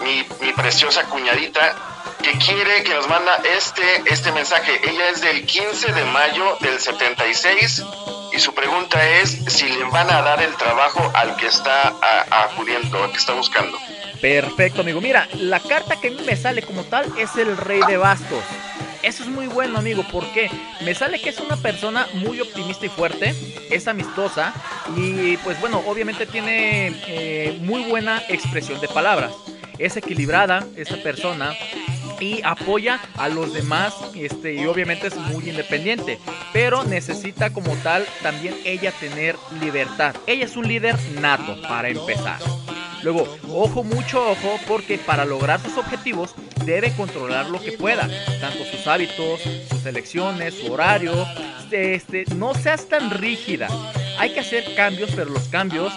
mi, 0.00 0.24
mi 0.40 0.52
preciosa 0.52 1.04
cuñadita, 1.04 1.74
que 2.22 2.38
quiere 2.38 2.84
que 2.84 2.94
nos 2.94 3.08
manda 3.08 3.36
este, 3.56 4.02
este 4.06 4.30
mensaje. 4.32 4.80
Ella 4.88 5.10
es 5.10 5.20
del 5.20 5.44
15 5.44 5.92
de 5.92 6.04
mayo 6.04 6.56
del 6.60 6.78
76 6.78 7.84
y 8.34 8.40
su 8.40 8.52
pregunta 8.52 8.98
es 9.20 9.30
si 9.46 9.68
le 9.68 9.84
van 9.84 10.10
a 10.10 10.22
dar 10.22 10.42
el 10.42 10.54
trabajo 10.56 11.10
al 11.14 11.36
que 11.36 11.46
está 11.46 11.94
acudiendo, 12.30 13.02
al 13.02 13.12
que 13.12 13.18
está 13.18 13.32
buscando. 13.34 13.78
Perfecto, 14.20 14.80
amigo. 14.80 15.00
Mira, 15.00 15.28
la 15.34 15.60
carta 15.60 16.00
que 16.00 16.08
a 16.08 16.10
mí 16.10 16.18
me 16.26 16.36
sale 16.36 16.62
como 16.62 16.84
tal 16.84 17.12
es 17.18 17.36
el 17.36 17.56
rey 17.56 17.80
de 17.86 17.96
bastos. 17.96 18.42
Eso 19.02 19.22
es 19.22 19.28
muy 19.28 19.46
bueno, 19.46 19.78
amigo, 19.78 20.04
porque 20.10 20.50
me 20.80 20.94
sale 20.94 21.20
que 21.20 21.28
es 21.28 21.38
una 21.38 21.56
persona 21.56 22.06
muy 22.14 22.40
optimista 22.40 22.86
y 22.86 22.88
fuerte, 22.88 23.34
es 23.70 23.86
amistosa 23.86 24.54
y 24.96 25.36
pues 25.38 25.60
bueno, 25.60 25.82
obviamente 25.86 26.24
tiene 26.24 27.02
eh, 27.06 27.58
muy 27.60 27.82
buena 27.84 28.22
expresión 28.28 28.80
de 28.80 28.88
palabras. 28.88 29.32
Es 29.78 29.96
equilibrada 29.96 30.66
esta 30.74 30.96
persona 30.96 31.54
y 32.24 32.40
apoya 32.42 33.00
a 33.18 33.28
los 33.28 33.52
demás 33.52 33.94
este, 34.14 34.54
y 34.54 34.64
obviamente 34.66 35.08
es 35.08 35.16
muy 35.16 35.48
independiente, 35.48 36.18
pero 36.54 36.82
necesita 36.82 37.52
como 37.52 37.74
tal 37.76 38.06
también 38.22 38.54
ella 38.64 38.92
tener 38.92 39.36
libertad. 39.60 40.16
Ella 40.26 40.46
es 40.46 40.56
un 40.56 40.66
líder 40.66 40.96
nato 41.20 41.60
para 41.68 41.88
empezar. 41.88 42.38
Luego, 43.02 43.28
ojo, 43.50 43.84
mucho 43.84 44.30
ojo, 44.30 44.58
porque 44.66 44.96
para 44.96 45.26
lograr 45.26 45.60
sus 45.60 45.76
objetivos 45.76 46.34
debe 46.64 46.94
controlar 46.96 47.50
lo 47.50 47.60
que 47.60 47.72
pueda, 47.72 48.08
tanto 48.40 48.64
sus 48.64 48.86
hábitos, 48.86 49.42
sus 49.68 49.84
elecciones, 49.84 50.54
su 50.54 50.72
horario. 50.72 51.12
Este, 51.70 52.24
no 52.36 52.54
seas 52.54 52.88
tan 52.88 53.10
rígida. 53.10 53.68
Hay 54.18 54.32
que 54.32 54.40
hacer 54.40 54.74
cambios, 54.74 55.10
pero 55.14 55.30
los 55.30 55.48
cambios 55.48 55.92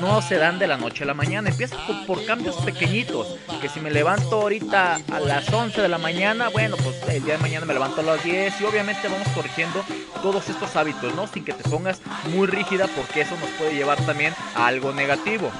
no 0.00 0.22
se 0.22 0.36
dan 0.36 0.58
de 0.58 0.66
la 0.66 0.76
noche 0.76 1.04
a 1.04 1.06
la 1.06 1.14
mañana. 1.14 1.50
Empieza 1.50 1.76
por, 2.06 2.24
cambios 2.24 2.56
pequeñitos. 2.56 3.38
Que 3.60 3.68
si 3.68 3.80
me 3.80 3.90
levanto 3.90 4.40
ahorita 4.40 5.00
a 5.10 5.20
las 5.20 5.52
11 5.52 5.82
de 5.82 5.88
la 5.88 5.98
mañana, 5.98 6.48
bueno, 6.48 6.76
pues 6.76 6.96
el 7.08 7.24
día 7.24 7.36
de 7.36 7.42
mañana 7.42 7.66
me 7.66 7.74
levanto 7.74 8.00
a 8.00 8.04
las 8.04 8.24
10 8.24 8.60
y 8.60 8.64
obviamente 8.64 9.08
vamos 9.08 9.28
corrigiendo 9.34 9.84
todos 10.22 10.48
estos 10.48 10.74
hábitos, 10.76 11.14
¿no? 11.14 11.26
Sin 11.26 11.44
que 11.44 11.52
te 11.52 11.68
pongas 11.68 12.00
muy 12.32 12.46
rígida 12.46 12.86
porque 12.88 13.22
eso 13.22 13.36
nos 13.36 13.50
puede 13.50 13.74
llevar 13.74 14.00
también 14.06 14.34
a 14.54 14.66
algo 14.66 14.92
negativo. 14.92 15.50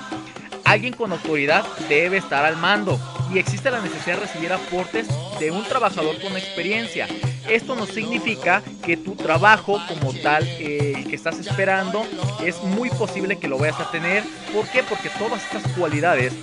Alguien 0.71 0.93
con 0.93 1.11
autoridad 1.11 1.65
debe 1.89 2.19
estar 2.19 2.45
al 2.45 2.57
mando 2.57 2.97
y 3.35 3.41
existe 3.41 3.73
la 3.73 3.81
necesidad 3.81 4.15
de 4.15 4.21
recibir 4.21 4.53
aportes 4.53 5.09
de 5.41 5.51
un 5.51 5.65
trabajador 5.65 6.23
con 6.23 6.37
experiencia. 6.37 7.09
Esto 7.49 7.75
no 7.75 7.87
significa 7.87 8.63
que 8.85 8.97
tu 8.97 9.17
trabajo 9.17 9.83
como 9.89 10.15
tal, 10.15 10.47
eh, 10.47 11.05
que 11.09 11.17
estás 11.17 11.41
esperando, 11.41 12.05
es 12.45 12.63
muy 12.63 12.89
posible 12.91 13.37
que 13.41 13.49
lo 13.49 13.59
vayas 13.59 13.81
a 13.81 13.91
tener. 13.91 14.23
¿Por 14.55 14.65
qué? 14.69 14.85
Porque 14.85 15.11
todas 15.19 15.43
estas 15.43 15.73
cualidades 15.73 16.35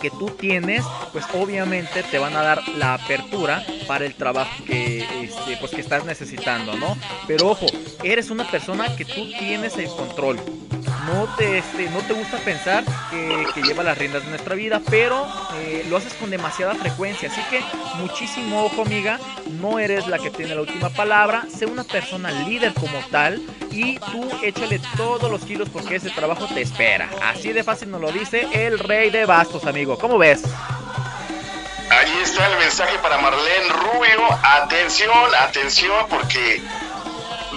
que 0.00 0.10
tú 0.10 0.30
tienes, 0.30 0.84
pues 1.12 1.24
obviamente 1.34 2.02
te 2.02 2.18
van 2.18 2.36
a 2.36 2.42
dar 2.42 2.68
la 2.76 2.94
apertura 2.94 3.64
para 3.86 4.04
el 4.04 4.14
trabajo 4.14 4.64
que, 4.64 5.06
este, 5.22 5.56
pues, 5.58 5.72
que 5.72 5.80
estás 5.80 6.04
necesitando, 6.04 6.74
¿no? 6.76 6.96
Pero 7.26 7.48
ojo, 7.48 7.66
eres 8.02 8.30
una 8.30 8.50
persona 8.50 8.94
que 8.96 9.04
tú 9.04 9.30
tienes 9.38 9.76
el 9.76 9.88
control. 9.88 10.40
No 11.06 11.28
te, 11.36 11.58
este, 11.58 11.88
no 11.90 12.00
te 12.00 12.14
gusta 12.14 12.38
pensar 12.38 12.84
que, 13.10 13.46
que 13.54 13.62
lleva 13.62 13.84
las 13.84 13.96
riendas 13.96 14.24
de 14.24 14.30
nuestra 14.30 14.56
vida, 14.56 14.80
pero 14.90 15.26
eh, 15.58 15.86
lo 15.88 15.96
haces 15.96 16.12
con 16.14 16.30
demasiada 16.30 16.74
frecuencia. 16.74 17.30
Así 17.30 17.40
que 17.48 17.60
muchísimo 17.98 18.64
ojo, 18.64 18.82
amiga. 18.82 19.20
No 19.60 19.78
eres 19.78 20.08
la 20.08 20.18
que 20.18 20.30
tiene 20.30 20.54
la 20.56 20.62
última 20.62 20.90
palabra. 20.90 21.46
Sé 21.48 21.66
una 21.66 21.84
persona 21.84 22.32
líder 22.46 22.74
como 22.74 22.98
tal. 23.10 23.40
Y 23.70 23.98
tú 23.98 24.26
échale 24.42 24.80
todos 24.96 25.30
los 25.30 25.44
kilos 25.44 25.68
porque 25.68 25.96
ese 25.96 26.10
trabajo 26.10 26.46
te 26.52 26.62
espera. 26.62 27.10
Así 27.22 27.52
de 27.52 27.62
fácil 27.62 27.90
nos 27.90 28.00
lo 28.00 28.10
dice 28.10 28.48
el 28.52 28.78
rey 28.78 29.10
de 29.10 29.26
bastos, 29.26 29.66
amigo. 29.76 29.98
¿Cómo 29.98 30.16
ves? 30.16 30.42
Ahí 31.90 32.20
está 32.22 32.46
el 32.46 32.58
mensaje 32.58 32.98
para 33.00 33.18
Marlene 33.18 33.68
Rubio. 33.68 34.26
Atención, 34.42 35.34
atención, 35.38 36.06
porque 36.08 36.62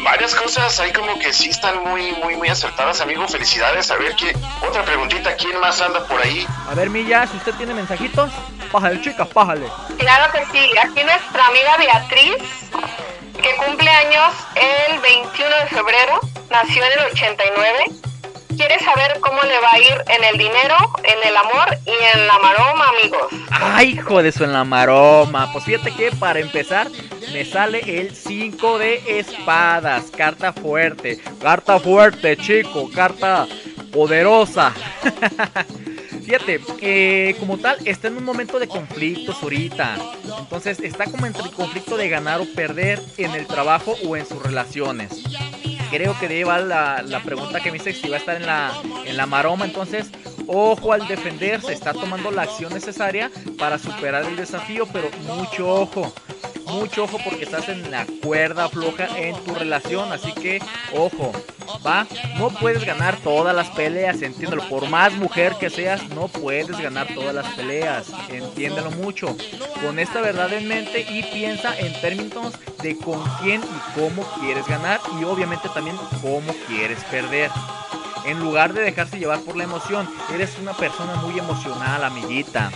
varias 0.04 0.36
cosas 0.36 0.78
ahí 0.82 0.92
como 0.92 1.18
que 1.18 1.32
sí 1.32 1.50
están 1.50 1.82
muy, 1.82 2.12
muy, 2.22 2.36
muy 2.36 2.50
acertadas, 2.50 3.00
amigo. 3.00 3.26
Felicidades. 3.30 3.90
A 3.90 3.96
ver, 3.96 4.16
¿qué? 4.18 4.36
otra 4.68 4.84
preguntita. 4.84 5.34
¿Quién 5.38 5.58
más 5.62 5.80
anda 5.80 6.06
por 6.08 6.22
ahí? 6.22 6.46
A 6.70 6.76
ver, 6.76 6.90
Milla, 6.90 7.26
si 7.26 7.38
usted 7.38 7.54
tiene 7.54 7.74
mensajitos, 7.74 8.30
pájale, 8.70 9.02
chicas, 9.02 9.30
pájale. 9.30 9.68
Claro 9.98 10.30
que 10.34 10.46
sí. 10.52 10.78
Aquí 10.78 11.02
nuestra 11.02 11.48
amiga 11.48 11.78
Beatriz, 11.78 12.36
que 13.42 13.56
cumple 13.66 13.90
años 13.90 14.34
el 14.56 15.00
21 15.00 15.56
de 15.56 15.68
febrero, 15.68 16.20
nació 16.50 16.84
en 16.84 16.92
el 17.00 17.06
89. 17.14 18.09
Quiere 18.60 18.78
saber 18.80 19.22
cómo 19.22 19.42
le 19.44 19.58
va 19.62 19.72
a 19.72 19.80
ir 19.80 20.04
en 20.10 20.22
el 20.22 20.38
dinero, 20.38 20.76
en 21.06 21.30
el 21.30 21.38
amor 21.38 21.78
y 21.86 22.18
en 22.18 22.28
la 22.28 22.40
maroma, 22.40 22.90
amigos. 22.90 23.22
Ay, 23.52 23.92
hijo 23.92 24.22
de 24.22 24.34
su 24.34 24.44
en 24.44 24.52
la 24.52 24.66
maroma. 24.66 25.50
Pues 25.54 25.64
fíjate 25.64 25.96
que 25.96 26.12
para 26.12 26.42
empezar 26.42 26.90
me 27.32 27.46
sale 27.46 28.02
el 28.02 28.14
5 28.14 28.78
de 28.80 29.18
espadas. 29.18 30.12
Carta 30.12 30.52
fuerte. 30.52 31.22
Carta 31.42 31.80
fuerte, 31.80 32.36
chico. 32.36 32.90
Carta 32.94 33.48
poderosa. 33.94 34.74
Fíjate, 36.26 36.60
eh, 36.82 37.38
como 37.40 37.60
tal, 37.60 37.78
está 37.86 38.10
en 38.10 38.18
un 38.18 38.26
momento 38.26 38.60
de 38.60 38.68
conflictos 38.68 39.42
ahorita. 39.42 39.96
Entonces 40.38 40.82
está 40.82 41.06
como 41.06 41.26
entre 41.26 41.44
el 41.44 41.52
conflicto 41.52 41.96
de 41.96 42.10
ganar 42.10 42.42
o 42.42 42.46
perder 42.54 43.02
en 43.18 43.32
el 43.36 43.48
trabajo 43.48 43.96
o 44.06 44.18
en 44.18 44.26
sus 44.28 44.44
relaciones. 44.44 45.24
Creo 45.90 46.18
que 46.20 46.28
lleva 46.28 46.60
la, 46.60 47.02
la 47.02 47.22
pregunta 47.22 47.60
que 47.60 47.72
me 47.72 47.78
dice 47.78 47.94
si 47.94 48.08
va 48.10 48.18
a 48.18 48.20
estar 48.20 48.36
en 48.36 48.46
la, 48.46 48.72
en 49.06 49.18
la 49.18 49.26
maroma. 49.26 49.66
Entonces, 49.66 50.10
ojo 50.48 50.94
al 50.94 51.08
defenderse. 51.08 51.74
Está 51.74 51.94
tomando 51.94 52.32
la 52.32 52.44
acción 52.44 52.74
necesaria 52.74 53.32
para 53.58 53.78
superar 53.78 54.24
el 54.26 54.36
desafío, 54.36 54.88
pero 54.92 55.10
mucho 55.28 55.68
ojo. 55.68 56.14
Mucho 56.70 57.04
ojo 57.04 57.18
porque 57.24 57.44
estás 57.44 57.68
en 57.70 57.90
la 57.92 58.06
cuerda 58.24 58.70
floja 58.70 59.08
en 59.18 59.36
tu 59.44 59.56
relación. 59.56 60.12
Así 60.12 60.32
que, 60.34 60.62
ojo, 60.96 61.32
va. 61.86 62.06
No 62.38 62.50
puedes 62.50 62.86
ganar 62.86 63.18
todas 63.18 63.56
las 63.56 63.70
peleas, 63.70 64.22
entiéndelo. 64.22 64.64
Por 64.70 64.88
más 64.90 65.14
mujer 65.14 65.56
que 65.60 65.70
seas, 65.70 66.08
no 66.10 66.28
puedes 66.28 66.78
ganar 66.80 67.08
todas 67.14 67.34
las 67.34 67.48
peleas. 67.54 68.08
Entiéndelo 68.30 68.92
mucho. 68.92 69.36
Con 69.82 70.00
esta 70.00 70.22
verdad 70.22 70.52
en 70.54 70.68
mente 70.68 71.06
y 71.10 71.24
piensa 71.24 71.78
en 71.78 72.00
términos 72.02 72.54
de 72.82 72.98
con 72.98 73.22
quién 73.42 73.62
y 73.62 74.00
cómo 74.00 74.24
quieres 74.40 74.68
ganar 74.68 75.00
y 75.20 75.24
obviamente 75.24 75.70
también 75.70 75.98
cómo 76.22 76.54
quieres 76.68 77.04
perder. 77.06 77.50
En 78.26 78.40
lugar 78.40 78.74
de 78.74 78.82
dejarse 78.82 79.18
llevar 79.18 79.40
por 79.42 79.56
la 79.56 79.64
emoción, 79.64 80.08
eres 80.34 80.58
una 80.62 80.74
persona 80.74 81.16
muy 81.16 81.40
emocional, 81.40 82.04
amiguita. 82.04 82.70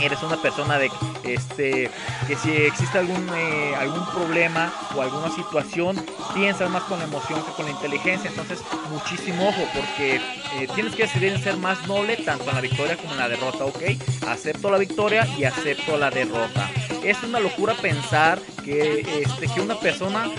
Eres 0.00 0.22
una 0.22 0.36
persona 0.36 0.78
de 0.78 0.90
este 1.24 1.90
que 2.26 2.36
si 2.36 2.50
existe 2.50 2.98
algún 2.98 3.28
eh, 3.34 3.74
algún 3.78 4.04
problema 4.06 4.72
o 4.94 5.02
alguna 5.02 5.30
situación 5.30 5.96
piensas 6.34 6.70
más 6.70 6.82
con 6.84 6.98
la 6.98 7.04
emoción 7.04 7.42
que 7.44 7.52
con 7.52 7.66
la 7.66 7.72
inteligencia. 7.72 8.30
Entonces 8.30 8.60
muchísimo 8.90 9.48
ojo 9.48 9.62
porque 9.74 10.16
eh, 10.16 10.68
tienes 10.74 10.94
que 10.94 11.04
decidir 11.04 11.38
ser 11.38 11.56
más 11.56 11.86
noble 11.86 12.16
tanto 12.16 12.48
en 12.48 12.56
la 12.56 12.60
victoria 12.60 12.96
como 12.96 13.12
en 13.12 13.18
la 13.18 13.28
derrota 13.28 13.64
ok 13.64 13.82
acepto 14.28 14.70
la 14.70 14.78
victoria 14.78 15.26
y 15.38 15.44
acepto 15.44 15.96
la 15.96 16.10
derrota. 16.10 16.70
Es 17.02 17.22
una 17.22 17.40
locura 17.40 17.74
pensar 17.74 18.40
que 18.64 19.22
este 19.22 19.46
que 19.48 19.60
una 19.60 19.78
persona 19.78 20.30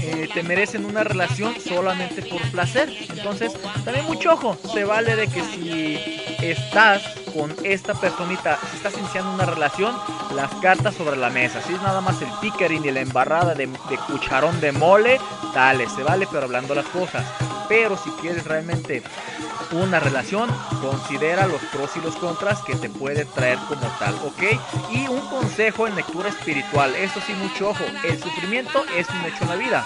eh, 0.00 0.28
te 0.32 0.42
merece 0.42 0.76
en 0.76 0.84
una 0.84 1.04
relación 1.04 1.54
solamente 1.60 2.22
por 2.22 2.40
placer. 2.50 2.92
Entonces 3.10 3.52
también 3.84 4.06
mucho 4.06 4.32
ojo 4.32 4.56
se 4.72 4.84
vale 4.84 5.16
de 5.16 5.28
que 5.28 5.42
si 5.42 5.98
estás 6.42 7.02
con 7.34 7.54
esta 7.64 7.94
personita, 7.94 8.58
si 8.70 8.76
estás 8.76 8.96
iniciando 8.96 9.32
una 9.32 9.44
relación, 9.44 9.94
las 10.34 10.52
cartas 10.62 10.94
sobre 10.94 11.16
la 11.16 11.30
mesa. 11.30 11.60
Si 11.60 11.74
es 11.74 11.82
nada 11.82 12.00
más 12.00 12.22
el 12.22 12.28
pickering 12.40 12.84
y 12.84 12.90
la 12.92 13.00
embarrada 13.00 13.54
de, 13.54 13.68
cucharón 14.06 14.60
de 14.60 14.72
mole, 14.72 15.20
dale, 15.52 15.88
se 15.88 16.02
vale, 16.02 16.28
pero 16.30 16.44
hablando 16.44 16.74
las 16.74 16.86
cosas. 16.86 17.26
Pero 17.68 17.96
si 17.96 18.10
quieres 18.20 18.44
realmente 18.44 19.02
una 19.72 19.98
relación, 19.98 20.48
considera 20.80 21.46
los 21.46 21.60
pros 21.72 21.90
y 21.96 22.00
los 22.00 22.14
contras 22.16 22.62
que 22.62 22.76
te 22.76 22.88
puede 22.88 23.24
traer 23.24 23.58
como 23.68 23.86
tal, 23.98 24.14
¿ok? 24.24 24.42
Y 24.92 25.08
un 25.08 25.20
consejo 25.28 25.88
en 25.88 25.96
lectura 25.96 26.28
espiritual, 26.28 26.94
eso 26.94 27.20
sí, 27.26 27.32
mucho 27.34 27.70
ojo, 27.70 27.84
el 28.04 28.22
sufrimiento 28.22 28.84
es 28.96 29.08
un 29.08 29.24
hecho 29.24 29.42
en 29.42 29.48
la 29.48 29.56
vida. 29.56 29.84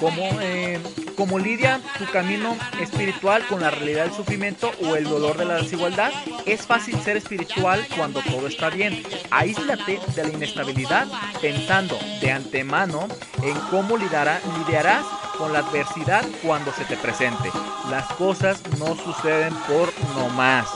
Como, 0.00 0.22
eh, 0.40 0.80
como 1.18 1.38
lidia 1.38 1.80
tu 1.98 2.06
camino 2.12 2.56
espiritual 2.80 3.44
con 3.48 3.60
la 3.60 3.70
realidad 3.72 4.04
del 4.04 4.14
sufrimiento 4.14 4.70
o 4.84 4.94
el 4.94 5.02
dolor 5.04 5.36
de 5.36 5.44
la 5.46 5.56
desigualdad, 5.56 6.12
es 6.46 6.64
fácil 6.64 6.96
ser 7.02 7.16
espiritual 7.16 7.84
cuando 7.96 8.22
todo 8.22 8.46
está 8.46 8.70
bien. 8.70 9.02
Aíslate 9.32 9.98
de 10.14 10.22
la 10.22 10.32
inestabilidad 10.32 11.08
pensando 11.42 11.98
de 12.20 12.30
antemano 12.30 13.08
en 13.42 13.54
cómo 13.70 13.98
lidiará- 13.98 14.40
lidiarás 14.58 15.04
con 15.36 15.52
la 15.52 15.58
adversidad 15.58 16.24
cuando 16.40 16.72
se 16.72 16.84
te 16.84 16.96
presente. 16.96 17.50
Las 17.90 18.06
cosas 18.12 18.62
no 18.78 18.94
suceden 18.94 19.54
por 19.66 19.92
nomás. 20.16 20.68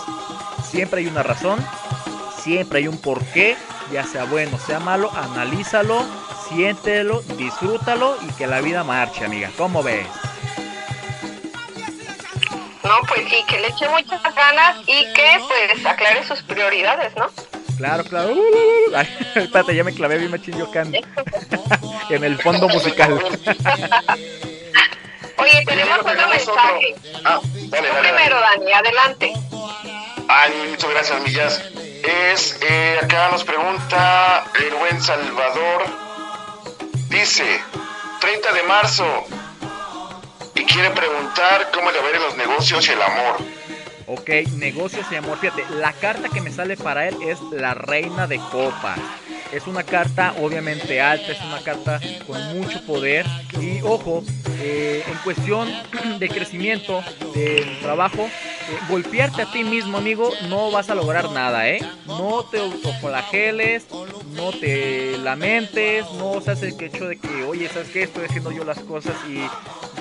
Siempre 0.69 1.01
hay 1.03 1.07
una 1.07 1.23
razón, 1.23 1.65
siempre 2.43 2.81
hay 2.81 2.89
un 2.89 2.99
porqué, 2.99 3.57
ya 3.93 4.05
sea 4.05 4.25
bueno, 4.25 4.59
sea 4.59 4.81
malo, 4.81 5.09
analízalo, 5.15 6.05
siéntelo, 6.49 7.23
disfrútalo 7.39 8.17
y 8.29 8.33
que 8.33 8.49
la 8.49 8.61
vida 8.61 8.83
marche, 8.83 9.25
amiga. 9.25 9.49
¿Cómo 9.57 9.85
ves? 9.85 10.07
No, 12.85 13.01
pues 13.07 13.29
sí, 13.29 13.45
que 13.47 13.61
le 13.61 13.69
eche 13.69 13.89
muchas 13.89 14.23
ganas 14.35 14.77
y 14.87 15.13
que 15.13 15.41
pues 15.47 15.87
aclare 15.87 16.25
sus 16.25 16.43
prioridades, 16.43 17.15
¿no? 17.17 17.31
Claro, 17.77 18.05
claro. 18.05 18.35
Ay, 18.95 19.09
espérate, 19.35 19.75
ya 19.75 19.85
me 19.85 19.95
clavé 19.95 20.19
bien 20.19 20.31
machín 20.31 20.57
yo 20.57 20.67
acá 20.67 20.83
en, 22.11 22.25
el 22.25 22.41
fondo 22.41 22.69
musical. 22.69 23.15
Oye, 25.39 25.65
tenemos 25.67 25.99
otro 25.99 26.29
mensaje. 26.29 26.95
Ah, 27.25 27.41
dale, 27.69 27.89
dale, 27.89 28.09
primero, 28.09 28.39
dale. 28.41 28.59
Dani, 28.59 28.73
adelante. 28.73 29.33
Ay, 30.29 30.53
muchas 30.71 30.91
gracias, 30.91 31.21
Millas. 31.23 31.61
Es, 32.33 32.59
eh, 32.63 33.01
acá 33.03 33.31
nos 33.31 33.43
pregunta 33.45 34.45
el 34.55 34.75
buen 34.75 35.03
Salvador. 35.03 35.85
Dice, 37.09 37.61
30 38.21 38.53
de 38.53 38.63
marzo. 38.63 39.25
Y 40.55 40.65
quiere 40.65 40.91
preguntar 40.91 41.71
cómo 41.73 41.91
le 41.91 41.99
va 41.99 42.19
los 42.19 42.37
negocios 42.37 42.87
y 42.89 42.93
el 42.93 43.03
amor. 43.03 43.37
Ok, 44.07 44.29
negocios 44.57 45.07
y 45.11 45.17
amor. 45.17 45.39
Fíjate, 45.39 45.65
la 45.77 45.93
carta 45.93 46.29
que 46.29 46.41
me 46.41 46.53
sale 46.53 46.77
para 46.77 47.09
él 47.09 47.17
es 47.23 47.41
la 47.53 47.75
reina 47.75 48.27
de 48.27 48.39
copas. 48.51 48.99
Es 49.53 49.67
una 49.67 49.83
carta 49.83 50.35
obviamente 50.41 51.01
alta, 51.01 51.33
es 51.33 51.41
una 51.43 51.61
carta 51.61 52.01
con 52.27 52.59
mucho 52.59 52.81
poder. 52.87 53.27
Y 53.61 53.83
ojo, 53.83 54.25
eh, 54.61 55.05
en 55.07 55.19
cuestión 55.19 55.69
de 56.19 56.29
crecimiento, 56.29 57.03
del 57.35 57.79
trabajo, 57.81 58.23
eh, 58.23 58.79
golpearte 58.89 59.43
a 59.43 59.53
ti 59.53 59.63
mismo, 59.63 59.99
amigo, 59.99 60.31
no 60.49 60.71
vas 60.71 60.89
a 60.89 60.95
lograr 60.95 61.31
nada, 61.33 61.69
¿eh? 61.69 61.81
No 62.07 62.45
te 62.45 62.61
autoflageles, 62.61 63.87
no 64.35 64.53
te 64.53 65.19
lamentes, 65.19 66.07
no 66.13 66.41
seas 66.41 66.63
el 66.63 66.83
hecho 66.83 67.07
de 67.07 67.19
que, 67.19 67.45
oye, 67.45 67.69
¿sabes 67.69 67.91
qué? 67.91 68.05
Estoy 68.05 68.25
haciendo 68.25 68.53
yo 68.53 68.65
las 68.65 68.79
cosas 68.79 69.15
y, 69.29 69.35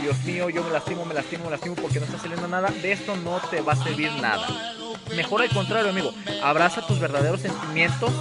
Dios 0.02 0.18
mío, 0.24 0.50
yo 0.50 0.64
me 0.64 0.72
lastimo, 0.72 1.06
me 1.06 1.14
lastimo, 1.14 1.46
me 1.46 1.52
lastimo 1.52 1.76
porque 1.76 2.00
no 2.00 2.06
está 2.06 2.20
saliendo 2.20 2.48
nada. 2.48 2.70
De 2.82 2.94
esto 2.94 3.16
no 3.18 3.42
te 3.50 3.62
va 3.62 3.74
a 3.74 3.84
servir 3.84 4.12
nada. 4.22 4.48
Mejor 5.16 5.42
al 5.42 5.50
contrario, 5.50 5.90
amigo. 5.90 6.14
Abraza 6.44 6.86
tus 6.86 7.00
verdaderos 7.00 7.42
sentimientos 7.42 8.12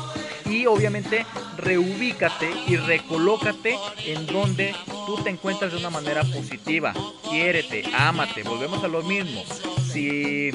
y 0.47 0.67
obviamente 0.67 1.25
reubícate 1.57 2.51
y 2.67 2.77
recolócate 2.77 3.79
en 4.07 4.27
donde 4.27 4.75
tú 5.07 5.23
te 5.23 5.31
encuentras 5.31 5.73
de 5.73 5.79
una 5.79 5.91
manera 5.91 6.23
positiva. 6.25 6.93
Quiérete, 7.29 7.85
ámate, 7.97 8.43
volvemos 8.43 8.83
a 8.83 8.89
lo 8.89 9.03
mismo. 9.03 9.45
Si 9.93 10.51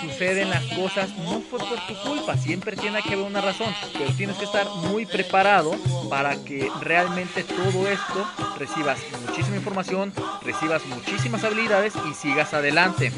suceden 0.00 0.50
las 0.50 0.64
cosas, 0.74 1.10
no 1.18 1.40
fue 1.40 1.58
por 1.58 1.78
tu 1.86 1.94
culpa, 2.02 2.36
siempre 2.36 2.76
tiene 2.76 3.02
que 3.02 3.14
haber 3.14 3.26
una 3.26 3.40
razón, 3.40 3.74
pero 3.92 4.10
tienes 4.12 4.36
que 4.36 4.44
estar 4.44 4.66
muy 4.90 5.04
preparado 5.04 5.72
para 6.08 6.42
que 6.44 6.70
realmente 6.80 7.44
todo 7.44 7.86
esto 7.86 8.30
recibas 8.58 8.98
muchísima 9.26 9.56
información, 9.56 10.12
recibas 10.42 10.84
muchísimas 10.86 11.44
habilidades 11.44 11.92
y 12.10 12.14
sigas 12.14 12.54
adelante. 12.54 13.12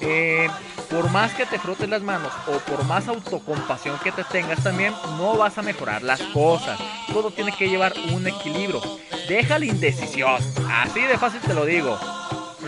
Eh, 0.00 0.48
por 0.90 1.10
más 1.10 1.32
que 1.34 1.46
te 1.46 1.58
frotes 1.58 1.88
las 1.88 2.02
manos 2.02 2.32
o 2.46 2.58
por 2.70 2.84
más 2.84 3.08
autocompasión 3.08 3.98
que 3.98 4.12
te 4.12 4.24
tengas 4.24 4.62
también, 4.62 4.92
no 5.16 5.36
vas 5.36 5.58
a 5.58 5.62
mejorar 5.62 6.02
las 6.02 6.20
cosas. 6.22 6.78
Todo 7.12 7.30
tiene 7.30 7.52
que 7.52 7.68
llevar 7.68 7.92
un 8.12 8.26
equilibrio. 8.26 8.80
Deja 9.28 9.58
la 9.58 9.66
indecisión. 9.66 10.42
Así 10.70 11.00
de 11.00 11.18
fácil 11.18 11.40
te 11.40 11.54
lo 11.54 11.64
digo. 11.64 11.98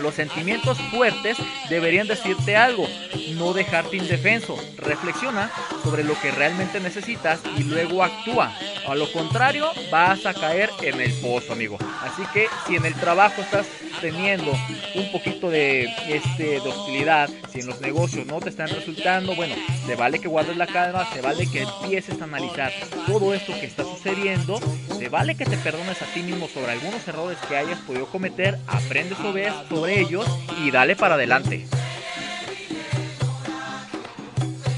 Los 0.01 0.15
sentimientos 0.15 0.79
fuertes 0.89 1.37
deberían 1.69 2.07
decirte 2.07 2.55
algo, 2.55 2.87
no 3.35 3.53
dejarte 3.53 3.97
indefenso. 3.97 4.57
Reflexiona 4.77 5.51
sobre 5.83 6.03
lo 6.03 6.19
que 6.19 6.31
realmente 6.31 6.79
necesitas 6.79 7.39
y 7.57 7.63
luego 7.63 8.03
actúa. 8.03 8.51
A 8.87 8.95
lo 8.95 9.11
contrario, 9.11 9.69
vas 9.91 10.25
a 10.25 10.33
caer 10.33 10.69
en 10.81 10.99
el 10.99 11.13
pozo, 11.13 11.53
amigo. 11.53 11.77
Así 12.01 12.23
que 12.33 12.47
si 12.67 12.75
en 12.75 12.85
el 12.85 12.95
trabajo 12.95 13.41
estás 13.41 13.67
teniendo 14.01 14.51
un 14.95 15.11
poquito 15.11 15.49
de, 15.49 15.87
este, 16.09 16.59
hostilidad, 16.59 17.29
si 17.51 17.59
en 17.59 17.67
los 17.67 17.79
negocios 17.81 18.25
no 18.25 18.39
te 18.39 18.49
están 18.49 18.69
resultando, 18.69 19.35
bueno, 19.35 19.55
se 19.85 19.95
vale 19.95 20.19
que 20.19 20.27
guardes 20.27 20.57
la 20.57 20.65
calma, 20.65 21.07
se 21.13 21.21
vale 21.21 21.47
que 21.47 21.61
empieces 21.61 22.19
a 22.19 22.23
analizar 22.23 22.71
todo 23.05 23.33
esto 23.33 23.53
que 23.59 23.67
está 23.67 23.83
sucediendo, 23.83 24.59
se 24.97 25.09
vale 25.09 25.35
que 25.35 25.45
te 25.45 25.57
perdones 25.57 26.01
a 26.01 26.05
ti 26.05 26.21
mismo 26.23 26.47
sobre 26.47 26.71
algunos 26.71 27.07
errores 27.07 27.37
que 27.47 27.57
hayas 27.57 27.79
podido 27.81 28.07
cometer, 28.07 28.57
aprende 28.67 29.15
sobre, 29.15 29.49
sobre 29.69 29.90
ellos 29.99 30.25
y 30.57 30.71
dale 30.71 30.95
para 30.95 31.15
adelante. 31.15 31.67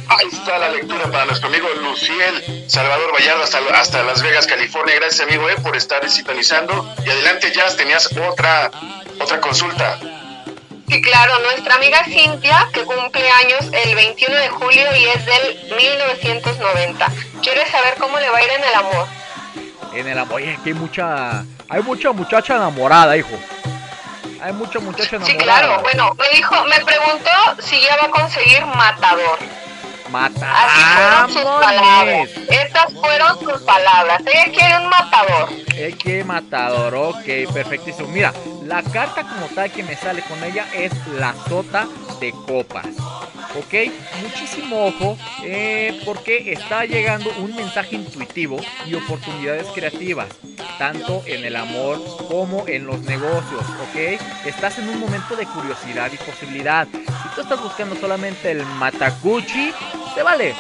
Ahí 0.07 0.27
está 0.31 0.59
la 0.59 0.69
lectura 0.69 1.09
para 1.11 1.25
nuestro 1.25 1.47
amigo 1.47 1.67
Luciel 1.81 2.63
Salvador 2.67 3.13
Vallardo 3.13 3.43
hasta, 3.43 3.59
hasta 3.79 4.03
Las 4.03 4.21
Vegas, 4.21 4.45
California. 4.45 4.95
Gracias, 4.95 5.27
amigo, 5.27 5.49
eh, 5.49 5.55
por 5.61 5.75
estar 5.75 6.07
sintonizando. 6.09 6.93
Y 7.05 7.09
adelante, 7.09 7.51
Jazz, 7.51 7.77
tenías 7.77 8.09
otra, 8.17 8.69
otra 9.19 9.39
consulta. 9.39 9.97
Sí, 10.87 11.01
claro, 11.01 11.39
nuestra 11.39 11.75
amiga 11.75 12.03
Cintia, 12.05 12.69
que 12.73 12.83
cumple 12.83 13.29
años 13.29 13.69
el 13.85 13.95
21 13.95 14.35
de 14.35 14.49
julio 14.49 14.83
y 14.95 15.05
es 15.05 15.25
del 15.25 15.75
1990. 15.77 17.11
Quiere 17.41 17.65
saber 17.69 17.95
cómo 17.99 18.19
le 18.19 18.29
va 18.29 18.37
a 18.37 18.43
ir 18.43 18.51
en 18.51 18.63
el 18.63 18.73
amor. 18.75 19.07
En 19.93 20.07
el 20.07 20.19
amor, 20.19 20.35
oye, 20.35 20.59
que 20.63 20.69
hay 20.69 20.75
mucha, 20.75 21.45
hay 21.69 21.81
mucha 21.81 22.11
muchacha 22.11 22.55
enamorada, 22.55 23.17
hijo. 23.17 23.39
Hay 24.43 24.51
mucha 24.51 24.77
muchacha 24.79 25.15
enamorada. 25.15 25.39
Sí, 25.39 25.45
claro. 25.45 25.81
Bueno, 25.83 26.13
me 26.19 26.29
dijo, 26.35 26.65
me 26.65 26.83
preguntó 26.83 27.29
si 27.59 27.79
ya 27.79 27.95
va 27.95 28.07
a 28.07 28.09
conseguir 28.09 28.65
matador. 28.65 29.39
Mata. 30.11 30.65
Así 30.65 30.81
fueron 30.81 31.31
sus 31.31 31.43
palabras. 31.43 32.29
Estas 32.49 32.93
fueron 32.93 33.39
sus 33.39 33.61
palabras. 33.61 34.21
Ella 34.25 34.53
quiere 34.53 34.77
un 34.79 34.89
matador. 34.89 35.49
El 35.77 35.97
que 35.97 36.25
matador, 36.25 36.93
ok, 36.93 37.53
perfectísimo. 37.53 38.09
Mira, 38.09 38.33
la 38.65 38.81
carta 38.83 39.23
como 39.23 39.47
tal 39.47 39.71
que 39.71 39.83
me 39.83 39.95
sale 39.95 40.21
con 40.23 40.43
ella 40.43 40.65
es 40.73 40.91
la 41.19 41.33
sota 41.47 41.87
de 42.19 42.31
copas. 42.31 42.87
Ok, 43.55 43.91
muchísimo 44.21 44.87
ojo 44.87 45.17
eh, 45.43 46.01
porque 46.05 46.51
está 46.53 46.85
llegando 46.85 47.29
un 47.39 47.55
mensaje 47.55 47.95
intuitivo 47.95 48.59
y 48.87 48.95
oportunidades 48.95 49.67
creativas, 49.67 50.29
tanto 50.79 51.21
en 51.27 51.45
el 51.45 51.55
amor 51.55 52.01
como 52.27 52.67
en 52.67 52.87
los 52.87 53.01
negocios. 53.01 53.61
Ok, 53.89 54.19
estás 54.45 54.79
en 54.79 54.89
un 54.89 54.99
momento 54.99 55.35
de 55.35 55.45
curiosidad 55.45 56.11
y 56.11 56.17
posibilidad. 56.17 56.87
Si 56.87 57.35
tú 57.35 57.41
estás 57.41 57.61
buscando 57.61 57.95
solamente 57.95 58.51
el 58.51 58.65
matacuchi, 58.65 59.71
te 60.15 60.23
vale. 60.23 60.55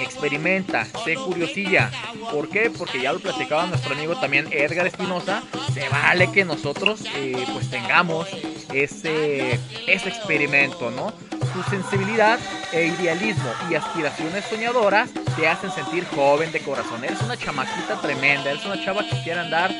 Experimenta, 0.00 0.84
sé 1.04 1.14
curiosilla. 1.14 1.90
¿Por 2.32 2.48
qué? 2.48 2.70
Porque 2.70 3.00
ya 3.00 3.12
lo 3.12 3.20
platicaba 3.20 3.66
nuestro 3.66 3.94
amigo 3.94 4.16
también 4.16 4.48
Edgar 4.50 4.86
Espinosa. 4.86 5.42
Se 5.72 5.88
vale 5.88 6.30
que 6.32 6.44
nosotros 6.44 7.04
eh, 7.16 7.44
pues 7.52 7.70
tengamos 7.70 8.28
ese, 8.72 9.58
ese 9.86 10.08
experimento, 10.08 10.90
¿no? 10.90 11.12
Tu 11.52 11.62
sensibilidad 11.70 12.38
e 12.72 12.86
idealismo 12.86 13.50
y 13.70 13.74
aspiraciones 13.74 14.44
soñadoras 14.44 15.10
te 15.36 15.48
hacen 15.48 15.70
sentir 15.72 16.06
joven 16.14 16.52
de 16.52 16.60
corazón. 16.60 17.04
Eres 17.04 17.20
una 17.22 17.36
chamaquita 17.36 18.00
tremenda, 18.00 18.50
eres 18.50 18.64
una 18.64 18.82
chava 18.84 19.02
que 19.02 19.22
quiere 19.22 19.40
andar 19.40 19.70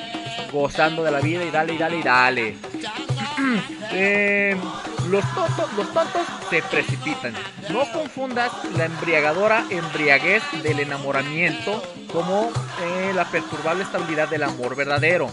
gozando 0.52 1.02
de 1.02 1.11
la 1.11 1.20
vida 1.20 1.44
y 1.44 1.51
dale 1.51 1.74
y 1.74 1.78
dale 1.78 1.98
y 1.98 2.02
dale. 2.02 2.57
Eh, 3.93 4.57
los, 5.09 5.24
tontos, 5.35 5.73
los 5.77 5.93
tontos 5.93 6.23
se 6.48 6.62
precipitan. 6.62 7.35
No 7.70 7.90
confundas 7.93 8.52
la 8.77 8.85
embriagadora 8.85 9.65
embriaguez 9.70 10.43
del 10.62 10.81
enamoramiento 10.81 11.82
como 12.12 12.51
eh, 12.82 13.12
la 13.15 13.24
perturbable 13.24 13.85
estabilidad 13.85 14.28
del 14.28 14.43
amor 14.43 14.77
verdadero. 14.77 15.31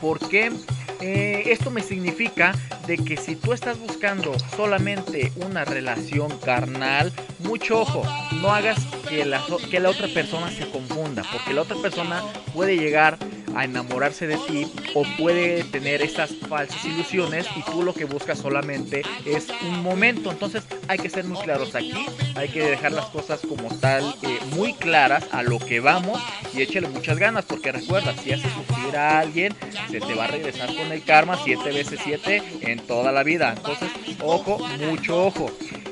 Porque 0.00 0.52
eh, 1.00 1.44
esto 1.46 1.70
me 1.70 1.82
significa 1.82 2.52
de 2.86 2.98
que 2.98 3.16
si 3.16 3.36
tú 3.36 3.52
estás 3.52 3.78
buscando 3.78 4.32
solamente 4.56 5.32
una 5.36 5.64
relación 5.64 6.38
carnal, 6.38 7.12
mucho 7.40 7.80
ojo, 7.80 8.02
no 8.40 8.52
hagas 8.52 8.78
que 9.08 9.24
la, 9.24 9.42
que 9.70 9.80
la 9.80 9.90
otra 9.90 10.08
persona 10.08 10.50
se 10.50 10.68
confunda, 10.70 11.22
porque 11.32 11.54
la 11.54 11.62
otra 11.62 11.76
persona 11.76 12.22
puede 12.52 12.76
llegar 12.76 13.18
a 13.54 13.64
enamorarse 13.64 14.26
de 14.26 14.36
ti 14.36 14.66
o 14.94 15.04
puede 15.18 15.64
tener 15.64 16.02
esas 16.02 16.30
falsas 16.48 16.84
ilusiones 16.84 17.46
y 17.56 17.62
tú 17.62 17.82
lo 17.82 17.94
que 17.94 18.04
buscas 18.04 18.38
solamente 18.38 19.02
es 19.24 19.48
un 19.62 19.82
momento. 19.82 20.30
Entonces 20.30 20.64
hay 20.88 20.98
que 20.98 21.10
ser 21.10 21.24
muy 21.24 21.38
claros 21.38 21.74
aquí, 21.74 22.06
hay 22.36 22.48
que 22.48 22.62
dejar 22.62 22.92
las 22.92 23.06
cosas 23.06 23.40
como 23.40 23.68
tal, 23.78 24.14
eh, 24.22 24.38
muy 24.54 24.74
claras 24.74 25.26
a 25.32 25.42
lo 25.42 25.58
que 25.58 25.80
vamos 25.80 26.20
y 26.54 26.62
échale 26.62 26.88
muchas 26.88 27.18
ganas 27.18 27.44
porque 27.44 27.72
recuerda, 27.72 28.14
si 28.16 28.32
haces 28.32 28.52
sufrir 28.52 28.96
a 28.96 29.18
alguien, 29.18 29.54
se 29.90 30.00
te 30.00 30.14
va 30.14 30.24
a 30.24 30.28
regresar 30.28 30.74
con 30.74 30.92
el 30.92 31.02
karma 31.02 31.38
7 31.42 31.72
veces 31.72 32.00
7 32.02 32.42
en 32.62 32.80
toda 32.80 33.12
la 33.12 33.22
vida. 33.22 33.54
Entonces, 33.56 33.90
ojo, 34.22 34.58
mucho 34.78 35.26
ojo. 35.26 35.50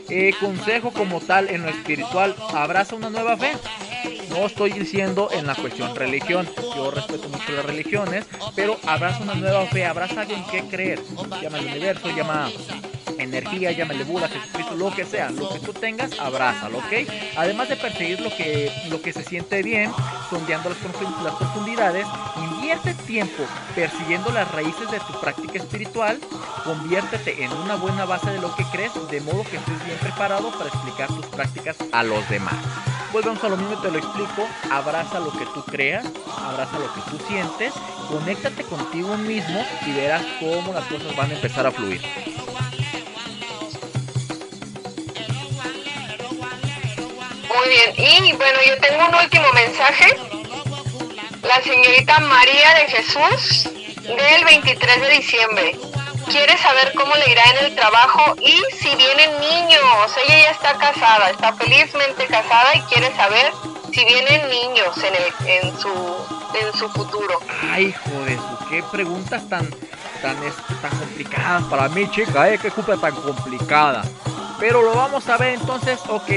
Eh, 0.08 0.32
consejo 0.40 0.90
como 0.90 1.20
tal 1.20 1.50
en 1.50 1.62
lo 1.62 1.68
espiritual, 1.68 2.34
abraza 2.54 2.96
una 2.96 3.10
nueva 3.10 3.36
fe. 3.36 3.52
No 4.30 4.46
estoy 4.46 4.70
diciendo 4.70 5.28
en 5.32 5.46
la 5.46 5.54
cuestión 5.54 5.94
religión, 5.96 6.48
yo 6.74 6.90
respeto 6.90 7.28
mucho 7.28 7.52
las 7.52 7.64
religiones, 7.64 8.26
pero 8.54 8.78
abraza 8.86 9.22
una 9.22 9.34
nueva 9.34 9.66
fe, 9.66 9.84
abraza 9.84 10.22
alguien 10.22 10.44
que 10.50 10.62
creer. 10.62 11.00
Llama 11.42 11.58
al 11.58 11.66
universo, 11.66 12.08
llama 12.14 12.50
energía, 13.18 13.72
llámale 13.72 14.04
Buda, 14.04 14.28
Jesucristo, 14.28 14.74
lo 14.74 14.94
que 14.94 15.04
sea, 15.04 15.30
lo 15.30 15.48
que 15.50 15.58
tú 15.60 15.72
tengas, 15.72 16.18
abrázalo, 16.18 16.78
¿ok? 16.78 17.08
Además 17.36 17.68
de 17.68 17.76
perseguir 17.76 18.20
lo 18.20 18.30
que, 18.30 18.72
lo 18.88 19.00
que 19.02 19.12
se 19.12 19.24
siente 19.24 19.62
bien, 19.62 19.90
sondeando 20.30 20.70
las, 20.70 20.78
las 21.22 21.34
profundidades, 21.34 22.06
invierte 22.36 22.94
tiempo 23.06 23.44
persiguiendo 23.74 24.30
las 24.30 24.50
raíces 24.52 24.90
de 24.90 25.00
tu 25.00 25.20
práctica 25.20 25.58
espiritual, 25.58 26.20
conviértete 26.64 27.42
en 27.42 27.52
una 27.52 27.76
buena 27.76 28.04
base 28.04 28.30
de 28.30 28.40
lo 28.40 28.54
que 28.54 28.64
crees, 28.72 28.92
de 29.10 29.20
modo 29.20 29.42
que 29.44 29.56
estés 29.56 29.84
bien 29.84 29.98
preparado 29.98 30.50
para 30.50 30.68
explicar 30.68 31.08
tus 31.08 31.26
prácticas 31.26 31.76
a 31.92 32.02
los 32.02 32.28
demás. 32.28 32.54
Volvemos 33.12 33.42
a 33.42 33.48
lo 33.48 33.56
mismo 33.56 33.78
te 33.78 33.90
lo 33.90 33.98
explico, 33.98 34.46
abraza 34.70 35.18
lo 35.18 35.32
que 35.32 35.46
tú 35.46 35.62
creas, 35.64 36.04
abraza 36.44 36.78
lo 36.78 36.92
que 36.92 37.10
tú 37.10 37.18
sientes, 37.26 37.72
conéctate 38.08 38.62
contigo 38.64 39.16
mismo 39.16 39.64
y 39.86 39.92
verás 39.92 40.22
cómo 40.38 40.74
las 40.74 40.84
cosas 40.84 41.16
van 41.16 41.30
a 41.30 41.34
empezar 41.34 41.66
a 41.66 41.70
fluir. 41.70 42.02
Bien. 47.68 47.92
Y 47.98 48.32
bueno, 48.32 48.58
yo 48.66 48.78
tengo 48.78 49.06
un 49.08 49.14
último 49.14 49.52
mensaje. 49.52 50.16
La 51.42 51.60
señorita 51.62 52.18
María 52.20 52.74
de 52.74 52.88
Jesús 52.88 53.68
del 54.04 54.44
23 54.44 55.00
de 55.02 55.08
diciembre. 55.10 55.78
Quiere 56.30 56.56
saber 56.58 56.92
cómo 56.94 57.14
le 57.16 57.30
irá 57.30 57.42
en 57.58 57.66
el 57.66 57.74
trabajo 57.74 58.36
y 58.40 58.56
si 58.74 58.94
vienen 58.96 59.30
niños. 59.40 60.12
Ella 60.26 60.44
ya 60.44 60.50
está 60.50 60.78
casada, 60.78 61.30
está 61.30 61.52
felizmente 61.54 62.26
casada 62.26 62.74
y 62.74 62.80
quiere 62.82 63.14
saber 63.16 63.52
si 63.92 64.04
vienen 64.04 64.48
niños 64.48 64.96
en, 64.98 65.46
en, 65.46 65.78
su, 65.78 65.88
en 66.54 66.72
su 66.78 66.88
futuro. 66.90 67.38
Ay, 67.70 67.86
hijo 67.86 68.24
de 68.24 68.36
su, 68.36 68.68
qué 68.70 68.82
preguntas 68.90 69.46
tan, 69.48 69.68
tan, 70.22 70.36
tan 70.80 70.98
complicadas 70.98 71.64
para 71.64 71.88
mí, 71.90 72.10
chica, 72.10 72.50
¿eh? 72.50 72.58
Qué 72.60 72.70
culpa 72.70 72.96
tan 72.96 73.14
complicada. 73.14 74.04
Pero 74.58 74.82
lo 74.82 74.94
vamos 74.94 75.28
a 75.28 75.36
ver 75.36 75.54
entonces, 75.54 76.00
ok, 76.08 76.28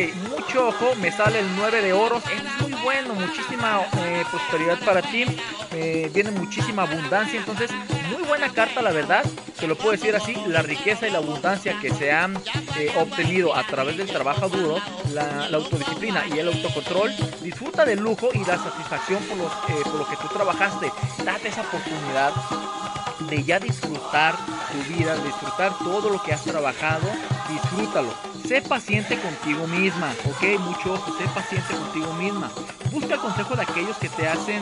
mucho 0.51 0.67
ojo, 0.67 0.95
me 0.95 1.11
sale 1.13 1.39
el 1.39 1.55
9 1.55 1.81
de 1.81 1.93
oros, 1.93 2.21
es 2.25 2.61
muy 2.61 2.73
bueno, 2.81 3.13
muchísima 3.13 3.83
eh, 3.99 4.23
prosperidad 4.29 4.77
para 4.83 5.01
ti, 5.01 5.23
eh, 5.71 6.11
viene 6.13 6.31
muchísima 6.31 6.83
abundancia, 6.83 7.39
entonces 7.39 7.71
muy 8.11 8.27
buena 8.27 8.49
carta 8.49 8.81
la 8.81 8.91
verdad, 8.91 9.23
te 9.57 9.65
lo 9.65 9.77
puedo 9.77 9.91
decir 9.91 10.13
así, 10.13 10.35
la 10.47 10.61
riqueza 10.61 11.07
y 11.07 11.11
la 11.11 11.19
abundancia 11.19 11.79
que 11.79 11.93
se 11.93 12.11
han 12.11 12.35
eh, 12.77 12.91
obtenido 12.99 13.55
a 13.55 13.65
través 13.65 13.95
del 13.95 14.07
trabajo 14.07 14.49
duro, 14.49 14.81
la, 15.13 15.47
la 15.47 15.57
autodisciplina 15.57 16.25
y 16.27 16.39
el 16.39 16.47
autocontrol, 16.49 17.15
disfruta 17.41 17.85
del 17.85 18.01
lujo 18.01 18.27
y 18.33 18.39
la 18.39 18.57
satisfacción 18.57 19.23
por, 19.23 19.37
los, 19.37 19.51
eh, 19.69 19.83
por 19.85 19.95
lo 19.95 20.07
que 20.09 20.17
tú 20.17 20.27
trabajaste, 20.33 20.91
date 21.23 21.47
esa 21.47 21.61
oportunidad 21.61 22.33
de 23.29 23.43
ya 23.43 23.59
disfrutar 23.59 24.35
tu 24.71 24.93
vida, 24.93 25.15
disfrutar 25.23 25.77
todo 25.79 26.09
lo 26.09 26.21
que 26.21 26.33
has 26.33 26.43
trabajado, 26.43 27.07
disfrútalo. 27.49 28.13
Sé 28.47 28.61
paciente 28.61 29.17
contigo 29.19 29.67
misma, 29.67 30.11
ok, 30.25 30.59
mucho 30.59 30.97
sé 31.17 31.25
paciente 31.33 31.73
contigo 31.73 32.13
misma. 32.13 32.51
Busca 32.91 33.17
consejo 33.17 33.55
de 33.55 33.61
aquellos 33.61 33.97
que 33.97 34.09
te 34.09 34.27
hacen 34.27 34.61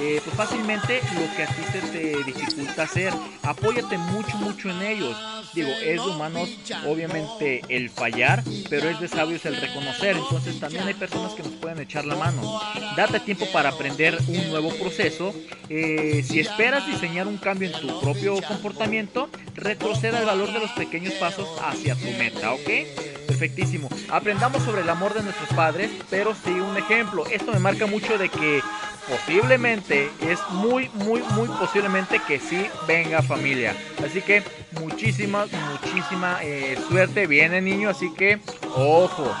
eh, 0.00 0.20
pues 0.24 0.36
fácilmente 0.36 1.00
lo 1.14 1.36
que 1.36 1.42
a 1.42 1.46
ti 1.46 1.62
se 1.72 1.80
te 1.80 2.24
dificulta 2.24 2.82
hacer. 2.82 3.12
Apóyate 3.42 3.98
mucho, 3.98 4.36
mucho 4.38 4.70
en 4.70 4.82
ellos. 4.82 5.16
Digo, 5.54 5.68
es 5.68 6.04
de 6.04 6.10
humanos 6.10 6.48
obviamente 6.86 7.62
el 7.68 7.90
fallar, 7.90 8.42
pero 8.68 8.88
es 8.88 9.00
de 9.00 9.08
sabios 9.08 9.44
el 9.46 9.56
reconocer. 9.56 10.16
Entonces 10.16 10.60
también 10.60 10.84
hay 10.86 10.94
personas 10.94 11.32
que 11.32 11.42
nos 11.42 11.52
pueden 11.52 11.80
echar 11.80 12.04
la 12.04 12.16
mano. 12.16 12.60
Date 12.96 13.20
tiempo 13.20 13.46
para 13.52 13.70
aprender 13.70 14.18
un 14.26 14.48
nuevo 14.50 14.70
proceso. 14.74 15.34
Eh, 15.68 16.24
si 16.26 16.40
esperas 16.40 16.86
diseñar 16.86 17.26
un 17.26 17.38
cambio 17.38 17.68
en 17.68 17.80
tu 17.80 18.00
propio 18.00 18.40
comportamiento, 18.42 19.28
retroceda 19.54 20.20
el 20.20 20.26
valor 20.26 20.52
de 20.52 20.60
los 20.60 20.70
pequeños 20.72 21.14
pasos 21.14 21.48
hacia 21.60 21.94
tu 21.94 22.06
meta, 22.18 22.52
¿ok? 22.52 23.27
Perfectísimo. 23.38 23.88
Aprendamos 24.10 24.64
sobre 24.64 24.82
el 24.82 24.90
amor 24.90 25.14
de 25.14 25.22
nuestros 25.22 25.48
padres, 25.50 25.92
pero 26.10 26.34
sí 26.34 26.50
un 26.50 26.76
ejemplo. 26.76 27.24
Esto 27.26 27.52
me 27.52 27.60
marca 27.60 27.86
mucho 27.86 28.18
de 28.18 28.28
que 28.28 28.60
posiblemente, 29.08 30.10
es 30.28 30.40
muy, 30.50 30.90
muy, 30.94 31.22
muy 31.34 31.46
posiblemente 31.46 32.20
que 32.26 32.40
sí 32.40 32.66
venga 32.88 33.22
familia. 33.22 33.76
Así 34.04 34.22
que 34.22 34.42
muchísima, 34.80 35.46
muchísima 35.70 36.40
eh, 36.42 36.76
suerte 36.88 37.28
viene 37.28 37.60
niño, 37.60 37.90
así 37.90 38.12
que 38.12 38.40
ojo. 38.74 39.32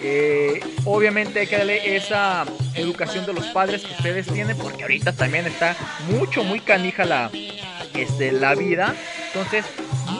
Eh, 0.00 0.64
obviamente 0.86 1.40
hay 1.40 1.46
que 1.46 1.58
darle 1.58 1.94
esa 1.94 2.46
educación 2.74 3.26
de 3.26 3.34
los 3.34 3.44
padres 3.48 3.82
que 3.84 3.92
ustedes 3.92 4.28
tienen, 4.28 4.56
porque 4.56 4.84
ahorita 4.84 5.12
también 5.12 5.46
está 5.46 5.76
mucho, 6.08 6.42
muy 6.42 6.60
canija 6.60 7.04
la, 7.04 7.30
este, 7.94 8.32
la 8.32 8.54
vida. 8.54 8.94
Entonces, 9.26 9.66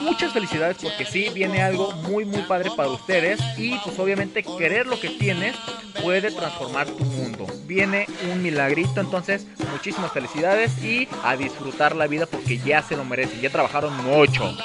muchas 0.01 0.33
felicidades 0.33 0.77
porque 0.81 1.05
sí 1.05 1.29
viene 1.33 1.61
algo 1.61 1.91
muy 1.91 2.25
muy 2.25 2.41
padre 2.43 2.71
para 2.75 2.89
ustedes 2.89 3.39
y 3.57 3.77
pues 3.79 3.97
obviamente 3.99 4.43
querer 4.43 4.87
lo 4.87 4.99
que 4.99 5.09
tienes 5.09 5.55
puede 6.01 6.31
transformar 6.31 6.87
tu 6.87 7.03
mundo. 7.03 7.45
Viene 7.65 8.07
un 8.31 8.41
milagrito, 8.41 8.99
entonces 8.99 9.47
muchísimas 9.71 10.11
felicidades 10.11 10.83
y 10.83 11.07
a 11.23 11.35
disfrutar 11.35 11.95
la 11.95 12.07
vida 12.07 12.25
porque 12.25 12.57
ya 12.57 12.81
se 12.81 12.95
lo 12.95 13.05
merecen, 13.05 13.41
ya 13.41 13.49
trabajaron 13.49 13.95
mucho. 14.03 14.55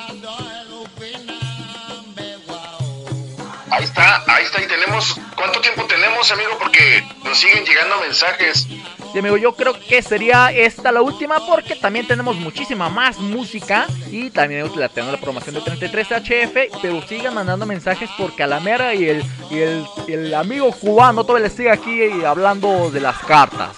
Ahí 3.78 3.84
está, 3.84 4.24
ahí 4.26 4.44
está, 4.44 4.60
y 4.60 4.66
tenemos, 4.66 5.20
¿cuánto 5.36 5.60
tiempo 5.60 5.84
tenemos, 5.84 6.32
amigo? 6.32 6.50
Porque 6.58 7.00
nos 7.22 7.38
siguen 7.38 7.64
llegando 7.64 8.00
mensajes. 8.00 8.66
Sí, 9.12 9.18
amigo, 9.20 9.36
yo 9.36 9.54
creo 9.54 9.78
que 9.78 10.02
sería 10.02 10.50
esta 10.50 10.90
la 10.90 11.00
última 11.00 11.46
porque 11.46 11.76
también 11.76 12.04
tenemos 12.04 12.34
muchísima 12.34 12.88
más 12.88 13.18
música 13.18 13.86
y 14.10 14.30
también 14.30 14.68
la 14.74 14.88
tenemos 14.88 15.14
la 15.14 15.20
promoción 15.20 15.54
de 15.54 15.60
33HF, 15.60 16.70
pero 16.82 17.06
sigan 17.06 17.34
mandando 17.34 17.66
mensajes 17.66 18.10
por 18.18 18.34
Calamera 18.34 18.94
y 18.94 19.08
el, 19.08 19.24
y 19.48 19.58
el, 19.60 19.86
y 20.08 20.12
el 20.12 20.34
amigo 20.34 20.72
cubano 20.72 21.22
todavía 21.22 21.46
le 21.46 21.54
sigue 21.54 21.70
aquí 21.70 22.24
hablando 22.24 22.90
de 22.90 23.00
las 23.00 23.18
cartas. 23.18 23.76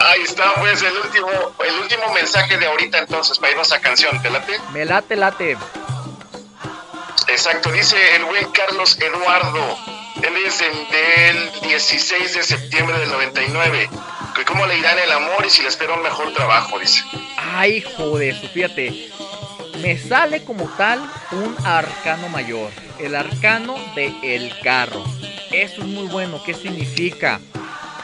Ahí 0.00 0.22
está, 0.22 0.54
pues, 0.56 0.82
el 0.82 0.96
último, 0.96 1.28
el 1.64 1.78
último 1.80 2.12
mensaje 2.12 2.58
de 2.58 2.66
ahorita 2.66 2.98
entonces, 2.98 3.38
para 3.38 3.52
irnos 3.52 3.70
a 3.70 3.80
canción, 3.80 4.20
¿te 4.20 4.28
late? 4.28 4.58
Me 4.72 4.84
late, 4.84 5.14
late. 5.14 5.56
Exacto, 7.28 7.70
dice 7.70 7.96
el 8.16 8.24
buen 8.24 8.50
Carlos 8.52 8.98
Eduardo. 9.00 9.78
Él 10.22 10.32
es 10.46 10.58
del, 10.58 10.72
del 10.90 11.60
16 11.62 12.34
de 12.34 12.42
septiembre 12.42 12.98
del 12.98 13.10
99. 13.10 13.88
Que 14.34 14.44
cómo 14.44 14.66
le 14.66 14.78
irá 14.78 14.92
en 14.92 15.00
el 15.00 15.12
amor 15.12 15.44
y 15.46 15.50
si 15.50 15.62
le 15.62 15.68
espera 15.68 15.94
un 15.94 16.02
mejor 16.02 16.32
trabajo, 16.32 16.78
dice. 16.78 17.02
Ay, 17.36 17.82
joder, 17.96 18.34
fíjate. 18.48 19.10
Me 19.80 19.98
sale 19.98 20.44
como 20.44 20.68
tal 20.76 21.00
un 21.32 21.56
arcano 21.64 22.28
mayor. 22.28 22.70
El 22.98 23.14
arcano 23.14 23.76
de 23.94 24.14
el 24.22 24.52
carro. 24.60 25.02
Eso 25.50 25.82
es 25.82 25.88
muy 25.88 26.06
bueno. 26.06 26.42
¿Qué 26.44 26.54
significa? 26.54 27.40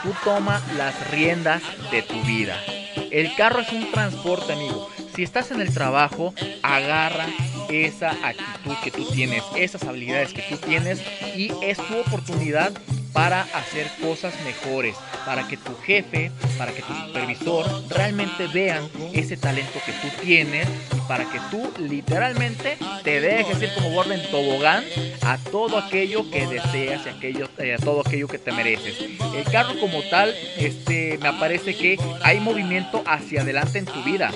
Tú 0.02 0.14
toma 0.24 0.62
las 0.76 1.10
riendas 1.10 1.62
de 1.90 2.02
tu 2.02 2.20
vida. 2.22 2.62
El 3.10 3.34
carro 3.36 3.60
es 3.60 3.72
un 3.72 3.90
transporte, 3.90 4.52
amigo. 4.52 4.90
Si 5.14 5.22
estás 5.22 5.50
en 5.50 5.60
el 5.60 5.72
trabajo, 5.72 6.34
agarra 6.62 7.26
esa 7.68 8.10
actitud 8.10 8.74
que 8.82 8.90
tú 8.90 9.04
tienes, 9.10 9.42
esas 9.56 9.84
habilidades 9.84 10.32
que 10.32 10.42
tú 10.42 10.56
tienes 10.56 11.00
y 11.36 11.52
es 11.62 11.78
tu 11.78 11.98
oportunidad 11.98 12.72
para 13.12 13.42
hacer 13.42 13.90
cosas 14.00 14.34
mejores, 14.44 14.96
para 15.24 15.46
que 15.48 15.56
tu 15.56 15.74
jefe, 15.84 16.30
para 16.56 16.72
que 16.72 16.82
tu 16.82 16.94
supervisor 16.94 17.66
realmente 17.88 18.46
vean 18.48 18.88
ese 19.12 19.36
talento 19.36 19.80
que 19.84 19.92
tú 19.92 20.08
tienes 20.22 20.68
para 21.08 21.24
que 21.24 21.40
tú 21.50 21.72
literalmente 21.78 22.76
te 23.02 23.20
dejes 23.20 23.62
ir 23.62 23.70
como 23.74 23.90
gordo 23.90 24.12
en 24.12 24.22
tobogán 24.30 24.84
a 25.22 25.38
todo 25.38 25.78
aquello 25.78 26.30
que 26.30 26.46
deseas 26.46 27.02
y 27.20 27.62
eh, 27.62 27.74
a 27.74 27.78
todo 27.78 28.02
aquello 28.06 28.28
que 28.28 28.38
te 28.38 28.52
mereces. 28.52 29.00
El 29.34 29.44
carro 29.50 29.78
como 29.80 30.02
tal, 30.10 30.34
este, 30.58 31.18
me 31.18 31.32
parece 31.32 31.74
que 31.74 31.98
hay 32.22 32.40
movimiento 32.40 33.02
hacia 33.06 33.42
adelante 33.42 33.78
en 33.78 33.86
tu 33.86 34.02
vida. 34.04 34.30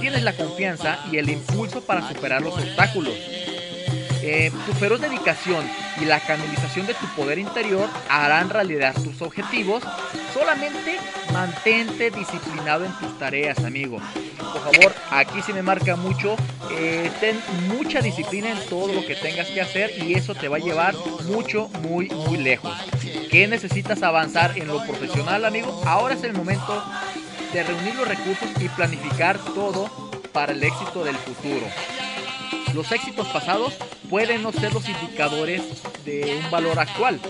Tienes 0.00 0.22
la 0.22 0.32
confianza 0.32 0.98
y 1.12 1.18
el 1.18 1.28
impulso 1.28 1.82
para 1.82 2.08
superar 2.08 2.42
los 2.42 2.54
obstáculos. 2.54 3.14
Eh, 4.26 4.50
tu 4.64 4.72
feroz 4.72 5.02
dedicación 5.02 5.68
y 6.00 6.06
la 6.06 6.18
canalización 6.18 6.86
de 6.86 6.94
tu 6.94 7.06
poder 7.08 7.38
interior 7.38 7.90
harán 8.08 8.48
realidad 8.48 8.94
tus 8.94 9.20
objetivos. 9.20 9.82
Solamente 10.32 10.96
mantente 11.30 12.10
disciplinado 12.10 12.86
en 12.86 12.92
tus 12.94 13.18
tareas, 13.18 13.58
amigo. 13.58 13.98
Por 14.38 14.72
favor, 14.72 14.94
aquí 15.10 15.42
se 15.42 15.52
me 15.52 15.62
marca 15.62 15.96
mucho. 15.96 16.36
eh, 16.70 17.10
ten 17.20 17.38
mucha 17.68 18.00
disciplina 18.00 18.50
en 18.50 18.66
todo 18.66 18.92
lo 18.94 19.04
que 19.06 19.14
tengas 19.14 19.48
que 19.48 19.60
hacer 19.60 19.90
y 20.02 20.14
eso 20.14 20.34
te 20.34 20.48
va 20.48 20.56
a 20.56 20.60
llevar 20.60 20.94
mucho, 21.26 21.68
muy, 21.82 22.08
muy 22.08 22.38
lejos. 22.38 22.72
¿Qué 23.30 23.46
necesitas 23.46 24.02
avanzar 24.02 24.56
en 24.56 24.68
lo 24.68 24.82
profesional, 24.86 25.44
amigo? 25.44 25.82
Ahora 25.84 26.14
es 26.14 26.24
el 26.24 26.32
momento 26.32 26.82
de 27.52 27.62
reunir 27.62 27.94
los 27.94 28.08
recursos 28.08 28.48
y 28.58 28.68
planificar 28.70 29.38
todo 29.54 29.90
para 30.32 30.52
el 30.52 30.64
éxito 30.64 31.04
del 31.04 31.16
futuro. 31.16 31.66
Los 32.74 32.90
éxitos 32.90 33.28
pasados 33.28 33.74
pueden 34.10 34.42
no 34.42 34.52
ser 34.52 34.72
los 34.72 34.88
indicadores 34.88 35.62
de 36.04 36.40
un 36.42 36.50
valor 36.50 36.78
actual. 36.78 37.20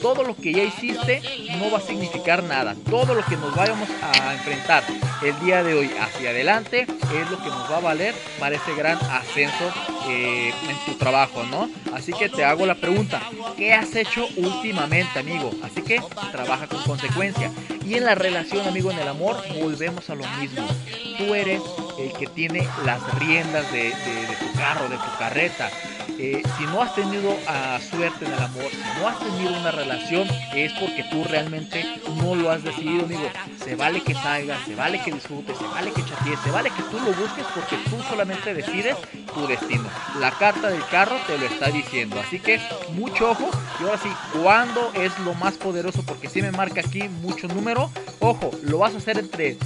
Todo 0.00 0.22
lo 0.22 0.34
que 0.34 0.52
ya 0.52 0.62
hiciste 0.62 1.22
no 1.58 1.70
va 1.70 1.78
a 1.78 1.82
significar 1.82 2.42
nada. 2.42 2.74
Todo 2.88 3.14
lo 3.14 3.22
que 3.22 3.36
nos 3.36 3.54
vayamos 3.54 3.88
a 4.02 4.32
enfrentar 4.32 4.82
el 5.22 5.38
día 5.40 5.62
de 5.62 5.74
hoy 5.74 5.90
hacia 6.00 6.30
adelante 6.30 6.82
es 6.82 7.30
lo 7.30 7.38
que 7.38 7.48
nos 7.48 7.70
va 7.70 7.76
a 7.76 7.80
valer 7.80 8.14
para 8.40 8.56
ese 8.56 8.74
gran 8.74 8.96
ascenso 9.10 9.72
eh, 10.08 10.52
en 10.68 10.76
tu 10.86 10.98
trabajo, 10.98 11.44
¿no? 11.44 11.68
Así 11.94 12.12
que 12.12 12.28
te 12.28 12.44
hago 12.44 12.66
la 12.66 12.74
pregunta, 12.74 13.22
¿qué 13.56 13.72
has 13.72 13.94
hecho 13.94 14.26
últimamente, 14.36 15.18
amigo? 15.18 15.50
Así 15.62 15.82
que 15.82 16.02
trabaja 16.32 16.66
con 16.66 16.82
consecuencia. 16.82 17.50
Y 17.86 17.94
en 17.94 18.04
la 18.04 18.14
relación, 18.14 18.66
amigo, 18.66 18.90
en 18.90 18.98
el 18.98 19.08
amor, 19.08 19.36
volvemos 19.60 20.08
a 20.08 20.14
lo 20.14 20.26
mismo. 20.38 20.66
Tú 21.18 21.34
eres 21.34 21.60
el 21.98 22.12
que 22.12 22.26
tiene 22.26 22.66
las 22.84 23.00
riendas 23.18 23.70
de, 23.72 23.84
de- 23.90 24.34
tu 24.40 24.52
carro, 24.58 24.88
de 24.88 24.96
tu 24.96 25.18
carreta. 25.18 25.70
Eh, 26.18 26.42
si 26.58 26.64
no 26.66 26.80
has 26.82 26.94
tenido 26.94 27.36
ah, 27.48 27.78
suerte 27.90 28.24
en 28.24 28.32
el 28.32 28.38
amor, 28.38 28.70
si 28.70 29.00
no 29.00 29.08
has 29.08 29.18
tenido 29.18 29.58
una 29.58 29.70
relación, 29.72 30.28
es 30.54 30.72
porque 30.74 31.04
tú 31.10 31.24
realmente 31.24 31.84
no 32.22 32.34
lo 32.36 32.50
has 32.50 32.62
decidido, 32.62 33.04
amigo. 33.04 33.28
Se 33.64 33.74
vale 33.74 34.00
que 34.02 34.14
salgas, 34.14 34.58
se 34.64 34.74
vale 34.76 35.00
que 35.02 35.10
disfrutes, 35.12 35.58
se 35.58 35.64
vale 35.66 35.92
que 35.92 36.04
chatees, 36.04 36.38
se 36.44 36.50
vale 36.50 36.70
que 36.70 36.82
tú 36.84 36.98
lo 37.00 37.12
busques 37.14 37.44
porque 37.54 37.76
tú 37.90 38.00
solamente 38.08 38.54
decides 38.54 38.96
tu 39.34 39.46
destino. 39.46 39.84
La 40.20 40.30
carta 40.32 40.68
del 40.68 40.84
carro 40.86 41.16
te 41.26 41.36
lo 41.36 41.46
está 41.46 41.68
diciendo. 41.70 42.20
Así 42.20 42.38
que 42.38 42.60
mucho 42.92 43.30
ojo. 43.30 43.50
Y 43.80 43.84
ahora 43.84 43.98
sí, 43.98 44.08
¿cuándo 44.40 44.92
es 44.94 45.18
lo 45.20 45.34
más 45.34 45.54
poderoso? 45.54 46.04
Porque 46.06 46.28
si 46.28 46.42
me 46.42 46.52
marca 46.52 46.80
aquí 46.80 47.08
mucho 47.08 47.48
número. 47.48 47.90
Ojo, 48.20 48.50
lo 48.62 48.78
vas 48.78 48.94
a 48.94 48.98
hacer 48.98 49.18
entre 49.18 49.56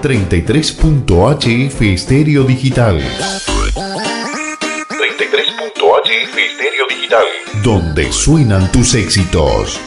33.hf 0.00 1.82
Estéreo 1.82 2.44
Digital. 2.44 2.98
33.hf 4.88 6.38
Estéreo 6.38 6.86
Digital. 6.88 7.24
Donde 7.62 8.10
suenan 8.10 8.72
tus 8.72 8.94
éxitos. 8.94 9.78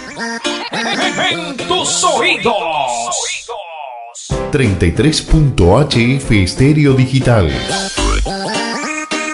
En 1.32 1.58
tus 1.58 2.04
oídos. 2.04 2.54
33.hf 4.52 6.32
Estéreo 6.44 6.94
Digital. 6.94 7.52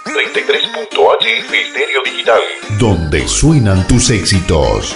33.hf 0.06 1.53
Estéreo 1.53 2.03
Digital. 2.06 2.41
Donde 2.80 3.27
suenan 3.27 3.85
tus 3.85 4.10
éxitos. 4.11 4.95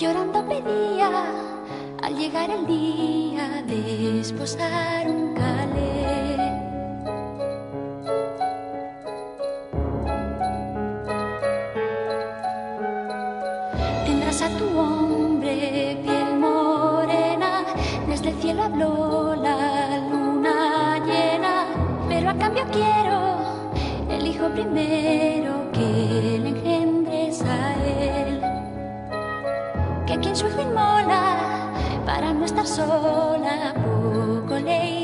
Llorando 0.00 0.42
pedía 0.48 1.10
al 2.02 2.16
llegar 2.16 2.48
el 2.48 2.66
día 2.66 3.62
de 3.66 4.20
esposar 4.20 5.06
un 5.06 5.34
calé. 5.34 6.38
Tendrás 14.06 14.40
a 14.40 14.48
tu 14.56 14.78
hombre 14.78 15.98
piel 16.02 16.38
morena, 16.38 17.66
desde 18.08 18.30
el 18.30 18.36
cielo 18.40 18.62
habló 18.62 19.34
la 19.34 19.98
luna 20.10 20.98
llena, 21.04 21.66
pero 22.08 22.30
a 22.30 22.34
cambio 22.38 22.64
quiero 22.72 23.36
el 24.08 24.26
hijo 24.26 24.48
primero 24.48 25.70
que 25.72 26.38
le 26.42 26.69
Su 30.40 30.46
hijo 30.46 30.62
inmola 30.62 31.36
para 32.06 32.32
no 32.32 32.46
estar 32.46 32.66
sola, 32.66 33.74
poco 33.74 34.58
le 34.58 34.99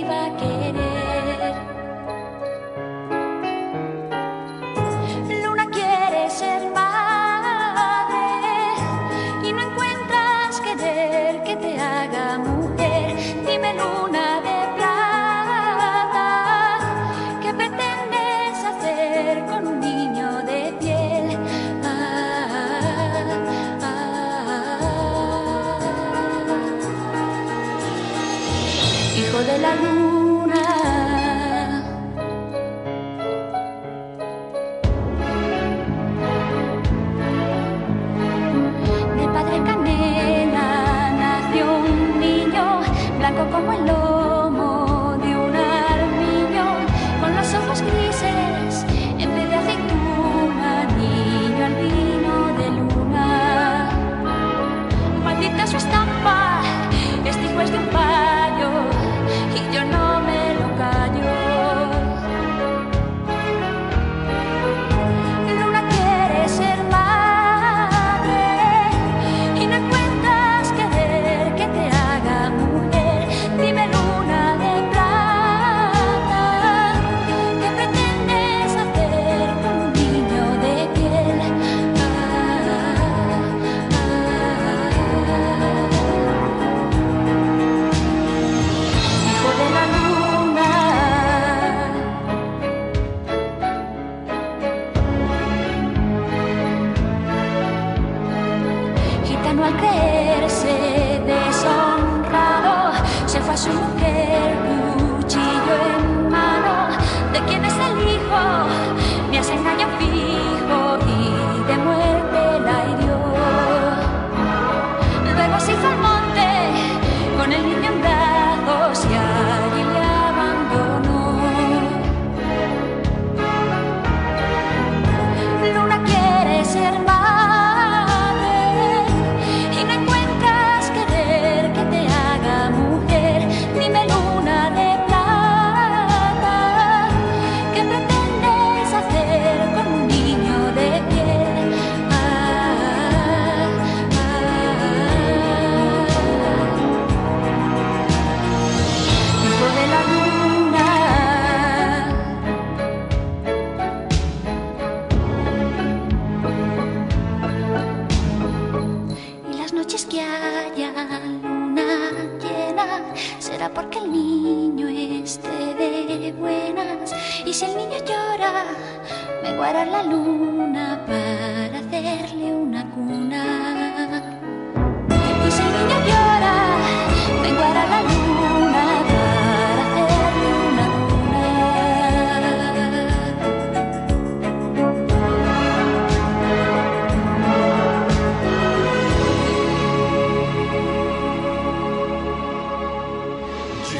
guarda 169.66 169.84
la 169.84 170.02
luna 170.04 170.45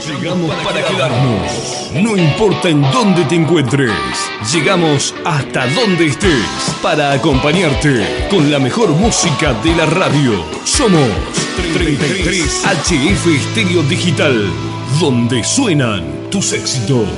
Llegamos 0.06 0.54
para 0.62 0.84
quedarnos. 0.84 1.90
No 1.92 2.16
importa 2.16 2.68
en 2.68 2.80
dónde 2.92 3.24
te 3.24 3.34
encuentres. 3.34 3.90
Llegamos 4.52 5.12
hasta 5.24 5.66
donde 5.74 6.06
estés 6.06 6.46
para 6.80 7.10
acompañarte 7.10 8.28
con 8.30 8.48
la 8.48 8.60
mejor 8.60 8.90
música 8.90 9.52
de 9.64 9.74
la 9.74 9.86
radio. 9.86 10.44
Somos 10.64 11.10
33 11.74 12.64
HF 12.64 13.26
Estéreo 13.26 13.82
Digital, 13.82 14.48
donde 15.00 15.42
suenan 15.42 16.30
tus 16.30 16.52
éxitos. 16.52 17.08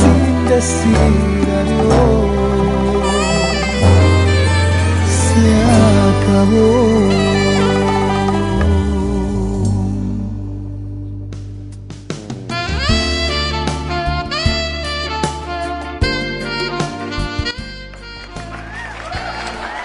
Sin 0.00 0.48
decir 0.48 1.48
adiós. 1.60 2.30
Se 5.08 5.44
acabó. 6.08 7.30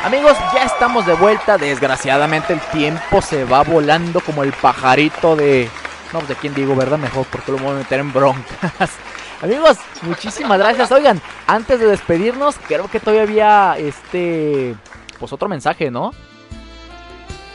Amigos, 0.03 0.37
ya 0.53 0.63
estamos 0.63 1.05
de 1.07 1.13
vuelta. 1.15 1.57
Desgraciadamente 1.57 2.53
el 2.53 2.61
tiempo 2.71 3.21
se 3.21 3.43
va 3.43 3.63
volando 3.63 4.21
como 4.21 4.43
el 4.43 4.53
pajarito 4.53 5.35
de... 5.35 5.67
No, 6.13 6.19
pues 6.19 6.29
de 6.29 6.35
quién 6.35 6.53
digo, 6.53 6.75
¿verdad? 6.75 6.99
Mejor 6.99 7.25
porque 7.25 7.51
lo 7.51 7.57
voy 7.57 7.71
a 7.71 7.79
meter 7.79 7.99
en 7.99 8.13
broncas. 8.13 8.91
Amigos, 9.41 9.77
muchísimas 10.01 10.57
gracias. 10.57 10.91
Oigan, 10.91 11.21
antes 11.47 11.79
de 11.79 11.87
despedirnos, 11.87 12.55
creo 12.67 12.89
que 12.89 12.99
todavía 12.99 13.71
había 13.71 13.87
este... 13.87 14.75
Pues 15.19 15.31
otro 15.31 15.47
mensaje, 15.47 15.89
¿no? 15.89 16.11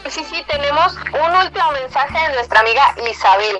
Sí, 0.08 0.24
sí, 0.24 0.42
tenemos 0.48 0.94
un 0.94 1.36
último 1.36 1.72
mensaje 1.72 2.28
de 2.28 2.34
nuestra 2.34 2.60
amiga 2.60 2.82
Isabel. 3.10 3.58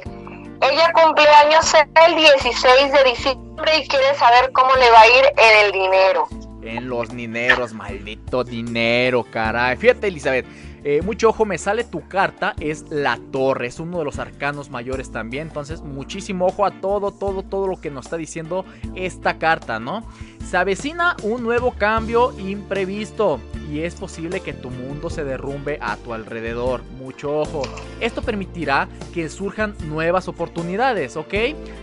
Ella 0.62 0.92
cumple 0.92 1.28
años 1.28 1.72
el 2.06 2.16
16 2.16 2.92
de 2.92 3.05
diciembre 3.05 3.78
y 3.78 3.88
quiere 3.88 4.14
saber 4.16 4.51
cómo 4.52 4.74
le 4.76 4.90
va 4.90 5.01
a 5.01 5.06
ir 5.06 5.24
en 5.36 5.66
el 5.66 5.72
dinero. 5.72 6.28
En 6.62 6.88
los 6.88 7.09
dineros, 7.10 7.72
maldito 7.72 8.44
dinero, 8.44 9.24
caray. 9.30 9.76
Fíjate, 9.76 10.09
Elizabeth. 10.09 10.47
Eh, 10.85 11.02
mucho 11.02 11.28
ojo, 11.28 11.44
me 11.44 11.59
sale 11.59 11.85
tu 11.85 12.07
carta, 12.09 12.55
es 12.61 12.85
la 12.90 13.19
torre, 13.31 13.66
es 13.66 13.81
uno 13.81 13.98
de 13.98 14.05
los 14.05 14.19
arcanos 14.19 14.70
mayores 14.70 15.11
también. 15.11 15.48
Entonces, 15.48 15.82
muchísimo 15.82 16.47
ojo 16.47 16.65
a 16.65 16.70
todo, 16.70 17.11
todo, 17.12 17.43
todo 17.43 17.66
lo 17.66 17.81
que 17.81 17.90
nos 17.90 18.07
está 18.07 18.16
diciendo 18.16 18.65
esta 18.94 19.39
carta, 19.39 19.78
¿no? 19.78 20.05
Se 20.44 20.57
avecina 20.57 21.16
un 21.23 21.43
nuevo 21.43 21.73
cambio 21.73 22.32
imprevisto 22.39 23.40
y 23.70 23.81
es 23.81 23.94
posible 23.94 24.40
que 24.40 24.52
tu 24.52 24.70
mundo 24.70 25.11
se 25.11 25.24
derrumbe 25.24 25.78
a 25.81 25.97
tu 25.97 26.12
alrededor. 26.12 26.82
Mucho 26.98 27.39
ojo. 27.39 27.62
Esto 28.01 28.23
permitirá 28.23 28.89
que 29.15 29.28
surjan 29.28 29.74
nuevas 29.85 30.28
oportunidades, 30.28 31.16
¿ok? 31.16 31.35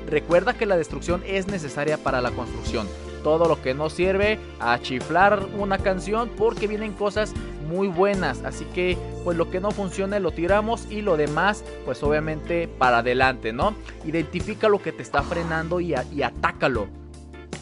Recuerda 0.08 0.54
que 0.54 0.66
la 0.66 0.78
destrucción 0.78 1.24
es 1.26 1.48
necesaria 1.48 1.98
para 1.98 2.22
la 2.22 2.32
construcción. 2.32 2.88
Todo 3.28 3.50
lo 3.50 3.62
que 3.62 3.74
no 3.74 3.90
sirve 3.90 4.40
a 4.58 4.80
chiflar 4.80 5.46
una 5.60 5.80
canción 5.80 6.30
porque 6.38 6.66
vienen 6.66 6.94
cosas 6.94 7.34
muy 7.68 7.90
buenas. 7.90 8.42
Así 8.46 8.64
que 8.74 8.98
pues 9.26 9.36
lo 9.36 9.52
que 9.52 9.60
no 9.60 9.72
funcione 9.72 10.22
lo 10.22 10.32
tiramos 10.32 10.90
y 10.90 11.02
lo 11.02 11.18
demás 11.18 11.66
pues 11.84 12.02
obviamente 12.04 12.70
para 12.70 13.00
adelante, 13.00 13.52
¿no? 13.52 13.76
Identifica 14.06 14.70
lo 14.70 14.82
que 14.82 14.94
te 14.94 15.04
está 15.04 15.24
frenando 15.24 15.82
y, 15.82 15.94
atácalo. 15.94 16.88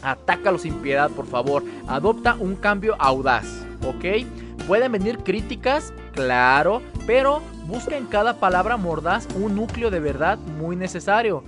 Atácalo 0.04 0.60
sin 0.60 0.76
piedad, 0.84 1.10
por 1.10 1.26
favor. 1.26 1.64
Adopta 1.88 2.36
un 2.36 2.58
cambio 2.58 2.96
audaz, 3.00 3.66
¿ok? 3.88 4.28
Pueden 4.68 4.92
venir 4.92 5.18
críticas, 5.24 5.94
claro, 6.14 6.84
pero 7.08 7.42
busca 7.66 7.98
en 7.98 8.06
cada 8.06 8.40
palabra 8.40 8.78
mordaz 8.78 9.28
un 9.34 9.56
núcleo 9.56 9.90
de 9.90 10.00
verdad 10.00 10.38
muy 10.38 10.76
necesario. 10.76 11.44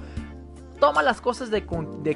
Toma 0.80 1.02
las 1.02 1.22
cosas 1.22 1.50
de, 1.50 1.66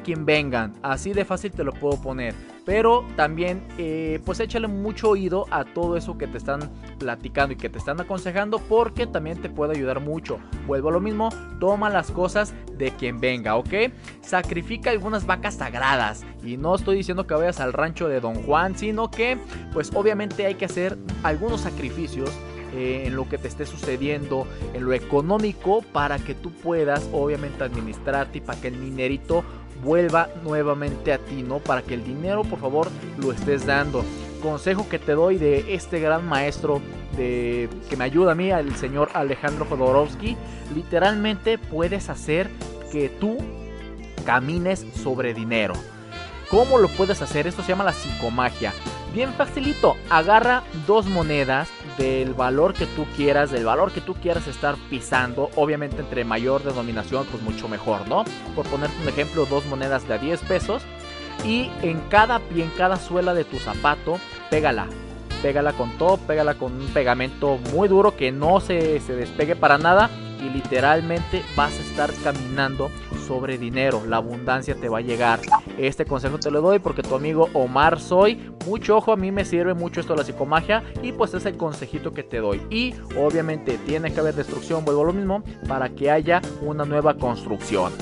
quien 0.04 0.26
vengan, 0.26 0.74
así 0.84 1.14
de 1.14 1.26
fácil 1.26 1.52
te 1.52 1.64
lo 1.64 1.74
puedo 1.74 2.00
poner. 2.00 2.36
Pero 2.64 3.08
también, 3.16 3.64
eh, 3.80 4.20
pues 4.24 4.40
échale 4.40 4.68
mucho 4.68 5.10
oído 5.10 5.48
a 5.50 5.64
todo 5.64 5.98
eso 5.98 6.18
que 6.20 6.28
te 6.28 6.38
están 6.38 6.70
platicando 7.00 7.54
y 7.54 7.58
que 7.58 7.70
te 7.70 7.80
están 7.80 8.00
aconsejando, 8.00 8.60
porque 8.60 9.08
también 9.08 9.42
te 9.42 9.50
puede 9.50 9.76
ayudar 9.76 10.00
mucho. 10.00 10.40
Vuelvo 10.68 10.90
a 10.90 10.92
lo 10.92 11.00
mismo, 11.00 11.30
toma 11.60 11.90
las 11.90 12.12
cosas 12.12 12.54
de 12.78 12.92
quien 12.92 13.20
venga, 13.20 13.56
¿ok? 13.56 13.92
Sacrifica 14.22 14.92
algunas 14.92 15.26
vacas 15.26 15.56
sagradas. 15.56 16.24
Y 16.44 16.58
no 16.58 16.76
estoy 16.76 16.98
diciendo 16.98 17.26
que 17.26 17.34
vayas 17.34 17.60
al 17.60 17.74
rancho 17.74 18.08
de 18.08 18.20
Don 18.20 18.44
Juan, 18.44 18.78
sino 18.78 19.10
que, 19.10 19.40
pues 19.74 19.90
obviamente 19.96 20.46
hay 20.46 20.54
que 20.54 20.66
hacer 20.66 21.00
algunos 21.24 21.62
sacrificios 21.62 22.30
eh, 22.74 23.04
en 23.06 23.16
lo 23.16 23.28
que 23.28 23.38
te 23.38 23.48
esté 23.48 23.66
sucediendo, 23.66 24.48
en 24.74 24.86
lo 24.86 24.94
económico, 24.94 25.82
para 25.92 26.20
que 26.20 26.36
tú 26.36 26.52
puedas 26.52 27.08
obviamente 27.12 27.64
administrarte 27.64 28.38
y 28.38 28.42
para 28.42 28.60
que 28.60 28.70
el 28.70 28.80
dinerito 28.80 29.44
vuelva 29.84 30.30
nuevamente 30.44 31.14
a 31.14 31.18
ti, 31.18 31.44
¿no? 31.44 31.60
Para 31.60 31.82
que 31.82 31.96
el 31.96 32.04
dinero, 32.04 32.44
por 32.44 32.60
favor, 32.60 32.88
lo 33.18 33.32
estés 33.32 33.66
dando. 33.66 34.04
Consejo 34.42 34.88
que 34.90 35.00
te 35.00 35.14
doy 35.14 35.38
de 35.38 35.74
este 35.74 36.00
gran 36.00 36.28
maestro 36.28 36.82
de, 37.18 37.70
que 37.90 37.98
me 37.98 38.06
ayuda 38.06 38.32
a 38.32 38.36
mí, 38.36 38.52
el 38.52 38.76
señor 38.76 39.10
Alejandro 39.14 39.66
Jodorowsky, 39.66 40.38
literalmente 40.74 41.58
puedes 41.58 42.10
hacer 42.10 42.50
que 42.92 43.10
tú 43.10 43.38
camines 44.26 44.86
sobre 45.04 45.34
dinero. 45.34 45.74
¿Cómo 46.50 46.80
lo 46.80 46.90
puedes 46.90 47.22
hacer? 47.22 47.48
Esto 47.48 47.62
se 47.62 47.70
llama 47.70 47.84
la 47.84 47.94
psicomagia. 47.94 48.74
Bien 49.14 49.34
facilito, 49.34 49.96
agarra 50.10 50.64
dos 50.86 51.06
monedas 51.08 51.70
del 51.98 52.34
valor 52.34 52.74
que 52.74 52.86
tú 52.86 53.06
quieras, 53.16 53.52
del 53.52 53.66
valor 53.66 53.92
que 53.92 54.02
tú 54.02 54.14
quieras 54.16 54.48
estar 54.48 54.76
pisando, 54.90 55.50
obviamente 55.56 56.02
entre 56.02 56.24
mayor 56.24 56.64
denominación, 56.64 57.26
pues 57.30 57.44
mucho 57.44 57.68
mejor, 57.68 58.08
¿no? 58.08 58.24
Por 58.56 58.66
ponerte 58.68 58.96
un 59.02 59.10
ejemplo, 59.10 59.46
dos 59.46 59.66
monedas 59.66 60.08
de 60.08 60.14
a 60.14 60.18
10 60.18 60.42
pesos 60.42 60.84
y 61.46 61.70
en 61.82 62.00
cada 62.10 62.40
pie, 62.40 62.64
en 62.64 62.70
cada 62.72 62.98
suela 62.98 63.34
de 63.34 63.44
tu 63.44 63.58
zapato, 63.58 64.20
pégala. 64.50 64.88
Pégala 65.42 65.74
con 65.74 65.98
todo, 65.98 66.18
pégala 66.18 66.54
con 66.54 66.74
un 66.74 66.88
pegamento 66.90 67.58
muy 67.74 67.88
duro 67.88 68.16
que 68.16 68.32
no 68.32 68.60
se, 68.60 69.00
se 69.00 69.16
despegue 69.16 69.56
para 69.56 69.80
nada 69.80 70.10
y 70.42 70.50
literalmente 70.50 71.44
vas 71.56 71.78
a 71.78 71.82
estar 71.82 72.12
caminando 72.24 72.92
sobre 73.28 73.58
dinero. 73.58 74.04
La 74.08 74.18
abundancia 74.18 74.76
te 74.76 74.90
va 74.90 74.98
a 74.98 75.02
llegar. 75.02 75.40
Este 75.78 76.06
consejo 76.06 76.40
te 76.40 76.52
lo 76.52 76.62
doy 76.62 76.80
porque 76.80 77.04
tu 77.04 77.16
amigo 77.16 77.50
Omar 77.54 78.00
soy. 78.00 78.52
Mucho 78.66 78.98
ojo, 78.98 79.14
a 79.14 79.18
mí 79.18 79.32
me 79.32 79.46
sirve 79.46 79.74
mucho 79.74 80.02
esto 80.02 80.14
de 80.14 80.20
la 80.20 80.26
psicomagia 80.26 80.84
y 81.02 81.12
pues 81.12 81.34
es 81.34 81.46
el 81.46 81.58
consejito 81.58 82.14
que 82.14 82.24
te 82.24 82.38
doy. 82.38 82.62
Y 82.70 82.94
obviamente 83.18 83.78
tiene 83.86 84.14
que 84.14 84.20
haber 84.20 84.36
destrucción, 84.36 84.84
vuelvo 84.84 85.02
a 85.02 85.06
lo 85.06 85.14
mismo, 85.14 85.44
para 85.68 85.90
que 85.90 86.12
haya 86.12 86.42
una 86.62 86.86
nueva 86.86 87.16
construcción. 87.16 87.94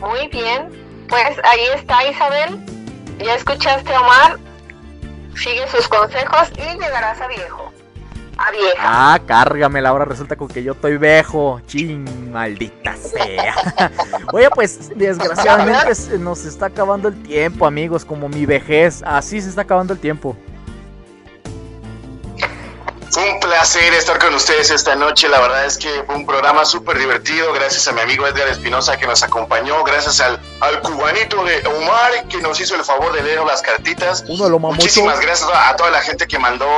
Muy 0.00 0.28
bien, 0.28 0.68
pues 1.08 1.38
ahí 1.44 1.60
está 1.74 2.08
Isabel. 2.08 2.58
Ya 3.18 3.34
escuchaste 3.34 3.90
Omar. 3.96 4.38
Sigue 5.36 5.66
sus 5.68 5.86
consejos 5.88 6.50
y 6.56 6.78
llegarás 6.78 7.20
a 7.20 7.28
viejo. 7.28 7.72
A 8.38 8.50
vieja. 8.50 8.74
Ah, 8.78 9.18
cárgamela, 9.26 9.88
ahora 9.88 10.04
resulta 10.04 10.36
con 10.36 10.48
que 10.48 10.62
yo 10.62 10.72
estoy 10.72 10.98
viejo. 10.98 11.60
Chin, 11.66 12.30
maldita 12.30 12.94
sea. 12.96 13.54
Oye, 14.32 14.48
pues 14.54 14.90
desgraciadamente 14.94 15.94
se 15.94 16.18
nos 16.18 16.44
está 16.44 16.66
acabando 16.66 17.08
el 17.08 17.22
tiempo, 17.22 17.66
amigos, 17.66 18.04
como 18.04 18.28
mi 18.28 18.44
vejez. 18.44 19.02
Así 19.06 19.40
se 19.40 19.48
está 19.48 19.62
acabando 19.62 19.94
el 19.94 20.00
tiempo. 20.00 20.36
Un 23.16 23.40
placer 23.40 23.94
estar 23.94 24.18
con 24.18 24.34
ustedes 24.34 24.68
esta 24.70 24.94
noche. 24.94 25.26
La 25.28 25.40
verdad 25.40 25.64
es 25.64 25.78
que 25.78 26.02
fue 26.04 26.16
un 26.16 26.26
programa 26.26 26.66
súper 26.66 26.98
divertido. 26.98 27.50
Gracias 27.54 27.88
a 27.88 27.92
mi 27.92 28.02
amigo 28.02 28.26
Edgar 28.26 28.46
Espinosa 28.48 28.98
que 28.98 29.06
nos 29.06 29.22
acompañó. 29.22 29.82
Gracias 29.84 30.20
al, 30.20 30.38
al 30.60 30.80
cubanito 30.82 31.42
de 31.44 31.66
Omar 31.66 32.28
que 32.28 32.36
nos 32.42 32.60
hizo 32.60 32.74
el 32.74 32.84
favor 32.84 33.14
de 33.14 33.22
leer 33.22 33.42
las 33.44 33.62
cartitas. 33.62 34.22
Uno 34.28 34.44
mamochos. 34.58 34.84
Muchísimas 34.84 35.18
gracias 35.20 35.48
a 35.50 35.74
toda 35.76 35.90
la 35.90 36.02
gente 36.02 36.26
que 36.26 36.38
mandó 36.38 36.68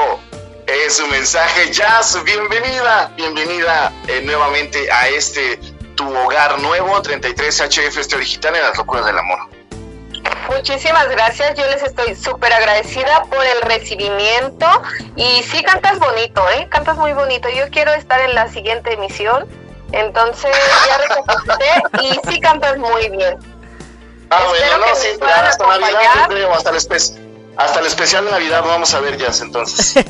eh, 0.68 0.88
su 0.90 1.06
mensaje. 1.08 1.72
Jazz, 1.72 2.22
bienvenida, 2.22 3.12
bienvenida 3.16 3.92
eh, 4.06 4.20
nuevamente 4.22 4.90
a 4.92 5.08
este 5.08 5.58
tu 5.96 6.08
hogar 6.16 6.60
nuevo, 6.60 7.02
33 7.02 7.62
HF 7.62 7.98
este 7.98 8.16
digital 8.16 8.54
en 8.54 8.62
las 8.62 8.76
locuras 8.76 9.04
del 9.06 9.18
amor. 9.18 9.57
Muchísimas 10.48 11.08
gracias, 11.08 11.54
yo 11.56 11.66
les 11.66 11.82
estoy 11.82 12.14
súper 12.14 12.52
agradecida 12.52 13.24
por 13.24 13.44
el 13.44 13.60
recibimiento 13.62 14.66
y 15.16 15.42
sí 15.42 15.62
cantas 15.62 15.98
bonito, 15.98 16.42
¿eh? 16.50 16.66
Cantas 16.70 16.96
muy 16.96 17.12
bonito, 17.12 17.48
yo 17.48 17.68
quiero 17.70 17.92
estar 17.92 18.20
en 18.20 18.34
la 18.34 18.48
siguiente 18.48 18.92
emisión, 18.94 19.46
entonces 19.92 20.50
ya 20.86 20.98
recapacité 20.98 21.82
y 22.02 22.20
sí 22.28 22.40
cantas 22.40 22.76
muy 22.78 23.08
bien. 23.10 23.38
Ah, 24.30 24.44
bueno, 24.48 24.78
no, 24.78 24.94
sí, 24.94 25.08
puedan 25.18 25.44
hasta 25.44 25.66
Navidad, 25.66 26.14
yo 26.22 26.28
creo, 26.28 26.52
hasta 26.52 26.72
hasta 27.58 27.80
el 27.80 27.86
especial 27.86 28.24
de 28.24 28.30
Navidad 28.30 28.62
vamos 28.64 28.94
a 28.94 29.00
ver 29.00 29.18
Jazz 29.18 29.42
entonces. 29.42 29.94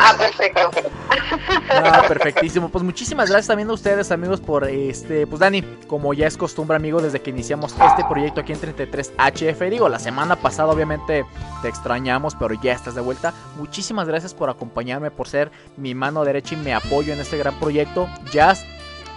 Ah, 0.00 0.14
perfecto. 0.16 0.70
Ah, 1.70 2.04
perfectísimo. 2.06 2.68
Pues 2.68 2.84
muchísimas 2.84 3.28
gracias 3.28 3.48
también 3.48 3.68
a 3.68 3.72
ustedes, 3.72 4.12
amigos, 4.12 4.40
por 4.40 4.64
este. 4.64 5.26
Pues 5.26 5.40
Dani, 5.40 5.62
como 5.86 6.14
ya 6.14 6.26
es 6.26 6.36
costumbre, 6.36 6.76
amigo, 6.76 7.00
desde 7.02 7.20
que 7.20 7.30
iniciamos 7.30 7.72
este 7.72 8.04
proyecto 8.04 8.40
aquí 8.40 8.52
en 8.52 8.60
33HF, 8.60 9.70
digo, 9.70 9.88
la 9.88 9.98
semana 9.98 10.36
pasada, 10.36 10.72
obviamente, 10.72 11.24
te 11.62 11.68
extrañamos, 11.68 12.36
pero 12.36 12.54
ya 12.54 12.72
estás 12.72 12.94
de 12.94 13.00
vuelta. 13.00 13.34
Muchísimas 13.56 14.06
gracias 14.06 14.34
por 14.34 14.50
acompañarme, 14.50 15.10
por 15.10 15.28
ser 15.28 15.50
mi 15.76 15.94
mano 15.94 16.24
derecha 16.24 16.54
y 16.54 16.58
mi 16.58 16.72
apoyo 16.72 17.12
en 17.12 17.20
este 17.20 17.38
gran 17.38 17.58
proyecto. 17.58 18.08
Jazz. 18.30 18.64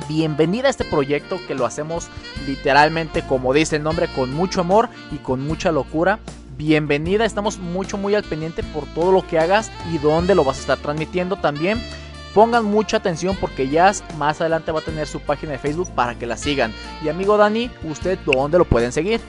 Bienvenida 0.07 0.68
a 0.68 0.72
este 0.72 0.84
proyecto 0.84 1.40
que 1.48 1.53
lo 1.53 1.65
hacemos 1.65 2.07
literalmente, 2.48 3.22
como 3.22 3.53
dice 3.53 3.76
el 3.76 3.84
nombre, 3.84 4.07
con 4.07 4.34
mucho 4.34 4.61
amor 4.61 4.90
y 5.11 5.18
con 5.18 5.45
mucha 5.45 5.72
locura. 5.72 6.19
Bienvenida, 6.61 7.25
estamos 7.25 7.57
mucho 7.57 7.97
muy 7.97 8.13
al 8.13 8.21
pendiente 8.23 8.61
por 8.61 8.85
todo 8.93 9.11
lo 9.11 9.25
que 9.25 9.39
hagas 9.39 9.71
y 9.91 9.97
dónde 9.97 10.35
lo 10.35 10.43
vas 10.43 10.57
a 10.57 10.61
estar 10.61 10.77
transmitiendo 10.77 11.38
también. 11.38 11.83
Pongan 12.35 12.65
mucha 12.65 12.97
atención 12.97 13.35
porque 13.41 13.67
Jazz 13.67 14.03
más 14.19 14.41
adelante 14.41 14.71
va 14.71 14.81
a 14.81 14.83
tener 14.83 15.07
su 15.07 15.19
página 15.21 15.53
de 15.53 15.57
Facebook 15.57 15.89
para 15.95 16.19
que 16.19 16.27
la 16.27 16.38
sigan. 16.38 16.71
Y 17.03 17.09
amigo 17.09 17.35
Dani, 17.35 17.71
¿usted 17.83 18.19
dónde 18.27 18.59
lo 18.59 18.65
pueden 18.65 18.91
seguir? 18.91 19.19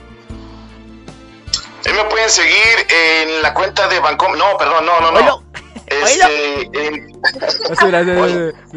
Me 1.85 2.05
pueden 2.05 2.29
seguir 2.29 2.85
en 2.87 3.41
la 3.41 3.51
cuenta 3.55 3.87
de 3.87 3.99
Bancom. 3.99 4.37
No, 4.37 4.55
perdón, 4.59 4.85
no, 4.85 5.01
no, 5.01 5.11
no. 5.11 5.43
Este, 5.87 6.69
en- 6.71 7.19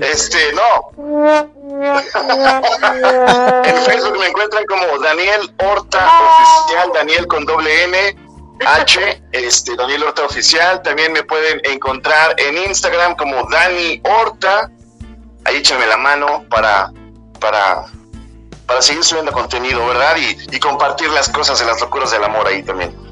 este, 0.02 0.38
no. 0.54 0.96
En 3.64 3.76
Facebook 3.84 4.18
me 4.18 4.28
encuentran 4.28 4.64
como 4.64 4.98
Daniel 4.98 5.52
Horta 5.58 6.08
Oficial, 6.08 6.90
Daniel 6.94 7.26
con 7.26 7.44
doble 7.44 7.84
N, 7.84 8.16
H, 8.64 9.22
este, 9.32 9.76
Daniel 9.76 10.04
Horta 10.04 10.24
Oficial. 10.24 10.82
También 10.82 11.12
me 11.12 11.22
pueden 11.22 11.60
encontrar 11.64 12.34
en 12.38 12.56
Instagram 12.68 13.16
como 13.16 13.48
Dani 13.50 14.00
Horta. 14.04 14.70
Ahí 15.44 15.56
échenme 15.56 15.86
la 15.86 15.96
mano 15.96 16.44
para, 16.48 16.92
para, 17.40 17.84
para 18.66 18.82
seguir 18.82 19.04
subiendo 19.04 19.32
contenido, 19.32 19.86
¿verdad? 19.86 20.16
Y, 20.16 20.56
y 20.56 20.58
compartir 20.58 21.10
las 21.10 21.28
cosas 21.28 21.58
de 21.58 21.66
las 21.66 21.80
locuras 21.80 22.10
del 22.10 22.24
amor 22.24 22.46
ahí 22.46 22.62
también. 22.62 23.06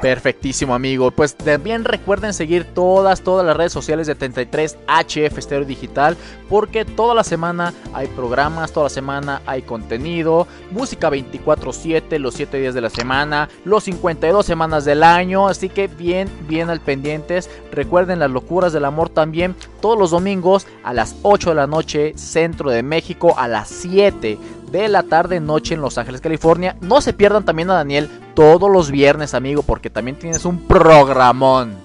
Perfectísimo, 0.00 0.74
amigo. 0.74 1.10
Pues 1.10 1.34
también 1.34 1.84
recuerden 1.84 2.32
seguir 2.32 2.64
todas, 2.64 3.22
todas 3.22 3.44
las 3.44 3.56
redes 3.56 3.72
sociales 3.72 4.06
de 4.06 4.16
33HF 4.16 5.38
Estéreo 5.38 5.64
Digital, 5.64 6.16
porque 6.48 6.84
toda 6.84 7.14
la 7.14 7.24
semana 7.24 7.74
hay 7.92 8.06
programas, 8.08 8.72
toda 8.72 8.84
la 8.84 8.90
semana 8.90 9.42
hay 9.46 9.62
contenido, 9.62 10.46
música 10.70 11.10
24/7, 11.10 12.18
los 12.18 12.34
7 12.34 12.58
días 12.58 12.74
de 12.74 12.80
la 12.80 12.90
semana, 12.90 13.48
los 13.64 13.84
52 13.84 14.44
semanas 14.44 14.84
del 14.84 15.02
año, 15.02 15.48
así 15.48 15.68
que 15.68 15.88
bien, 15.88 16.30
bien 16.48 16.70
al 16.70 16.80
pendientes. 16.80 17.50
Recuerden 17.72 18.18
las 18.18 18.30
locuras 18.30 18.72
del 18.72 18.84
amor 18.84 19.08
también, 19.08 19.54
todos 19.80 19.98
los 19.98 20.10
domingos 20.10 20.66
a 20.84 20.92
las 20.92 21.16
8 21.22 21.50
de 21.50 21.56
la 21.56 21.66
noche, 21.66 22.12
centro 22.16 22.70
de 22.70 22.82
México, 22.82 23.34
a 23.38 23.48
las 23.48 23.68
7 23.68 24.38
de 24.70 24.88
la 24.88 25.02
tarde 25.02 25.40
noche 25.40 25.74
en 25.74 25.80
Los 25.80 25.98
Ángeles, 25.98 26.20
California. 26.20 26.76
No 26.80 27.00
se 27.00 27.12
pierdan 27.12 27.44
también 27.44 27.70
a 27.70 27.74
Daniel 27.74 28.10
todos 28.34 28.70
los 28.70 28.90
viernes, 28.90 29.34
amigo, 29.34 29.62
porque 29.62 29.90
también 29.90 30.18
tienes 30.18 30.44
un 30.44 30.66
programón. 30.66 31.76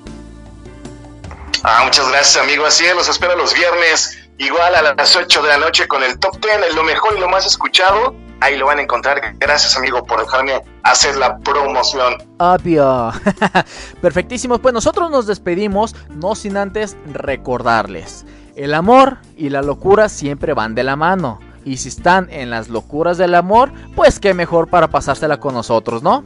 Ah, 1.64 1.84
muchas 1.86 2.10
gracias, 2.10 2.44
amigo. 2.44 2.66
Así 2.66 2.86
es, 2.86 2.94
los 2.94 3.08
espero 3.08 3.38
los 3.38 3.54
viernes, 3.54 4.20
igual 4.38 4.76
a 4.76 4.94
las 4.94 5.16
8 5.16 5.42
de 5.42 5.48
la 5.48 5.58
noche 5.58 5.88
con 5.88 6.04
el 6.04 6.18
Top 6.20 6.38
10, 6.40 6.76
lo 6.76 6.84
mejor 6.84 7.16
y 7.18 7.20
lo 7.20 7.30
más 7.30 7.46
escuchado. 7.46 8.16
Ahí 8.42 8.58
lo 8.58 8.66
van 8.66 8.80
a 8.80 8.82
encontrar. 8.82 9.22
Gracias, 9.40 9.78
amigo, 9.78 10.04
por 10.04 10.20
dejarme 10.20 10.62
hacer 10.84 11.16
la 11.16 11.38
promoción. 11.40 12.16
Obvio. 12.40 13.14
Perfectísimo. 14.02 14.60
Pues 14.60 14.74
nosotros 14.74 15.10
nos 15.10 15.28
despedimos, 15.28 15.96
no 16.10 16.36
sin 16.36 16.58
antes 16.58 16.98
recordarles. 17.06 18.26
El 18.56 18.74
amor 18.74 19.20
y 19.38 19.50
la 19.50 19.62
locura 19.62 20.10
siempre 20.10 20.54
van 20.54 20.76
de 20.76 20.84
la 20.84 20.98
mano. 20.98 21.40
Y 21.64 21.78
si 21.78 21.88
están 21.88 22.28
en 22.32 22.50
las 22.50 22.68
locuras 22.68 23.18
del 23.18 23.36
amor, 23.36 23.72
pues 23.96 24.20
qué 24.20 24.34
mejor 24.34 24.68
para 24.68 24.90
pasársela 24.90 25.40
con 25.40 25.54
nosotros, 25.54 26.04
¿no? 26.04 26.26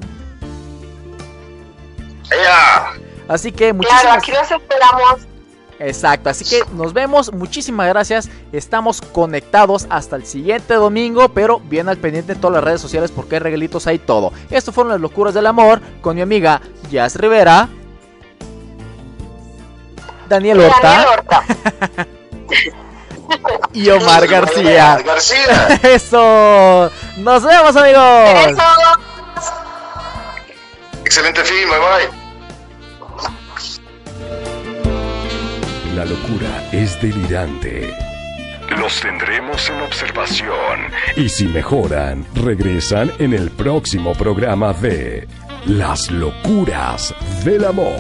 Así 3.28 3.52
que 3.52 3.74
muchísimas 3.74 4.02
Claro, 4.02 4.18
aquí 4.18 4.32
los 4.32 4.50
esperamos. 4.50 5.28
Exacto, 5.80 6.30
así 6.30 6.44
que 6.44 6.64
nos 6.74 6.94
vemos, 6.94 7.32
muchísimas 7.34 7.88
gracias. 7.88 8.30
Estamos 8.52 9.02
conectados 9.02 9.86
hasta 9.90 10.16
el 10.16 10.26
siguiente 10.26 10.74
domingo, 10.74 11.30
pero 11.30 11.60
bien 11.60 11.88
al 11.88 11.98
pendiente 11.98 12.34
en 12.34 12.42
todas 12.42 12.56
las 12.56 12.64
redes 12.64 12.82
sociales 12.82 13.12
porque 13.12 13.36
hay 13.36 13.40
regalitos 13.40 13.86
ahí 13.86 14.00
todo. 14.00 14.34
Esto 14.50 14.72
fueron 14.72 14.92
las 14.92 15.02
locuras 15.02 15.34
del 15.34 15.46
amor 15.46 15.82
con 16.02 16.16
mi 16.16 16.22
amiga 16.22 16.62
Jazz 16.90 17.16
Rivera, 17.16 17.70
Daniel 20.28 20.62
Horta, 20.62 20.82
Daniel 20.82 21.08
Horta. 21.10 21.44
y 23.74 23.90
Omar 23.90 24.28
García. 24.28 24.98
García. 25.06 25.80
Eso. 25.84 26.92
Nos 27.18 27.44
vemos, 27.44 27.76
amigos. 27.76 28.64
Excelente 31.06 31.44
fin, 31.44 31.70
bye 31.70 31.80
bye. 31.80 32.27
La 35.98 36.06
locura 36.06 36.70
es 36.72 37.02
delirante. 37.02 37.92
Los 38.78 39.02
tendremos 39.02 39.68
en 39.68 39.82
observación 39.82 40.92
y 41.16 41.28
si 41.28 41.48
mejoran, 41.48 42.24
regresan 42.36 43.12
en 43.18 43.34
el 43.34 43.50
próximo 43.50 44.14
programa 44.14 44.74
de 44.74 45.28
Las 45.66 46.12
locuras 46.12 47.16
del 47.44 47.66
amor. 47.66 47.98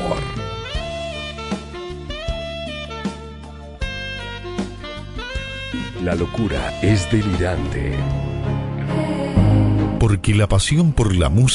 La 6.03 6.13
locura 6.13 6.79
es 6.83 7.09
delirante. 7.09 7.97
Porque 9.99 10.35
la 10.35 10.45
pasión 10.45 10.93
por 10.93 11.15
la 11.15 11.29
música 11.29 11.47